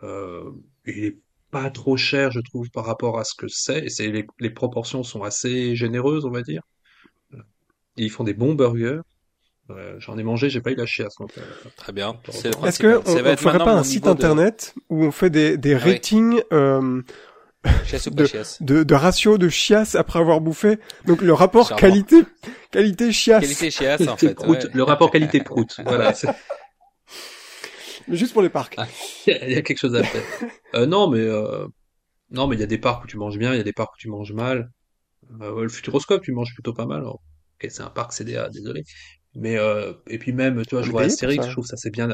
Euh, 0.03 0.51
il 0.85 1.05
est 1.05 1.17
pas 1.51 1.69
trop 1.69 1.97
cher, 1.97 2.31
je 2.31 2.39
trouve, 2.39 2.69
par 2.71 2.85
rapport 2.85 3.19
à 3.19 3.23
ce 3.23 3.35
que 3.35 3.47
c'est. 3.47 3.85
Et 3.85 3.89
c'est 3.89 4.07
les, 4.07 4.25
les 4.39 4.49
proportions 4.49 5.03
sont 5.03 5.23
assez 5.23 5.75
généreuses, 5.75 6.25
on 6.25 6.31
va 6.31 6.41
dire. 6.41 6.63
Et 7.97 8.03
ils 8.05 8.09
font 8.09 8.23
des 8.23 8.33
bons 8.33 8.55
burgers. 8.55 9.01
Euh, 9.69 9.95
j'en 9.99 10.17
ai 10.17 10.23
mangé, 10.23 10.49
j'ai 10.49 10.59
pas 10.61 10.71
eu 10.71 10.75
la 10.75 10.85
chiasse. 10.85 11.15
Donc, 11.19 11.31
euh, 11.37 11.41
Très 11.77 11.93
bien. 11.93 12.19
Est-ce 12.27 12.49
principal. 12.49 12.73
que 13.03 13.09
on, 13.09 13.31
on 13.33 13.37
ferait 13.37 13.57
pas 13.59 13.73
un 13.73 13.83
site 13.83 14.03
de- 14.05 14.09
internet 14.09 14.75
où 14.89 15.03
on 15.05 15.11
fait 15.11 15.29
des, 15.29 15.57
des 15.57 15.73
Ah 15.75 15.79
oui. 15.85 15.93
ratings 15.93 16.41
euh, 16.51 17.01
Chiasse 17.85 18.07
ou 18.07 18.11
pas 18.15 18.23
de- 18.23 18.27
chiasse 18.27 18.61
de, 18.61 18.83
de 18.83 18.93
ratio 18.93 19.37
de 19.37 19.47
chiasse 19.47 19.95
après 19.95 20.19
avoir 20.19 20.41
bouffé 20.41 20.79
Donc 21.05 21.21
le 21.21 21.31
rapport 21.33 21.69
Charmant. 21.69 21.79
qualité 21.79 22.23
qualité 22.71 23.11
chiasse. 23.13 23.41
Qualité 23.41 23.71
chiasse, 23.71 24.01
en 24.01 24.05
qualité 24.17 24.27
fait. 24.27 24.33
prout, 24.33 24.63
ouais. 24.65 24.69
le 24.73 24.83
rapport 24.83 25.11
qualité 25.11 25.41
prout. 25.41 25.73
Voilà, 25.85 26.13
juste 28.09 28.33
pour 28.33 28.41
les 28.41 28.49
parcs. 28.49 28.75
Ah. 28.77 28.87
il 29.27 29.51
y 29.51 29.55
a 29.55 29.61
quelque 29.61 29.77
chose 29.79 29.95
à 29.95 30.03
faire. 30.03 30.23
Euh, 30.75 30.85
non, 30.85 31.09
mais 31.09 31.19
euh, 31.21 31.65
non, 32.31 32.47
mais 32.47 32.55
il 32.57 32.59
y 32.59 32.63
a 32.63 32.67
des 32.67 32.77
parcs 32.77 33.03
où 33.05 33.07
tu 33.07 33.15
manges 33.17 33.37
bien, 33.37 33.53
il 33.53 33.57
y 33.57 33.61
a 33.61 33.63
des 33.63 33.71
parcs 33.73 33.93
où 33.93 33.97
tu 33.97 34.09
manges 34.09 34.33
mal. 34.33 34.69
Euh, 35.41 35.61
le 35.63 35.69
Futuroscope, 35.69 36.21
tu 36.21 36.33
manges 36.33 36.53
plutôt 36.53 36.73
pas 36.73 36.85
mal. 36.85 36.99
Alors, 36.99 37.21
ok, 37.61 37.69
c'est 37.69 37.81
un 37.81 37.89
parc 37.89 38.11
CDA, 38.11 38.49
désolé. 38.49 38.83
Mais 39.35 39.57
euh, 39.57 39.93
et 40.07 40.19
puis 40.19 40.33
même, 40.33 40.63
tu 40.65 40.75
vois, 40.75 40.83
je 40.83 40.91
vois 40.91 41.03
Astérix, 41.03 41.45
je 41.47 41.51
trouve 41.51 41.65
ça 41.65 41.77
c'est 41.77 41.89
bien. 41.91 42.09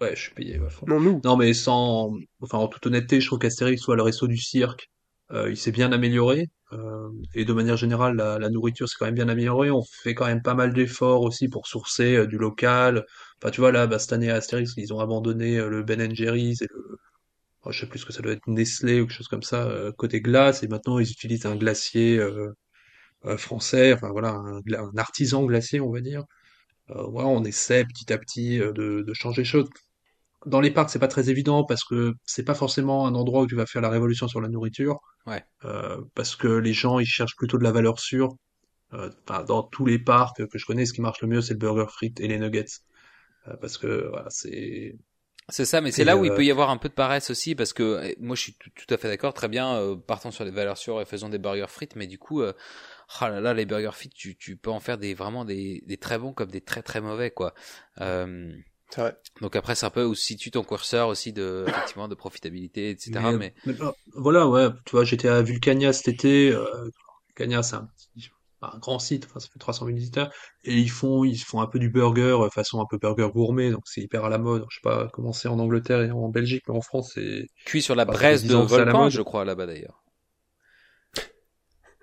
Ouais, 0.00 0.16
je 0.16 0.20
suis 0.22 0.34
payé. 0.34 0.58
ouais, 0.58 0.70
faut- 0.70 0.86
Non 0.86 1.00
nous. 1.00 1.20
Non, 1.24 1.36
mais 1.36 1.52
sans, 1.54 2.12
enfin, 2.40 2.58
en 2.58 2.68
toute 2.68 2.86
honnêteté, 2.86 3.20
je 3.20 3.26
trouve 3.26 3.38
qu'Astérix, 3.38 3.82
soit 3.82 3.96
le 3.96 4.02
resto 4.02 4.26
du 4.26 4.38
cirque, 4.38 4.90
euh, 5.32 5.50
il 5.50 5.56
s'est 5.56 5.72
bien 5.72 5.92
amélioré. 5.92 6.48
euh, 6.72 7.08
et 7.34 7.44
de 7.44 7.52
manière 7.52 7.76
générale, 7.76 8.16
la, 8.16 8.38
la 8.38 8.48
nourriture 8.48 8.88
s'est 8.88 8.94
quand 8.98 9.06
même 9.06 9.14
bien 9.16 9.28
améliorée. 9.28 9.70
On 9.72 9.82
fait 9.82 10.14
quand 10.14 10.26
même 10.26 10.40
pas 10.42 10.54
mal 10.54 10.72
d'efforts 10.72 11.22
aussi 11.22 11.48
pour 11.48 11.66
sourcer 11.66 12.16
euh, 12.16 12.26
du 12.26 12.38
local. 12.38 13.04
Enfin, 13.42 13.50
tu 13.50 13.60
vois, 13.60 13.72
là, 13.72 13.86
bah, 13.88 13.98
cette 13.98 14.12
année 14.12 14.30
à 14.30 14.36
Astérix, 14.36 14.74
ils 14.76 14.94
ont 14.94 15.00
abandonné 15.00 15.58
euh, 15.58 15.68
le 15.68 15.82
Ben 15.82 16.14
Jerry's 16.14 16.62
et 16.62 16.68
le, 16.72 16.98
oh, 17.64 17.72
je 17.72 17.80
sais 17.80 17.86
plus 17.86 17.98
ce 18.00 18.06
que 18.06 18.12
ça 18.12 18.22
doit 18.22 18.32
être, 18.32 18.46
Nestlé 18.48 19.00
ou 19.00 19.06
quelque 19.06 19.16
chose 19.16 19.28
comme 19.28 19.42
ça, 19.42 19.66
euh, 19.68 19.92
côté 19.92 20.20
glace. 20.20 20.62
Et 20.62 20.68
maintenant, 20.68 20.98
ils 20.98 21.10
utilisent 21.10 21.46
un 21.46 21.56
glacier 21.56 22.18
euh, 22.18 22.52
euh, 23.26 23.36
français, 23.36 23.92
enfin 23.92 24.10
voilà, 24.10 24.30
un 24.34 24.96
artisan 24.98 25.44
glacier, 25.44 25.80
on 25.80 25.90
va 25.92 26.00
dire. 26.00 26.24
Euh, 26.90 27.04
voilà, 27.04 27.28
on 27.28 27.44
essaie 27.44 27.84
petit 27.84 28.12
à 28.12 28.18
petit 28.18 28.60
euh, 28.60 28.72
de, 28.72 29.02
de 29.06 29.14
changer 29.14 29.42
les 29.42 29.46
choses 29.46 29.68
dans 30.46 30.60
les 30.60 30.70
parcs, 30.70 30.90
c'est 30.90 30.98
pas 30.98 31.08
très 31.08 31.30
évident 31.30 31.64
parce 31.64 31.84
que 31.84 32.14
c'est 32.24 32.44
pas 32.44 32.54
forcément 32.54 33.06
un 33.06 33.14
endroit 33.14 33.42
où 33.42 33.46
tu 33.46 33.56
vas 33.56 33.66
faire 33.66 33.82
la 33.82 33.90
révolution 33.90 34.28
sur 34.28 34.40
la 34.40 34.48
nourriture. 34.48 35.00
Ouais. 35.26 35.44
Euh, 35.64 36.00
parce 36.14 36.36
que 36.36 36.48
les 36.48 36.72
gens, 36.72 36.98
ils 36.98 37.06
cherchent 37.06 37.36
plutôt 37.36 37.58
de 37.58 37.64
la 37.64 37.72
valeur 37.72 38.00
sûre. 38.00 38.30
Enfin, 38.92 39.44
dans 39.44 39.62
tous 39.62 39.86
les 39.86 39.98
parcs 39.98 40.46
que 40.46 40.58
je 40.58 40.66
connais, 40.66 40.86
ce 40.86 40.92
qui 40.92 41.00
marche 41.02 41.20
le 41.22 41.28
mieux, 41.28 41.42
c'est 41.42 41.54
le 41.54 41.58
burger 41.58 41.86
frites 41.88 42.20
et 42.20 42.28
les 42.28 42.38
nuggets. 42.38 42.66
Parce 43.60 43.78
que 43.78 44.08
voilà, 44.08 44.28
c'est 44.30 44.96
C'est 45.48 45.64
ça, 45.64 45.80
mais 45.80 45.90
c'est 45.90 46.04
là 46.04 46.16
où 46.16 46.24
il 46.24 46.32
peut 46.32 46.44
y 46.44 46.50
avoir 46.50 46.70
un 46.70 46.76
peu 46.76 46.88
de 46.88 46.94
paresse 46.94 47.30
aussi, 47.30 47.56
parce 47.56 47.72
que 47.72 48.00
eh, 48.04 48.16
moi 48.20 48.36
je 48.36 48.42
suis 48.42 48.54
tout, 48.54 48.70
tout 48.74 48.94
à 48.94 48.98
fait 48.98 49.08
d'accord, 49.08 49.34
très 49.34 49.48
bien, 49.48 49.74
euh, 49.74 49.96
partons 49.96 50.30
sur 50.30 50.44
les 50.44 50.52
valeurs 50.52 50.78
sûres 50.78 51.00
et 51.00 51.04
faisons 51.04 51.28
des 51.28 51.38
burgers 51.38 51.66
frites, 51.68 51.96
mais 51.96 52.06
du 52.06 52.18
coup, 52.18 52.40
euh, 52.40 52.52
oh 53.22 53.24
là 53.28 53.40
là, 53.40 53.54
les 53.54 53.66
burgers 53.66 53.90
frites, 53.94 54.14
tu, 54.14 54.36
tu 54.36 54.56
peux 54.56 54.70
en 54.70 54.80
faire 54.80 54.98
des 54.98 55.14
vraiment 55.14 55.44
des, 55.44 55.82
des 55.86 55.96
très 55.98 56.18
bons 56.18 56.32
comme 56.32 56.50
des 56.50 56.60
très 56.60 56.82
très 56.82 57.00
mauvais, 57.00 57.30
quoi. 57.30 57.54
Euh, 58.00 58.52
donc 59.40 59.56
après, 59.56 59.74
c'est 59.74 59.86
un 59.86 59.90
peu 59.90 60.04
où 60.04 60.14
se 60.14 60.24
situe 60.24 60.50
ton 60.50 60.64
curseur 60.64 61.08
aussi 61.08 61.32
de 61.32 61.64
effectivement 61.68 62.08
de 62.08 62.14
profitabilité, 62.14 62.90
etc. 62.90 63.32
Mais, 63.32 63.32
Mais, 63.32 63.54
mais, 63.64 63.74
euh, 63.80 63.92
voilà, 64.14 64.46
ouais, 64.48 64.68
tu 64.84 64.92
vois, 64.92 65.04
j'étais 65.04 65.28
à 65.28 65.42
Vulcania 65.42 65.92
cet 65.92 66.08
été. 66.08 66.50
Euh, 66.52 66.90
Vulcania, 67.28 67.62
c'est 67.62 67.76
un 67.76 67.88
petit, 68.14 68.30
un 68.62 68.78
grand 68.78 68.98
site, 68.98 69.26
enfin, 69.26 69.40
ça 69.40 69.48
fait 69.52 69.58
300 69.58 69.86
000 69.86 69.96
visiteurs, 69.96 70.30
et 70.64 70.76
ils 70.76 70.90
font, 70.90 71.24
ils 71.24 71.38
font 71.38 71.60
un 71.62 71.66
peu 71.66 71.78
du 71.78 71.88
burger, 71.90 72.36
euh, 72.44 72.50
façon 72.50 72.80
un 72.80 72.86
peu 72.90 72.98
burger 72.98 73.28
gourmet, 73.32 73.70
donc 73.70 73.82
c'est 73.86 74.02
hyper 74.02 74.24
à 74.24 74.28
la 74.28 74.38
mode. 74.38 74.66
Je 74.70 74.76
sais 74.76 74.80
pas 74.82 75.08
comment 75.12 75.32
c'est 75.32 75.48
en 75.48 75.58
Angleterre 75.58 76.02
et 76.02 76.10
en 76.10 76.28
Belgique, 76.28 76.64
mais 76.68 76.74
en 76.76 76.82
France, 76.82 77.12
c'est. 77.14 77.46
cuit 77.64 77.80
sur 77.82 77.94
la 77.94 78.04
Bah, 78.04 78.12
braise 78.12 78.44
de 78.44 78.48
10 78.48 78.54
ans 78.54 78.66
que 78.66 78.72
c'est 78.72 78.82
à 78.82 78.84
la 78.84 78.92
volcan, 78.92 78.98
mode. 79.04 79.10
je 79.10 79.22
crois 79.22 79.44
là-bas 79.46 79.66
d'ailleurs. 79.66 80.02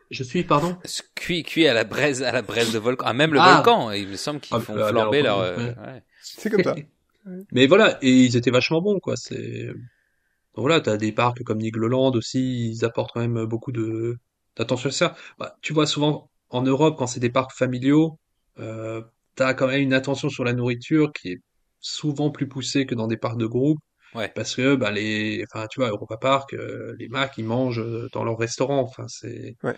Je 0.10 0.24
suis, 0.24 0.44
pardon. 0.44 0.78
Cuit, 1.16 1.44
cuit 1.44 1.68
à 1.68 1.74
la 1.74 1.84
braise, 1.84 2.24
à 2.24 2.32
la 2.32 2.42
braise 2.42 2.72
de 2.72 2.80
volcan. 2.80 3.06
Ah, 3.08 3.14
même 3.14 3.34
le 3.34 3.40
Ah. 3.42 3.56
volcan. 3.56 3.92
Il 3.92 4.08
me 4.08 4.16
semble 4.16 4.40
qu'ils 4.40 4.56
Ah, 4.56 4.60
font 4.62 4.76
euh, 4.78 4.88
flamber 4.90 5.22
leur. 5.22 5.40
ouais. 5.40 5.46
euh, 5.60 5.74
ouais. 5.76 6.04
C'est 6.22 6.50
comme 6.50 6.64
ça. 6.64 6.76
Mais 7.52 7.68
voilà, 7.68 7.98
et 8.02 8.10
ils 8.10 8.38
étaient 8.38 8.52
vachement 8.52 8.82
bons, 8.82 9.00
quoi. 9.00 9.16
C'est 9.18 9.66
donc 9.68 10.64
voilà, 10.64 10.82
t'as 10.82 10.98
des 10.98 11.12
parcs 11.12 11.44
comme 11.44 11.60
Nigloland 11.60 12.12
aussi, 12.12 12.70
ils 12.72 12.86
apportent 12.86 13.12
quand 13.14 13.20
même 13.20 13.46
beaucoup 13.46 13.72
de 13.72 14.18
d'attention 14.56 14.90
à 14.90 14.92
ça. 14.92 15.16
Bah, 15.38 15.56
tu 15.62 15.74
vois 15.74 15.86
souvent 15.86 16.32
en 16.50 16.64
Europe 16.64 16.96
quand 16.98 17.06
c'est 17.06 17.20
des 17.20 17.30
parcs 17.30 17.52
familiaux, 17.52 18.18
euh, 18.60 19.02
t'as 19.36 19.54
quand 19.54 19.68
même 19.68 19.82
une 19.82 19.94
attention 19.94 20.30
sur 20.30 20.44
la 20.44 20.54
nourriture 20.54 21.12
qui 21.14 21.34
est 21.34 21.42
souvent 21.80 22.32
plus 22.32 22.48
poussée 22.48 22.86
que 22.88 22.96
dans 22.96 23.08
des 23.08 23.18
parcs 23.18 23.38
de 23.38 23.46
groupe. 23.46 23.78
Ouais. 24.14 24.32
Parce 24.36 24.56
que 24.56 24.76
bah 24.76 24.92
les, 24.92 25.44
enfin 25.52 25.68
tu 25.68 25.80
vois, 25.80 25.90
Europa 25.90 26.18
Park, 26.18 26.54
euh, 26.54 26.96
les 27.00 27.08
Macs 27.10 27.38
ils 27.38 27.46
mangent 27.46 27.80
euh, 27.80 28.08
dans 28.14 28.24
leur 28.24 28.38
restaurant. 28.38 28.82
Enfin 28.82 29.08
c'est 29.08 29.56
Ouais. 29.64 29.78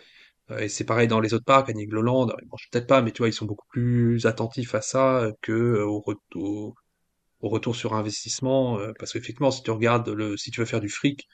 euh, 0.51 0.59
et 0.59 0.69
c'est 0.69 0.85
pareil 0.85 1.07
dans 1.07 1.19
les 1.21 1.33
autres 1.33 1.45
parcs, 1.45 1.69
à 1.69 1.73
Nigloland, 1.73 2.27
ils 2.41 2.47
mangent 2.49 2.69
peut-être 2.71 2.87
pas, 2.87 3.01
mais 3.01 3.11
tu 3.11 3.19
vois 3.19 3.29
ils 3.29 3.33
sont 3.33 3.45
beaucoup 3.45 3.67
plus 3.71 4.25
attentifs 4.27 4.75
à 4.75 4.81
ça 4.81 5.29
que 5.41 5.51
euh, 5.53 5.85
au 5.85 5.99
retour 6.01 6.75
au 7.41 7.49
retour 7.49 7.75
sur 7.75 7.93
investissement, 7.93 8.79
euh, 8.79 8.91
parce 8.99 9.13
qu'effectivement, 9.13 9.51
si 9.51 9.63
tu 9.63 9.71
regardes 9.71 10.09
le, 10.09 10.37
si 10.37 10.51
tu 10.51 10.59
veux 10.61 10.65
faire 10.65 10.81
du 10.81 10.89
fric, 10.89 11.27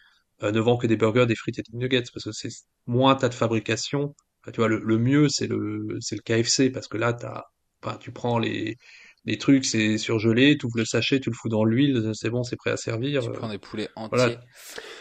euh, 0.43 0.51
ne 0.51 0.59
vend 0.59 0.77
que 0.77 0.87
des 0.87 0.97
burgers, 0.97 1.25
des 1.27 1.35
frites 1.35 1.59
et 1.59 1.63
des 1.63 1.77
nuggets, 1.77 2.03
parce 2.13 2.25
que 2.25 2.31
c'est 2.31 2.49
moins 2.87 3.15
t'as 3.15 3.29
de 3.29 3.33
fabrication. 3.33 4.15
Enfin, 4.43 4.51
tu 4.51 4.57
vois, 4.61 4.67
le, 4.67 4.79
le 4.83 4.97
mieux 4.99 5.29
c'est 5.29 5.47
le, 5.47 5.97
c'est 6.01 6.15
le 6.15 6.21
KFC, 6.21 6.69
parce 6.71 6.87
que 6.87 6.97
là 6.97 7.13
t'as, 7.13 7.43
enfin, 7.83 7.97
tu 7.97 8.11
prends 8.11 8.39
les, 8.39 8.77
les 9.25 9.37
trucs, 9.37 9.65
c'est 9.65 9.97
surgelé, 9.97 10.57
tu 10.57 10.65
ouvres 10.67 10.77
le 10.77 10.85
sachet, 10.85 11.19
tu 11.19 11.29
le 11.29 11.35
fous 11.35 11.49
dans 11.49 11.63
l'huile, 11.63 12.11
c'est 12.13 12.29
bon, 12.29 12.43
c'est 12.43 12.55
prêt 12.55 12.71
à 12.71 12.77
servir. 12.77 13.21
Tu 13.23 13.29
euh, 13.29 13.33
prends 13.33 13.49
des 13.49 13.57
poulets 13.57 13.89
voilà. 13.95 14.25
entiers. 14.25 14.37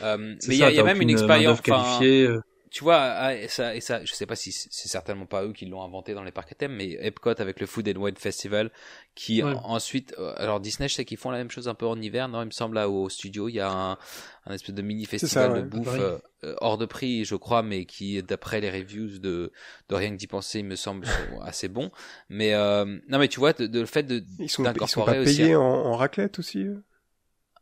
Euh, 0.03 0.17
mais 0.49 0.55
il 0.55 0.59
y 0.59 0.65
a, 0.65 0.71
y 0.71 0.83
même 0.83 0.97
une 0.97 1.09
aucune 1.09 1.11
expérience. 1.11 1.61
enfin, 1.61 1.99
qualifiée. 1.99 2.29
Tu 2.75 2.83
vois, 2.83 2.97
ah, 2.97 3.35
et 3.37 3.47
ça, 3.47 3.77
et 3.77 3.81
ça, 3.81 4.05
je 4.05 4.13
sais 4.13 4.27
pas 4.27 4.35
si 4.35 4.51
c'est 4.51 4.89
certainement 4.89 5.27
pas 5.27 5.45
eux 5.45 5.53
qui 5.53 5.65
l'ont 5.65 5.81
inventé 5.85 6.13
dans 6.13 6.25
les 6.25 6.33
parcs 6.33 6.51
à 6.51 6.57
thème, 6.57 6.73
mais 6.73 6.97
Epcot 7.01 7.41
avec 7.41 7.61
le 7.61 7.67
Food 7.67 7.89
and 7.89 8.01
Wine 8.01 8.17
Festival, 8.17 8.73
qui 9.15 9.45
Ouais. 9.45 9.55
ensuite, 9.63 10.13
euh, 10.19 10.35
alors 10.39 10.59
Disney, 10.59 10.89
je 10.89 10.95
sais 10.95 11.05
qu'ils 11.05 11.17
font 11.17 11.31
la 11.31 11.39
même 11.39 11.53
chose 11.53 11.69
un 11.69 11.75
peu 11.75 11.87
en 11.87 12.01
hiver, 12.01 12.27
non 12.27 12.43
Il 12.43 12.47
me 12.47 12.51
semble 12.51 12.75
là 12.75 12.89
au 12.89 13.09
studio, 13.09 13.49
il 13.49 13.55
y 13.55 13.61
a 13.61 13.71
un, 13.71 13.93
un 13.93 14.53
espèce 14.53 14.75
de 14.75 14.83
mini 14.83 15.05
festival 15.05 15.53
ouais, 15.53 15.63
de 15.63 15.63
bouffe 15.63 16.01
euh, 16.01 16.19
euh, 16.43 16.57
hors 16.63 16.77
de 16.77 16.85
prix, 16.87 17.25
je 17.25 17.37
crois, 17.37 17.63
mais 17.63 17.85
qui, 17.85 18.21
d'après 18.25 18.61
les 18.61 18.73
reviews 18.73 19.21
de, 19.21 19.53
de 19.89 19.95
rien 19.95 20.11
que 20.11 20.17
d'y 20.17 20.27
penser, 20.27 20.59
il 20.59 20.65
me 20.65 20.75
semble 20.75 21.07
assez 21.45 21.69
bon. 21.69 21.93
Mais 22.29 22.55
euh, 22.55 22.85
non, 23.09 23.21
mais 23.21 23.29
tu 23.29 23.39
vois, 23.39 23.53
de, 23.53 23.69
de- 23.69 23.81
le 23.81 23.87
fait 23.87 24.03
de 24.03 24.25
Ils 24.39 24.49
sont, 24.51 24.65
ils 24.81 24.89
sont 24.89 25.03
pas 25.05 25.15
aussi 25.15 25.43
payés 25.43 25.55
en, 25.57 25.63
en 25.63 25.97
raclette 25.97 26.39
aussi 26.39 26.69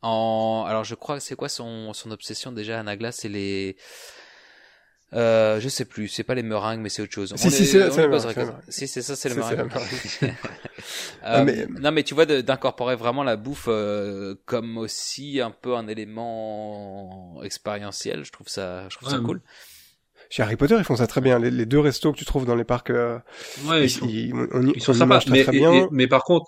en 0.02 0.64
alors 0.66 0.84
je 0.84 0.94
crois 0.94 1.16
que 1.18 1.22
c'est 1.22 1.36
quoi 1.36 1.48
son 1.48 1.92
son 1.92 2.10
obsession 2.10 2.50
déjà 2.50 2.80
à 2.80 2.82
Nagla 2.82 3.12
c'est 3.12 3.28
les 3.28 3.76
euh, 5.14 5.60
je 5.60 5.68
sais 5.68 5.84
plus, 5.84 6.08
c'est 6.08 6.24
pas 6.24 6.34
les 6.34 6.42
meringues, 6.42 6.80
mais 6.80 6.88
c'est 6.88 7.02
autre 7.02 7.12
chose. 7.12 7.32
Si, 7.36 7.46
On 7.46 7.50
si, 7.50 7.62
est- 7.62 7.66
c'est 7.66 7.78
la- 7.78 7.88
meringue. 8.08 8.52
Si, 8.68 8.88
c'est 8.88 9.02
ça, 9.02 9.14
c'est 9.16 9.28
le 9.28 9.34
meringue. 9.36 9.68
Euh, 10.22 10.28
Ah, 11.22 11.44
mais- 11.44 11.66
Non, 11.80 11.92
mais 11.92 12.02
tu 12.02 12.14
vois, 12.14 12.26
d'incorporer 12.26 12.96
vraiment 12.96 13.22
la 13.22 13.36
bouffe 13.36 13.66
euh, 13.68 14.34
comme 14.46 14.76
aussi 14.78 15.40
un 15.40 15.50
peu 15.52 15.76
un 15.76 15.86
élément 15.86 17.40
expérientiel, 17.44 18.24
je 18.24 18.32
trouve 18.32 18.48
ça, 18.48 18.88
je 18.88 18.96
trouve 18.96 19.08
ça 19.08 19.18
cool. 19.18 19.40
Chez 20.30 20.42
Harry 20.42 20.56
Potter, 20.56 20.76
ils 20.78 20.84
font 20.84 20.96
ça 20.96 21.06
très 21.06 21.20
bien. 21.20 21.38
Les, 21.38 21.50
les 21.50 21.66
deux 21.66 21.78
restos 21.78 22.12
que 22.12 22.18
tu 22.18 22.24
trouves 22.24 22.46
dans 22.46 22.56
les 22.56 22.64
parcs, 22.64 22.90
euh, 22.90 23.18
ouais, 23.66 23.82
ils, 23.82 23.84
ils 23.84 23.90
sont- 23.90 24.06
ils- 24.08 24.32
on, 24.52 24.66
y- 24.66 24.72
ils 24.74 24.82
sont 24.82 24.92
on 24.92 24.94
y 24.94 24.98
sympas. 24.98 25.20
Mais, 25.30 25.44
très 25.44 25.54
et- 25.54 25.58
bien. 25.60 25.72
et- 25.72 25.86
mais 25.92 26.06
par 26.08 26.24
contre, 26.24 26.46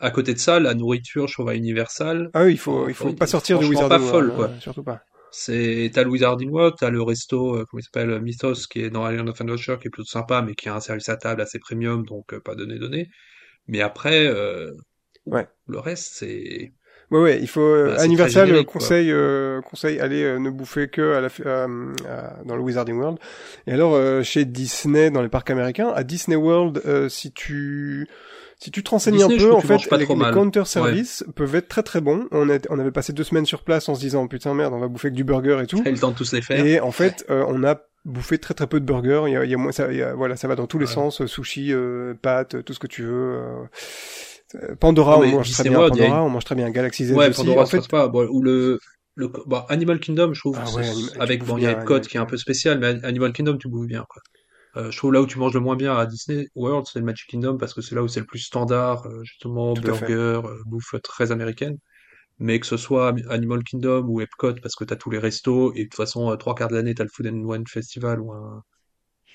à 0.00 0.10
côté 0.10 0.34
de 0.34 0.38
ça, 0.38 0.58
la 0.60 0.74
nourriture, 0.74 1.28
je 1.28 1.34
trouve 1.34 1.48
à 1.48 1.54
Universal, 1.54 2.30
Ah 2.34 2.44
oui, 2.44 2.52
il 2.52 2.58
faut, 2.58 2.88
il 2.88 2.94
faut 2.94 3.04
Franchement, 3.04 3.18
pas 3.18 3.26
sortir 3.28 3.58
de 3.60 3.66
Wizarding 3.66 3.88
pas 3.88 3.98
folle, 4.10 4.30
World, 4.30 4.36
quoi. 4.36 4.46
euh, 4.48 4.60
surtout 4.60 4.82
pas. 4.82 5.02
C'est, 5.32 5.90
t'as 5.94 6.02
le 6.04 6.10
Wizarding 6.10 6.50
World, 6.50 6.74
t'as 6.78 6.90
le 6.90 7.02
resto, 7.02 7.56
euh, 7.56 7.64
comment 7.70 7.80
il 7.80 7.84
s'appelle, 7.84 8.20
Mythos, 8.20 8.66
qui 8.70 8.80
est 8.82 8.90
dans 8.90 9.08
Island 9.10 9.28
of 9.28 9.40
Adventure, 9.40 9.78
qui 9.78 9.88
est 9.88 9.90
plutôt 9.90 10.08
sympa, 10.08 10.42
mais 10.42 10.54
qui 10.54 10.68
a 10.68 10.74
un 10.74 10.80
service 10.80 11.08
à 11.08 11.16
table 11.16 11.40
assez 11.42 11.58
premium, 11.60 12.04
donc 12.06 12.32
euh, 12.34 12.40
pas 12.40 12.54
donné 12.56 12.78
donné. 12.78 13.08
Mais 13.68 13.80
après, 13.82 14.26
euh, 14.28 14.72
Ouais. 15.26 15.48
le 15.68 15.78
reste, 15.80 16.14
c'est, 16.14 16.72
Ouais, 17.10 17.18
ouais, 17.20 17.38
il 17.40 17.48
faut 17.48 17.60
euh, 17.60 17.96
Bah, 17.96 18.06
Universal 18.06 18.64
conseil 18.66 19.10
euh, 19.10 19.60
conseil 19.62 19.98
allez 19.98 20.22
euh, 20.22 20.38
ne 20.38 20.48
bouffer 20.48 20.88
que 20.88 21.14
à 21.14 21.20
la, 21.20 21.28
euh, 21.44 21.92
à- 22.08 22.44
dans 22.44 22.54
le 22.54 22.62
Wizarding 22.62 22.96
World. 22.96 23.18
Et 23.66 23.72
alors 23.72 23.94
euh, 23.94 24.22
chez 24.22 24.44
Disney 24.44 25.10
dans 25.10 25.20
les 25.20 25.28
parcs 25.28 25.50
américains, 25.50 25.88
à 25.88 26.04
Disney 26.04 26.36
World, 26.36 26.80
euh, 26.86 27.08
si 27.08 27.32
tu 27.32 28.06
si 28.62 28.70
tu 28.70 28.82
te 28.82 28.90
renseignes 28.90 29.16
Disney, 29.16 29.36
un 29.36 29.38
peu, 29.38 29.52
en 29.54 29.60
fait, 29.60 29.90
les, 29.96 30.06
les 30.06 30.14
mal. 30.14 30.34
counter 30.34 30.64
service 30.66 31.24
peuvent 31.34 31.54
être 31.54 31.68
très 31.68 31.82
très 31.82 32.00
bons. 32.00 32.28
On, 32.30 32.48
a, 32.50 32.58
on 32.68 32.78
avait 32.78 32.90
passé 32.90 33.12
deux 33.12 33.24
semaines 33.24 33.46
sur 33.46 33.62
place 33.64 33.88
en 33.88 33.94
se 33.94 34.00
disant 34.00 34.26
putain 34.28 34.52
merde, 34.54 34.74
on 34.74 34.78
va 34.78 34.88
bouffer 34.88 35.08
que 35.10 35.14
du 35.14 35.24
burger 35.24 35.58
et 35.62 35.66
tout. 35.66 35.82
Eu 35.84 35.90
le 35.90 35.98
temps 35.98 36.10
de 36.10 36.16
tous 36.16 36.32
les 36.32 36.42
faire. 36.42 36.64
Et 36.64 36.78
en 36.78 36.92
fait, 36.92 37.24
euh, 37.30 37.44
on 37.48 37.64
a 37.64 37.80
bouffé 38.04 38.38
très 38.38 38.54
très 38.54 38.66
peu 38.66 38.78
de 38.80 38.84
burgers. 38.84 39.22
Il 39.28 39.32
y 39.32 39.36
a, 39.36 39.44
il 39.44 39.50
y 39.50 39.54
a 39.54 39.56
moins, 39.56 39.72
ça, 39.72 39.90
il 39.90 39.98
y 39.98 40.02
a- 40.02 40.14
voilà, 40.14 40.36
ça 40.36 40.46
va 40.46 40.56
dans 40.56 40.66
tous 40.66 40.78
les 40.78 40.86
Ouais. 40.86 40.92
sens, 40.92 41.20
euh, 41.22 41.26
sushi, 41.26 41.72
euh, 41.72 42.14
pâtes, 42.20 42.62
tout 42.64 42.72
ce 42.74 42.78
que 42.78 42.86
tu 42.86 43.02
veux. 43.02 43.34
euh. 43.34 43.62
Euh, 44.56 44.74
Pandora, 44.78 45.16
Non, 45.18 45.22
on 45.24 45.28
mange 45.36 45.50
très 45.52 45.62
bien. 45.62 45.72
World, 45.78 45.94
a 45.94 45.96
Pandora, 45.96 46.24
on 46.24 46.28
mange 46.28 46.44
très 46.44 46.54
bien. 46.54 46.68
Galaxy 46.70 47.06
Z 47.06 47.12
Ouais, 47.12 47.28
aussi. 47.28 47.36
Pandora, 47.38 47.62
en 47.62 47.66
fait, 47.66 47.86
pas. 47.88 48.08
Bon, 48.08 48.26
ou 48.30 48.42
le, 48.42 48.78
le, 49.14 49.30
bah, 49.46 49.64
Animal 49.68 50.00
Kingdom, 50.00 50.34
je 50.34 50.40
trouve, 50.40 50.58
Ah 50.60 50.68
ouais, 50.76 50.84
avec, 51.18 51.44
bon, 51.44 51.56
il 51.56 51.62
y 51.64 51.66
a 51.66 51.72
Epcot 51.72 52.00
qui 52.00 52.16
est 52.16 52.20
un 52.20 52.26
peu 52.26 52.36
spécial, 52.36 52.78
mais 52.78 52.98
Animal 53.04 53.32
Kingdom, 53.32 53.56
tu 53.58 53.68
bouffes 53.68 53.86
bien, 53.86 54.04
quoi. 54.08 54.20
Euh, 54.76 54.90
je 54.90 54.96
trouve 54.98 55.12
là 55.12 55.20
où 55.22 55.26
tu 55.26 55.38
manges 55.38 55.54
le 55.54 55.60
moins 55.60 55.76
bien 55.76 55.96
à 55.96 56.06
Disney 56.06 56.48
World, 56.54 56.86
c'est 56.90 56.98
le 57.00 57.04
Magic 57.04 57.28
Kingdom, 57.28 57.56
parce 57.58 57.74
que 57.74 57.80
c'est 57.82 57.94
là 57.94 58.02
où 58.02 58.08
c'est 58.08 58.20
le 58.20 58.26
plus 58.26 58.38
standard, 58.40 59.06
euh, 59.06 59.22
justement, 59.24 59.74
Tout 59.74 59.82
burger, 59.82 60.40
euh, 60.44 60.62
bouffe 60.66 60.94
très 61.02 61.32
américaine. 61.32 61.78
Mais 62.40 62.60
que 62.60 62.66
ce 62.66 62.76
soit 62.78 63.14
Animal 63.30 63.64
Kingdom 63.64 64.04
ou 64.08 64.20
Epcot, 64.22 64.54
parce 64.62 64.76
que 64.76 64.84
t'as 64.84 64.96
tous 64.96 65.10
les 65.10 65.18
restos, 65.18 65.72
et 65.74 65.80
de 65.80 65.84
toute 65.84 65.96
façon, 65.96 66.30
euh, 66.32 66.36
trois 66.36 66.54
quarts 66.56 66.68
de 66.68 66.76
l'année, 66.76 66.94
t'as 66.94 67.04
le 67.04 67.10
Food 67.10 67.28
and 67.28 67.42
Wine 67.44 67.66
Festival 67.68 68.20
ou 68.20 68.32
un, 68.32 68.62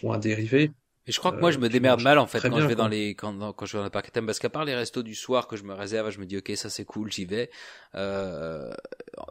ou 0.03 0.13
un 0.13 0.19
dérivé. 0.19 0.71
Et 1.07 1.11
je 1.11 1.19
crois 1.19 1.31
que 1.31 1.37
moi 1.39 1.51
je 1.51 1.59
me 1.59 1.69
démerde 1.69 1.99
mal 2.01 2.17
en 2.17 2.25
fait 2.25 2.45
quand 2.47 2.59
bien, 2.59 2.59
je 2.59 2.67
vais 2.67 2.75
quoi. 2.75 2.75
dans 2.75 2.87
les 2.87 3.09
quand, 3.13 3.31
dans- 3.33 3.53
quand 3.53 3.67
je 3.67 3.73
vais 3.73 3.77
dans 3.77 3.83
les 3.83 3.91
parcs 3.91 4.07
à 4.07 4.09
thème 4.11 4.25
parce 4.25 4.39
qu'à 4.39 4.49
part 4.49 4.65
les 4.65 4.73
restos 4.73 5.03
du 5.03 5.13
soir 5.13 5.47
que 5.47 5.55
je 5.55 5.63
me 5.63 5.73
réserve, 5.75 6.09
je 6.09 6.19
me 6.19 6.25
dis 6.25 6.37
ok 6.37 6.51
ça 6.55 6.71
c'est 6.71 6.83
cool 6.85 7.11
j'y 7.11 7.25
vais. 7.25 7.51
Euh, 7.93 8.73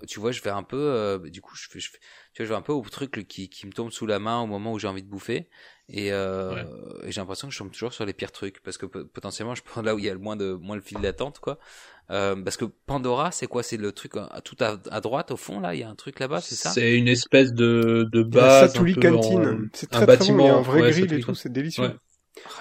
tu 0.07 0.21
vois 0.21 0.31
je 0.31 0.41
vais 0.41 0.51
un 0.51 0.63
peu 0.63 0.77
euh, 0.77 1.19
du 1.31 1.41
coup 1.41 1.57
je 1.57 1.67
fais, 1.69 1.81
je 1.81 1.91
fais- 1.91 1.99
tu 2.33 2.43
vois 2.43 2.47
je 2.47 2.51
vais 2.53 2.57
un 2.59 2.63
peu 2.63 2.73
au 2.73 2.83
truc 2.89 3.17
le- 3.17 3.25
qui 3.25 3.49
qui 3.49 3.67
me 3.67 3.73
tombe 3.73 3.91
sous 3.91 4.07
la 4.07 4.21
main 4.21 4.41
au 4.41 4.47
moment 4.47 4.73
où 4.73 4.79
j'ai 4.79 4.87
envie 4.87 5.03
de 5.03 5.09
bouffer 5.09 5.49
et, 5.89 6.13
euh, 6.13 6.65
et 7.05 7.13
j'ai 7.13 7.21
l'impression 7.21 7.49
que 7.49 7.55
je 7.55 7.59
tombe 7.59 7.71
toujours 7.71 7.93
sur 7.93 8.07
les 8.07 8.15
pires 8.15 8.33
trucs 8.33 8.63
parce 8.63 8.79
que 8.79 8.87
po- 8.87 9.05
potentiellement 9.05 9.55
je 9.55 9.63
prends 9.63 9.83
là 9.83 9.95
où 9.95 9.99
il 9.99 10.05
y 10.05 10.09
a 10.11 10.15
le 10.15 10.19
moins 10.19 10.37
de 10.37 10.53
moins 10.55 10.77
le 10.77 10.83
fil 10.83 11.01
d'attente 11.01 11.41
quoi. 11.41 11.59
Euh, 12.11 12.37
parce 12.43 12.57
que 12.57 12.65
Pandora 12.65 13.31
c'est 13.33 13.47
quoi? 13.47 13.63
C'est 13.63 13.77
le 13.77 13.93
truc 13.93 14.13
à, 14.17 14.41
tout 14.43 14.57
à, 14.61 14.79
à 14.91 15.01
droite 15.01 15.31
au 15.31 15.37
fond 15.37 15.61
là? 15.61 15.75
Il 15.75 15.81
y 15.81 15.83
a 15.85 15.89
un 15.89 15.95
truc 15.95 16.21
là-bas 16.21 16.41
c'est 16.41 16.55
ça? 16.55 16.71
C'est 16.71 16.97
une 16.97 17.09
espèce 17.09 17.53
de, 17.53 18.09
de 18.13 18.23
base. 18.23 18.71
Satouli 18.71 18.93
un 18.93 18.95
peu 19.01 19.15
en- 19.15 19.41
Cantine. 19.41 19.69
C'est 19.75 19.95
un 19.95 20.05
très 20.05 20.07
très 20.07 20.25
bon. 20.25 20.39
Il 20.41 20.45
y 20.45 20.49
a 20.49 20.55
un 20.55 20.61
bâtiment, 20.61 20.63
vrai 20.63 20.81
ouais, 20.81 20.91
grill 20.91 21.05
Satouli 21.05 21.21
et 21.21 21.25
tout. 21.25 21.35
C'est 21.35 21.53
délicieux. 21.53 21.83
Ouais. 21.85 21.95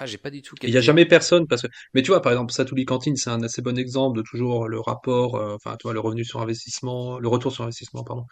Ah 0.00 0.06
j'ai 0.06 0.18
pas 0.18 0.30
du 0.30 0.40
tout. 0.40 0.54
Il 0.62 0.70
y 0.70 0.76
a 0.78 0.80
jamais 0.80 1.04
personne 1.04 1.46
parce 1.46 1.62
que, 1.62 1.66
mais 1.94 2.02
tu 2.02 2.08
vois, 2.10 2.22
par 2.22 2.32
exemple, 2.32 2.52
Satouli 2.52 2.84
Cantine, 2.84 3.16
c'est 3.16 3.30
un 3.30 3.42
assez 3.42 3.60
bon 3.60 3.76
exemple 3.78 4.16
de 4.18 4.22
toujours 4.22 4.68
le 4.68 4.80
rapport, 4.80 5.34
euh, 5.36 5.54
enfin, 5.56 5.76
tu 5.76 5.82
vois, 5.84 5.92
le 5.92 6.00
revenu 6.00 6.24
sur 6.24 6.40
investissement, 6.40 7.18
le 7.18 7.28
retour 7.28 7.52
sur 7.52 7.64
investissement, 7.64 8.04
pardon, 8.04 8.24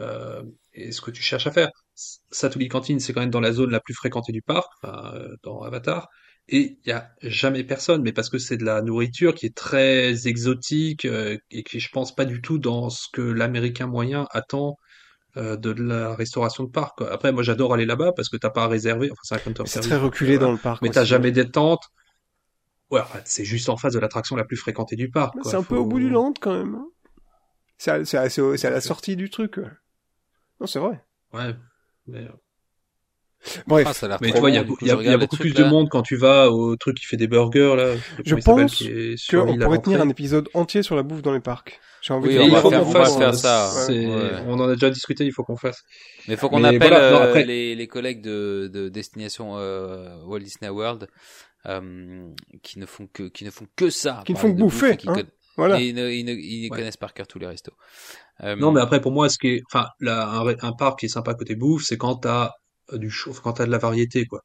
euh, 0.00 0.42
et 0.74 0.92
ce 0.92 1.00
que 1.00 1.10
tu 1.10 1.22
cherches 1.22 1.46
à 1.46 1.52
faire. 1.52 1.70
S- 1.98 2.20
Satouli 2.30 2.68
Cantine, 2.68 3.00
c'est 3.00 3.12
quand 3.12 3.20
même 3.20 3.30
dans 3.30 3.40
la 3.40 3.52
zone 3.52 3.70
la 3.70 3.80
plus 3.80 3.94
fréquentée 3.94 4.32
du 4.32 4.40
parc, 4.42 4.68
enfin, 4.82 5.12
euh, 5.16 5.34
dans 5.42 5.62
Avatar, 5.62 6.08
et 6.48 6.78
il 6.84 6.88
y 6.88 6.92
a 6.92 7.10
jamais 7.22 7.64
personne, 7.64 8.02
mais 8.02 8.12
parce 8.12 8.30
que 8.30 8.38
c'est 8.38 8.56
de 8.56 8.64
la 8.64 8.80
nourriture 8.82 9.34
qui 9.34 9.46
est 9.46 9.54
très 9.56 10.26
exotique 10.28 11.04
euh, 11.04 11.36
et 11.50 11.62
qui, 11.64 11.80
je 11.80 11.90
pense, 11.90 12.14
pas 12.14 12.24
du 12.24 12.40
tout 12.40 12.58
dans 12.58 12.88
ce 12.88 13.06
que 13.12 13.20
l'Américain 13.22 13.86
moyen 13.86 14.26
attend. 14.30 14.76
euh, 15.36 15.56
de 15.56 15.70
la 15.70 16.14
restauration 16.16 16.64
de 16.64 16.70
parc. 16.70 16.98
quoi. 16.98 17.12
Après, 17.12 17.32
moi, 17.32 17.42
j'adore 17.44 17.74
aller 17.74 17.84
là-bas 17.86 18.12
parce 18.16 18.28
que 18.30 18.36
t'as 18.38 18.50
pas 18.50 18.64
à 18.64 18.66
réserver. 18.68 19.10
Enfin, 19.12 19.20
c'est 19.24 19.34
un 19.36 19.38
counter 19.38 19.62
C'est 19.66 19.72
service, 19.74 19.88
très 19.90 19.98
reculé 19.98 20.36
euh, 20.36 20.38
dans 20.40 20.52
le 20.52 20.58
parc. 20.58 20.82
mais 20.82 20.90
t'as 20.90 21.04
jamais 21.04 21.30
des 21.32 21.48
tentes. 21.48 21.84
Ouais, 22.90 23.02
c'est 23.24 23.44
juste 23.44 23.68
en 23.68 23.76
face 23.76 23.92
de 23.92 23.98
l'attraction 23.98 24.34
la 24.36 24.44
plus 24.44 24.56
fréquentée 24.56 24.96
du 24.96 25.10
parc. 25.10 25.34
Quoi. 25.34 25.50
C'est 25.52 25.58
un 25.58 25.62
peu 25.62 25.76
au 25.76 25.84
bout 25.84 26.00
du 26.00 26.08
land 26.08 26.32
quand 26.40 26.54
même. 26.54 26.74
hein. 26.76 26.88
C'est 27.76 27.90
à, 28.16 28.70
la 28.70 28.80
sortie 28.80 29.14
du 29.16 29.28
truc. 29.30 29.58
Non, 30.60 30.66
c'est 30.66 30.80
vrai. 30.80 31.04
Ouais. 31.34 31.54
Mais, 32.08 32.18
euh, 32.20 32.28
Bref. 33.68 33.86
Ah, 33.88 33.94
ça 33.94 34.06
a 34.12 34.18
mais 34.20 34.32
tu 34.32 34.38
vois, 34.40 34.50
il 34.50 34.56
y 34.56 34.58
a, 34.58 34.62
il 34.80 34.86
y 34.88 35.06
il 35.06 35.12
y 35.12 35.16
beaucoup 35.16 35.36
plus 35.36 35.54
de 35.54 35.62
monde 35.62 35.88
quand 35.88 36.02
tu 36.02 36.16
vas 36.16 36.50
au 36.50 36.74
truc 36.76 36.96
qui 36.98 37.06
fait 37.06 37.16
des 37.16 37.28
burgers, 37.28 37.74
là. 37.76 37.94
Je 38.24 38.34
il 38.34 38.42
pense 38.42 38.82
qu'on 39.30 39.58
pourrait 39.58 39.78
tenir 39.80 40.00
un 40.02 40.08
épisode 40.08 40.48
entier 40.54 40.82
sur 40.82 40.96
la 40.96 41.04
bouffe 41.04 41.22
dans 41.22 41.32
les 41.32 41.40
parcs. 41.40 41.80
J'ai 42.02 42.14
envie 42.14 42.28
Oui, 42.28 42.34
de 42.34 42.40
on 42.40 42.44
il 42.46 42.56
faut 42.56 42.70
faire- 42.70 42.82
qu'on 42.82 42.88
on 42.88 42.92
fasse, 42.92 43.16
faire 43.16 43.34
ça, 43.34 43.70
c'est- 43.86 44.06
ouais. 44.06 44.30
On 44.46 44.54
en 44.60 44.68
a 44.68 44.74
déjà 44.74 44.90
discuté, 44.90 45.24
il 45.24 45.32
faut 45.32 45.44
qu'on 45.44 45.56
fasse. 45.56 45.82
Mais 46.26 46.36
faut 46.36 46.48
qu'on 46.48 46.62
appelle 46.64 46.78
voilà, 46.78 47.10
non, 47.10 47.16
euh, 47.18 47.28
après- 47.28 47.44
les, 47.44 47.74
les 47.74 47.86
collègues 47.88 48.22
de, 48.22 48.68
de 48.72 48.88
destination 48.88 49.56
euh, 49.58 50.22
Walt 50.24 50.38
Disney 50.40 50.68
World 50.70 51.08
euh, 51.66 52.28
qui 52.62 52.78
ne 52.78 52.86
font 52.86 53.08
que 53.12 53.24
qui 53.24 53.44
ne 53.44 53.50
font 53.50 53.66
que 53.76 53.90
ça. 53.90 54.22
Qui 54.26 54.32
ne 54.32 54.38
font 54.38 54.52
que 54.52 54.58
bouffe 54.58 54.80
bouffer, 54.80 54.96
hein. 55.08 55.22
Conna- 55.58 55.68
Voilà. 55.68 55.78
et 55.78 55.88
ils, 55.88 55.94
ne- 55.94 56.10
ils 56.10 56.24
ne- 56.24 56.32
ils 56.34 56.70
Ouais. 56.70 56.76
connaissent 56.76 56.96
par 56.96 57.14
cœur 57.14 57.26
tous 57.26 57.38
les 57.38 57.46
restos. 57.46 57.74
Euh, 58.44 58.56
Non, 58.56 58.72
mais 58.72 58.80
après, 58.80 59.00
pour 59.00 59.12
moi, 59.12 59.28
ce 59.28 59.38
qui 59.38 59.48
est, 59.48 59.62
enfin, 59.70 59.88
là, 60.00 60.28
un, 60.28 60.46
un 60.62 60.72
parc 60.72 61.00
qui 61.00 61.06
est 61.06 61.08
sympa 61.08 61.34
côté 61.34 61.54
bouffe, 61.54 61.84
c'est 61.84 61.96
quand 61.98 62.16
t'as 62.16 62.50
euh, 62.92 62.98
du 62.98 63.10
chaud, 63.10 63.32
quand 63.42 63.54
t'as 63.54 63.66
de 63.66 63.70
la 63.70 63.78
variété, 63.78 64.26
quoi. 64.26 64.42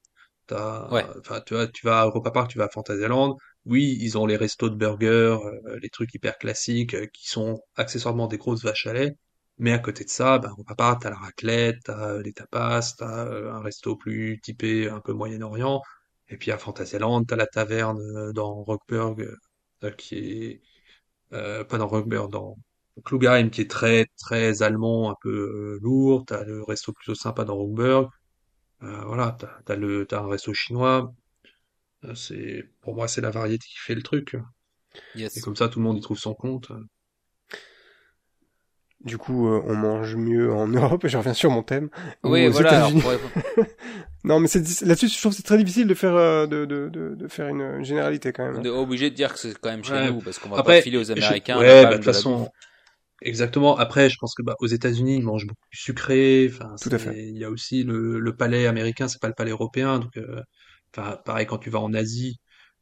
T'as, 0.47 0.89
Ouais. 0.91 1.05
enfin, 1.19 1.41
tu 1.45 1.53
vois, 1.55 1.67
tu 1.67 1.85
vas 1.87 2.01
à 2.01 2.05
Europa 2.05 2.31
Park, 2.31 2.51
tu 2.51 2.57
vas 2.57 2.65
à 2.65 2.69
Fantasyland. 2.69 3.37
Oui, 3.65 3.97
ils 4.01 4.17
ont 4.17 4.25
les 4.25 4.35
restos 4.37 4.69
de 4.69 4.75
burgers, 4.75 5.37
euh, 5.43 5.79
les 5.81 5.89
trucs 5.89 6.13
hyper 6.13 6.37
classiques, 6.37 6.93
euh, 6.95 7.07
qui 7.13 7.27
sont 7.29 7.61
accessoirement 7.75 8.27
des 8.27 8.37
grosses 8.37 8.63
vaches 8.63 8.87
à 8.87 8.93
lait. 8.93 9.15
Mais 9.57 9.71
à 9.71 9.79
côté 9.79 10.03
de 10.03 10.09
ça, 10.09 10.39
ben, 10.39 10.49
Europa 10.49 10.75
Park, 10.75 11.01
t'as 11.03 11.09
la 11.11 11.17
raclette, 11.17 11.77
t'as 11.85 12.19
les 12.21 12.33
tapas, 12.33 12.81
t'as 12.97 13.25
un 13.51 13.61
resto 13.61 13.95
plus 13.95 14.39
typé 14.41 14.89
un 14.89 14.99
peu 14.99 15.13
Moyen-Orient. 15.13 15.81
Et 16.29 16.37
puis 16.37 16.51
à 16.51 16.57
Fantasyland, 16.57 17.23
t'as 17.25 17.35
la 17.37 17.47
taverne 17.47 18.31
dans 18.33 18.53
Rockburg, 18.63 19.25
qui 19.97 20.15
est, 20.17 20.61
euh, 21.33 21.63
pas 21.63 21.77
dans 21.77 21.87
Rockburg, 21.87 22.29
dans 22.29 22.57
Klugheim 23.03 23.49
qui 23.49 23.61
est 23.61 23.69
très 23.69 24.05
très 24.17 24.61
allemand, 24.63 25.11
un 25.11 25.15
peu 25.21 25.29
euh, 25.29 25.79
lourd. 25.81 26.25
T'as 26.27 26.43
le 26.43 26.63
resto 26.63 26.93
plutôt 26.93 27.15
sympa 27.15 27.43
dans 27.45 27.55
Rockburg. 27.55 28.09
Euh, 28.83 29.03
voilà, 29.05 29.35
t'as 29.39 29.61
t'as 29.65 29.75
le 29.75 30.05
t'as 30.05 30.21
un 30.21 30.27
resto 30.27 30.53
chinois. 30.53 31.13
Euh, 32.05 32.15
c'est 32.15 32.69
pour 32.81 32.95
moi 32.95 33.07
c'est 33.07 33.21
la 33.21 33.31
variété 33.31 33.65
qui 33.67 33.77
fait 33.77 33.95
le 33.95 34.03
truc. 34.03 34.35
yes. 35.15 35.37
Et 35.37 35.41
comme 35.41 35.55
ça 35.55 35.69
tout 35.69 35.79
le 35.79 35.85
monde 35.85 35.97
y 35.97 36.01
trouve 36.01 36.19
son 36.19 36.33
compte. 36.33 36.71
Du 39.03 39.17
coup, 39.17 39.47
euh, 39.49 39.61
on 39.65 39.75
mange 39.75 40.15
mieux 40.15 40.51
en 40.53 40.67
Europe. 40.69 41.05
Je 41.07 41.17
reviens 41.17 41.33
sur 41.33 41.51
mon 41.51 41.61
thème. 41.63 41.89
Oui, 42.23 42.47
voilà. 42.47 42.85
alors, 42.85 42.91
pour 42.91 43.11
Non, 44.23 44.39
mais 44.39 44.47
c'est 44.47 44.81
là-dessus, 44.83 45.09
je 45.09 45.19
trouve 45.19 45.31
que 45.33 45.37
c'est 45.37 45.43
très 45.43 45.57
difficile 45.57 45.87
de 45.87 45.93
faire 45.93 46.15
euh, 46.15 46.47
de, 46.47 46.63
de, 46.63 46.87
de, 46.87 47.13
de 47.15 47.27
faire 47.27 47.49
une, 47.49 47.83
généralité 47.83 48.31
quand 48.31 48.45
même. 48.45 48.57
on 48.57 48.63
est 48.63 48.69
obligé 48.69 49.09
de 49.09 49.15
dire 49.15 49.33
que 49.33 49.39
c'est 49.39 49.57
quand 49.59 49.69
même 49.69 49.83
chez 49.83 49.91
Ouais. 49.91 50.07
nous 50.09 50.21
parce 50.21 50.39
qu'on 50.39 50.47
va 50.49 50.59
Après, 50.59 50.77
pas 50.77 50.81
filer 50.81 50.97
aux 50.97 51.03
je- 51.03 51.11
Américains. 51.11 51.59
ouais, 51.59 51.83
la 51.83 51.83
bah, 51.83 51.91
de 51.91 51.95
toute 51.97 52.05
façon, 52.05 52.49
exactement. 53.21 53.77
Après, 53.77 54.09
je 54.09 54.17
pense 54.19 54.33
que 54.35 54.43
bah, 54.43 54.55
aux 54.59 54.67
États-Unis, 54.67 55.17
ils 55.17 55.23
mangent 55.23 55.47
beaucoup 55.47 55.65
plus 55.69 55.79
sucré. 55.79 56.49
Enfin, 56.53 56.75
Tout 56.81 56.89
à 56.91 56.97
fait. 56.97 57.27
Il 57.27 57.37
y 57.37 57.43
a 57.43 57.49
aussi 57.49 57.83
le, 57.83 58.19
le 58.19 58.35
palais 58.35 58.67
américain, 58.67 59.07
c'est 59.07 59.21
pas 59.21 59.27
le 59.27 59.33
palais 59.33 59.51
européen. 59.51 59.99
Donc, 59.99 60.15
euh, 60.17 60.41
enfin, 60.95 61.17
pareil 61.25 61.45
quand 61.45 61.57
tu 61.57 61.69
vas 61.69 61.79
en 61.79 61.93
Asie, 61.93 62.37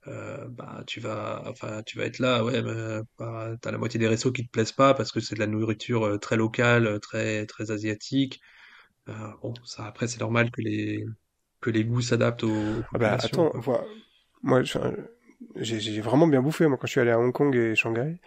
euh, 0.07 0.48
bah, 0.49 0.84
tu 0.88 0.99
vas, 0.99 1.44
enfin, 1.48 1.84
tu 1.84 1.98
vas 1.98 2.06
être 2.06 2.19
là, 2.19 2.44
ouais, 2.44 2.61
bah, 2.61 3.02
bah, 3.19 3.56
t'as 3.61 3.72
la 3.72 3.78
moitié 3.78 3.99
des 3.99 4.07
restos 4.07 4.32
qui 4.32 4.45
te 4.45 4.52
plaisent 4.52 4.72
pas 4.72 4.94
parce 4.94 5.11
que 5.11 5.19
c'est 5.19 5.36
de 5.36 5.40
la 5.40 5.48
nourriture 5.48 6.06
euh, 6.06 6.18
très 6.18 6.38
locale, 6.38 6.88
euh, 6.88 6.99
très 6.99 7.45
très 7.45 7.72
asiatique. 7.72 8.40
Euh, 9.10 9.14
bon, 9.41 9.53
ça 9.65 9.86
après 9.88 10.07
c'est 10.07 10.19
normal 10.22 10.52
que 10.52 10.61
les 10.61 11.06
que 11.61 11.69
les 11.72 11.86
goûts 11.86 12.02
s'adaptent 12.02 12.44
aux, 12.45 12.80
aux 12.80 12.86
Ah 12.94 12.98
bah 12.98 13.18
attends, 13.22 13.52
quoi. 13.52 13.86
moi 14.44 14.61
j'ai 15.56 16.02
vraiment 16.02 16.28
bien 16.28 16.41
bouffé 16.41 16.68
moi 16.68 16.78
quand 16.78 16.88
je 16.88 16.91
suis 16.91 17.02
allé 17.02 17.11
à 17.11 17.19
Hong 17.19 17.34
Kong 17.34 17.56
et 17.56 17.76
Shanghai. 17.76 18.19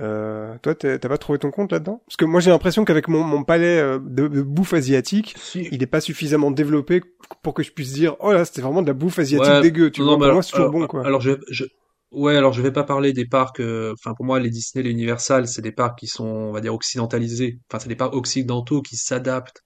Euh, 0.00 0.56
toi, 0.62 0.74
t'as 0.74 0.98
pas 0.98 1.18
trouvé 1.18 1.38
ton 1.38 1.50
compte 1.50 1.70
là-dedans? 1.72 2.02
Parce 2.06 2.16
que 2.16 2.24
moi, 2.24 2.40
j'ai 2.40 2.50
l'impression 2.50 2.84
qu'avec 2.84 3.06
mon, 3.08 3.22
mon 3.22 3.44
palais 3.44 3.78
euh, 3.78 3.98
de, 4.02 4.26
de 4.26 4.42
bouffe 4.42 4.74
asiatique, 4.74 5.34
Si, 5.38 5.68
il 5.70 5.82
est 5.82 5.86
pas 5.86 6.00
suffisamment 6.00 6.50
développé 6.50 7.00
pour 7.42 7.54
que 7.54 7.62
je 7.62 7.70
puisse 7.72 7.92
dire, 7.92 8.16
oh 8.20 8.32
là, 8.32 8.44
c'était 8.44 8.60
vraiment 8.62 8.82
de 8.82 8.88
la 8.88 8.92
bouffe 8.94 9.18
asiatique 9.20 9.48
Ouais, 9.52 9.60
dégueu. 9.60 9.90
Tu 9.90 10.00
non, 10.00 10.06
vois, 10.06 10.14
mais 10.14 10.18
pour 10.18 10.24
alors- 10.24 10.34
moi, 10.36 10.42
c'est 10.42 10.50
toujours 10.50 10.66
alors- 10.68 10.80
bon, 10.80 10.86
quoi. 10.88 11.06
Alors, 11.06 11.20
je, 11.20 11.32
je, 11.48 11.64
ouais, 12.10 12.36
alors 12.36 12.52
je 12.52 12.60
vais 12.60 12.72
pas 12.72 12.82
parler 12.84 13.12
des 13.12 13.24
parcs. 13.26 13.60
euh, 13.60 13.92
Enfin, 13.92 14.14
pour 14.14 14.24
moi, 14.24 14.40
les 14.40 14.50
Disney, 14.50 14.82
les 14.82 14.90
Universal, 14.90 15.46
c'est 15.46 15.62
des 15.62 15.72
parcs 15.72 15.96
qui 15.98 16.08
sont, 16.08 16.26
on 16.26 16.52
va 16.52 16.60
dire, 16.60 16.74
occidentalisés. 16.74 17.60
Enfin, 17.70 17.78
c'est 17.78 17.88
des 17.88 17.94
parcs 17.96 18.14
occidentaux 18.14 18.82
qui 18.82 18.96
s'adaptent 18.96 19.62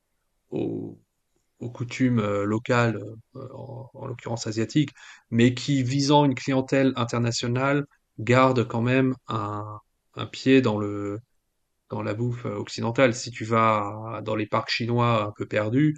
aux, 0.51 0.99
aux 1.61 1.71
coutumes 1.71 2.21
euh, 2.21 2.45
locales, 2.45 3.01
en, 3.35 3.89
en 3.95 4.07
l'occurrence 4.07 4.47
asiatiques, 4.47 4.91
mais 5.31 5.55
qui, 5.55 5.83
visant 5.83 6.27
une 6.27 6.35
clientèle 6.35 6.93
internationale, 6.97 7.87
gardent 8.19 8.67
quand 8.67 8.83
même 8.83 9.15
un, 9.29 9.65
un 10.19 10.27
pied 10.27 10.61
dans 10.63 10.79
le 10.79 11.21
dans 11.91 12.03
la 12.03 12.15
bouffe 12.15 12.47
euh, 12.47 12.57
occidentale. 12.57 13.15
Si 13.15 13.31
tu 13.31 13.45
vas 13.45 14.21
dans 14.25 14.37
les 14.37 14.47
parcs 14.47 14.71
chinois 14.71 15.25
un 15.29 15.33
peu 15.37 15.47
perdus, 15.47 15.97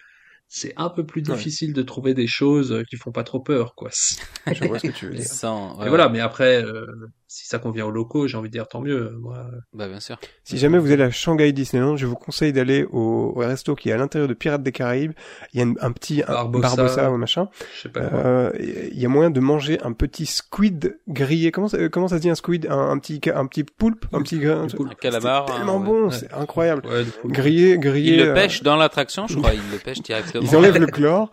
c'est 0.49 0.75
un 0.77 0.91
peu 0.91 1.07
plus 1.07 1.23
Ouais. 1.27 1.47
difficile 1.47 1.73
de 1.75 1.83
trouver 1.83 2.15
des 2.15 2.27
choses 2.29 2.85
qui 2.91 2.97
font 2.97 3.13
pas 3.13 3.25
trop 3.25 3.41
peur, 3.41 3.75
quoi. 3.77 3.91
Je 4.51 4.65
vois 4.65 4.79
ce 4.79 4.85
que 4.85 4.93
tu 4.93 5.07
veux 5.07 5.15
dire. 5.17 5.39
Et 5.85 5.89
voilà, 5.89 6.09
mais 6.09 6.21
après, 6.21 6.63
euh, 6.65 6.87
si 7.33 7.47
ça 7.47 7.61
convient 7.61 7.87
aux 7.87 7.93
locaux, 7.93 8.27
j'ai 8.27 8.37
envie 8.37 8.49
de 8.49 8.53
dire 8.53 8.67
tant 8.67 8.81
mieux. 8.81 9.13
Moi, 9.21 9.47
Bah 9.73 9.87
bien 9.89 10.01
sûr. 10.01 10.19
Si 10.43 10.59
jamais 10.59 10.79
vous 10.79 10.91
allez 10.91 11.05
à 11.05 11.11
Shanghai 11.13 11.53
Disneyland, 11.53 11.97
je 11.97 12.05
vous 12.05 12.17
conseille 12.17 12.53
d'aller 12.53 12.83
au, 12.91 13.33
au 13.37 13.39
resto 13.39 13.77
qui 13.77 13.89
est 13.89 13.93
à 13.93 13.97
l'intérieur 13.97 14.27
de 14.29 14.35
Pirates 14.35 14.65
des 14.65 14.73
Caraïbes. 14.73 15.13
Il 15.53 15.61
y 15.61 15.63
a 15.63 15.67
un 15.81 15.93
petit 15.93 16.25
un 16.27 16.33
Barbossa. 16.33 16.75
Barbossa 16.77 17.11
ou 17.13 17.17
machin. 17.19 17.49
je 17.77 17.83
sais 17.83 17.89
pas 17.89 18.01
quoi. 18.01 18.19
Euh, 18.19 18.51
Il 18.59 18.99
y 18.99 19.07
a 19.07 19.09
moyen 19.09 19.31
de 19.31 19.39
manger 19.39 19.79
un 19.85 19.93
petit 19.93 20.27
squid 20.27 20.99
grillé. 21.07 21.53
Comment 21.53 21.69
ça, 21.69 21.77
euh, 21.77 21.89
comment 21.89 22.09
ça 22.09 22.17
se 22.17 22.23
dit 22.23 22.31
un 22.31 22.35
squid? 22.35 22.67
Un, 22.69 22.91
un 22.91 22.99
petit 22.99 23.21
un 23.33 23.47
petit 23.47 23.63
poulpe, 23.63 24.07
un 24.13 24.23
petit 24.23 24.45
Un 24.45 24.67
poulpe. 24.67 24.91
Un 24.91 24.95
calamar. 24.97 25.47
C'est 25.47 25.53
hein, 25.53 25.57
tellement 25.59 25.79
ouais. 25.79 25.85
bon, 25.85 26.09
Ouais. 26.09 26.17
c'est 26.19 26.33
incroyable. 26.35 26.83
Ouais, 26.87 27.05
du 27.05 27.11
coup. 27.13 27.29
Grillé, 27.29 27.79
grillé. 27.79 28.15
Ils 28.15 28.19
le 28.19 28.31
euh, 28.31 28.35
pêchent 28.35 28.65
dans 28.65 28.75
l'attraction, 28.75 29.29
je 29.29 29.37
crois. 29.37 29.55
Ils 29.55 29.61
le 29.71 29.79
pêchent 29.79 30.03
directement. 30.03 30.43
Ils 30.45 30.57
enlèvent 30.57 30.79
le 30.79 30.87
chlore. 30.87 31.31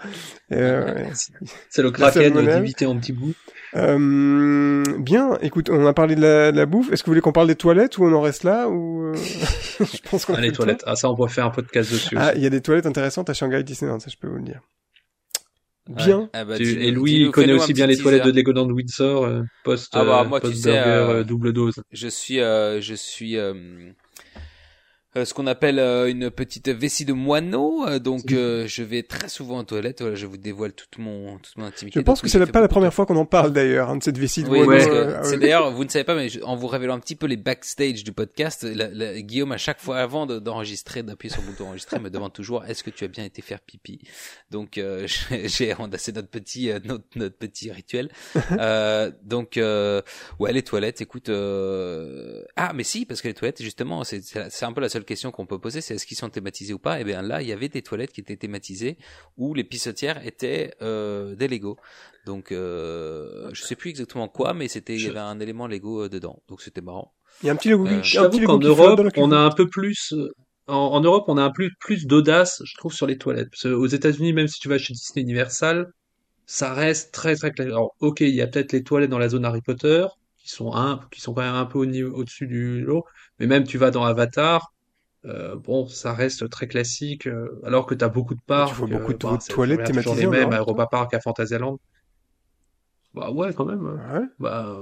Euh, 0.52 1.06
C'est 1.70 1.82
le 1.82 1.90
kraken 1.90 2.62
divisé 2.62 2.86
en 2.86 2.96
petits 3.00 3.14
bouts. 3.14 3.34
Euh, 3.76 4.84
bien, 5.00 5.38
écoute, 5.42 5.70
on 5.70 5.86
a 5.86 5.94
parlé 5.94 6.16
de 6.16 6.22
la, 6.22 6.52
de 6.52 6.58
la 6.58 6.66
bouffe. 6.66 6.92
Est-ce 6.92 7.04
que 7.04 7.08
vous 7.08 7.12
voulez 7.12 7.22
qu'on 7.22 7.32
parle 7.32 7.48
des 7.48 7.56
toilettes 7.56 7.98
ou 7.98 8.06
on 8.06 8.14
en 8.14 8.22
reste 8.22 8.44
là 8.44 8.68
ou 8.70 9.04
euh, 9.04 9.14
Je 9.80 10.10
pense 10.10 10.26
qu'on 10.26 10.36
Ah, 10.36 10.42
les 10.42 10.48
le 10.50 10.54
toilettes. 10.54 10.84
Ah, 10.86 10.96
ça, 10.96 11.10
on 11.10 11.16
pourrait 11.16 11.30
faire 11.30 11.46
un 11.46 11.50
podcast 11.52 11.92
dessus. 11.92 12.16
Ah, 12.18 12.34
il 12.36 12.42
y 12.42 12.46
a 12.46 12.50
des 12.50 12.62
toilettes 12.62 12.86
intéressantes 12.86 13.30
à 13.30 13.34
Shanghai 13.34 13.64
Disneyland, 13.64 14.00
ça 14.00 14.10
je 14.10 14.18
peux 14.18 14.28
vous 14.28 14.38
le 14.38 14.44
dire. 14.44 14.62
Bien. 15.90 16.30
Ah 16.34 16.44
bah, 16.44 16.58
Tu- 16.58 16.64
tu- 16.76 16.84
et 16.84 16.92
Louis, 16.92 17.14
il 17.14 17.32
connaît 17.32 17.54
aussi 17.54 17.74
bien 17.74 17.88
les 17.88 17.98
toilettes 17.98 18.26
de. 18.26 18.32
Legoland 18.32 18.70
Windsor, 18.70 19.24
euh, 19.24 19.44
post, 19.64 19.90
Ah 19.94 20.04
bah, 20.04 20.26
moi, 20.28 20.42
tu 20.42 20.48
post 20.48 20.64
sais, 20.64 20.72
burger 20.74 20.90
euh, 20.90 21.24
double 21.24 21.54
dose. 21.54 21.76
Je 21.94 22.08
suis, 22.10 22.42
euh, 22.42 22.82
je 22.82 22.94
suis 22.94 23.38
euh, 25.16 25.26
ce 25.26 25.34
qu'on 25.34 25.48
appelle 25.48 25.80
euh, 25.80 26.10
une 26.10 26.30
petite 26.30 26.70
vessie 26.70 27.06
de 27.06 27.14
moineau. 27.14 27.88
euh, 27.88 28.00
donc, 28.00 28.32
euh, 28.32 28.66
je 28.68 28.84
vais 28.84 29.04
très 29.04 29.30
souvent 29.30 29.60
aux 29.60 29.64
toilettes. 29.64 30.02
Voilà, 30.02 30.16
je 30.16 30.26
vous 30.26 30.38
dévoile 30.38 30.74
toute 30.74 30.98
mon, 30.98 31.38
toute 31.40 31.56
mon 31.58 31.66
intimité. 31.66 32.00
Je 32.00 32.04
pense 32.04 32.22
que 32.22 32.28
c'est 32.28 32.46
pas 32.52 32.62
la 32.62 32.68
première 32.68 32.94
fois 32.94 33.06
qu'on 33.06 33.16
en 33.16 33.26
parle 33.26 33.54
d'ailleurs, 33.54 33.90
hein, 33.90 33.98
de 33.98 34.04
cette 34.04 34.18
vessie 34.18 34.44
de 34.44 34.50
Oui, 34.50 34.64
moineau, 34.64 34.86
que 34.86 34.92
euh, 34.92 35.24
c'est 35.24 35.38
d'ailleurs, 35.38 35.72
vous 35.72 35.84
ne 35.86 35.90
savez 35.90 36.04
pas, 36.04 36.16
mais 36.16 36.30
je- 36.30 36.42
en 36.42 36.56
vous 36.56 36.68
révélant 36.68 36.96
un 36.96 37.00
petit 37.00 37.16
peu 37.16 37.26
les 37.28 37.38
backstage 37.38 38.04
du 38.04 38.12
podcast, 38.12 38.64
la- 38.64 38.90
la- 38.90 39.22
Guillaume, 39.22 39.52
à 39.54 39.58
chaque 39.58 39.80
fois 39.80 39.98
avant 39.98 40.26
de- 40.26 40.40
d'enregistrer, 40.40 41.04
d'appuyer 41.04 41.34
sur 41.34 41.42
le 41.42 41.48
bouton 41.48 41.68
enregistrer, 41.68 42.00
me 42.00 42.10
demande 42.10 42.34
toujours 42.34 42.66
est-ce 42.66 42.84
que 42.84 42.90
tu 42.90 43.04
as 43.04 43.08
bien 43.08 43.24
été 43.24 43.42
faire 43.42 43.60
pipi? 43.62 44.00
Donc, 44.52 44.78
euh, 44.78 45.08
j'ai, 45.46 45.74
c'est 45.98 46.16
notre 46.16 46.28
petit, 46.30 46.70
notre, 46.84 47.06
notre 47.16 47.38
petit 47.38 47.72
rituel. 47.72 48.10
Euh, 48.60 49.12
donc, 49.24 49.58
euh, 49.58 50.02
ouais, 50.40 50.52
les 50.52 50.64
toilettes. 50.64 51.02
Écoute, 51.02 51.30
euh... 51.30 52.44
ah, 52.56 52.72
mais 52.74 52.84
si, 52.84 53.06
parce 53.06 53.22
que 53.22 53.28
les 53.28 53.34
toilettes, 53.34 53.62
justement, 53.62 54.04
c'est, 54.04 54.22
c'est, 54.24 54.66
un 54.66 54.72
peu 54.74 54.82
la 54.82 54.90
seule 54.90 54.97
question 55.06 55.32
qu'on 55.32 55.46
peut 55.46 55.60
poser, 55.60 55.82
c'est 55.82 55.96
est-ce 55.96 56.06
qu'ils 56.06 56.18
sont 56.18 56.30
thématisés 56.30 56.74
ou 56.74 56.80
pas? 56.80 57.00
Et 57.00 57.04
bien 57.04 57.22
là, 57.22 57.42
il 57.42 57.48
y 57.48 57.52
avait 57.52 57.70
des 57.70 57.82
toilettes 57.82 58.12
qui 58.12 58.22
étaient 58.22 58.38
thématisées 58.38 58.98
où 59.38 59.54
les 59.54 59.64
pissotières 59.64 60.26
étaient 60.26 60.74
euh, 60.82 61.36
des 61.36 61.48
Lego. 61.48 61.78
Donc, 62.26 62.52
euh, 62.52 63.50
je 63.54 63.62
sais 63.64 63.76
plus 63.76 63.90
exactement 63.90 64.28
quoi, 64.28 64.54
mais 64.54 64.68
c'était 64.68 64.94
il 64.96 65.02
y 65.02 65.04
Je- 65.04 65.10
avait 65.10 65.20
un 65.20 65.40
élément 65.40 65.68
Lego 65.68 66.04
euh, 66.04 66.10
dedans, 66.10 66.42
donc 66.48 66.62
c'était 66.62 66.82
marrant. 66.82 67.14
Il 67.42 67.48
y 67.48 67.50
a 67.50 67.54
un 67.54 67.56
petit 67.56 67.70
logo, 67.70 67.86
Euh, 67.88 68.02
qu'en 68.46 68.60
flotte 68.60 68.64
Europe, 68.66 69.00
on 69.18 69.32
a 69.32 69.38
un 69.38 69.52
peu 69.52 69.68
plus, 69.70 70.14
en, 70.68 70.76
en 70.76 71.02
Europe, 71.02 71.26
on 71.28 71.38
a 71.38 71.44
un 71.44 71.52
plus, 71.52 71.72
plus 71.80 72.06
d'audace, 72.08 72.62
je 72.66 72.76
trouve, 72.78 72.94
sur 72.94 73.06
les 73.08 73.18
toilettes. 73.18 73.50
Parce 73.52 73.64
que 73.64 73.70
aux 73.70 73.86
États-Unis, 73.88 74.34
même 74.34 74.48
si 74.48 74.60
tu 74.60 74.70
vas 74.70 74.78
chez 74.78 74.94
Disney 74.94 75.24
Universal, 75.24 75.88
ça 76.46 76.74
reste 76.74 77.14
très, 77.14 77.36
très 77.36 77.52
clair. 77.52 77.68
Alors, 77.68 77.96
ok, 78.00 78.22
il 78.22 78.36
y 78.36 78.42
a 78.42 78.48
peut-être 78.48 78.72
les 78.74 78.84
toilettes 78.84 79.10
dans 79.10 79.20
la 79.20 79.30
zone 79.30 79.46
Harry 79.46 79.62
Potter, 79.62 80.06
qui 80.38 80.50
sont 80.50 80.74
un, 80.74 81.02
qui 81.12 81.22
sont 81.22 81.34
quand 81.34 81.42
même 81.42 81.56
un 81.56 81.66
peu 81.66 81.80
au 81.80 81.86
niveau, 81.86 82.16
au-dessus 82.18 82.48
du 82.48 82.82
lot. 82.82 83.04
Mais 83.40 83.48
même 83.48 83.66
tu 83.66 83.78
vas 83.78 83.92
dans 83.92 84.04
Avatar, 84.04 84.74
euh, 85.26 85.56
bon, 85.56 85.88
ça 85.88 86.14
reste 86.14 86.50
très 86.50 86.68
classique, 86.68 87.28
euh, 87.28 87.60
alors 87.66 87.86
que 87.86 87.96
t'as 87.96 88.10
beaucoup 88.10 88.36
de 88.36 88.42
parcs. 88.46 88.76
vois 88.76 88.88
beaucoup 88.88 89.14
de 89.14 89.18
euh, 89.18 89.22
bah, 89.22 89.40
toilettes 89.48 89.84
thématisées 89.84 90.16
les 90.16 90.28
mêmes, 90.28 90.52
à 90.52 90.60
Europa 90.60 90.88
Park, 90.88 91.14
à 91.14 91.20
Fantasyland. 91.22 91.80
Bah 93.14 93.32
ouais, 93.32 93.54
quand 93.54 93.66
même. 93.66 93.86
Ouais. 93.86 94.26
Bah, 94.40 94.80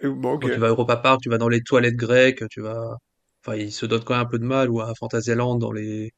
Et 0.00 0.08
Bon, 0.08 0.34
ok. 0.34 0.46
quand 0.46 0.48
tu 0.50 0.60
vas 0.60 0.66
à 0.68 0.70
Europa 0.70 0.96
Park, 0.96 1.20
tu 1.22 1.28
vas 1.28 1.38
dans 1.38 1.48
les 1.48 1.62
toilettes 1.62 1.96
grecques, 1.96 2.44
tu 2.50 2.60
vas, 2.60 2.96
enfin, 3.44 3.56
ils 3.56 3.72
se 3.72 3.86
donnent 3.86 4.04
quand 4.04 4.14
même 4.14 4.22
un 4.26 4.28
peu 4.30 4.38
de 4.38 4.44
mal, 4.44 4.70
ou 4.70 4.80
à 4.80 4.92
Fantasyland, 4.94 5.56
dans 5.56 5.72
les, 5.72 6.12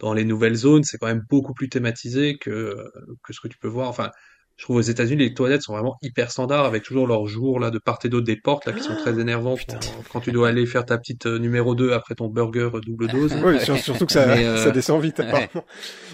dans 0.00 0.14
les 0.14 0.24
nouvelles 0.24 0.56
zones, 0.56 0.84
c'est 0.84 0.98
quand 0.98 1.08
même 1.08 1.24
beaucoup 1.30 1.54
plus 1.54 1.68
thématisé 1.68 2.38
que, 2.38 2.76
que 3.24 3.32
ce 3.34 3.40
que 3.40 3.48
tu 3.48 3.58
peux 3.58 3.68
voir. 3.68 3.88
Enfin, 3.88 4.10
je 4.56 4.62
trouve 4.64 4.76
aux 4.76 4.80
États-Unis, 4.82 5.20
les 5.24 5.34
toilettes 5.34 5.62
sont 5.62 5.72
vraiment 5.72 5.96
hyper 6.00 6.30
standards, 6.30 6.64
avec 6.64 6.84
toujours 6.84 7.08
leur 7.08 7.26
jour, 7.26 7.58
là, 7.58 7.70
de 7.72 7.78
part 7.78 7.98
et 8.04 8.08
d'autre 8.08 8.24
des 8.24 8.36
portes, 8.36 8.66
là, 8.66 8.72
qui 8.72 8.82
sont 8.84 8.94
très 8.94 9.18
énervantes 9.18 9.58
putain. 9.58 9.78
quand, 9.80 10.04
quand 10.12 10.20
tu 10.20 10.30
dois 10.30 10.48
aller 10.48 10.64
faire 10.64 10.84
ta 10.86 10.96
petite 10.96 11.26
euh, 11.26 11.38
numéro 11.38 11.74
2 11.74 11.92
après 11.92 12.14
ton 12.14 12.28
burger 12.28 12.70
euh, 12.72 12.80
double 12.80 13.08
dose. 13.12 13.34
Oui, 13.44 13.58
sur- 13.60 13.76
surtout 13.76 14.06
que 14.06 14.12
ça, 14.12 14.28
euh, 14.30 14.62
ça 14.62 14.70
descend 14.70 15.02
vite, 15.02 15.18
apparemment. 15.18 15.64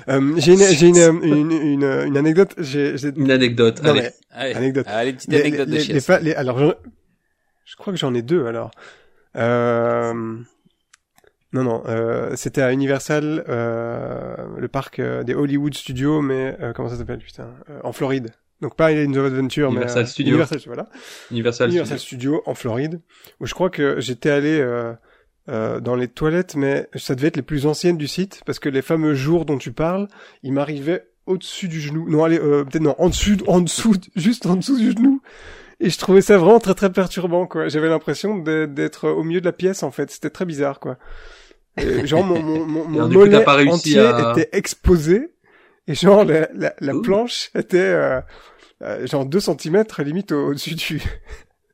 Euh, 0.08 0.34
j'ai 0.38 0.52
une, 0.54 0.58
j'ai 0.74 0.86
une, 0.88 1.20
une, 1.22 1.50
une, 1.52 1.84
une 1.84 2.16
anecdote. 2.16 2.54
J'ai, 2.58 2.96
j'ai- 2.96 3.12
Une 3.14 3.30
anecdote, 3.30 3.82
non, 3.82 3.90
allez. 3.90 4.00
mais, 4.00 4.12
Allez, 4.30 4.54
anecdote. 4.54 4.86
allez 4.88 5.12
petite 5.12 5.30
Les- 5.30 5.40
anecdote 5.40 5.68
les- 5.68 5.86
de 5.86 5.92
les- 5.92 6.20
les- 6.24 6.34
alors, 6.34 6.58
je, 6.58 6.66
je 7.66 7.76
crois 7.76 7.92
que 7.92 7.98
j'en 7.98 8.14
ai 8.14 8.22
deux, 8.22 8.46
alors. 8.46 8.70
Euh, 9.36 10.38
non, 11.52 11.64
non, 11.64 11.82
euh, 11.86 12.36
c'était 12.36 12.62
à 12.62 12.72
Universal, 12.72 13.44
euh, 13.48 14.36
le 14.56 14.68
parc 14.68 15.00
euh, 15.00 15.24
des 15.24 15.34
Hollywood 15.34 15.74
Studios, 15.74 16.22
mais 16.22 16.56
euh, 16.60 16.72
comment 16.72 16.88
ça 16.88 16.96
s'appelle, 16.96 17.18
putain, 17.18 17.54
euh, 17.68 17.80
en 17.82 17.92
Floride. 17.92 18.30
Donc 18.60 18.76
pas 18.76 18.90
of 18.92 19.16
Adventure, 19.16 19.70
Universal 19.70 20.02
mais 20.02 20.08
Studios. 20.08 20.30
Universal, 20.32 20.60
voilà. 20.66 20.88
Universal 21.30 21.68
Universal 21.68 21.98
Studios. 21.98 22.34
Studios 22.36 22.42
en 22.46 22.54
Floride, 22.54 23.00
où 23.40 23.46
je 23.46 23.54
crois 23.54 23.70
que 23.70 24.00
j'étais 24.00 24.30
allé 24.30 24.60
euh, 24.60 24.92
euh, 25.48 25.80
dans 25.80 25.96
les 25.96 26.08
toilettes, 26.08 26.54
mais 26.56 26.88
ça 26.94 27.14
devait 27.14 27.28
être 27.28 27.36
les 27.36 27.42
plus 27.42 27.66
anciennes 27.66 27.96
du 27.96 28.06
site, 28.06 28.42
parce 28.44 28.58
que 28.58 28.68
les 28.68 28.82
fameux 28.82 29.14
jours 29.14 29.46
dont 29.46 29.58
tu 29.58 29.72
parles, 29.72 30.08
ils 30.42 30.52
m'arrivaient 30.52 31.08
au-dessus 31.26 31.68
du 31.68 31.80
genou. 31.80 32.08
Non, 32.08 32.22
allez, 32.22 32.38
euh, 32.38 32.64
peut-être 32.64 32.82
non, 32.82 32.94
en 32.98 33.08
dessous, 33.08 33.38
en 33.46 33.60
dessous, 33.60 33.94
juste 34.14 34.46
en 34.46 34.56
dessous 34.56 34.78
du 34.78 34.92
genou. 34.92 35.22
Et 35.82 35.88
je 35.88 35.98
trouvais 35.98 36.20
ça 36.20 36.36
vraiment 36.36 36.60
très 36.60 36.74
très 36.74 36.92
perturbant, 36.92 37.46
quoi. 37.46 37.68
J'avais 37.68 37.88
l'impression 37.88 38.36
d'être 38.36 39.08
au 39.08 39.22
milieu 39.22 39.40
de 39.40 39.46
la 39.46 39.52
pièce, 39.52 39.82
en 39.82 39.90
fait. 39.90 40.10
C'était 40.10 40.28
très 40.28 40.44
bizarre, 40.44 40.78
quoi. 40.78 40.98
Et 41.80 42.06
genre 42.06 42.24
mon 42.24 42.40
mon 42.42 42.66
mon, 42.66 42.84
mon 42.88 42.98
alors, 42.98 43.08
coup, 43.08 43.14
mollet 43.14 43.44
pas 43.44 43.56
entier 43.74 43.98
à- 44.00 44.32
était 44.32 44.48
exposé, 44.56 45.30
et 45.86 45.94
genre 45.94 46.24
la 46.24 46.48
la, 46.54 46.72
planche 47.02 47.50
était 47.54 47.78
euh, 47.78 48.20
euh, 48.82 49.06
genre 49.06 49.26
2 49.26 49.40
cm 49.40 49.84
limite 49.98 50.32
au- 50.32 50.48
au-dessus 50.48 50.74
du 50.74 51.02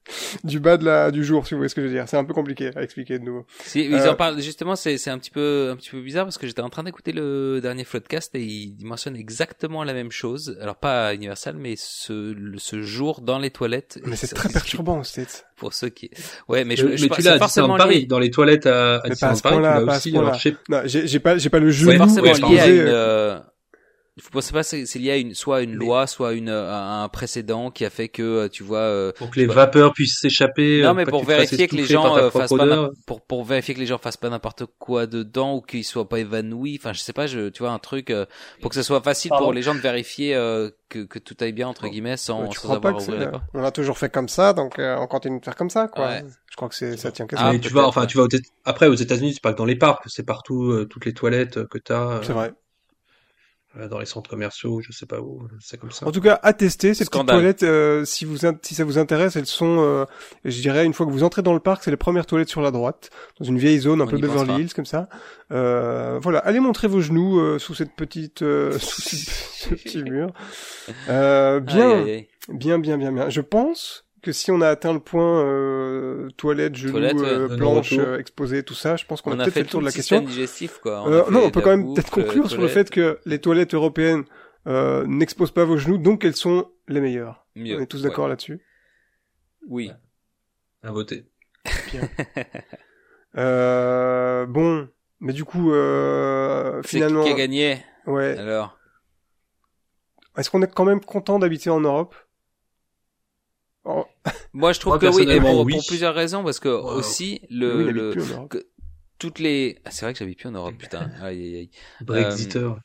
du 0.44 0.60
bas 0.60 0.76
de 0.76 0.84
la 0.84 1.10
du 1.10 1.24
jour 1.24 1.46
si 1.46 1.54
vous 1.54 1.58
voyez 1.58 1.68
ce 1.68 1.74
que 1.74 1.82
je 1.82 1.86
veux 1.86 1.92
dire 1.92 2.04
c'est 2.08 2.16
un 2.16 2.24
peu 2.24 2.32
compliqué 2.34 2.70
à 2.76 2.82
expliquer 2.82 3.18
de 3.18 3.24
nouveau 3.24 3.46
Si, 3.64 3.84
ils 3.84 3.94
Euh, 3.94 4.12
en 4.12 4.14
parlent 4.14 4.40
justement, 4.40 4.76
c'est 4.76 4.98
c'est 4.98 5.10
un 5.10 5.18
petit 5.18 5.30
peu 5.30 5.70
un 5.72 5.76
petit 5.76 5.90
peu 5.90 6.00
bizarre 6.00 6.24
parce 6.24 6.38
que 6.38 6.46
j'étais 6.46 6.62
en 6.62 6.70
train 6.70 6.82
d'écouter 6.84 7.12
le 7.12 7.60
dernier 7.62 7.84
Floodcast 7.84 8.34
et 8.34 8.42
il 8.42 8.76
mentionne 8.82 9.16
exactement 9.16 9.82
la 9.84 9.94
même 9.94 10.10
chose. 10.12 10.56
Alors 10.60 10.76
pas 10.76 11.08
à 11.08 11.14
Universal, 11.14 11.56
mais 11.58 11.74
ce 11.76 12.32
le- 12.32 12.58
ce 12.58 12.82
jour 12.82 13.20
dans 13.20 13.38
les 13.38 13.50
toilettes. 13.50 13.98
mais 14.04 14.16
c'est 14.16 14.34
très 14.34 14.48
c'est- 14.48 14.54
perturbant 14.54 15.02
c'est 15.04 15.44
pour 15.56 15.72
ceux 15.74 15.88
qui. 15.88 16.10
Ouais, 16.48 16.64
mais 16.64 16.70
Mais, 16.70 16.76
je, 16.76 16.86
mais 16.86 16.96
je, 16.98 17.06
tu 17.08 17.14
c'est 17.16 17.22
l'as 17.22 17.32
à 17.34 17.38
forcément 17.38 17.66
Disneyland 17.68 17.84
Paris, 17.84 18.00
lié. 18.00 18.06
dans 18.06 18.18
les 18.18 18.30
toilettes 18.30 18.66
à, 18.66 18.96
à 18.96 19.00
pas 19.00 19.06
à 19.06 19.10
Disneyland 19.10 19.36
ce 19.36 19.42
Paris, 19.42 19.56
tu 19.56 19.62
l'as 19.62 19.82
aussi. 19.96 20.10
ce 20.10 20.10
point-là. 20.14 20.28
Alors, 20.28 20.38
je 20.38 20.48
sais- 20.50 20.56
non 20.68 20.80
j'ai 20.84 21.06
j'ai 21.06 21.18
pas 21.20 21.38
j'ai 21.38 21.50
pas 21.50 21.58
le 21.58 21.70
C'est 21.72 21.78
genou 21.78 21.96
forcément 21.98 22.26
ouais, 22.26 22.54
lié 22.54 22.60
à 22.60 22.66
une. 22.68 23.42
Euh, 24.18 24.22
Faut 24.22 24.30
penser 24.30 24.52
pas, 24.52 24.62
c'est 24.62 24.86
c'est 24.86 24.98
lié 24.98 25.10
à 25.10 25.16
une 25.16 25.34
soit 25.34 25.62
une 25.62 25.76
Mais- 25.76 25.84
loi, 25.84 26.06
soit 26.06 26.32
une 26.34 26.48
à 26.48 27.02
un 27.02 27.08
précédent 27.08 27.70
qui 27.70 27.84
a 27.84 27.90
fait 27.90 28.08
que 28.08 28.22
euh, 28.22 28.48
tu 28.48 28.62
vois. 28.62 28.78
euh, 28.78 29.12
pour 29.16 29.30
que 29.30 29.38
les 29.40 29.46
vapeurs 29.46 29.92
puissent 29.92 30.18
s'échapper. 30.20 30.82
Non, 30.82 30.90
euh, 30.90 30.94
mais 30.94 31.04
pas 31.04 31.10
pour 31.10 31.24
vérifier 31.24 31.68
que 31.68 31.76
les 31.76 31.84
gens 31.84 32.30
fassent 32.30 32.50
pas 32.52 32.88
pour 33.06 33.20
pour 33.26 33.44
vérifier 33.44 33.74
que 33.74 33.80
les 33.80 33.86
gens 33.86 33.98
fassent 33.98 34.16
pas 34.16 34.30
n'importe 34.30 34.64
quoi 34.78 35.06
dedans 35.06 35.56
ou 35.56 35.60
qu'ils 35.60 35.84
soient 35.84 36.08
pas 36.08 36.18
évanouis. 36.20 36.78
Enfin, 36.80 36.92
je 36.92 37.00
sais 37.00 37.12
pas, 37.12 37.26
je 37.26 37.48
tu 37.50 37.62
vois 37.62 37.72
un 37.72 37.78
truc 37.78 38.10
euh, 38.10 38.26
pour 38.62 38.70
que 38.70 38.74
ce 38.76 38.82
soit 38.82 39.00
facile 39.02 39.28
Pardon 39.30 39.44
pour 39.46 39.52
les 39.52 39.62
gens 39.62 39.74
de 39.74 39.80
vérifier 39.80 40.34
euh, 40.34 40.70
que 40.88 41.00
que 41.00 41.18
tout 41.18 41.36
aille 41.40 41.52
bien 41.52 41.68
entre 41.68 41.88
guillemets 41.88 42.16
sans 42.16 42.48
tu 42.48 42.58
sans 42.58 42.68
crois 42.68 42.80
pas 42.80 42.88
avoir 42.90 43.04
que 43.04 43.10
à 43.10 43.14
ouvrir 43.14 43.18
c'est- 43.20 43.24
les 43.26 43.30
portes. 43.32 43.44
on 43.54 43.64
a 43.64 43.70
toujours 43.72 43.98
fait 43.98 44.08
comme 44.08 44.28
ça 44.28 44.52
donc 44.52 44.78
euh, 44.78 44.96
on 44.98 45.06
continue 45.08 45.40
de 45.40 45.44
faire 45.44 45.56
comme 45.56 45.68
ça 45.70 45.88
quoi 45.88 46.06
Ouais. 46.06 46.24
je 46.50 46.56
crois 46.56 46.68
que 46.68 46.74
c'est 46.76 46.96
ça 46.96 47.10
tient 47.10 47.26
qu'à 47.26 47.36
Ah, 47.38 47.46
ça 47.46 47.52
mais 47.52 47.58
tu 47.58 47.70
vois, 47.70 47.86
enfin, 47.86 48.06
tu 48.06 48.16
vas 48.16 48.22
aux 48.24 48.28
après 48.64 48.86
aux 48.86 48.94
États-Unis, 48.94 49.34
c'est 49.34 49.42
pas 49.42 49.52
que 49.52 49.58
dans 49.58 49.64
les 49.64 49.74
parcs, 49.76 50.04
c'est 50.06 50.22
partout, 50.24 50.70
euh, 50.70 50.84
toutes 50.86 51.04
les 51.04 51.12
toilettes 51.12 51.66
que 51.66 51.78
t'as, 51.78 52.22
c'est 52.22 52.32
vrai 52.32 52.52
dans 53.90 53.98
les 53.98 54.06
centres 54.06 54.30
commerciaux, 54.30 54.80
je 54.80 54.90
sais 54.92 55.06
pas 55.06 55.20
où, 55.20 55.46
c'est 55.60 55.78
comme 55.78 55.90
ça. 55.90 56.06
En 56.06 56.12
tout 56.12 56.20
cas, 56.20 56.40
à 56.42 56.52
tester 56.52 56.94
ces 56.94 57.04
petites 57.04 57.14
Scandale. 57.14 57.36
toilettes. 57.36 57.62
euh, 57.62 58.04
si 58.04 58.24
vous 58.24 58.46
in- 58.46 58.56
si 58.62 58.74
ça 58.74 58.84
vous 58.84 58.96
intéresse, 58.98 59.36
elles 59.36 59.46
sont, 59.46 59.76
euh, 59.80 60.04
je 60.44 60.60
dirais, 60.60 60.86
une 60.86 60.94
fois 60.94 61.04
que 61.06 61.10
vous 61.12 61.22
entrez 61.24 61.42
dans 61.42 61.52
le 61.52 61.60
parc, 61.60 61.84
c'est 61.84 61.90
les 61.90 61.96
premières 61.98 62.26
toilettes 62.26 62.48
sur 62.48 62.62
la 62.62 62.70
droite, 62.70 63.10
dans 63.38 63.44
une 63.44 63.58
vieille 63.58 63.78
zone 63.80 64.00
un 64.00 64.04
On 64.04 64.08
peu 64.08 64.16
Beverly. 64.18 64.62
Hills 64.62 64.72
comme 64.74 64.86
ça. 64.86 65.08
Euh, 65.52 66.18
voilà, 66.22 66.38
allez 66.38 66.60
montrer 66.60 66.88
vos 66.88 67.00
genoux 67.00 67.38
euh, 67.38 67.58
sous 67.58 67.74
cette 67.74 67.94
petite, 67.94 68.42
euh, 68.42 68.72
sous 68.78 69.02
ce, 69.02 69.16
ce 69.16 69.74
petit 69.74 70.02
mur. 70.02 70.32
Euh, 71.08 71.60
bien, 71.60 71.90
Aïe, 71.90 72.02
aïe, 72.02 72.10
aïe. 72.10 72.28
bien, 72.48 72.78
bien, 72.78 72.96
bien, 72.96 73.12
bien. 73.12 73.28
Je 73.28 73.40
pense 73.42 74.05
que 74.26 74.32
si 74.32 74.50
on 74.50 74.60
a 74.60 74.68
atteint 74.68 74.92
le 74.92 74.98
point 75.00 75.40
euh, 75.44 76.28
toilette, 76.36 76.74
genoux, 76.74 76.92
Toilette, 76.92 77.16
euh, 77.20 77.56
planche, 77.56 77.92
euh, 77.96 78.18
exposé, 78.18 78.64
tout 78.64 78.74
ça, 78.74 78.96
je 78.96 79.04
pense 79.04 79.22
qu'on 79.22 79.30
On 79.30 79.38
a 79.38 79.42
a 79.42 79.44
peut-être 79.44 79.54
fait 79.54 79.60
le 79.62 79.66
tour 79.68 79.80
de 79.80 79.84
la 79.86 79.92
question. 79.92 80.20
digestif 80.20 80.78
quoi. 80.78 81.02
On 81.04 81.12
Euh, 81.12 81.30
non, 81.30 81.44
on 81.44 81.50
peut 81.50 81.60
quand 81.60 81.70
même 81.76 81.94
peut-être 81.94 82.10
conclure 82.10 82.46
euh, 82.46 82.48
sur 82.48 82.60
le 82.60 82.68
fait 82.68 82.90
que 82.90 83.20
les 83.24 83.38
toilettes 83.40 83.72
européennes 83.74 84.24
euh, 84.66 85.06
n'exposent 85.06 85.52
pas 85.52 85.64
vos 85.64 85.76
genoux, 85.76 85.96
donc 85.98 86.24
elles 86.24 86.34
sont 86.34 86.68
les 86.88 87.00
meilleures. 87.00 87.46
Mieux. 87.54 87.76
On 87.78 87.80
est 87.80 87.86
tous 87.86 88.02
Ouais. 88.02 88.08
d'accord 88.08 88.26
là-dessus? 88.28 88.60
Oui. 89.68 89.90
À 90.82 90.90
voter. 90.90 91.24
Euh, 93.38 94.46
bon, 94.46 94.88
mais 95.20 95.34
du 95.34 95.44
coup, 95.44 95.70
euh, 95.72 96.80
C'est 96.82 96.88
finalement, 96.88 97.22
qui 97.22 97.30
a 97.30 97.34
gagné 97.34 97.78
ouais. 98.06 98.38
alors? 98.38 98.78
Est-ce 100.38 100.50
qu'on 100.50 100.62
est 100.62 100.72
quand 100.72 100.86
même 100.86 101.00
content 101.00 101.38
d'habiter 101.38 101.68
en 101.68 101.80
Europe? 101.80 102.14
Oh. 103.88 104.04
Moi, 104.52 104.72
je 104.72 104.80
trouve 104.80 104.94
Moi, 104.94 104.98
que 104.98 105.06
oui, 105.14 105.30
et 105.30 105.40
pour, 105.40 105.60
oui. 105.64 105.74
pour 105.74 105.86
plusieurs 105.86 106.14
raisons, 106.14 106.42
parce 106.42 106.58
que 106.58 106.68
aussi 106.68 107.40
le, 107.50 107.90
le 107.90 108.14
que 108.48 108.66
toutes 109.18 109.38
les, 109.38 109.78
ah, 109.84 109.90
c'est 109.90 110.04
vrai 110.04 110.12
que 110.12 110.18
j'habite 110.18 110.38
plus 110.38 110.48
en 110.48 110.52
Europe, 110.52 110.74
putain. 110.76 111.08
Aïe, 111.22 111.40
aïe, 111.40 111.56
aïe. 111.56 111.70
Brexiteur. 112.00 112.80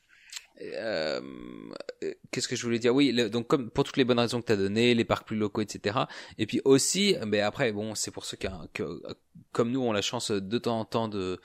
Euh, 0.62 1.20
euh, 2.04 2.12
qu'est-ce 2.30 2.46
que 2.46 2.54
je 2.54 2.62
voulais 2.62 2.78
dire? 2.78 2.94
Oui, 2.94 3.10
le- 3.10 3.28
donc 3.28 3.48
comme 3.48 3.68
pour 3.68 3.82
toutes 3.82 3.96
les 3.96 4.04
bonnes 4.04 4.20
raisons 4.20 4.40
que 4.40 4.46
tu 4.46 4.52
as 4.52 4.56
données, 4.56 4.94
les 4.94 5.04
parcs 5.04 5.26
plus 5.26 5.36
locaux, 5.36 5.60
etc. 5.60 5.98
Et 6.38 6.46
puis 6.46 6.60
aussi, 6.64 7.16
mais 7.26 7.40
après, 7.40 7.72
bon, 7.72 7.96
c'est 7.96 8.12
pour 8.12 8.24
ceux 8.24 8.36
qui, 8.36 8.46
que, 8.72 9.02
comme 9.52 9.70
nous, 9.70 9.80
ont 9.82 9.92
la 9.92 10.02
chance 10.02 10.30
de 10.30 10.58
temps 10.58 10.80
en 10.80 10.84
temps 10.84 11.08
de 11.08 11.38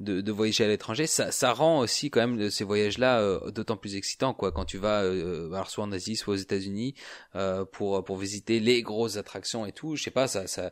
de, 0.00 0.20
de 0.20 0.32
voyager 0.32 0.64
à 0.64 0.68
l'étranger, 0.68 1.08
ça, 1.08 1.32
ça 1.32 1.52
rend 1.52 1.80
aussi 1.80 2.08
quand 2.10 2.20
même 2.26 2.50
ces 2.50 2.62
voyages-là 2.64 3.20
euh, 3.20 3.50
d'autant 3.50 3.76
plus 3.76 3.96
excitants, 3.96 4.32
quoi. 4.32 4.52
Quand 4.52 4.64
tu 4.64 4.78
vas, 4.78 5.02
euh, 5.02 5.50
alors 5.52 5.70
soit 5.70 5.82
en 5.84 5.90
Asie, 5.92 6.14
soit 6.16 6.34
aux 6.34 6.36
États-Unis, 6.36 6.94
euh, 7.34 7.64
pour 7.64 8.04
pour 8.04 8.16
visiter 8.16 8.60
les 8.60 8.82
grosses 8.82 9.16
attractions 9.16 9.66
et 9.66 9.72
tout. 9.72 9.96
Je 9.96 10.02
sais 10.04 10.12
pas, 10.12 10.28
ça, 10.28 10.46
ça, 10.46 10.70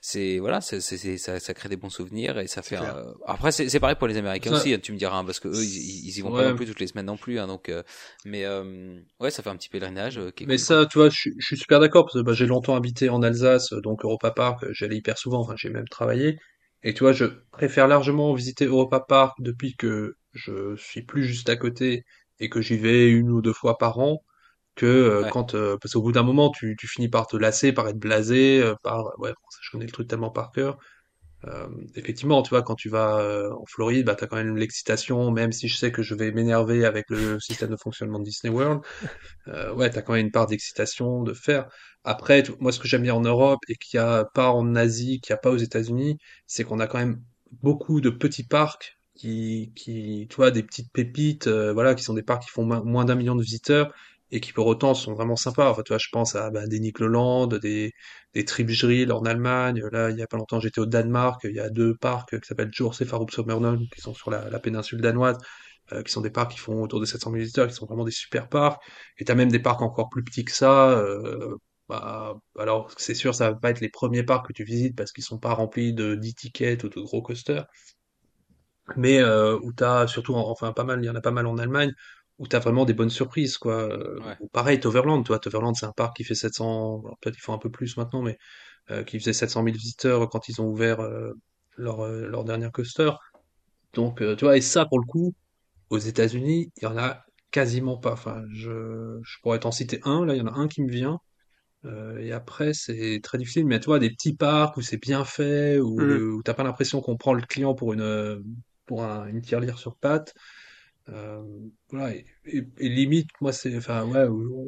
c'est 0.00 0.38
voilà, 0.38 0.60
c'est, 0.60 0.80
ça, 0.80 1.40
ça 1.40 1.54
crée 1.54 1.68
des 1.68 1.76
bons 1.76 1.90
souvenirs 1.90 2.38
et 2.38 2.46
ça 2.46 2.62
fait. 2.62 2.76
un- 2.76 3.14
Après, 3.26 3.52
c'est, 3.52 3.68
c'est 3.68 3.80
pareil 3.80 3.96
pour 3.96 4.08
les 4.08 4.16
Américains 4.16 4.50
Ça- 4.50 4.56
aussi. 4.58 4.74
hein, 4.74 4.78
tu 4.82 4.92
me 4.92 4.98
diras, 4.98 5.16
hein, 5.18 5.24
parce 5.24 5.40
que 5.40 5.48
eux, 5.48 5.64
ils, 5.64 6.06
ils 6.08 6.18
y 6.18 6.20
vont 6.20 6.32
pas 6.32 6.44
non 6.44 6.56
plus 6.56 6.66
toutes 6.66 6.80
les 6.80 6.86
semaines 6.86 7.06
non 7.06 7.16
plus, 7.16 7.38
hein, 7.38 7.46
donc. 7.46 7.68
euh, 7.68 7.82
mais 8.24 8.44
euh, 8.44 8.98
ouais, 9.20 9.30
ça 9.30 9.42
fait 9.42 9.50
un 9.50 9.56
petit 9.56 9.68
pèlerinage. 9.68 10.18
euh, 10.18 10.30
qui 10.30 10.44
Mais 10.46 10.56
cool, 10.56 10.58
ça, 10.58 10.86
tu 10.86 10.98
vois, 10.98 11.08
je, 11.08 11.16
suis- 11.16 11.34
je 11.38 11.46
suis 11.46 11.56
super 11.56 11.80
d'accord 11.80 12.04
parce 12.04 12.14
que 12.14 12.22
bah, 12.22 12.32
j'ai 12.32 12.46
longtemps 12.46 12.76
habité 12.76 13.08
en 13.08 13.22
Alsace, 13.22 13.72
donc 13.82 14.04
Europa 14.04 14.30
Park, 14.30 14.64
j'allais 14.72 14.96
hyper 14.96 15.18
souvent, 15.18 15.40
enfin 15.40 15.54
j'ai 15.56 15.70
même 15.70 15.88
travaillé. 15.88 16.05
Et 16.82 16.94
tu 16.94 17.00
vois, 17.00 17.12
je 17.12 17.24
préfère 17.52 17.88
largement 17.88 18.32
visiter 18.34 18.66
Europa 18.66 19.00
Park 19.00 19.36
depuis 19.40 19.74
que 19.76 20.16
je 20.32 20.76
suis 20.76 21.02
plus 21.02 21.24
juste 21.24 21.48
à 21.48 21.56
côté 21.56 22.04
et 22.38 22.48
que 22.48 22.60
j'y 22.60 22.76
vais 22.76 23.10
une 23.10 23.30
ou 23.30 23.42
deux 23.42 23.52
fois 23.52 23.78
par 23.78 23.98
an 23.98 24.22
que 24.76 24.86
euh, 24.86 25.24
Ouais. 25.24 25.30
quand 25.30 25.54
euh, 25.54 25.76
parce 25.80 25.94
qu'au 25.94 26.02
bout 26.02 26.12
d'un 26.12 26.22
moment 26.22 26.50
tu, 26.50 26.76
tu 26.78 26.88
finis 26.88 27.08
par 27.08 27.26
te 27.26 27.36
lasser, 27.36 27.72
par 27.72 27.88
être 27.88 27.98
blasé, 27.98 28.62
euh, 28.62 28.74
par 28.82 29.04
ouais, 29.20 29.30
bon, 29.32 29.50
ça, 29.50 29.58
je 29.62 29.70
connais 29.72 29.86
le 29.86 29.92
truc 29.92 30.08
tellement 30.08 30.30
par 30.30 30.52
cœur. 30.52 30.78
Euh, 31.46 31.68
effectivement, 31.94 32.42
tu 32.42 32.50
vois, 32.50 32.62
quand 32.62 32.74
tu 32.74 32.88
vas 32.88 33.20
euh, 33.20 33.50
en 33.52 33.64
Floride, 33.66 34.06
bah, 34.06 34.16
t'as 34.16 34.26
quand 34.26 34.36
même 34.36 34.56
l'excitation, 34.56 35.30
même 35.30 35.52
si 35.52 35.68
je 35.68 35.76
sais 35.76 35.92
que 35.92 36.02
je 36.02 36.14
vais 36.14 36.32
m'énerver 36.32 36.84
avec 36.84 37.06
le 37.08 37.38
système 37.38 37.70
de 37.70 37.76
fonctionnement 37.76 38.18
de 38.18 38.24
Disney 38.24 38.52
World. 38.52 38.80
Euh, 39.48 39.72
ouais, 39.74 39.90
t'as 39.90 40.02
quand 40.02 40.14
même 40.14 40.26
une 40.26 40.32
part 40.32 40.46
d'excitation 40.46 41.22
de 41.22 41.32
faire. 41.34 41.68
Après, 42.04 42.42
tu- 42.42 42.52
moi, 42.60 42.72
ce 42.72 42.80
que 42.80 42.88
j'aime 42.88 43.02
bien 43.02 43.14
en 43.14 43.20
Europe 43.22 43.60
et 43.68 43.76
qu'il 43.76 44.00
n'y 44.00 44.06
a 44.06 44.24
pas 44.34 44.50
en 44.50 44.74
Asie, 44.76 45.20
qu'il 45.20 45.32
n'y 45.34 45.36
a 45.36 45.38
pas 45.40 45.50
aux 45.50 45.56
États-Unis, 45.58 46.18
c'est 46.46 46.64
qu'on 46.64 46.80
a 46.80 46.86
quand 46.86 46.98
même 46.98 47.22
beaucoup 47.62 48.00
de 48.00 48.10
petits 48.10 48.44
parcs 48.46 48.98
qui, 49.14 49.72
qui, 49.76 50.26
tu 50.30 50.36
vois, 50.36 50.50
des 50.50 50.62
petites 50.62 50.92
pépites, 50.92 51.48
voilà, 51.48 51.94
qui 51.94 52.04
sont 52.04 52.14
des 52.14 52.22
parcs 52.22 52.42
qui 52.44 52.50
font 52.50 52.64
mo- 52.64 52.84
moins 52.84 53.04
d'un 53.04 53.14
million 53.16 53.34
de 53.36 53.42
visiteurs 53.42 53.92
et 54.32 54.40
qui 54.40 54.52
pour 54.52 54.66
autant 54.66 54.94
sont 54.94 55.14
vraiment 55.14 55.36
sympas. 55.36 55.70
Enfin, 55.70 55.82
tu 55.84 55.92
vois, 55.92 55.98
je 55.98 56.08
pense 56.12 56.34
à 56.36 56.50
bah, 56.50 56.66
des 56.66 56.80
Nickloland, 56.80 57.46
des, 57.46 57.92
des 58.36 58.44
Tripsdrill 58.44 59.12
en 59.12 59.24
Allemagne. 59.24 59.82
Là, 59.92 60.10
il 60.10 60.18
y 60.18 60.22
a 60.22 60.26
pas 60.26 60.36
longtemps, 60.36 60.60
j'étais 60.60 60.80
au 60.80 60.86
Danemark. 60.86 61.40
Il 61.44 61.54
y 61.54 61.60
a 61.60 61.70
deux 61.70 61.96
parcs 61.96 62.38
qui 62.40 62.46
s'appellent 62.46 62.72
Djurs 62.72 62.94
et 63.00 63.04
Farup 63.06 63.30
qui 63.30 64.00
sont 64.00 64.14
sur 64.14 64.30
la, 64.30 64.58
péninsule 64.60 65.00
danoise, 65.00 65.38
euh, 65.92 66.02
qui 66.02 66.12
sont 66.12 66.20
des 66.20 66.30
parcs 66.30 66.52
qui 66.52 66.58
font 66.58 66.82
autour 66.82 67.00
de 67.00 67.06
700 67.06 67.30
000 67.30 67.40
visiteurs, 67.40 67.66
qui 67.68 67.74
sont 67.74 67.86
vraiment 67.86 68.04
des 68.04 68.10
super 68.10 68.48
parcs. 68.48 68.82
Et 69.18 69.24
t'as 69.24 69.34
même 69.34 69.50
des 69.50 69.58
parcs 69.60 69.82
encore 69.82 70.08
plus 70.10 70.22
petits 70.24 70.44
que 70.44 70.52
ça. 70.52 70.90
euh, 70.98 71.56
bah, 71.88 72.34
alors, 72.58 72.90
c'est 72.98 73.14
sûr, 73.14 73.34
ça 73.34 73.50
va 73.52 73.56
pas 73.56 73.70
être 73.70 73.80
les 73.80 73.88
premiers 73.90 74.22
parcs 74.24 74.46
que 74.48 74.52
tu 74.52 74.64
visites 74.64 74.96
parce 74.96 75.12
qu'ils 75.12 75.24
sont 75.24 75.38
pas 75.38 75.54
remplis 75.54 75.92
de 75.94 76.14
10 76.16 76.34
tickets 76.34 76.84
ou 76.84 76.88
de 76.88 77.00
gros 77.00 77.22
coasters. 77.22 77.66
Mais 78.96 79.18
euh, 79.20 79.58
où 79.62 79.72
t'as 79.72 80.06
surtout, 80.06 80.34
en- 80.34 80.48
enfin 80.50 80.72
pas 80.72 80.84
mal, 80.84 81.02
il 81.02 81.06
y 81.06 81.10
en 81.10 81.14
a 81.16 81.20
pas 81.20 81.32
mal 81.32 81.46
en 81.46 81.58
Allemagne, 81.58 81.92
où 82.38 82.46
t'as 82.46 82.58
vraiment 82.58 82.84
des 82.84 82.94
bonnes 82.94 83.10
surprises, 83.10 83.58
quoi. 83.58 83.74
Euh, 83.92 84.20
Ouais. 84.20 84.36
ou 84.40 84.48
pareil, 84.48 84.80
Toverland, 84.80 85.24
toi, 85.24 85.38
Toverland, 85.38 85.74
c'est 85.76 85.86
un 85.86 85.92
parc 85.92 86.16
qui 86.16 86.24
fait 86.24 86.34
700, 86.34 87.00
alors 87.04 87.18
peut-être 87.20 87.34
qu'ils 87.36 87.42
font 87.42 87.54
un 87.54 87.58
peu 87.58 87.70
plus 87.70 87.96
maintenant, 87.96 88.22
mais 88.22 88.38
euh, 88.90 89.04
qui 89.04 89.18
faisait 89.20 89.32
700 89.34 89.62
000 89.62 89.76
visiteurs 89.76 90.28
quand 90.30 90.48
ils 90.48 90.60
ont 90.62 90.66
ouvert 90.68 91.00
euh, 91.00 91.32
leur, 91.76 92.02
euh, 92.04 92.28
leur 92.28 92.44
dernier 92.44 92.70
coaster. 92.72 93.12
Donc, 93.94 94.22
euh, 94.22 94.36
tu 94.36 94.44
vois, 94.44 94.56
et 94.56 94.60
ça, 94.60 94.86
pour 94.86 94.98
le 94.98 95.06
coup, 95.06 95.34
aux 95.90 95.98
États-Unis, 95.98 96.72
il 96.78 96.84
y 96.84 96.86
en 96.86 96.98
a 96.98 97.24
quasiment 97.52 97.98
pas. 97.98 98.12
Enfin, 98.12 98.44
je, 98.52 99.20
je 99.24 99.38
pourrais 99.42 99.60
t'en 99.60 99.72
citer 99.72 100.00
un, 100.04 100.26
là, 100.26 100.34
il 100.34 100.38
y 100.38 100.42
en 100.42 100.48
a 100.48 100.52
un 100.58 100.68
qui 100.68 100.82
me 100.82 100.90
vient. 100.90 101.20
Euh, 101.84 102.18
et 102.18 102.32
après, 102.32 102.74
c'est 102.74 103.20
très 103.22 103.38
difficile, 103.38 103.66
mais 103.66 103.80
tu 103.80 103.86
vois, 103.86 103.98
des 103.98 104.10
petits 104.10 104.34
parcs 104.34 104.76
où 104.76 104.82
c'est 104.82 104.98
bien 105.00 105.24
fait, 105.24 105.78
où, 105.80 106.04
le- 106.04 106.32
où 106.34 106.42
t'as 106.42 106.54
pas 106.54 106.64
l'impression 106.64 107.00
qu'on 107.00 107.16
prend 107.16 107.34
le 107.34 107.42
client 107.42 107.74
pour 107.74 107.92
une, 107.92 108.42
pour 108.86 109.04
un- 109.04 109.26
une 109.28 109.40
tirelire 109.42 109.78
sur 109.78 109.96
pattes. 109.96 110.34
Euh, 111.08 111.42
voilà, 111.90 112.14
et, 112.14 112.26
et- 112.46 112.88
limite, 112.88 113.28
moi, 113.40 113.52
c'est, 113.52 113.76
enfin, 113.76 114.04
ouais, 114.06 114.26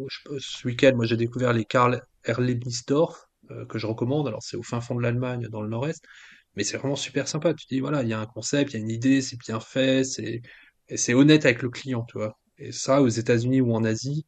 je- 0.08 0.38
ce 0.38 0.66
week-end, 0.68 0.92
moi, 0.94 1.04
j'ai 1.06 1.16
découvert 1.16 1.52
les 1.52 1.64
Karl 1.64 2.00
Erlebnisdorf, 2.24 3.26
euh, 3.50 3.66
que 3.66 3.78
je 3.78 3.86
recommande. 3.86 4.28
Alors, 4.28 4.42
c'est 4.42 4.56
au 4.56 4.62
fin 4.62 4.80
fond 4.80 4.94
de 4.94 5.02
l'Allemagne, 5.02 5.48
dans 5.50 5.62
le 5.62 5.68
nord-est, 5.68 6.02
mais 6.56 6.64
c'est 6.64 6.76
vraiment 6.78 6.96
super 6.96 7.26
sympa. 7.28 7.54
Tu 7.54 7.66
dis, 7.68 7.80
voilà, 7.80 8.02
il 8.02 8.08
y 8.08 8.12
a 8.12 8.20
un 8.20 8.26
concept, 8.26 8.72
il 8.72 8.74
y 8.76 8.80
a 8.80 8.82
une 8.82 8.90
idée, 8.90 9.20
c'est 9.22 9.38
bien 9.38 9.60
fait, 9.60 10.04
c'est, 10.04 10.42
c'est 10.96 11.14
honnête 11.14 11.44
avec 11.44 11.62
le 11.62 11.70
client, 11.70 12.04
tu 12.08 12.18
vois. 12.18 12.38
Et 12.58 12.72
ça, 12.72 13.02
aux 13.02 13.08
États-Unis 13.08 13.60
ou 13.60 13.72
en 13.74 13.84
Asie, 13.84 14.24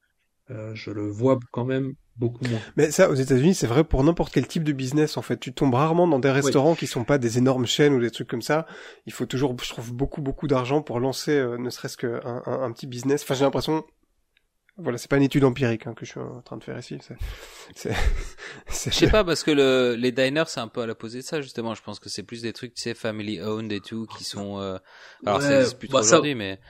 euh, 0.50 0.74
je 0.74 0.90
le 0.92 1.08
vois 1.08 1.38
quand 1.52 1.64
même 1.64 1.94
beaucoup 2.16 2.44
moins. 2.44 2.60
Mais 2.76 2.90
ça, 2.90 3.08
aux 3.10 3.14
États-Unis, 3.14 3.54
c'est 3.54 3.66
vrai 3.66 3.84
pour 3.84 4.04
n'importe 4.04 4.32
quel 4.32 4.46
type 4.46 4.64
de 4.64 4.72
business. 4.72 5.16
En 5.16 5.22
fait, 5.22 5.38
tu 5.38 5.52
tombes 5.52 5.74
rarement 5.74 6.06
dans 6.06 6.18
des 6.18 6.30
restaurants 6.30 6.74
qui 6.74 6.86
sont 6.86 7.04
pas 7.04 7.18
des 7.18 7.38
énormes 7.38 7.66
chaînes 7.66 7.94
ou 7.94 8.00
des 8.00 8.10
trucs 8.10 8.28
comme 8.28 8.42
ça. 8.42 8.66
Il 9.06 9.12
faut 9.12 9.26
toujours, 9.26 9.56
je 9.62 9.68
trouve, 9.70 9.92
beaucoup, 9.94 10.20
beaucoup 10.20 10.46
d'argent 10.46 10.82
pour 10.82 11.00
lancer, 11.00 11.32
euh, 11.32 11.56
ne 11.58 11.70
serait-ce 11.70 11.96
qu'un 11.96 12.20
un, 12.24 12.62
un 12.62 12.72
petit 12.72 12.86
business. 12.86 13.22
Enfin, 13.22 13.34
j'ai 13.34 13.44
l'impression. 13.44 13.84
Voilà, 14.82 14.96
c'est 14.96 15.10
pas 15.10 15.18
une 15.18 15.24
étude 15.24 15.44
empirique 15.44 15.86
hein, 15.86 15.92
que 15.94 16.06
je 16.06 16.12
suis 16.12 16.20
en 16.20 16.40
train 16.40 16.56
de 16.56 16.64
faire 16.64 16.78
ici. 16.78 16.96
C'est, 17.02 17.16
c'est, 17.74 17.92
c'est- 18.68 18.90
Je 18.90 18.96
sais 18.96 19.10
pas 19.10 19.24
parce 19.24 19.42
que 19.42 19.50
le, 19.50 19.94
les 19.94 20.10
diners 20.10 20.44
c'est 20.46 20.60
un 20.60 20.68
peu 20.68 20.80
à 20.80 20.86
l'opposé 20.86 21.18
de 21.18 21.24
ça 21.24 21.42
justement. 21.42 21.74
Je 21.74 21.82
pense 21.82 21.98
que 22.00 22.08
c'est 22.08 22.22
plus 22.22 22.40
des 22.40 22.54
trucs 22.54 22.72
tu 22.74 22.80
sais 22.82 22.94
family 22.94 23.40
owned 23.42 23.70
et 23.72 23.80
tout 23.80 24.06
qui 24.06 24.24
sont. 24.24 24.58
euh, 24.58 24.78
Alors 25.26 25.40
Ouais, 25.40 25.54
existe 25.56 25.78
plus 25.78 25.88
bah, 25.88 25.98
ça- 25.98 26.06
aujourd'hui, 26.06 26.34
mais. 26.34 26.60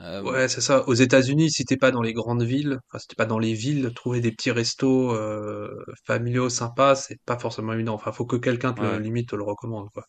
Euh, 0.00 0.22
Ouais, 0.22 0.48
c'est 0.48 0.60
ça. 0.60 0.86
Aux 0.88 0.94
États-Unis, 0.94 1.50
si 1.50 1.64
t'es 1.64 1.76
pas 1.76 1.90
dans 1.90 2.02
les 2.02 2.12
grandes 2.12 2.42
villes, 2.42 2.78
enfin, 2.88 2.98
si 2.98 3.06
t'es 3.08 3.14
pas 3.16 3.26
dans 3.26 3.38
les 3.38 3.54
villes, 3.54 3.92
trouver 3.94 4.20
des 4.20 4.32
petits 4.32 4.50
restos 4.50 5.12
euh, 5.14 5.68
familiaux 6.06 6.48
sympas, 6.48 6.94
c'est 6.94 7.18
pas 7.26 7.38
forcément 7.38 7.72
évident. 7.72 7.94
Enfin, 7.94 8.12
faut 8.12 8.24
que 8.26 8.36
quelqu'un 8.36 8.72
te 8.72 8.80
le, 8.82 8.96
Ouais. 8.96 8.98
limite 8.98 9.28
te 9.30 9.36
le 9.36 9.42
recommande, 9.44 9.88
quoi. 9.90 10.04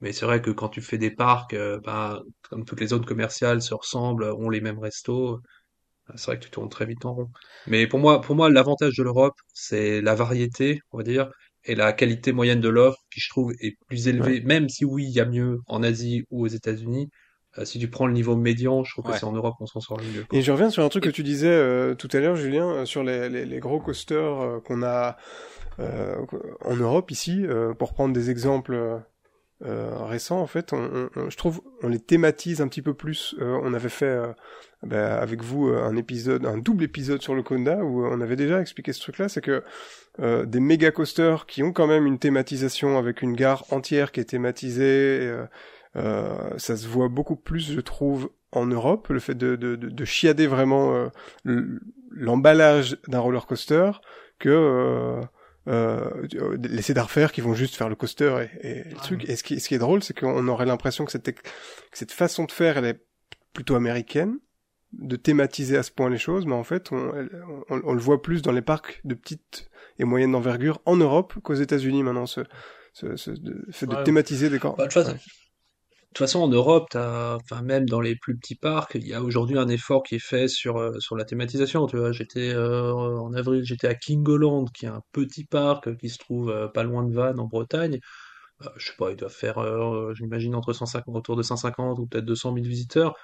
Mais 0.00 0.12
c'est 0.12 0.26
vrai 0.26 0.42
que 0.42 0.50
quand 0.50 0.68
tu 0.70 0.80
fais 0.82 0.98
des 0.98 1.10
parcs, 1.10 1.54
euh, 1.54 1.78
ben, 1.84 2.20
comme 2.50 2.64
toutes 2.64 2.80
les 2.80 2.88
zones 2.88 3.04
commerciales 3.06 3.62
se 3.62 3.74
ressemblent, 3.74 4.24
ont 4.24 4.50
les 4.50 4.60
mêmes 4.60 4.78
restos, 4.78 5.40
c'est 6.16 6.26
vrai 6.26 6.38
que 6.38 6.44
tu 6.44 6.50
tournes 6.50 6.68
très 6.68 6.86
vite 6.86 7.04
en 7.04 7.14
rond. 7.14 7.30
Mais 7.66 7.86
pour 7.86 7.98
moi, 7.98 8.20
pour 8.20 8.36
moi, 8.36 8.50
l'avantage 8.50 8.96
de 8.96 9.02
l'Europe, 9.02 9.34
c'est 9.54 10.00
la 10.02 10.14
variété, 10.14 10.80
on 10.92 10.98
va 10.98 11.02
dire, 11.04 11.30
et 11.64 11.74
la 11.74 11.92
qualité 11.92 12.32
moyenne 12.32 12.60
de 12.60 12.68
l'offre, 12.68 12.98
qui 13.12 13.20
je 13.20 13.28
trouve 13.30 13.52
est 13.60 13.76
plus 13.88 14.08
élevée, 14.08 14.40
même 14.42 14.68
si 14.68 14.84
oui, 14.84 15.04
il 15.06 15.12
y 15.12 15.20
a 15.20 15.24
mieux 15.26 15.58
en 15.66 15.82
Asie 15.82 16.24
ou 16.30 16.44
aux 16.44 16.48
États-Unis. 16.48 17.08
Euh, 17.58 17.64
si 17.64 17.78
tu 17.78 17.88
prends 17.88 18.06
le 18.06 18.12
niveau 18.12 18.34
médian, 18.36 18.82
je 18.84 18.92
trouve 18.92 19.04
que 19.04 19.12
c'est 19.18 19.24
en 19.26 19.32
Europe 19.32 19.54
qu'on 19.58 19.66
s'en 19.66 19.80
sort 19.80 19.98
le 19.98 20.04
mieux. 20.04 20.24
quoi. 20.28 20.38
Et 20.38 20.42
je 20.42 20.50
reviens 20.52 20.70
sur 20.70 20.82
un 20.84 20.88
truc 20.88 21.04
que 21.04 21.10
tu 21.10 21.22
disais 21.22 21.48
euh, 21.48 21.94
tout 21.94 22.08
à 22.12 22.18
l'heure, 22.20 22.36
Julien, 22.36 22.68
euh, 22.70 22.84
sur 22.84 23.02
les, 23.04 23.28
les, 23.28 23.44
les 23.44 23.58
gros 23.60 23.78
coasters 23.80 24.40
euh, 24.40 24.60
qu'on 24.60 24.82
a 24.82 25.16
euh, 25.80 26.16
en 26.64 26.76
Europe 26.76 27.10
ici, 27.10 27.44
euh, 27.46 27.74
pour 27.74 27.92
prendre 27.94 28.12
des 28.14 28.30
exemples 28.30 29.00
récents, 29.62 30.40
en 30.40 30.46
fait, 30.46 30.72
on, 30.74 30.76
on- 30.76 31.08
on- 31.16 31.30
je 31.30 31.36
trouve 31.38 31.62
on 31.82 31.88
les 31.88 31.98
thématise 32.00 32.60
un 32.60 32.68
petit 32.68 32.82
peu 32.82 32.92
plus. 32.92 33.34
Euh, 33.40 33.58
on 33.62 33.72
avait 33.72 33.88
fait 33.88 34.04
euh, 34.04 34.26
bah, 34.82 35.16
avec 35.18 35.42
vous 35.42 35.68
un 35.68 35.96
épisode, 35.96 36.44
un 36.44 36.58
double 36.58 36.84
épisode 36.84 37.22
sur 37.22 37.34
le 37.34 37.42
Conda 37.42 37.76
où 37.78 38.04
on 38.04 38.20
avait 38.20 38.36
déjà 38.36 38.60
expliqué 38.60 38.92
ce 38.92 39.00
truc-là, 39.00 39.28
c'est 39.30 39.40
que 39.40 39.62
euh, 40.20 40.44
des 40.44 40.60
méga 40.60 40.90
coasters 40.90 41.46
qui 41.46 41.62
ont 41.62 41.72
quand 41.72 41.86
même 41.86 42.04
une 42.06 42.18
thématisation 42.18 42.98
avec 42.98 43.22
une 43.22 43.34
gare 43.34 43.64
entière 43.70 44.12
qui 44.12 44.20
est 44.20 44.24
thématisée. 44.24 45.18
euh, 45.22 45.44
ça 45.94 46.76
se 46.76 46.86
voit 46.86 47.08
beaucoup 47.08 47.36
plus, 47.36 47.72
je 47.72 47.80
trouve, 47.80 48.30
en 48.52 48.66
Europe, 48.66 49.08
le 49.08 49.20
fait 49.20 49.34
de, 49.34 49.56
de, 49.56 49.76
de, 49.76 49.88
de 49.88 50.04
chiader 50.04 50.46
vraiment 50.46 50.94
euh, 51.44 51.80
l'emballage 52.10 52.96
d'un 53.08 53.18
roller 53.18 53.46
coaster 53.46 53.90
que 54.38 54.48
euh, 54.48 55.20
euh, 55.66 56.26
les 56.62 56.82
cedar 56.82 57.10
fair 57.10 57.32
qui 57.32 57.40
vont 57.40 57.54
juste 57.54 57.74
faire 57.74 57.88
le 57.88 57.96
coaster 57.96 58.46
et, 58.62 58.68
et 58.68 58.84
le 58.90 58.96
truc. 58.96 59.28
Et 59.28 59.34
ce 59.36 59.42
qui, 59.42 59.58
ce 59.58 59.68
qui 59.68 59.74
est 59.74 59.78
drôle, 59.78 60.02
c'est 60.02 60.16
qu'on 60.18 60.46
aurait 60.46 60.66
l'impression 60.66 61.04
que 61.04 61.10
cette, 61.10 61.32
que 61.32 61.40
cette 61.92 62.12
façon 62.12 62.44
de 62.44 62.52
faire, 62.52 62.78
elle 62.78 62.84
est 62.84 63.00
plutôt 63.52 63.74
américaine, 63.74 64.38
de 64.92 65.16
thématiser 65.16 65.76
à 65.76 65.82
ce 65.82 65.90
point 65.90 66.08
les 66.08 66.18
choses, 66.18 66.46
mais 66.46 66.54
en 66.54 66.64
fait, 66.64 66.92
on, 66.92 67.12
on, 67.70 67.80
on 67.84 67.92
le 67.92 68.00
voit 68.00 68.22
plus 68.22 68.42
dans 68.42 68.52
les 68.52 68.62
parcs 68.62 69.00
de 69.04 69.14
petite 69.14 69.68
et 69.98 70.04
moyenne 70.04 70.34
envergure 70.34 70.80
en 70.84 70.96
Europe 70.96 71.34
qu'aux 71.42 71.54
États-Unis 71.54 72.04
maintenant, 72.04 72.26
ce, 72.26 72.42
ce, 72.92 73.16
ce 73.16 73.30
de, 73.32 73.66
fait 73.72 73.86
de 73.86 74.02
thématiser 74.04 74.50
des 74.50 74.60
camps. 74.60 74.76
Bah, 74.78 74.86
de 74.86 74.92
toute 74.92 75.02
façon, 75.02 75.12
de 75.12 75.18
toute 76.14 76.18
façon, 76.26 76.40
en 76.40 76.48
Europe, 76.48 76.86
t'as, 76.90 77.36
enfin, 77.36 77.62
même 77.62 77.88
dans 77.88 78.00
les 78.00 78.16
plus 78.16 78.36
petits 78.36 78.54
parcs, 78.54 78.94
il 78.94 79.06
y 79.06 79.14
a 79.14 79.22
aujourd'hui 79.22 79.58
un 79.58 79.68
effort 79.68 80.02
qui 80.02 80.16
est 80.16 80.18
fait 80.18 80.48
sur, 80.48 80.76
euh, 80.78 80.98
sur 81.00 81.16
la 81.16 81.24
thématisation. 81.24 81.86
Tu 81.86 81.96
vois, 81.98 82.12
j'étais, 82.12 82.50
euh, 82.54 82.92
en 82.92 83.32
avril, 83.34 83.64
j'étais 83.64 83.88
à 83.88 83.94
Kingoland, 83.94 84.66
qui 84.66 84.86
est 84.86 84.88
un 84.88 85.02
petit 85.12 85.44
parc 85.44 85.96
qui 85.98 86.08
se 86.10 86.18
trouve 86.18 86.50
euh, 86.50 86.68
pas 86.68 86.84
loin 86.84 87.04
de 87.04 87.12
Vannes, 87.14 87.40
en 87.40 87.46
Bretagne. 87.46 88.00
Euh, 88.62 88.68
je 88.78 88.88
sais 88.88 88.96
pas, 88.98 89.10
il 89.12 89.16
doit 89.16 89.30
faire, 89.30 89.56
j'imagine, 90.16 90.54
entre 90.56 90.72
150, 90.74 91.16
autour 91.16 91.36
de 91.36 91.42
150 91.42 91.98
ou 92.00 92.06
peut-être 92.06 92.26
200 92.26 92.52
000 92.54 92.66
visiteurs. 92.68 93.14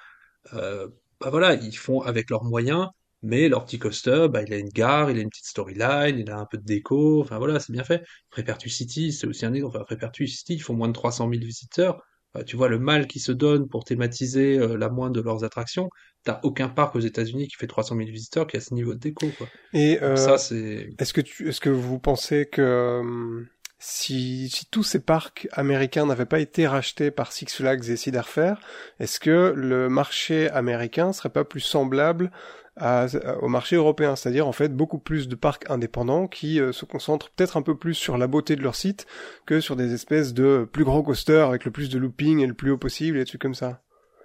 Bah 1.19 1.29
voilà, 1.29 1.53
ils 1.55 1.77
font 1.77 2.01
avec 2.01 2.29
leurs 2.29 2.43
moyens 2.43 2.87
Mais 3.21 3.47
leur 3.49 3.65
petit 3.65 3.77
coaster, 3.79 4.27
bah, 4.29 4.41
il 4.43 4.53
a 4.53 4.57
une 4.57 4.69
gare, 4.69 5.11
il 5.11 5.17
a 5.19 5.21
une 5.21 5.29
petite 5.29 5.45
storyline, 5.45 6.17
il 6.19 6.29
a 6.31 6.39
un 6.39 6.45
peu 6.45 6.57
de 6.57 6.63
déco, 6.63 7.21
enfin 7.21 7.37
voilà, 7.37 7.59
c'est 7.59 7.71
bien 7.73 7.83
fait. 7.83 8.03
Prépertu 8.31 8.69
City, 8.69 9.13
c'est 9.13 9.27
aussi 9.27 9.45
un 9.45 9.53
exemple. 9.53 9.75
Enfin, 9.77 9.85
Prépertu 9.85 10.25
City, 10.27 10.55
ils 10.55 10.59
font 10.61 10.73
moins 10.75 10.87
de 10.87 10.93
300 10.93 11.29
000 11.29 11.43
visiteurs. 11.45 12.01
Bah, 12.33 12.43
tu 12.43 12.55
vois 12.55 12.69
le 12.69 12.79
mal 12.79 13.07
qu'ils 13.07 13.21
se 13.21 13.31
donnent 13.31 13.67
pour 13.67 13.83
thématiser 13.83 14.57
euh, 14.57 14.77
la 14.77 14.89
moindre 14.89 15.15
de 15.15 15.21
leurs 15.21 15.43
attractions. 15.43 15.89
T'as 16.23 16.39
aucun 16.43 16.69
parc 16.69 16.95
aux 16.95 16.99
États-Unis 16.99 17.47
qui 17.47 17.55
fait 17.57 17.67
300 17.67 17.97
000 17.97 18.09
visiteurs 18.09 18.47
qui 18.47 18.55
a 18.55 18.61
ce 18.61 18.73
niveau 18.73 18.93
de 18.93 18.99
déco, 18.99 19.27
quoi. 19.37 19.47
Et 19.73 20.01
euh, 20.01 20.15
ça, 20.15 20.37
c'est. 20.37 20.89
est-ce 20.97 21.13
que 21.13 21.21
tu, 21.21 21.49
est-ce 21.49 21.59
que 21.59 21.69
vous 21.69 21.99
pensez 21.99 22.45
que 22.45 22.61
euh, 22.61 23.43
si, 23.79 24.49
si 24.49 24.65
tous 24.69 24.83
ces 24.83 24.99
parcs 24.99 25.49
américains 25.51 26.05
n'avaient 26.05 26.25
pas 26.25 26.39
été 26.39 26.67
rachetés 26.67 27.11
par 27.11 27.31
Six 27.33 27.47
Flags 27.47 27.89
et 27.89 27.97
Cedar 27.97 28.29
Fair, 28.29 28.61
est-ce 28.99 29.19
que 29.19 29.53
le 29.55 29.89
marché 29.89 30.49
américain 30.51 31.11
serait 31.11 31.29
pas 31.29 31.43
plus 31.43 31.59
semblable 31.59 32.31
à- 32.77 33.07
au 33.41 33.47
marché 33.47 33.75
européen, 33.75 34.15
c'est-à-dire 34.15 34.47
en 34.47 34.51
fait 34.53 34.69
beaucoup 34.75 34.99
plus 34.99 35.27
de 35.27 35.35
parcs 35.35 35.69
indépendants 35.69 36.27
qui 36.27 36.59
euh, 36.59 36.71
se 36.71 36.85
concentrent 36.85 37.29
peut-être 37.31 37.57
un 37.57 37.61
peu 37.61 37.77
plus 37.77 37.93
sur 37.93 38.17
la 38.17 38.27
beauté 38.27 38.55
de 38.55 38.63
leur 38.63 38.75
site 38.75 39.05
que 39.45 39.59
sur 39.59 39.75
des 39.75 39.93
espèces 39.93 40.33
de 40.33 40.67
plus 40.71 40.83
gros 40.83 41.03
coasters 41.03 41.47
avec 41.49 41.65
le 41.65 41.71
plus 41.71 41.89
de 41.89 41.99
looping 41.99 42.39
et 42.39 42.47
le 42.47 42.53
plus 42.53 42.71
haut 42.71 42.77
possible 42.77 43.17
et 43.17 43.21
des 43.21 43.25
trucs 43.25 43.41
comme 43.41 43.55
ça. 43.55 43.81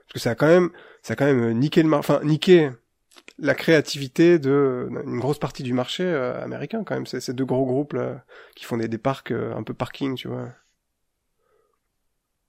Parce 0.06 0.14
que 0.14 0.18
ça 0.20 0.31
a 0.31 0.35
quand 0.36 0.47
même, 0.47 0.70
ça 1.02 1.14
a 1.14 1.16
quand 1.16 1.27
même 1.27 1.59
niqué 1.59 1.82
le 1.82 1.93
enfin 1.94 2.20
niqué 2.24 2.70
la 3.39 3.55
créativité 3.55 4.39
de 4.39 4.89
une 5.06 5.18
grosse 5.20 5.39
partie 5.39 5.62
du 5.62 5.73
marché 5.73 6.05
euh, 6.05 6.43
américain 6.44 6.85
quand 6.85 6.94
même. 6.94 7.06
C'est 7.06 7.20
ces 7.20 7.35
deux 7.35 7.44
gros 7.47 7.66
groupes 7.66 7.94
là 7.94 8.24
qui 8.56 8.64
font 8.64 8.77
des, 8.78 8.89
des 8.89 8.98
parcs 8.98 9.32
euh, 9.32 9.55
un 9.56 9.62
peu 9.62 9.74
parking, 9.74 10.16
tu 10.16 10.28
vois. 10.28 10.51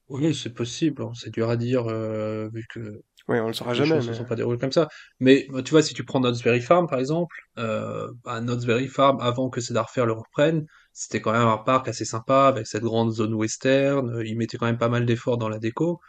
Oui, 0.09 0.33
c'est 0.35 0.53
possible. 0.53 1.01
hein. 1.03 1.11
C'est 1.15 1.29
dur 1.31 1.49
à 1.49 1.55
dire 1.57 1.87
euh, 1.87 2.49
vu 2.49 2.65
que 2.69 3.03
Oui, 3.27 3.39
on 3.39 3.47
le 3.47 3.53
saura 3.53 3.73
les 3.73 3.83
jamais. 3.85 3.95
choses 3.95 4.05
se 4.05 4.11
mais- 4.11 4.17
sont 4.17 4.25
pas 4.25 4.35
déroulées 4.35 4.57
comme 4.59 4.71
ça. 4.71 4.87
Mais 5.19 5.47
bah, 5.51 5.61
tu 5.61 5.71
vois, 5.71 5.81
si 5.83 5.93
tu 5.93 6.05
prends 6.05 6.19
Knott's 6.21 6.41
Farm 6.65 6.87
par 6.87 6.99
exemple, 6.99 7.35
euh, 7.57 8.09
bah, 8.23 8.41
Farm 8.89 9.19
avant 9.19 9.49
que 9.49 9.59
Cedar 9.61 9.89
Fair 9.89 10.05
le 10.05 10.13
reprenne, 10.13 10.65
c'était 10.93 11.19
quand 11.21 11.33
même 11.33 11.47
un 11.47 11.57
parc 11.57 11.87
assez 11.89 12.05
sympa 12.05 12.45
avec 12.47 12.67
cette 12.67 12.83
grande 12.83 13.11
zone 13.11 13.33
western. 13.33 14.09
Euh, 14.15 14.25
Ils 14.25 14.37
mettaient 14.37 14.57
quand 14.57 14.65
même 14.65 14.77
pas 14.77 14.87
mal 14.89 15.05
d'efforts 15.05 15.37
dans 15.37 15.49
la 15.49 15.59
déco. 15.59 15.99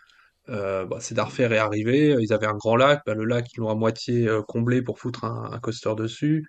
Euh, 0.51 0.87
bah, 0.87 1.01
Cedar 1.01 1.33
Fair 1.33 1.53
est 1.53 1.59
arrivé, 1.59 2.17
ils 2.21 2.33
avaient 2.35 2.47
un 2.47 2.57
grand 2.57 2.77
lac, 2.77 3.03
bah, 3.07 3.15
le 3.15 3.25
lac 3.25 3.47
ils 3.55 3.61
l'ont 3.61 3.71
à 3.71 3.75
moitié 3.77 4.29
euh, 4.29 4.43
comblé 4.43 4.83
pour 4.83 4.99
foutre 5.01 5.25
un, 5.25 5.51
un 5.53 5.61
coaster 5.61 5.95
dessus. 5.97 6.47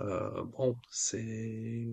Euh, 0.00 0.44
bon, 0.58 0.76
c'est 0.90 1.22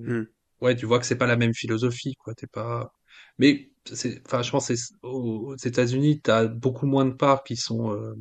Hmm. 0.06 0.24
ouais, 0.62 0.76
tu 0.76 0.86
vois 0.86 1.00
que 1.00 1.06
c'est 1.06 1.18
pas 1.18 1.28
la 1.28 1.38
même 1.38 1.54
philosophie, 1.54 2.16
quoi. 2.16 2.34
T'es 2.36 2.48
pas. 2.48 2.92
Mais 3.40 3.72
c'est, 3.86 4.22
enfin, 4.28 4.44
je 4.44 4.52
pense 4.52 4.70
que 4.70 4.76
c'est 4.76 4.94
aux 5.04 5.56
États-Unis, 5.58 6.22
t'as 6.22 6.48
beaucoup 6.48 6.88
moins 6.88 7.06
de 7.06 7.14
parcs 7.14 7.48
qui 7.48 7.58
sont 7.58 7.92
euh, 7.94 8.16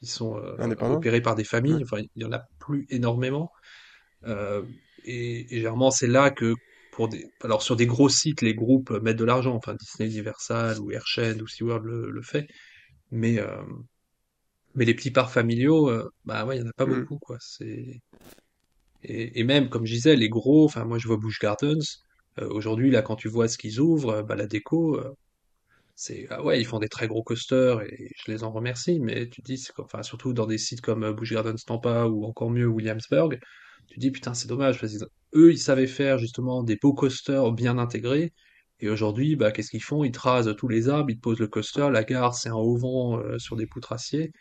qui 0.00 0.08
sont 0.08 0.36
euh, 0.38 0.56
opérés 0.86 1.22
par 1.22 1.34
des 1.36 1.44
familles. 1.44 1.84
Enfin, 1.84 1.98
il 2.16 2.22
y 2.22 2.26
en 2.26 2.32
a 2.32 2.42
plus 2.60 2.86
énormément. 2.90 3.52
Euh, 4.26 4.64
et, 5.04 5.54
et 5.54 5.58
généralement, 5.58 5.90
c'est 5.90 6.06
là 6.08 6.30
que 6.30 6.54
pour 6.90 7.08
des, 7.08 7.26
alors 7.42 7.62
sur 7.62 7.76
des 7.76 7.86
gros 7.86 8.08
sites, 8.08 8.42
les 8.42 8.54
groupes 8.54 8.90
mettent 9.02 9.18
de 9.18 9.24
l'argent. 9.24 9.54
Enfin, 9.56 9.74
Disney, 9.80 10.10
Universal 10.10 10.80
ou 10.80 10.92
Airchend 10.92 11.40
ou 11.40 11.46
SeaWorld 11.48 11.84
le, 11.86 12.10
le 12.10 12.22
fait. 12.22 12.46
Mais 13.12 13.38
euh, 13.40 13.62
mais 14.74 14.84
les 14.84 14.94
petits 14.94 15.10
parcs 15.10 15.32
familiaux, 15.32 15.88
euh, 15.90 16.08
bah 16.24 16.44
ouais, 16.46 16.56
il 16.58 16.60
y 16.60 16.64
en 16.64 16.68
a 16.68 16.72
pas 16.72 16.86
Hmm. 16.86 16.86
beaucoup, 16.86 17.18
quoi. 17.18 17.36
C'est 17.40 18.00
et, 19.02 19.40
et 19.40 19.44
même, 19.44 19.68
comme 19.68 19.86
je 19.86 19.92
disais, 19.94 20.16
les 20.16 20.28
gros, 20.28 20.64
enfin, 20.64 20.84
moi, 20.84 20.98
je 20.98 21.06
vois 21.08 21.16
Busch 21.16 21.38
Gardens. 21.40 21.80
Euh, 22.38 22.48
aujourd'hui, 22.50 22.90
là, 22.90 23.02
quand 23.02 23.16
tu 23.16 23.28
vois 23.28 23.48
ce 23.48 23.58
qu'ils 23.58 23.80
ouvrent, 23.80 24.10
euh, 24.10 24.22
bah, 24.22 24.34
la 24.36 24.46
déco, 24.46 24.96
euh, 24.98 25.12
c'est, 25.94 26.26
ah 26.30 26.42
ouais, 26.44 26.60
ils 26.60 26.64
font 26.66 26.78
des 26.80 26.88
très 26.88 27.06
gros 27.08 27.22
coasters 27.22 27.82
et 27.82 28.10
je 28.16 28.32
les 28.32 28.44
en 28.44 28.52
remercie, 28.52 29.00
mais 29.00 29.28
tu 29.28 29.42
te 29.42 29.46
dis, 29.46 29.58
c'est 29.58 29.72
quoi- 29.72 29.84
enfin, 29.84 30.02
surtout 30.02 30.32
dans 30.32 30.46
des 30.46 30.58
sites 30.58 30.80
comme 30.80 31.04
euh, 31.04 31.12
Busch 31.12 31.32
Gardens 31.32 31.56
Tampa 31.66 32.06
ou 32.06 32.24
encore 32.26 32.50
mieux 32.50 32.66
Williamsburg, 32.66 33.38
tu 33.88 33.94
te 33.96 34.00
dis, 34.00 34.10
putain, 34.10 34.34
c'est 34.34 34.48
dommage, 34.48 34.80
parce 34.80 34.94
qu'eux, 34.98 35.52
ils 35.52 35.58
savaient 35.58 35.86
faire 35.86 36.18
justement 36.18 36.62
des 36.64 36.76
beaux 36.76 36.94
coasters 36.94 37.52
bien 37.52 37.78
intégrés. 37.78 38.32
Et 38.80 38.88
aujourd'hui, 38.90 39.36
bah, 39.36 39.52
qu'est-ce 39.52 39.70
qu'ils 39.70 39.82
font? 39.82 40.04
Ils 40.04 40.12
trasent 40.12 40.54
tous 40.58 40.68
les 40.68 40.88
arbres, 40.88 41.10
ils 41.10 41.16
te 41.16 41.20
posent 41.20 41.38
le 41.40 41.48
coaster, 41.48 41.88
la 41.92 42.04
gare, 42.04 42.34
c'est 42.34 42.48
un 42.50 42.54
auvent 42.56 42.84
euh, 43.20 43.38
sur 43.38 43.56
des 43.56 43.66
poutres 43.66 43.92
acier, 43.92 44.32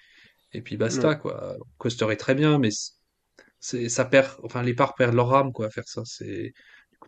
et 0.54 0.62
puis 0.62 0.78
basta, 0.78 1.16
quoi. 1.16 1.56
Le 1.60 1.64
coaster 1.80 2.08
est 2.12 2.18
très 2.18 2.36
bien, 2.36 2.60
mais 2.60 2.70
c'est 3.60 3.90
ça 3.90 4.06
perd 4.06 4.30
enfin 4.44 4.62
les 4.64 4.74
parcs 4.76 4.98
perdent 4.98 5.16
leur 5.16 5.34
âme 5.34 5.52
quoi 5.54 5.68
à 5.68 5.70
faire 5.70 5.88
ça 5.88 6.02
c'est 6.06 6.54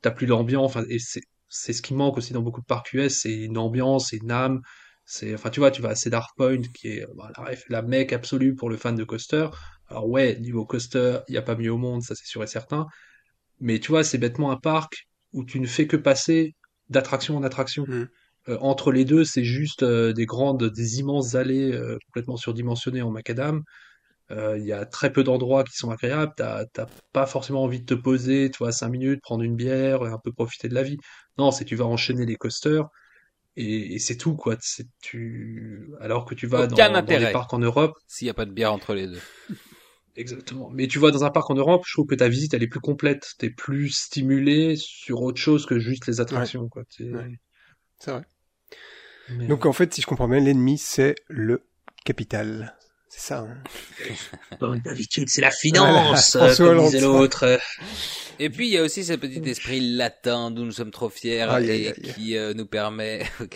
t'as 0.02 0.12
plus 0.12 0.28
l'ambiance 0.28 0.66
enfin 0.66 0.86
et 0.90 1.00
c'est 1.00 1.22
c'est 1.48 1.74
ce 1.74 1.82
qui 1.82 1.94
manque 1.94 2.18
aussi 2.18 2.34
dans 2.34 2.42
beaucoup 2.42 2.62
de 2.62 2.66
parcs 2.66 2.94
US 2.94 3.22
c'est 3.22 3.34
une 3.34 3.58
ambiance 3.58 4.10
c'est 4.10 4.18
une 4.18 4.32
âme 4.32 4.62
c'est 5.06 5.34
enfin 5.34 5.50
tu 5.50 5.60
vois 5.60 5.72
tu 5.72 5.82
vas 5.82 5.90
à 5.90 5.96
Cedar 5.96 6.34
Point 6.36 6.62
qui 6.74 6.88
est 6.90 7.06
bah, 7.16 7.32
la, 7.38 7.52
la 7.70 7.82
mecque 7.82 8.12
absolue 8.12 8.56
pour 8.56 8.70
le 8.70 8.78
fan 8.78 8.96
de 8.96 9.04
coaster. 9.04 9.48
Alors 9.88 10.10
ouais 10.10 10.40
niveau 10.40 10.66
coaster 10.66 11.20
il 11.28 11.36
y 11.36 11.38
a 11.38 11.42
pas 11.44 11.56
mieux 11.56 11.72
au 11.72 11.78
monde 11.78 12.02
ça 12.02 12.16
c'est 12.16 12.26
sûr 12.26 12.44
et 12.44 12.48
certain. 12.48 12.88
Mais 13.60 13.80
tu 13.80 13.90
vois 13.90 14.04
c'est 14.04 14.18
bêtement 14.18 14.52
un 14.52 14.58
parc 14.58 15.08
où 15.34 15.46
tu 15.46 15.60
ne 15.60 15.68
fais 15.68 15.88
que 15.88 15.98
passer 15.98 16.56
d'attraction 16.90 17.38
en 17.38 17.44
attraction. 17.44 17.86
Hmm. 17.88 18.08
Euh, 18.50 18.58
entre 18.62 18.92
les 18.92 19.06
deux 19.06 19.24
c'est 19.26 19.44
juste 19.44 19.84
euh, 19.84 20.14
des 20.14 20.26
grandes 20.26 20.64
des 20.64 21.00
immenses 21.00 21.36
allées 21.36 21.72
euh, 21.72 21.98
complètement 22.08 22.38
surdimensionnées 22.38 23.02
en 23.02 23.12
macadam 23.12 23.64
euh, 24.32 24.58
Il 24.58 24.66
y 24.66 24.74
a 24.74 24.86
très 24.86 25.12
peu 25.12 25.24
d'endroits 25.24 25.64
qui 25.64 25.76
sont 25.78 25.92
agréables. 25.92 26.34
T'as 26.38 26.66
t'as 26.74 26.88
pas 27.14 27.26
forcément 27.28 27.64
envie 27.64 27.80
de 27.82 27.86
te 27.86 27.94
poser, 27.94 28.50
tu 28.52 28.58
vois, 28.60 28.72
cinq 28.72 28.90
minutes, 28.90 29.22
prendre 29.22 29.44
une 29.44 29.56
bière, 29.56 30.06
et 30.06 30.10
un 30.10 30.20
peu 30.20 30.32
profiter 30.32 30.68
de 30.70 30.74
la 30.76 30.84
vie. 30.84 30.98
Non, 31.38 31.52
c'est 31.52 31.66
tu 31.66 31.76
vas 31.76 31.86
enchaîner 31.86 32.26
les 32.26 32.36
coasters 32.36 32.88
et, 33.58 33.96
et 33.96 34.00
c'est 34.00 34.18
tout 34.18 34.36
quoi. 34.36 34.56
C'est 34.62 34.88
tu 35.02 35.90
alors 36.02 36.26
que 36.26 36.36
tu 36.36 36.48
vas 36.48 36.68
dans, 36.68 36.78
dans 36.78 37.02
des 37.04 37.28
parcs 37.28 37.54
en 37.54 37.60
Europe, 37.60 37.94
S'il 38.08 38.26
n'y 38.26 38.30
a 38.32 38.34
pas 38.34 38.46
de 38.46 38.52
bière 38.52 38.74
entre 38.74 38.94
les 38.94 39.08
deux. 39.08 39.22
exactement. 40.16 40.70
Mais 40.72 40.88
tu 40.88 41.00
vas 41.00 41.12
dans 41.12 41.24
un 41.24 41.30
parc 41.32 41.50
en 41.50 41.56
Europe, 41.56 41.84
je 41.88 41.94
trouve 41.94 42.08
que 42.08 42.16
ta 42.16 42.28
visite 42.30 42.54
elle 42.54 42.64
est 42.64 42.68
plus 42.68 42.80
complète. 42.80 43.34
T'es 43.38 43.50
plus 43.50 43.90
stimulé 43.90 44.76
sur 44.76 45.22
autre 45.22 45.40
chose 45.40 45.66
que 45.66 45.80
juste 45.80 46.08
les 46.08 46.22
attractions 46.22 46.68
quoi. 46.70 46.84
Ouais. 47.00 47.40
C'est 48.00 48.12
vrai. 48.12 48.24
mais- 49.30 49.48
Donc 49.48 49.66
en 49.66 49.74
fait, 49.74 49.94
si 49.94 50.02
je 50.02 50.08
comprends 50.08 50.28
bien, 50.28 50.40
l'ennemi 50.40 50.78
c'est 50.78 51.16
le 51.28 51.62
capital. 52.04 52.76
C'est 53.18 53.34
ça. 53.34 53.48
Hein 53.48 54.78
d'habitude, 54.84 55.30
c'est 55.30 55.42
la 55.42 55.52
finance, 55.52 56.36
François 56.36 56.76
comme 56.76 56.86
disait 56.86 57.00
l'autre. 57.00 57.60
Et 58.40 58.50
puis 58.50 58.68
il 58.68 58.74
y 58.74 58.78
a 58.78 58.84
aussi 58.84 59.06
ce 59.06 59.14
petit 59.14 59.42
esprit 59.50 59.96
latin 59.96 60.52
d'où 60.52 60.66
nous 60.66 60.72
sommes 60.74 60.92
trop 60.92 61.10
fiers 61.10 61.44
Aïe, 61.44 61.70
et 61.70 61.88
aïe. 61.88 62.14
qui 62.14 62.38
euh, 62.38 62.54
nous 62.54 62.66
permet. 62.66 63.26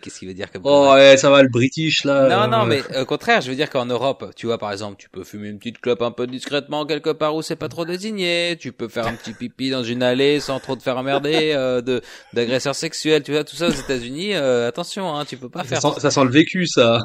Qu'est-ce 0.00 0.18
qu'il 0.20 0.28
veut 0.28 0.34
dire 0.34 0.52
comme 0.52 0.62
Oh 0.64 0.92
ouais, 0.92 1.16
ça 1.16 1.30
va 1.30 1.42
le 1.42 1.48
British 1.48 2.04
là. 2.04 2.28
Non, 2.28 2.42
euh, 2.42 2.46
non, 2.58 2.66
mais 2.66 2.82
au 2.96 3.04
contraire, 3.04 3.40
je 3.40 3.50
veux 3.50 3.56
dire 3.56 3.68
qu'en 3.70 3.86
Europe, 3.86 4.32
tu 4.36 4.46
vois, 4.46 4.58
par 4.58 4.70
exemple, 4.70 4.96
tu 4.98 5.08
peux 5.08 5.24
fumer 5.24 5.48
une 5.48 5.58
petite 5.58 5.80
clope 5.80 6.02
un 6.02 6.12
peu 6.12 6.28
discrètement 6.28 6.86
quelque 6.86 7.10
part 7.10 7.34
où 7.34 7.42
c'est 7.42 7.56
pas 7.56 7.68
trop 7.68 7.84
désigné, 7.84 8.56
tu 8.60 8.70
peux 8.70 8.88
faire 8.88 9.08
un 9.08 9.14
petit 9.14 9.32
pipi 9.32 9.70
dans 9.70 9.82
une 9.82 10.02
allée 10.02 10.38
sans 10.38 10.60
trop 10.60 10.76
te 10.76 10.82
faire 10.82 10.96
emmerder 10.96 11.52
euh, 11.56 11.80
de 11.80 12.00
d'agresseurs 12.32 12.76
sexuels, 12.76 13.24
tu 13.24 13.32
vois, 13.32 13.42
tout 13.42 13.56
ça 13.56 13.66
aux 13.66 13.72
États-Unis, 13.72 14.34
euh, 14.34 14.68
attention, 14.68 15.12
hein, 15.12 15.24
tu 15.24 15.36
peux 15.36 15.50
pas 15.50 15.64
ça 15.64 15.80
faire 15.80 15.82
sent, 15.82 16.00
ça 16.00 16.10
sent 16.12 16.24
le 16.24 16.30
vécu 16.30 16.66
ça. 16.66 17.00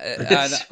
euh, 0.00 0.16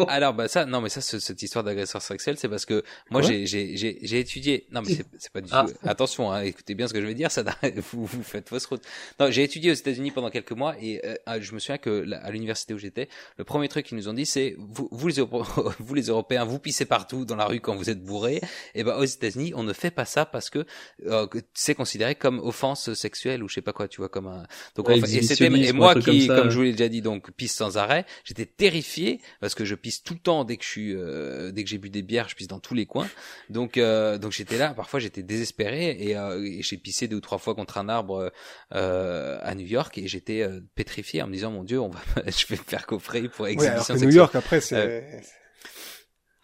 alors, 0.08 0.34
bah 0.34 0.48
ça, 0.48 0.66
non, 0.72 0.80
mais 0.80 0.88
ça, 0.88 1.00
ce- 1.00 1.18
cette 1.20 1.40
histoire 1.42 1.62
d'agresseur 1.64 2.02
sexuel, 2.02 2.36
c'est 2.38 2.48
parce 2.48 2.64
que 2.66 2.82
moi, 3.10 3.20
Quoi 3.20 3.30
j'ai, 3.30 3.46
j'ai, 3.46 4.18
étudié. 4.18 4.66
Non, 4.72 4.82
mais 4.82 4.94
c'est, 5.18 5.30
pas 5.32 5.40
du 5.40 5.48
Ah. 5.52 5.66
tout. 5.68 5.74
Attention, 5.86 6.32
hein, 6.32 6.40
écoutez 6.42 6.74
bien 6.74 6.88
ce 6.88 6.92
que 6.92 7.00
je 7.00 7.06
vais 7.06 7.14
dire. 7.14 7.30
Ça, 7.30 7.44
vous, 7.92 8.04
vous 8.06 8.22
faites 8.22 8.48
fausse 8.48 8.66
route. 8.66 8.82
Non, 9.20 9.30
j'ai 9.30 9.42
étudié 9.44 9.70
aux 9.70 9.74
États-Unis 9.74 10.10
pendant 10.10 10.30
quelques 10.30 10.52
mois 10.52 10.74
et 10.80 11.00
euh, 11.06 11.14
ah, 11.26 11.40
je 11.40 11.52
me 11.52 11.58
souviens 11.58 11.78
que 11.78 11.90
là, 11.90 12.18
à 12.24 12.30
l'université 12.30 12.74
où 12.74 12.78
j'étais, 12.78 13.08
le 13.36 13.44
premier 13.44 13.68
truc 13.68 13.86
qu'ils 13.86 13.96
nous 13.96 14.08
ont 14.08 14.14
dit, 14.14 14.26
c'est 14.26 14.56
vous, 14.58 14.88
vous 14.90 15.08
les, 15.08 15.20
vous 15.78 15.94
les 15.94 16.06
Européens, 16.06 16.44
vous 16.44 16.58
pissez 16.58 16.84
partout 16.84 17.24
dans 17.24 17.36
la 17.36 17.46
rue 17.46 17.60
quand 17.60 17.76
vous 17.76 17.90
êtes 17.90 18.02
bourrés. 18.02 18.40
Et 18.74 18.84
ben 18.84 18.96
aux 18.96 19.04
États-Unis, 19.04 19.52
on 19.54 19.62
ne 19.62 19.72
fait 19.72 19.90
pas 19.90 20.04
ça 20.04 20.24
parce 20.26 20.50
que, 20.50 20.64
euh, 21.06 21.26
c'est 21.54 21.74
considéré 21.74 22.14
comme 22.14 22.38
offense 22.40 22.92
sexuelle 22.94 23.42
ou 23.42 23.48
je 23.48 23.54
sais 23.54 23.62
pas 23.62 23.72
quoi, 23.72 23.88
tu 23.88 23.98
vois, 24.00 24.08
comme 24.08 24.26
un. 24.26 24.46
Donc 24.76 24.88
Ouais, 24.88 24.98
en 25.02 25.06
fait- 25.06 25.16
et 25.18 25.22
c'était 25.22 25.44
et 25.46 25.72
moi 25.72 25.94
qui, 25.94 26.04
comme 26.04 26.20
ça, 26.20 26.26
comme 26.36 26.44
ouais. 26.46 26.50
je 26.50 26.56
vous 26.56 26.62
l'ai 26.62 26.72
déjà 26.72 26.88
dit, 26.88 27.02
donc 27.02 27.30
pisse 27.32 27.54
sans 27.54 27.76
arrêt. 27.76 28.04
J'étais 28.24 28.46
terrifié 28.46 29.20
parce 29.40 29.54
que 29.54 29.64
je 29.64 29.74
pisse 29.74 30.02
tout 30.02 30.14
le 30.14 30.20
temps 30.20 30.44
dès 30.44 30.56
que 30.56 30.61
je 30.64 30.68
suis, 30.68 30.94
euh, 30.94 31.50
dès 31.52 31.64
que 31.64 31.70
j'ai 31.70 31.78
bu 31.78 31.90
des 31.90 32.02
bières, 32.02 32.28
je 32.28 32.34
pisse 32.34 32.48
dans 32.48 32.60
tous 32.60 32.74
les 32.74 32.86
coins. 32.86 33.08
Donc, 33.50 33.76
euh, 33.76 34.18
donc 34.18 34.32
j'étais 34.32 34.58
là. 34.58 34.74
Parfois, 34.74 35.00
j'étais 35.00 35.22
désespéré 35.22 35.90
et, 35.98 36.16
euh, 36.16 36.42
et 36.44 36.62
j'ai 36.62 36.76
pissé 36.76 37.08
deux 37.08 37.16
ou 37.16 37.20
trois 37.20 37.38
fois 37.38 37.54
contre 37.54 37.78
un 37.78 37.88
arbre 37.88 38.32
euh, 38.74 39.38
à 39.42 39.54
New 39.54 39.66
York 39.66 39.98
et 39.98 40.06
j'étais 40.08 40.42
euh, 40.42 40.60
pétrifié 40.74 41.22
en 41.22 41.26
me 41.26 41.32
disant 41.32 41.50
mon 41.50 41.64
Dieu, 41.64 41.80
on 41.80 41.88
va, 41.88 42.00
je 42.26 42.46
vais 42.46 42.56
me 42.56 42.64
faire 42.64 42.86
coffrer 42.86 43.28
pour 43.28 43.44
Ouais, 43.44 43.52
exhibition 43.52 43.94
alors 43.94 44.00
que. 44.00 44.06
New 44.06 44.14
York 44.14 44.34
après 44.34 44.60
c'est. 44.60 45.22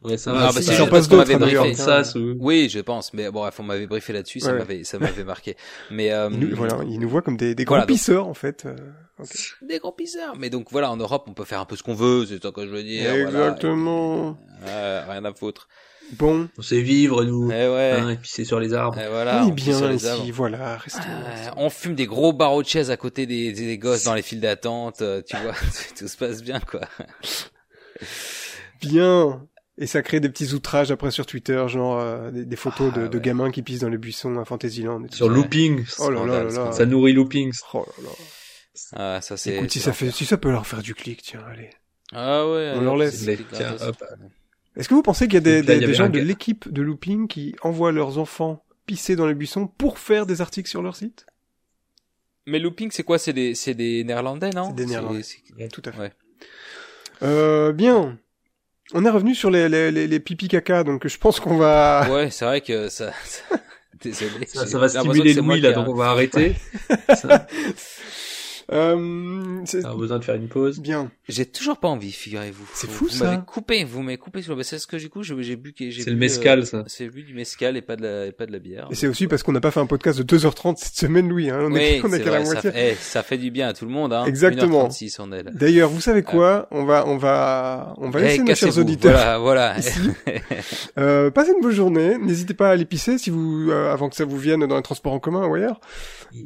Ouais, 0.04 0.16
ça 0.16 0.30
Ah, 0.30 0.34
va. 0.34 0.46
bah, 0.46 0.52
c'est 0.54 0.62
si, 0.62 0.76
qu'on 1.08 1.16
m'avait 1.16 1.36
briefé. 1.36 1.56
Kansas 1.74 2.14
ou- 2.14 2.36
Oui, 2.38 2.68
je 2.70 2.78
pense, 2.78 3.12
mais 3.14 3.30
bon, 3.32 3.40
bref, 3.40 3.58
on 3.58 3.64
m'avait 3.64 3.86
briefé 3.88 4.12
là-dessus, 4.12 4.38
ça 4.38 4.52
Ouais. 4.52 4.58
m'avait, 4.58 4.84
ça 4.84 4.98
m'avait 5.00 5.24
marqué. 5.24 5.56
Mais 5.90 6.12
euh, 6.12 6.28
Ils 6.32 6.38
nous, 6.38 6.56
voilà, 6.56 6.78
ils 6.88 7.00
nous 7.00 7.08
voient 7.08 7.22
comme 7.22 7.36
des, 7.36 7.54
des 7.56 7.64
grands 7.64 7.74
Voilà, 7.76 7.86
donc- 7.86 7.96
pisseurs 7.96 8.28
en 8.28 8.34
fait. 8.34 8.64
euh, 8.66 8.76
des 9.62 9.78
grands 9.78 9.90
pisseurs. 9.92 10.34
Mais 10.38 10.50
donc 10.50 10.68
voilà, 10.70 10.92
en 10.92 10.96
Europe, 10.96 11.24
on 11.28 11.34
peut 11.34 11.44
faire 11.44 11.60
un 11.60 11.64
peu 11.64 11.74
ce 11.74 11.82
qu'on 11.82 11.94
veut, 11.94 12.26
c'est 12.26 12.40
ça 12.40 12.52
que 12.52 12.64
je 12.64 12.70
veux 12.70 12.84
dire. 12.84 13.10
voilà. 13.10 13.26
Exactement. 13.48 14.38
Ouais, 14.64 15.00
rien 15.08 15.24
à 15.24 15.34
foutre. 15.34 15.66
Bon, 16.12 16.48
On 16.56 16.62
sait 16.62 16.80
vivre 16.80 17.22
nous. 17.24 17.50
Et 17.50 17.68
ouais. 17.68 17.96
Hein, 17.98 18.10
et 18.10 18.16
puis 18.16 18.30
c'est 18.32 18.44
sur 18.44 18.60
les 18.60 18.72
arbres. 18.72 18.98
Et 18.98 19.08
voilà. 19.10 19.44
on 19.44 19.54
est 19.54 19.60
sur 19.60 19.78
bien 19.80 19.88
les 19.90 19.96
ici, 19.96 20.06
arbres. 20.08 20.24
voilà, 20.32 20.76
restons. 20.78 21.00
Euh, 21.02 21.50
on 21.56 21.68
fume 21.70 21.96
des 21.96 22.06
gros 22.06 22.32
barreaux 22.32 22.62
de 22.62 22.68
chaises 22.68 22.90
à 22.90 22.96
côté 22.96 23.26
des, 23.26 23.52
des, 23.52 23.66
des 23.66 23.76
gosses 23.78 24.04
dans 24.04 24.14
les 24.14 24.22
files 24.22 24.40
d'attente, 24.40 25.02
euh, 25.02 25.20
tu 25.28 25.36
vois, 25.36 25.52
tout 25.98 26.08
se 26.08 26.16
passe 26.16 26.42
bien 26.42 26.60
quoi. 26.60 26.80
Bien. 28.80 29.42
Et 29.80 29.86
ça 29.86 30.02
crée 30.02 30.18
des 30.18 30.28
petits 30.28 30.52
outrages 30.54 30.90
après 30.90 31.10
sur 31.12 31.24
Twitter, 31.24 31.64
genre 31.68 31.98
euh, 32.00 32.30
des, 32.32 32.44
des 32.44 32.56
photos 32.56 32.90
Ah, 32.94 32.98
de, 32.98 33.06
de 33.06 33.16
ouais. 33.16 33.22
gamins 33.22 33.50
qui 33.52 33.62
pissent 33.62 33.80
dans 33.80 33.88
les 33.88 33.96
buissons 33.98 34.36
à 34.38 34.44
Fantasyland. 34.44 35.04
Et 35.04 35.08
tout 35.08 35.16
Sur 35.16 35.26
ça. 35.28 35.32
Looping. 35.32 35.84
Oh 36.00 36.10
là 36.10 36.24
là 36.26 36.44
là 36.44 36.50
là. 36.50 36.72
Ça 36.72 36.84
nourrit 36.84 37.12
Loopings. 37.12 37.52
Oh 37.74 37.86
là 37.98 38.04
là. 38.04 38.10
Ah, 38.94 39.20
ça 39.20 39.36
c'est. 39.36 39.54
Écoute, 39.56 39.70
si 39.70 39.78
ça 39.80 39.92
fait, 39.92 40.10
si 40.10 40.24
ça 40.26 40.36
peut 40.36 40.50
leur 40.50 40.66
faire 40.66 40.82
du 40.82 40.94
clic, 40.94 41.22
tiens, 41.22 41.44
allez. 41.48 41.70
Ah 42.12 42.46
ouais. 42.48 42.72
On 42.76 42.80
leur 42.80 42.96
laisse. 42.96 43.20
c'est 43.20 43.26
Les- 43.26 43.36
gratos. 43.36 43.58
tiens, 43.58 43.88
hop. 43.88 44.04
Est-ce 44.76 44.88
que 44.88 44.94
vous 44.94 45.02
pensez 45.02 45.26
qu'il 45.26 45.34
y 45.34 45.38
a 45.38 45.40
des, 45.40 45.62
des, 45.62 45.76
y 45.76 45.78
des 45.78 45.84
avait 45.84 45.94
gens 45.94 46.08
de 46.08 46.18
l'équipe 46.20 46.68
de 46.72 46.82
Looping 46.82 47.26
qui 47.28 47.54
envoient 47.62 47.92
leurs 47.92 48.18
enfants 48.18 48.64
pisser 48.86 49.14
dans 49.16 49.26
les 49.26 49.34
buissons 49.34 49.66
pour 49.66 49.98
faire 49.98 50.24
des 50.26 50.40
articles 50.40 50.68
sur 50.68 50.82
leur 50.82 50.96
site? 50.96 51.26
Mais 52.46 52.58
looping, 52.58 52.90
c'est 52.90 53.02
quoi? 53.02 53.18
C'est 53.18 53.32
des, 53.34 53.54
c'est 53.54 53.74
des 53.74 54.04
néerlandais, 54.04 54.50
non? 54.50 54.68
C'est 54.68 54.74
des 54.76 54.86
Néerlandais. 54.86 55.22
Tout 55.72 55.82
à 55.84 55.92
fait. 55.92 55.98
Ouais. 56.00 56.12
Euh, 57.22 57.72
bien. 57.72 58.18
On 58.94 59.04
est 59.04 59.10
revenu 59.10 59.34
sur 59.34 59.50
les, 59.50 59.68
les, 59.68 59.90
les, 59.90 60.06
les 60.06 60.20
pipi 60.20 60.48
caca, 60.48 60.82
donc 60.84 61.06
je 61.06 61.18
pense 61.18 61.40
qu'on 61.40 61.56
va... 61.58 62.06
Ouais, 62.10 62.30
c'est 62.30 62.44
vrai 62.44 62.60
que 62.60 62.88
ça. 62.88 63.12
ça- 63.24 63.56
Désolé. 64.02 64.46
Ça, 64.46 64.78
va 64.78 64.88
stimuler 64.88 65.34
Louis, 65.34 65.60
là, 65.60 65.72
donc 65.72 65.88
on 65.88 65.94
va 65.94 66.10
arrêter. 66.10 66.54
ça, 67.14 67.46
Euh, 68.70 69.60
c'est- 69.64 69.84
on 69.86 69.90
a 69.92 69.96
besoin 69.96 70.18
de 70.18 70.24
faire 70.24 70.34
une 70.34 70.48
pause. 70.48 70.78
bien. 70.80 71.10
J'ai 71.28 71.46
toujours 71.46 71.78
pas 71.78 71.88
envie, 71.88 72.12
figurez-vous. 72.12 72.68
C'est 72.74 72.86
Vous- 72.86 72.92
fou, 72.92 73.04
vous 73.06 73.10
ça. 73.10 73.24
m'avez 73.24 73.42
coupé, 73.46 73.84
vous 73.84 74.02
m'avez 74.02 74.18
coupé. 74.18 74.42
sur- 74.42 74.56
C'est 74.64 74.78
ce 74.78 74.86
que 74.86 74.96
du 74.96 75.08
coup, 75.08 75.22
j'ai 75.22 75.34
j'ai 75.42 75.56
bu. 75.56 75.74
C'est 75.78 76.10
le 76.10 76.16
mescal, 76.16 76.60
euh, 76.60 76.64
ça. 76.64 76.84
C'est 76.86 77.08
bu 77.08 77.22
du 77.22 77.34
mescal 77.34 77.76
et 77.76 77.82
pas 77.82 77.96
de 77.96 78.02
la, 78.02 78.26
et 78.26 78.32
pas 78.32 78.46
de 78.46 78.52
la 78.52 78.58
bière. 78.58 78.88
Et 78.90 78.94
c'est 78.94 79.06
aussi 79.06 79.26
parce 79.26 79.42
qu'on 79.42 79.52
n'a 79.52 79.60
pas 79.60 79.70
fait 79.70 79.80
un 79.80 79.86
podcast 79.86 80.18
de 80.18 80.22
2h30 80.24 80.78
cette 80.78 80.96
semaine, 80.96 81.28
Louis. 81.28 81.50
Hein. 81.50 81.58
On 81.62 81.72
oui, 81.72 81.80
est, 81.80 82.00
on 82.04 82.12
est 82.12 82.18
la 82.24 82.44
ça, 82.44 82.52
moitié. 82.52 82.70
fait- 82.72 82.90
eh, 82.92 82.94
ça 82.96 83.22
fait 83.22 83.38
du 83.38 83.50
bien 83.50 83.68
à 83.68 83.72
tout 83.72 83.84
le 83.84 83.90
monde, 83.90 84.12
hein. 84.12 84.24
Exactement. 84.26 84.84
1h36, 84.88 85.18
on 85.20 85.32
est 85.32 85.42
là. 85.42 85.50
D'ailleurs, 85.54 85.88
vous 85.90 86.00
savez 86.00 86.22
quoi? 86.22 86.68
On 86.70 86.84
va, 86.84 87.06
on 87.06 87.16
va, 87.16 87.94
on 87.98 88.10
va 88.10 88.20
Eh, 88.20 88.24
laisser 88.24 88.42
nos 88.42 88.54
chers 88.54 88.76
auditeurs 88.78 89.40
Voilà, 89.40 89.72
voilà. 89.72 89.78
ici. 89.78 89.98
Euh, 90.98 91.30
passez 91.30 91.52
une 91.52 91.60
bonne 91.60 91.72
journée. 91.72 92.18
N'hésitez 92.18 92.54
pas 92.54 92.68
à 92.68 92.72
aller 92.72 92.84
pisser 92.84 93.18
si 93.18 93.30
vous, 93.30 93.70
euh, 93.70 93.92
avant 93.92 94.08
que 94.08 94.16
ça 94.16 94.24
vous 94.24 94.36
vienne 94.38 94.66
dans 94.66 94.76
les 94.76 94.82
transports 94.82 95.12
en 95.12 95.20
commun 95.20 95.46
ou 95.46 95.54
ailleurs. 95.54 95.80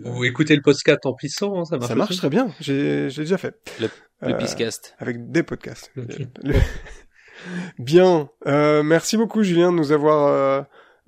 Ou 0.04 0.24
écouter 0.24 0.54
le 0.54 0.62
podcast 0.62 1.00
en 1.06 1.14
pissant, 1.14 1.58
hein, 1.60 1.64
ça 1.64 1.76
marche. 1.76 1.88
Ça 1.88 1.94
marche 1.94 2.11
aussi. 2.12 2.18
très 2.20 2.30
bien. 2.30 2.48
J'ai, 2.60 3.10
j'ai 3.10 3.22
déjà 3.22 3.38
fait. 3.38 3.54
Le 3.80 3.88
Euh, 4.24 4.34
Piscast. 4.34 4.94
avec 4.98 5.30
des 5.32 5.42
podcasts. 5.42 5.90
Ok. 5.96 6.18
Le- 6.44 6.54
Bien. 7.78 8.28
Euh, 8.46 8.82
merci 8.82 9.16
beaucoup, 9.16 9.42
Julien, 9.42 9.72
de 9.72 9.76
nous 9.76 9.90
avoir 9.92 10.28
euh, 10.28 10.62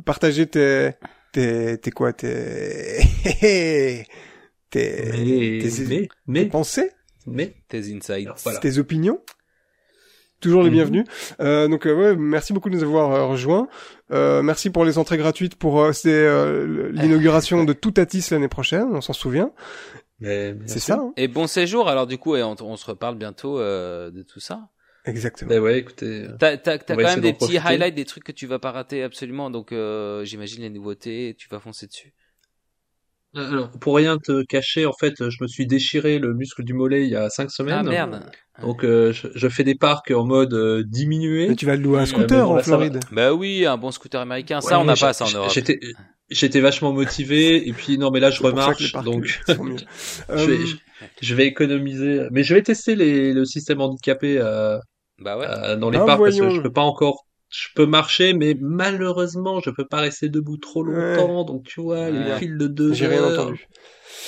partagé 0.04 0.46
tes, 0.46 0.92
tes, 1.32 1.78
tes 1.78 1.90
quoi, 1.92 2.12
tes, 2.12 2.98
tes, 3.40 4.06
tes, 4.70 5.04
Mais, 5.12 5.58
tes- 5.60 5.84
mais, 5.86 6.00
tes 6.00 6.08
mais, 6.26 6.46
pensées, 6.46 6.90
mais, 7.26 7.54
Tes 7.68 7.78
insights. 7.94 8.26
alors, 8.26 8.36
voilà. 8.42 8.58
tes 8.58 8.78
opinions. 8.78 9.20
Toujours 10.40 10.62
les 10.62 10.68
Mhm. 10.70 10.74
bienvenus. 10.74 11.04
Euh, 11.40 11.68
donc 11.68 11.86
euh, 11.86 11.94
ouais, 11.94 12.16
merci 12.16 12.52
beaucoup 12.52 12.68
de 12.68 12.74
nous 12.74 12.82
avoir 12.82 13.12
euh, 13.12 13.24
rejoints. 13.26 13.66
Euh, 14.10 14.42
merci 14.42 14.68
pour 14.68 14.84
les 14.84 14.98
entrées 14.98 15.16
gratuites 15.16 15.54
pour 15.54 15.80
euh, 15.80 15.92
c'est 15.92 16.10
euh, 16.12 16.90
l'inauguration 16.92 17.64
de 17.64 17.72
Toutatis 17.72 18.26
l'année 18.30 18.48
prochaine. 18.48 18.88
On 18.92 19.00
s'en 19.00 19.14
souvient. 19.14 19.52
Mais, 20.20 20.54
C'est 20.66 20.78
sûr. 20.78 20.94
ça. 20.94 21.00
hein 21.00 21.12
Et 21.16 21.28
bon 21.28 21.46
séjour, 21.46 21.88
alors 21.88 22.06
du 22.06 22.18
coup, 22.18 22.36
et 22.36 22.42
on, 22.42 22.54
on 22.60 22.76
se 22.76 22.86
reparle 22.86 23.16
bientôt 23.16 23.58
euh, 23.58 24.10
de 24.10 24.22
tout 24.22 24.40
ça. 24.40 24.68
Exactement. 25.06 25.50
Ben 25.50 25.60
ouais, 25.60 25.78
écoutez. 25.78 26.22
euh, 26.24 26.36
T'as, 26.38 26.56
t'as, 26.56 26.78
t'as 26.78 26.94
On 26.94 26.96
quand 26.96 27.02
même 27.02 27.20
des 27.20 27.32
petits 27.34 27.58
profiter. 27.58 27.66
highlights, 27.66 27.94
des 27.94 28.04
trucs 28.06 28.24
que 28.24 28.32
tu 28.32 28.46
vas 28.46 28.58
pas 28.58 28.70
rater 28.72 29.02
absolument, 29.02 29.50
donc 29.50 29.72
euh, 29.72 30.24
j'imagine 30.24 30.62
les 30.62 30.70
nouveautés, 30.70 31.34
tu 31.38 31.48
vas 31.50 31.60
foncer 31.60 31.86
dessus. 31.86 32.14
Alors, 33.36 33.68
pour 33.72 33.96
rien 33.96 34.16
te 34.18 34.44
cacher, 34.44 34.86
en 34.86 34.92
fait, 34.92 35.28
je 35.28 35.42
me 35.42 35.48
suis 35.48 35.66
déchiré 35.66 36.20
le 36.20 36.34
muscle 36.34 36.62
du 36.62 36.72
mollet 36.72 37.02
il 37.02 37.10
y 37.10 37.16
a 37.16 37.28
cinq 37.30 37.50
semaines. 37.50 37.74
Ah 37.80 37.82
merde. 37.82 38.30
Donc, 38.62 38.84
euh, 38.84 39.12
je, 39.12 39.26
je 39.34 39.48
fais 39.48 39.64
des 39.64 39.74
parcs 39.74 40.12
en 40.12 40.24
mode 40.24 40.54
euh, 40.54 40.84
diminué. 40.86 41.48
Mais 41.48 41.56
tu 41.56 41.66
vas 41.66 41.74
louer 41.74 41.98
un 41.98 42.06
scooter 42.06 42.44
bon, 42.46 42.52
en 42.52 42.56
là. 42.56 42.62
Floride. 42.62 43.00
Bah 43.10 43.34
oui, 43.34 43.66
un 43.66 43.76
bon 43.76 43.90
scooter 43.90 44.20
américain, 44.20 44.60
ça 44.60 44.78
on 44.78 44.84
n'a 44.84 44.94
pas 44.94 45.12
ça 45.12 45.24
en 45.24 45.30
Europe. 45.32 45.50
J'étais, 45.52 45.80
j'étais 46.34 46.60
vachement 46.60 46.92
motivé, 46.92 47.66
et 47.68 47.72
puis 47.72 47.98
non, 47.98 48.10
mais 48.10 48.20
là, 48.20 48.30
je 48.30 48.42
remarche, 48.42 48.92
donc 49.04 49.24
je, 49.48 50.50
vais, 50.50 50.66
je, 50.66 50.76
je 51.22 51.34
vais 51.34 51.46
économiser. 51.46 52.26
Mais 52.30 52.42
je 52.42 52.54
vais 52.54 52.62
tester 52.62 52.96
les, 52.96 53.32
le 53.32 53.44
système 53.44 53.80
handicapé 53.80 54.38
euh, 54.38 54.78
Bah 55.18 55.38
ouais. 55.38 55.46
euh, 55.48 55.76
dans 55.76 55.90
les 55.90 55.98
Ah, 55.98 56.04
parcs 56.06 56.24
parce 56.24 56.38
que 56.38 56.48
je 56.50 56.60
peux 56.60 56.72
pas 56.72 56.82
encore. 56.82 57.26
Je 57.50 57.68
peux 57.76 57.86
marcher, 57.86 58.34
mais 58.34 58.56
malheureusement, 58.60 59.60
je 59.60 59.70
peux 59.70 59.86
pas 59.86 60.00
rester 60.00 60.28
debout 60.28 60.56
trop 60.56 60.82
Ouais. 60.82 60.92
longtemps. 60.92 61.44
Donc, 61.44 61.64
tu 61.64 61.80
vois, 61.80 62.10
les 62.10 62.32
Ouais. 62.32 62.38
files 62.38 62.58
de 62.58 62.66
deux 62.66 62.92
J'ai 62.94 63.06
rien 63.06 63.22
heures. 63.22 63.40
entendu. 63.40 63.66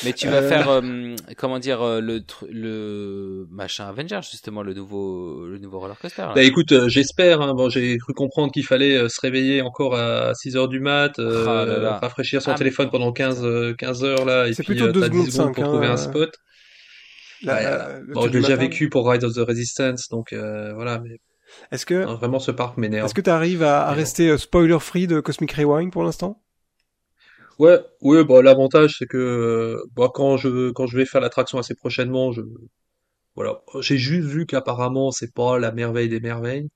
Mais 0.03 0.13
tu 0.13 0.29
vas 0.29 0.37
euh, 0.39 0.43
faire 0.43 0.69
euh, 0.69 1.17
comment 1.37 1.59
dire 1.59 1.81
euh, 1.83 2.01
le 2.01 2.23
le 2.51 3.47
machin 3.51 3.87
Avenger 3.89 4.21
justement 4.23 4.63
le 4.63 4.75
nouveau 4.75 5.47
le 5.47 5.59
nouveau 5.59 5.81
roller 5.81 5.99
coaster. 5.99 6.23
là. 6.23 6.35
Bah 6.35 6.43
écoute, 6.43 6.73
euh, 6.73 6.89
j'espère. 6.89 7.41
Hein, 7.41 7.55
bon, 7.55 7.69
j'ai 7.71 7.97
cru 7.99 8.13
comprendre 8.13 8.53
qu'il 8.53 8.65
fallait 8.65 8.97
euh, 8.97 9.09
se 9.09 9.21
réveiller 9.21 9.63
encore 9.63 9.95
à 9.97 10.35
6 10.35 10.57
heures 10.57 10.69
du 10.69 10.81
mat, 10.81 11.19
euh, 11.19 11.47
Ah 11.47 11.65
là 11.65 11.79
là. 11.79 11.99
rafraîchir 12.03 12.43
son 12.43 12.53
Ah, 12.53 12.55
téléphone 12.55 12.91
pendant 12.91 13.13
15, 13.13 13.43
euh, 13.45 13.75
15 13.75 14.05
heures 14.05 14.25
là, 14.27 14.47
et 14.47 14.53
C'est 14.53 14.63
puis 14.63 14.67
plutôt 14.69 14.85
euh, 14.85 14.93
deux 14.93 15.01
t'as 15.01 15.07
secondes 15.07 15.25
10 15.25 15.31
secondes 15.33 15.47
cinq, 15.49 15.55
pour 15.55 15.65
hein, 15.65 15.69
trouver 15.69 15.87
un 15.87 15.97
spot. 15.97 16.31
La- 17.43 17.55
Ouais, 17.55 17.67
euh, 17.67 18.01
le 18.01 18.15
Bon, 18.15 18.27
du 18.27 18.31
déjà 18.33 18.57
matin. 18.57 18.63
vécu 18.63 18.89
pour 18.89 19.09
Rise 19.11 19.25
of 19.25 19.35
the 19.35 19.39
Resistance, 19.39 20.09
donc 20.09 20.33
euh, 20.33 20.73
voilà. 20.75 20.99
Mais 21.01 21.19
Est-ce 21.71 21.87
que, 21.87 22.05
non, 22.07 22.15
vraiment, 22.17 22.39
ce 22.39 22.51
parc 22.51 22.77
m'énerve. 22.77 23.07
est-ce 23.07 23.15
que 23.15 23.21
tu 23.21 23.31
arrives 23.31 23.63
à, 23.63 23.93
rester 23.93 24.37
spoiler 24.39 24.79
free 24.81 25.07
de 25.07 25.21
Cosmic 25.21 25.53
Rewind 25.53 25.93
pour 25.93 26.03
l'instant? 26.05 26.43
Ouais, 27.59 27.79
ouais. 28.03 28.25
Bah 28.25 28.43
l'avantage 28.43 28.97
c'est 28.99 29.07
que 29.07 29.17
euh, 29.17 29.83
bah, 29.95 30.11
quand 30.15 30.37
je 30.37 30.71
quand 30.73 30.87
je 30.87 30.97
vais 30.97 31.07
faire 31.07 31.21
l'attraction 31.21 31.59
assez 31.59 31.75
prochainement, 31.75 32.33
je 32.33 32.43
voilà, 33.37 33.63
j'ai 33.81 33.99
juste 33.99 34.29
vu 34.29 34.47
qu'apparemment 34.47 35.11
c'est 35.13 35.33
pas 35.35 35.59
la 35.59 35.73
merveille 35.73 36.09
des 36.09 36.21
merveilles. 36.21 36.69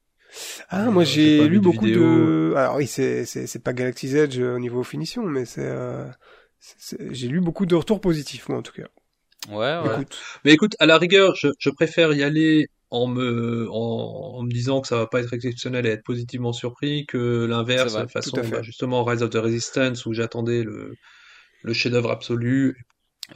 Ah, 0.68 0.90
Euh, 0.90 0.90
moi 0.90 1.04
j'ai 1.04 1.18
j'ai 1.20 1.30
pas 1.32 1.48
lu 1.48 1.58
vu 1.58 1.60
de 1.60 1.68
beaucoup 1.68 1.88
vidéo. 1.88 1.90
de. 1.90 2.54
Alors 2.56 2.76
oui, 2.76 2.86
c'est 2.86 3.24
c'est 3.26 3.46
c'est 3.46 3.58
pas 3.58 3.72
Galaxy's 3.72 4.14
Edge 4.14 4.38
euh, 4.38 4.56
au 4.56 4.58
niveau 4.58 4.82
finition, 4.82 5.24
mais 5.24 5.44
c'est. 5.44 5.64
euh, 5.64 6.06
c'est- 6.60 6.76
c'est- 6.78 7.14
J'ai 7.14 7.28
lu 7.28 7.40
beaucoup 7.40 7.66
de 7.66 7.74
retours 7.74 8.00
positifs, 8.00 8.48
moi 8.48 8.58
en 8.58 8.62
tout 8.62 8.72
cas. 8.72 8.88
Ouais, 9.48 9.54
ouais. 9.82 10.00
Écoute, 10.00 10.28
Mais 10.44 10.52
écoute, 10.52 10.76
à 10.80 10.86
la 10.86 10.98
rigueur, 10.98 11.34
je, 11.34 11.48
je 11.58 11.70
préfère 11.70 12.12
y 12.12 12.22
aller 12.22 12.68
en 12.90 13.06
me, 13.06 13.68
en, 13.70 13.74
en 13.74 14.42
me 14.42 14.50
disant 14.50 14.80
que 14.80 14.88
ça 14.88 14.96
va 14.96 15.06
pas 15.06 15.20
être 15.20 15.32
exceptionnel 15.32 15.86
et 15.86 15.90
être 15.90 16.04
positivement 16.04 16.52
surpris 16.52 17.06
que 17.06 17.46
l'inverse, 17.46 17.94
de 17.94 18.06
façon, 18.06 18.40
bah, 18.50 18.62
justement, 18.62 19.04
Rise 19.04 19.22
of 19.22 19.30
the 19.30 19.36
Resistance 19.36 20.06
où 20.06 20.12
j'attendais 20.12 20.64
le, 20.64 20.94
le 21.62 21.72
chef-d'œuvre 21.72 22.10
absolu. 22.10 22.76
Et 22.78 22.82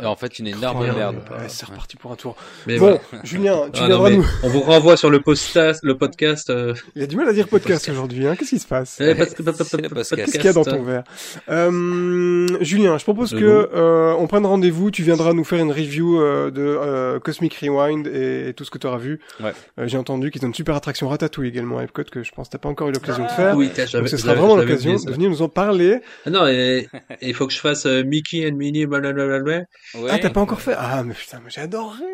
en 0.02 0.16
fait 0.16 0.38
une 0.38 0.46
énorme 0.48 0.84
merde. 0.84 1.16
ouais, 1.30 1.44
c'est 1.48 1.66
reparti 1.66 1.96
pour 1.96 2.12
un 2.12 2.16
tour. 2.16 2.36
Mais 2.66 2.78
bon, 2.78 2.98
voilà. 3.10 3.24
Julien, 3.24 3.70
tu 3.72 3.80
Ah, 3.82 3.86
viendras 3.86 4.10
nous. 4.10 4.26
on 4.42 4.48
vous 4.48 4.60
renvoie 4.60 4.96
sur 4.96 5.10
le 5.10 5.20
podcast, 5.20 5.80
le 5.82 5.96
podcast, 5.96 6.50
euh, 6.50 6.74
Il 6.96 7.02
a 7.02 7.06
du 7.06 7.16
mal 7.16 7.28
à 7.28 7.32
dire 7.32 7.48
podcast 7.48 7.88
aujourd'hui, 7.88 8.26
hein. 8.26 8.36
Qu'est-ce 8.36 8.50
qui 8.50 8.58
se 8.58 8.66
passe? 8.66 8.98
Eh. 9.00 9.14
Qu'est-ce 9.14 9.34
qu'il 9.34 10.44
y 10.44 10.48
a 10.48 10.52
dans 10.52 10.64
ton 10.64 10.82
verre? 10.82 11.04
Euh, 11.48 12.46
Julien, 12.60 12.98
je 12.98 13.04
propose 13.04 13.32
que 13.32 13.68
euh, 13.74 14.14
on 14.18 14.26
prenne 14.26 14.46
rendez-vous. 14.46 14.90
Tu 14.90 15.02
viendras 15.02 15.32
nous 15.32 15.44
faire 15.44 15.60
une 15.60 15.72
review 15.72 16.20
euh, 16.20 16.50
de 16.50 16.62
euh, 16.62 17.20
Cosmic 17.20 17.54
Rewind 17.54 18.06
et, 18.06 18.52
tout 18.54 18.64
ce 18.64 18.70
que 18.70 18.78
tu 18.78 18.86
auras 18.86 18.98
vu. 18.98 19.20
Ouais. 19.40 19.52
Euh, 19.78 19.86
J'ai 19.86 19.98
entendu 19.98 20.30
qu'ils 20.30 20.42
ont 20.44 20.48
une 20.48 20.54
super 20.54 20.74
attraction 20.76 21.08
Ratatouille 21.08 21.48
également 21.48 21.78
à 21.78 21.84
Epcot 21.84 22.04
que 22.04 22.22
je 22.22 22.32
pense 22.32 22.48
que 22.48 22.52
t'as 22.52 22.58
pas 22.58 22.68
encore 22.68 22.88
eu 22.88 22.92
l'occasion 22.92 23.24
de 23.24 23.28
faire. 23.30 23.50
Ah 23.52 23.56
oui, 23.56 23.70
tiens, 23.74 23.86
Donc 23.92 24.08
ce 24.08 24.16
sera 24.16 24.34
vraiment 24.34 24.56
l'occasion 24.56 24.94
de 24.96 25.10
venir 25.12 25.30
nous 25.30 25.42
en 25.42 25.48
parler. 25.48 26.00
Ah 26.26 26.30
non, 26.30 26.46
il 26.48 27.34
faut 27.34 27.46
que 27.46 27.52
je 27.52 27.58
fasse 27.60 27.86
euh, 27.86 28.02
Mickey 28.04 28.48
and 28.48 28.56
Minnie, 28.56 28.86
blablabla. 28.86 29.62
Ouais. 29.94 30.10
Ah, 30.10 30.18
t'as 30.18 30.30
pas 30.30 30.40
encore 30.40 30.60
fait? 30.60 30.74
Ah, 30.76 31.02
mais 31.04 31.14
putain, 31.14 31.40
mais 31.44 31.50
j'ai 31.50 31.60
adoré 31.60 32.04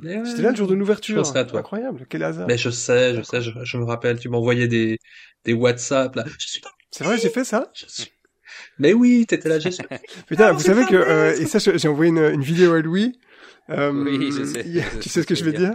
Mais 0.00 0.16
ouais. 0.18 0.24
J'étais 0.24 0.42
là 0.42 0.50
le 0.50 0.56
jour 0.56 0.66
de 0.66 0.74
Je 0.74 0.78
l'ouverture. 0.78 1.16
penserai 1.16 1.40
à 1.40 1.44
toi. 1.44 1.60
Incroyable, 1.60 2.06
quel 2.08 2.22
hasard. 2.22 2.48
Mais 2.48 2.58
je 2.58 2.70
sais, 2.70 3.14
je 3.14 3.22
sais, 3.22 3.40
je, 3.40 3.50
je 3.62 3.76
me 3.78 3.84
rappelle, 3.84 4.18
tu 4.18 4.28
m'envoyais 4.28 4.68
des, 4.68 4.98
des 5.44 5.52
WhatsApp, 5.52 6.14
là. 6.16 6.24
Je 6.38 6.46
suis 6.46 6.60
dans 6.60 6.70
C'est 6.90 7.04
vrai, 7.04 7.18
j'ai 7.18 7.30
fait 7.30 7.44
ça 7.44 7.70
je 7.74 7.86
suis... 7.86 8.10
Mais 8.78 8.92
oui, 8.94 9.26
t'étais 9.26 9.48
là, 9.48 9.58
je 9.58 9.68
suis... 9.68 9.84
Putain, 10.26 10.46
Ah, 10.48 10.52
vous 10.52 10.60
savez 10.60 10.84
que 10.86 10.94
euh, 10.96 11.36
et 11.38 11.46
ça, 11.46 11.58
je- 11.58 11.76
j'ai 11.76 11.88
envoyé 11.88 12.10
une, 12.10 12.18
une 12.18 12.42
vidéo 12.42 12.72
à 12.74 12.80
Louis. 12.80 13.18
Euh, 13.70 13.90
Oui, 13.92 14.30
je 14.30 14.44
sais, 14.44 14.60
a- 14.60 14.62
je 14.94 14.98
tu 15.00 15.08
sais 15.08 15.22
ce 15.22 15.26
que 15.26 15.34
je 15.34 15.44
veux 15.44 15.52
dire? 15.52 15.72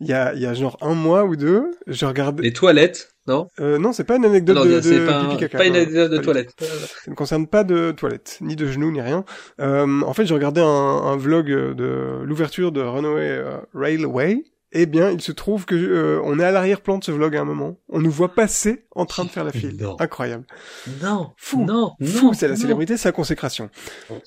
Il 0.00 0.06
y 0.08 0.12
a, 0.12 0.34
il 0.34 0.40
y 0.40 0.46
a 0.46 0.54
genre 0.54 0.76
un 0.80 0.94
mois 0.94 1.24
ou 1.24 1.36
deux, 1.36 1.70
je 1.86 2.04
regardais. 2.04 2.42
Les 2.42 2.52
toilettes, 2.52 3.10
non? 3.28 3.48
Euh, 3.60 3.78
non, 3.78 3.92
c'est 3.92 4.04
pas 4.04 4.16
une 4.16 4.24
anecdote 4.24 4.56
Non, 4.56 4.64
de, 4.64 4.70
de 4.76 4.80
c'est 4.80 5.04
pas, 5.06 5.18
un- 5.20 5.24
pipi 5.26 5.36
caca. 5.38 5.58
pas 5.58 5.66
une 5.66 5.74
non, 5.74 5.78
anecdote 5.80 6.10
de 6.10 6.18
toilette. 6.18 6.50
Ça 6.58 7.10
ne 7.10 7.14
concerne 7.14 7.46
pas 7.46 7.62
de 7.64 7.92
toilettes, 7.92 8.38
ni 8.40 8.56
de 8.56 8.66
genoux, 8.66 8.90
ni 8.90 9.00
rien. 9.00 9.24
Euh, 9.60 10.00
en 10.02 10.12
fait, 10.14 10.26
j'ai 10.26 10.34
regardé 10.34 10.60
un, 10.60 10.64
un 10.66 11.16
vlog 11.16 11.46
de 11.46 12.20
l'ouverture 12.24 12.72
de 12.72 12.80
Runaway 12.80 13.28
euh, 13.30 13.58
Railway. 13.74 14.42
Eh 14.72 14.84
bien, 14.86 15.10
il 15.10 15.20
se 15.22 15.32
trouve 15.32 15.64
que 15.64 15.74
euh, 15.74 16.20
on 16.24 16.38
est 16.38 16.44
à 16.44 16.50
l'arrière-plan 16.50 16.98
de 16.98 17.04
ce 17.04 17.10
vlog 17.10 17.34
à 17.34 17.40
un 17.40 17.44
moment. 17.44 17.78
On 17.88 18.00
nous 18.00 18.10
voit 18.10 18.34
passer 18.34 18.84
en 18.94 19.06
train 19.06 19.24
de 19.24 19.30
faire 19.30 19.44
la 19.44 19.52
file. 19.52 19.76
Non. 19.80 19.96
Incroyable. 19.98 20.44
Non, 21.02 21.32
Fou. 21.38 21.64
non, 21.64 21.94
Fou, 22.04 22.34
c'est 22.34 22.48
la 22.48 22.56
célébrité, 22.56 22.98
sa 22.98 23.10
consécration. 23.12 23.70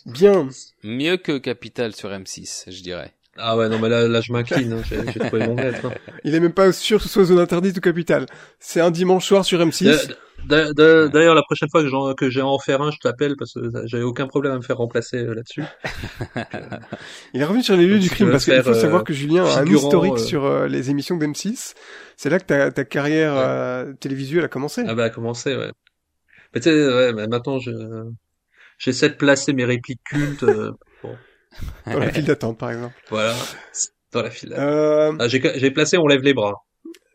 Bien. 0.08 0.50
Mieux 0.84 1.18
que 1.18 1.38
Capital 1.38 1.96
sur 1.96 2.10
M6, 2.10 2.72
je 2.72 2.82
dirais. 2.82 3.14
Ah 3.38 3.56
ouais, 3.58 3.70
non, 3.70 3.80
mais 3.80 3.88
là, 3.90 4.08
là 4.08 4.20
je 4.22 4.32
m'incline, 4.34 4.74
hein. 4.74 4.82
j'ai 4.88 4.98
j'ai 5.12 5.20
trouvé 5.20 5.48
mon 5.48 5.56
maître. 5.56 5.86
hein. 5.86 5.92
Il 6.26 6.36
est 6.36 6.40
même 6.40 6.52
pas 6.54 6.72
sûr 6.74 6.98
que 6.98 7.04
ce 7.04 7.10
soit 7.10 7.24
zone 7.24 7.40
interdite 7.40 7.78
ou 7.78 7.82
capitale. 7.82 8.26
C'est 8.60 8.82
un 8.82 8.92
dimanche 8.92 9.26
soir 9.26 9.46
sur 9.46 9.60
M6. 9.60 10.12
D'a- 10.48 10.74
d'a- 10.74 11.08
D'ailleurs, 11.08 11.36
la 11.36 11.44
prochaine 11.44 11.70
fois 11.70 11.82
que 11.82 11.88
j'en- 11.88 12.14
que 12.14 12.30
j'ai 12.30 12.42
à 12.42 12.46
en 12.48 12.60
faire 12.60 12.82
un, 12.82 12.92
je 12.92 12.98
t'appelle 12.98 13.36
parce 13.38 13.54
que 13.54 13.62
j'avais 13.86 14.04
aucun 14.04 14.28
problème 14.28 14.54
à 14.54 14.58
me 14.58 14.62
faire 14.62 14.78
remplacer 14.78 15.18
euh, 15.18 15.34
là-dessus. 15.36 15.64
Il 17.34 17.42
est 17.42 17.46
revenu 17.46 17.64
sur 17.64 17.76
les 17.78 17.86
lieux 17.86 17.94
Donc, 17.96 18.04
du 18.04 18.10
crime 18.10 18.32
parce 18.32 18.46
qu'il 18.46 18.62
faut 18.64 18.70
euh, 18.72 18.74
savoir 18.74 19.04
que 19.04 19.14
Julien 19.14 19.46
a 19.46 19.60
un 19.62 19.66
historique 19.66 20.14
euh, 20.14 20.18
sur 20.18 20.46
euh, 20.46 20.68
les 20.68 20.90
émissions 20.90 21.18
d'M6. 21.18 21.74
C'est 22.18 22.30
là 22.30 22.40
que 22.40 22.46
ta, 22.46 22.72
ta 22.72 22.84
carrière 22.86 23.34
Ouais. 23.34 23.40
euh, 23.44 23.94
télévisuelle 23.94 24.44
a 24.46 24.48
commencé. 24.48 24.84
Ah 24.88 24.94
bah, 24.96 25.06
à 25.06 25.10
commencer, 25.10 25.56
ouais. 25.56 25.72
Mais 26.54 26.60
tu 26.60 26.70
sais, 26.70 26.88
ouais, 26.94 27.14
mais 27.14 27.28
maintenant, 27.28 27.60
je, 27.60 27.72
j'essaie 28.78 29.10
de 29.10 29.16
placer 29.16 29.54
mes 29.54 29.66
répliques 29.66 30.02
cultes, 30.04 30.44
euh, 30.44 30.72
Dans 31.86 32.00
la 32.00 32.12
file 32.12 32.26
d'attente, 32.26 32.58
par 32.58 32.72
exemple. 32.72 32.94
voilà, 33.10 33.36
dans 34.14 34.22
la 34.22 34.30
file. 34.32 34.54
Euh, 34.58 35.14
Ah, 35.20 35.28
j'ai, 35.28 35.72
placé 35.72 35.98
On 35.98 36.08
lève 36.08 36.22
les 36.22 36.34
bras. 36.34 36.64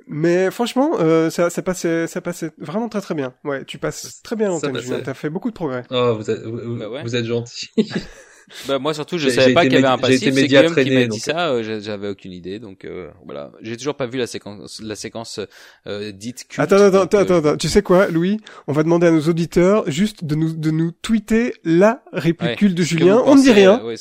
mais 0.06 0.50
franchement, 0.50 0.92
euh, 1.00 1.30
ça, 1.30 1.50
ça 1.50 1.62
passait, 1.62 2.06
ça 2.06 2.20
passait 2.20 2.50
vraiment 2.58 2.88
très 2.88 3.00
très 3.00 3.14
bien. 3.14 3.34
Ouais, 3.44 3.64
tu 3.64 3.78
passes 3.78 4.20
très 4.22 4.36
bien 4.36 4.48
l'antenne. 4.48 4.78
Julien. 4.78 5.00
T'as 5.04 5.14
fait 5.14 5.30
beaucoup 5.30 5.48
de 5.50 5.54
progrès. 5.54 5.84
Oh, 5.90 6.14
vous 6.16 6.30
êtes, 6.30 6.42
vous, 6.42 6.76
Bah 6.76 6.88
ouais. 6.88 7.02
vous 7.02 7.16
êtes 7.16 7.24
gentil. 7.24 7.70
Bah 8.68 8.78
moi 8.78 8.94
surtout 8.94 9.18
je 9.18 9.28
savais 9.28 9.52
pas 9.54 9.64
qu'il 9.64 9.72
y 9.72 9.76
avait 9.76 9.86
un 9.86 9.98
passif, 9.98 10.16
été 10.22 10.26
c'est 10.32 10.40
média 10.40 10.60
Guillaume 10.62 10.74
qui 10.84 10.90
m'a 10.94 11.00
dit 11.02 11.08
donc, 11.08 11.18
ça, 11.18 11.48
euh, 11.50 11.62
j'a- 11.64 11.80
j'avais 11.80 12.08
aucune 12.08 12.32
idée 12.32 12.58
donc 12.58 12.84
euh, 12.84 13.10
voilà. 13.24 13.50
J'ai 13.60 13.76
toujours 13.76 13.96
pas 13.96 14.06
vu 14.06 14.18
la 14.18 14.26
séquence 14.26 14.80
la 14.82 14.94
séquence 14.94 15.40
euh, 15.86 16.12
dite 16.12 16.46
culte. 16.48 16.60
Attends, 16.60 16.76
attends, 16.76 16.90
donc, 16.90 17.02
attends, 17.14 17.18
euh, 17.18 17.22
attends, 17.22 17.34
attends. 17.48 17.56
Tu 17.56 17.68
sais 17.68 17.82
quoi, 17.82 18.06
Louis? 18.08 18.38
On 18.68 18.72
va 18.72 18.82
demander 18.84 19.08
à 19.08 19.10
nos 19.10 19.22
auditeurs 19.22 19.82
juste 19.90 20.24
de 20.24 20.34
nous, 20.36 20.52
de 20.54 20.70
nous 20.70 20.92
tweeter 20.92 21.54
la 21.64 22.02
réplique 22.12 22.60
ouais. 22.62 22.68
de 22.68 22.82
Julien. 22.82 23.20
On 23.26 23.34
ne 23.34 23.42
dit 23.42 23.50
rien. 23.52 23.80
euh, 23.82 23.86
ouais, 23.88 23.94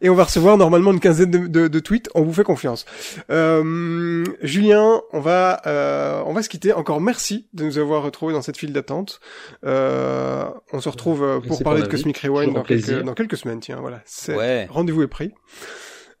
et 0.00 0.08
on 0.08 0.14
va 0.14 0.24
recevoir 0.24 0.56
normalement 0.56 0.92
une 0.92 1.00
quinzaine 1.00 1.30
de, 1.30 1.46
de, 1.46 1.68
de 1.68 1.78
tweets. 1.80 2.08
On 2.14 2.22
vous 2.22 2.32
fait 2.32 2.44
confiance. 2.44 2.86
Euh, 3.30 4.24
Julien, 4.42 5.02
on 5.12 5.20
va 5.20 5.60
euh, 5.66 6.22
on 6.26 6.32
va 6.32 6.42
se 6.42 6.48
quitter. 6.48 6.72
Encore 6.72 7.00
merci 7.00 7.46
de 7.52 7.64
nous 7.64 7.76
avoir 7.78 8.02
retrouvés 8.02 8.32
dans 8.32 8.42
cette 8.42 8.56
file 8.56 8.72
d'attente. 8.72 9.20
Euh, 9.64 10.44
on 10.72 10.80
se 10.80 10.88
retrouve 10.88 11.22
euh, 11.22 11.40
pour 11.40 11.62
parler 11.62 11.82
de. 11.82 11.86
Cosmic 11.86 12.18
Rewind 12.18 12.54
dans 12.54 12.62
quelques, 12.62 13.02
dans 13.02 13.14
quelques 13.14 13.36
semaines. 13.36 13.60
Tiens, 13.60 13.78
voilà. 13.80 13.89
C'est- 14.04 14.34
Ouais. 14.36 14.66
Rendez-vous 14.70 15.02
est 15.02 15.06
pris. 15.08 15.32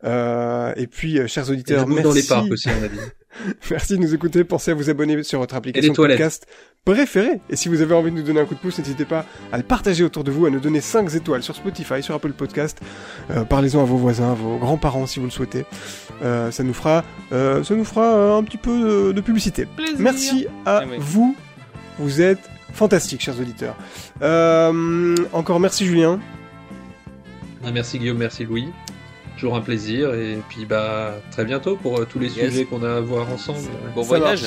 Euh, 0.04 0.72
et 0.76 0.86
puis, 0.86 1.18
euh, 1.18 1.26
chers 1.26 1.50
auditeurs, 1.50 1.86
merci. 1.86 2.02
dans 2.02 2.12
les 2.12 2.22
parcs 2.22 2.50
aussi, 2.50 2.68
on 2.68 2.84
a 2.84 2.88
dit. 2.88 2.98
Merci 3.70 3.92
de 3.96 3.98
nous 4.02 4.12
écouter. 4.12 4.42
Pensez 4.42 4.72
à 4.72 4.74
vous 4.74 4.90
abonner 4.90 5.22
sur 5.22 5.38
votre 5.38 5.54
application 5.54 5.92
podcast 6.08 6.46
préférée. 6.84 7.40
Et 7.48 7.54
si 7.54 7.68
vous 7.68 7.80
avez 7.80 7.94
envie 7.94 8.10
de 8.10 8.16
nous 8.16 8.24
donner 8.24 8.40
un 8.40 8.44
coup 8.44 8.54
de 8.56 8.58
pouce, 8.58 8.78
n'hésitez 8.78 9.04
pas 9.04 9.24
à 9.52 9.56
le 9.56 9.62
partager 9.62 10.02
autour 10.02 10.24
de 10.24 10.32
vous, 10.32 10.46
à 10.46 10.50
nous 10.50 10.58
donner 10.58 10.80
5 10.80 11.14
étoiles 11.14 11.42
sur 11.44 11.54
Spotify, 11.54 12.02
sur 12.02 12.14
Apple 12.16 12.32
Podcast. 12.32 12.80
Euh, 13.30 13.44
Parlez-en 13.44 13.82
à 13.82 13.84
vos 13.84 13.96
voisins, 13.96 14.32
à 14.32 14.34
vos 14.34 14.56
grands-parents 14.58 15.06
si 15.06 15.20
vous 15.20 15.26
le 15.26 15.30
souhaitez. 15.30 15.64
Euh, 16.22 16.50
ça 16.50 16.64
nous 16.64 16.74
fera, 16.74 17.04
euh, 17.32 17.62
ça 17.62 17.74
nous 17.76 17.84
fera 17.84 18.34
un 18.36 18.42
petit 18.42 18.56
peu 18.58 18.72
de, 19.06 19.12
de 19.12 19.20
publicité. 19.20 19.68
Merci 19.98 20.46
à 20.66 20.78
Ah 20.78 20.84
oui. 20.90 20.96
vous. 20.98 21.36
Vous 22.00 22.20
êtes 22.20 22.40
fantastiques, 22.72 23.20
chers 23.20 23.38
auditeurs. 23.38 23.76
Euh, 24.22 25.14
encore 25.32 25.60
merci 25.60 25.86
Julien. 25.86 26.18
Ah, 27.64 27.70
merci 27.72 27.98
Guillaume, 27.98 28.18
merci 28.18 28.44
Louis. 28.44 28.68
Toujours 29.36 29.56
un 29.56 29.60
plaisir. 29.60 30.12
Et 30.14 30.38
puis, 30.48 30.66
bah, 30.66 31.14
très 31.30 31.44
bientôt 31.44 31.76
pour 31.76 31.98
euh, 31.98 32.06
tous 32.10 32.18
les 32.18 32.28
Yes. 32.36 32.50
sujets 32.50 32.64
qu'on 32.64 32.82
a 32.82 32.96
à 32.96 33.00
voir 33.00 33.30
ensemble. 33.30 33.58
Bon 33.94 34.02
Ça 34.02 34.08
voyage. 34.18 34.42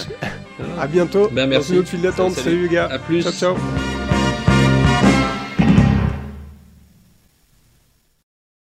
À 0.80 0.88
bientôt 0.88 1.30
Ben, 1.32 1.44
dans 1.46 1.50
merci. 1.50 1.74
une 1.74 1.80
autre 1.80 1.90
file 1.90 2.02
d'attente. 2.02 2.34
Salut. 2.34 2.44
Salut 2.46 2.62
les 2.68 2.70
gars. 2.70 2.88
À 2.92 3.00
plus. 3.00 3.24
Ciao 3.24 3.32
ciao. 3.32 4.13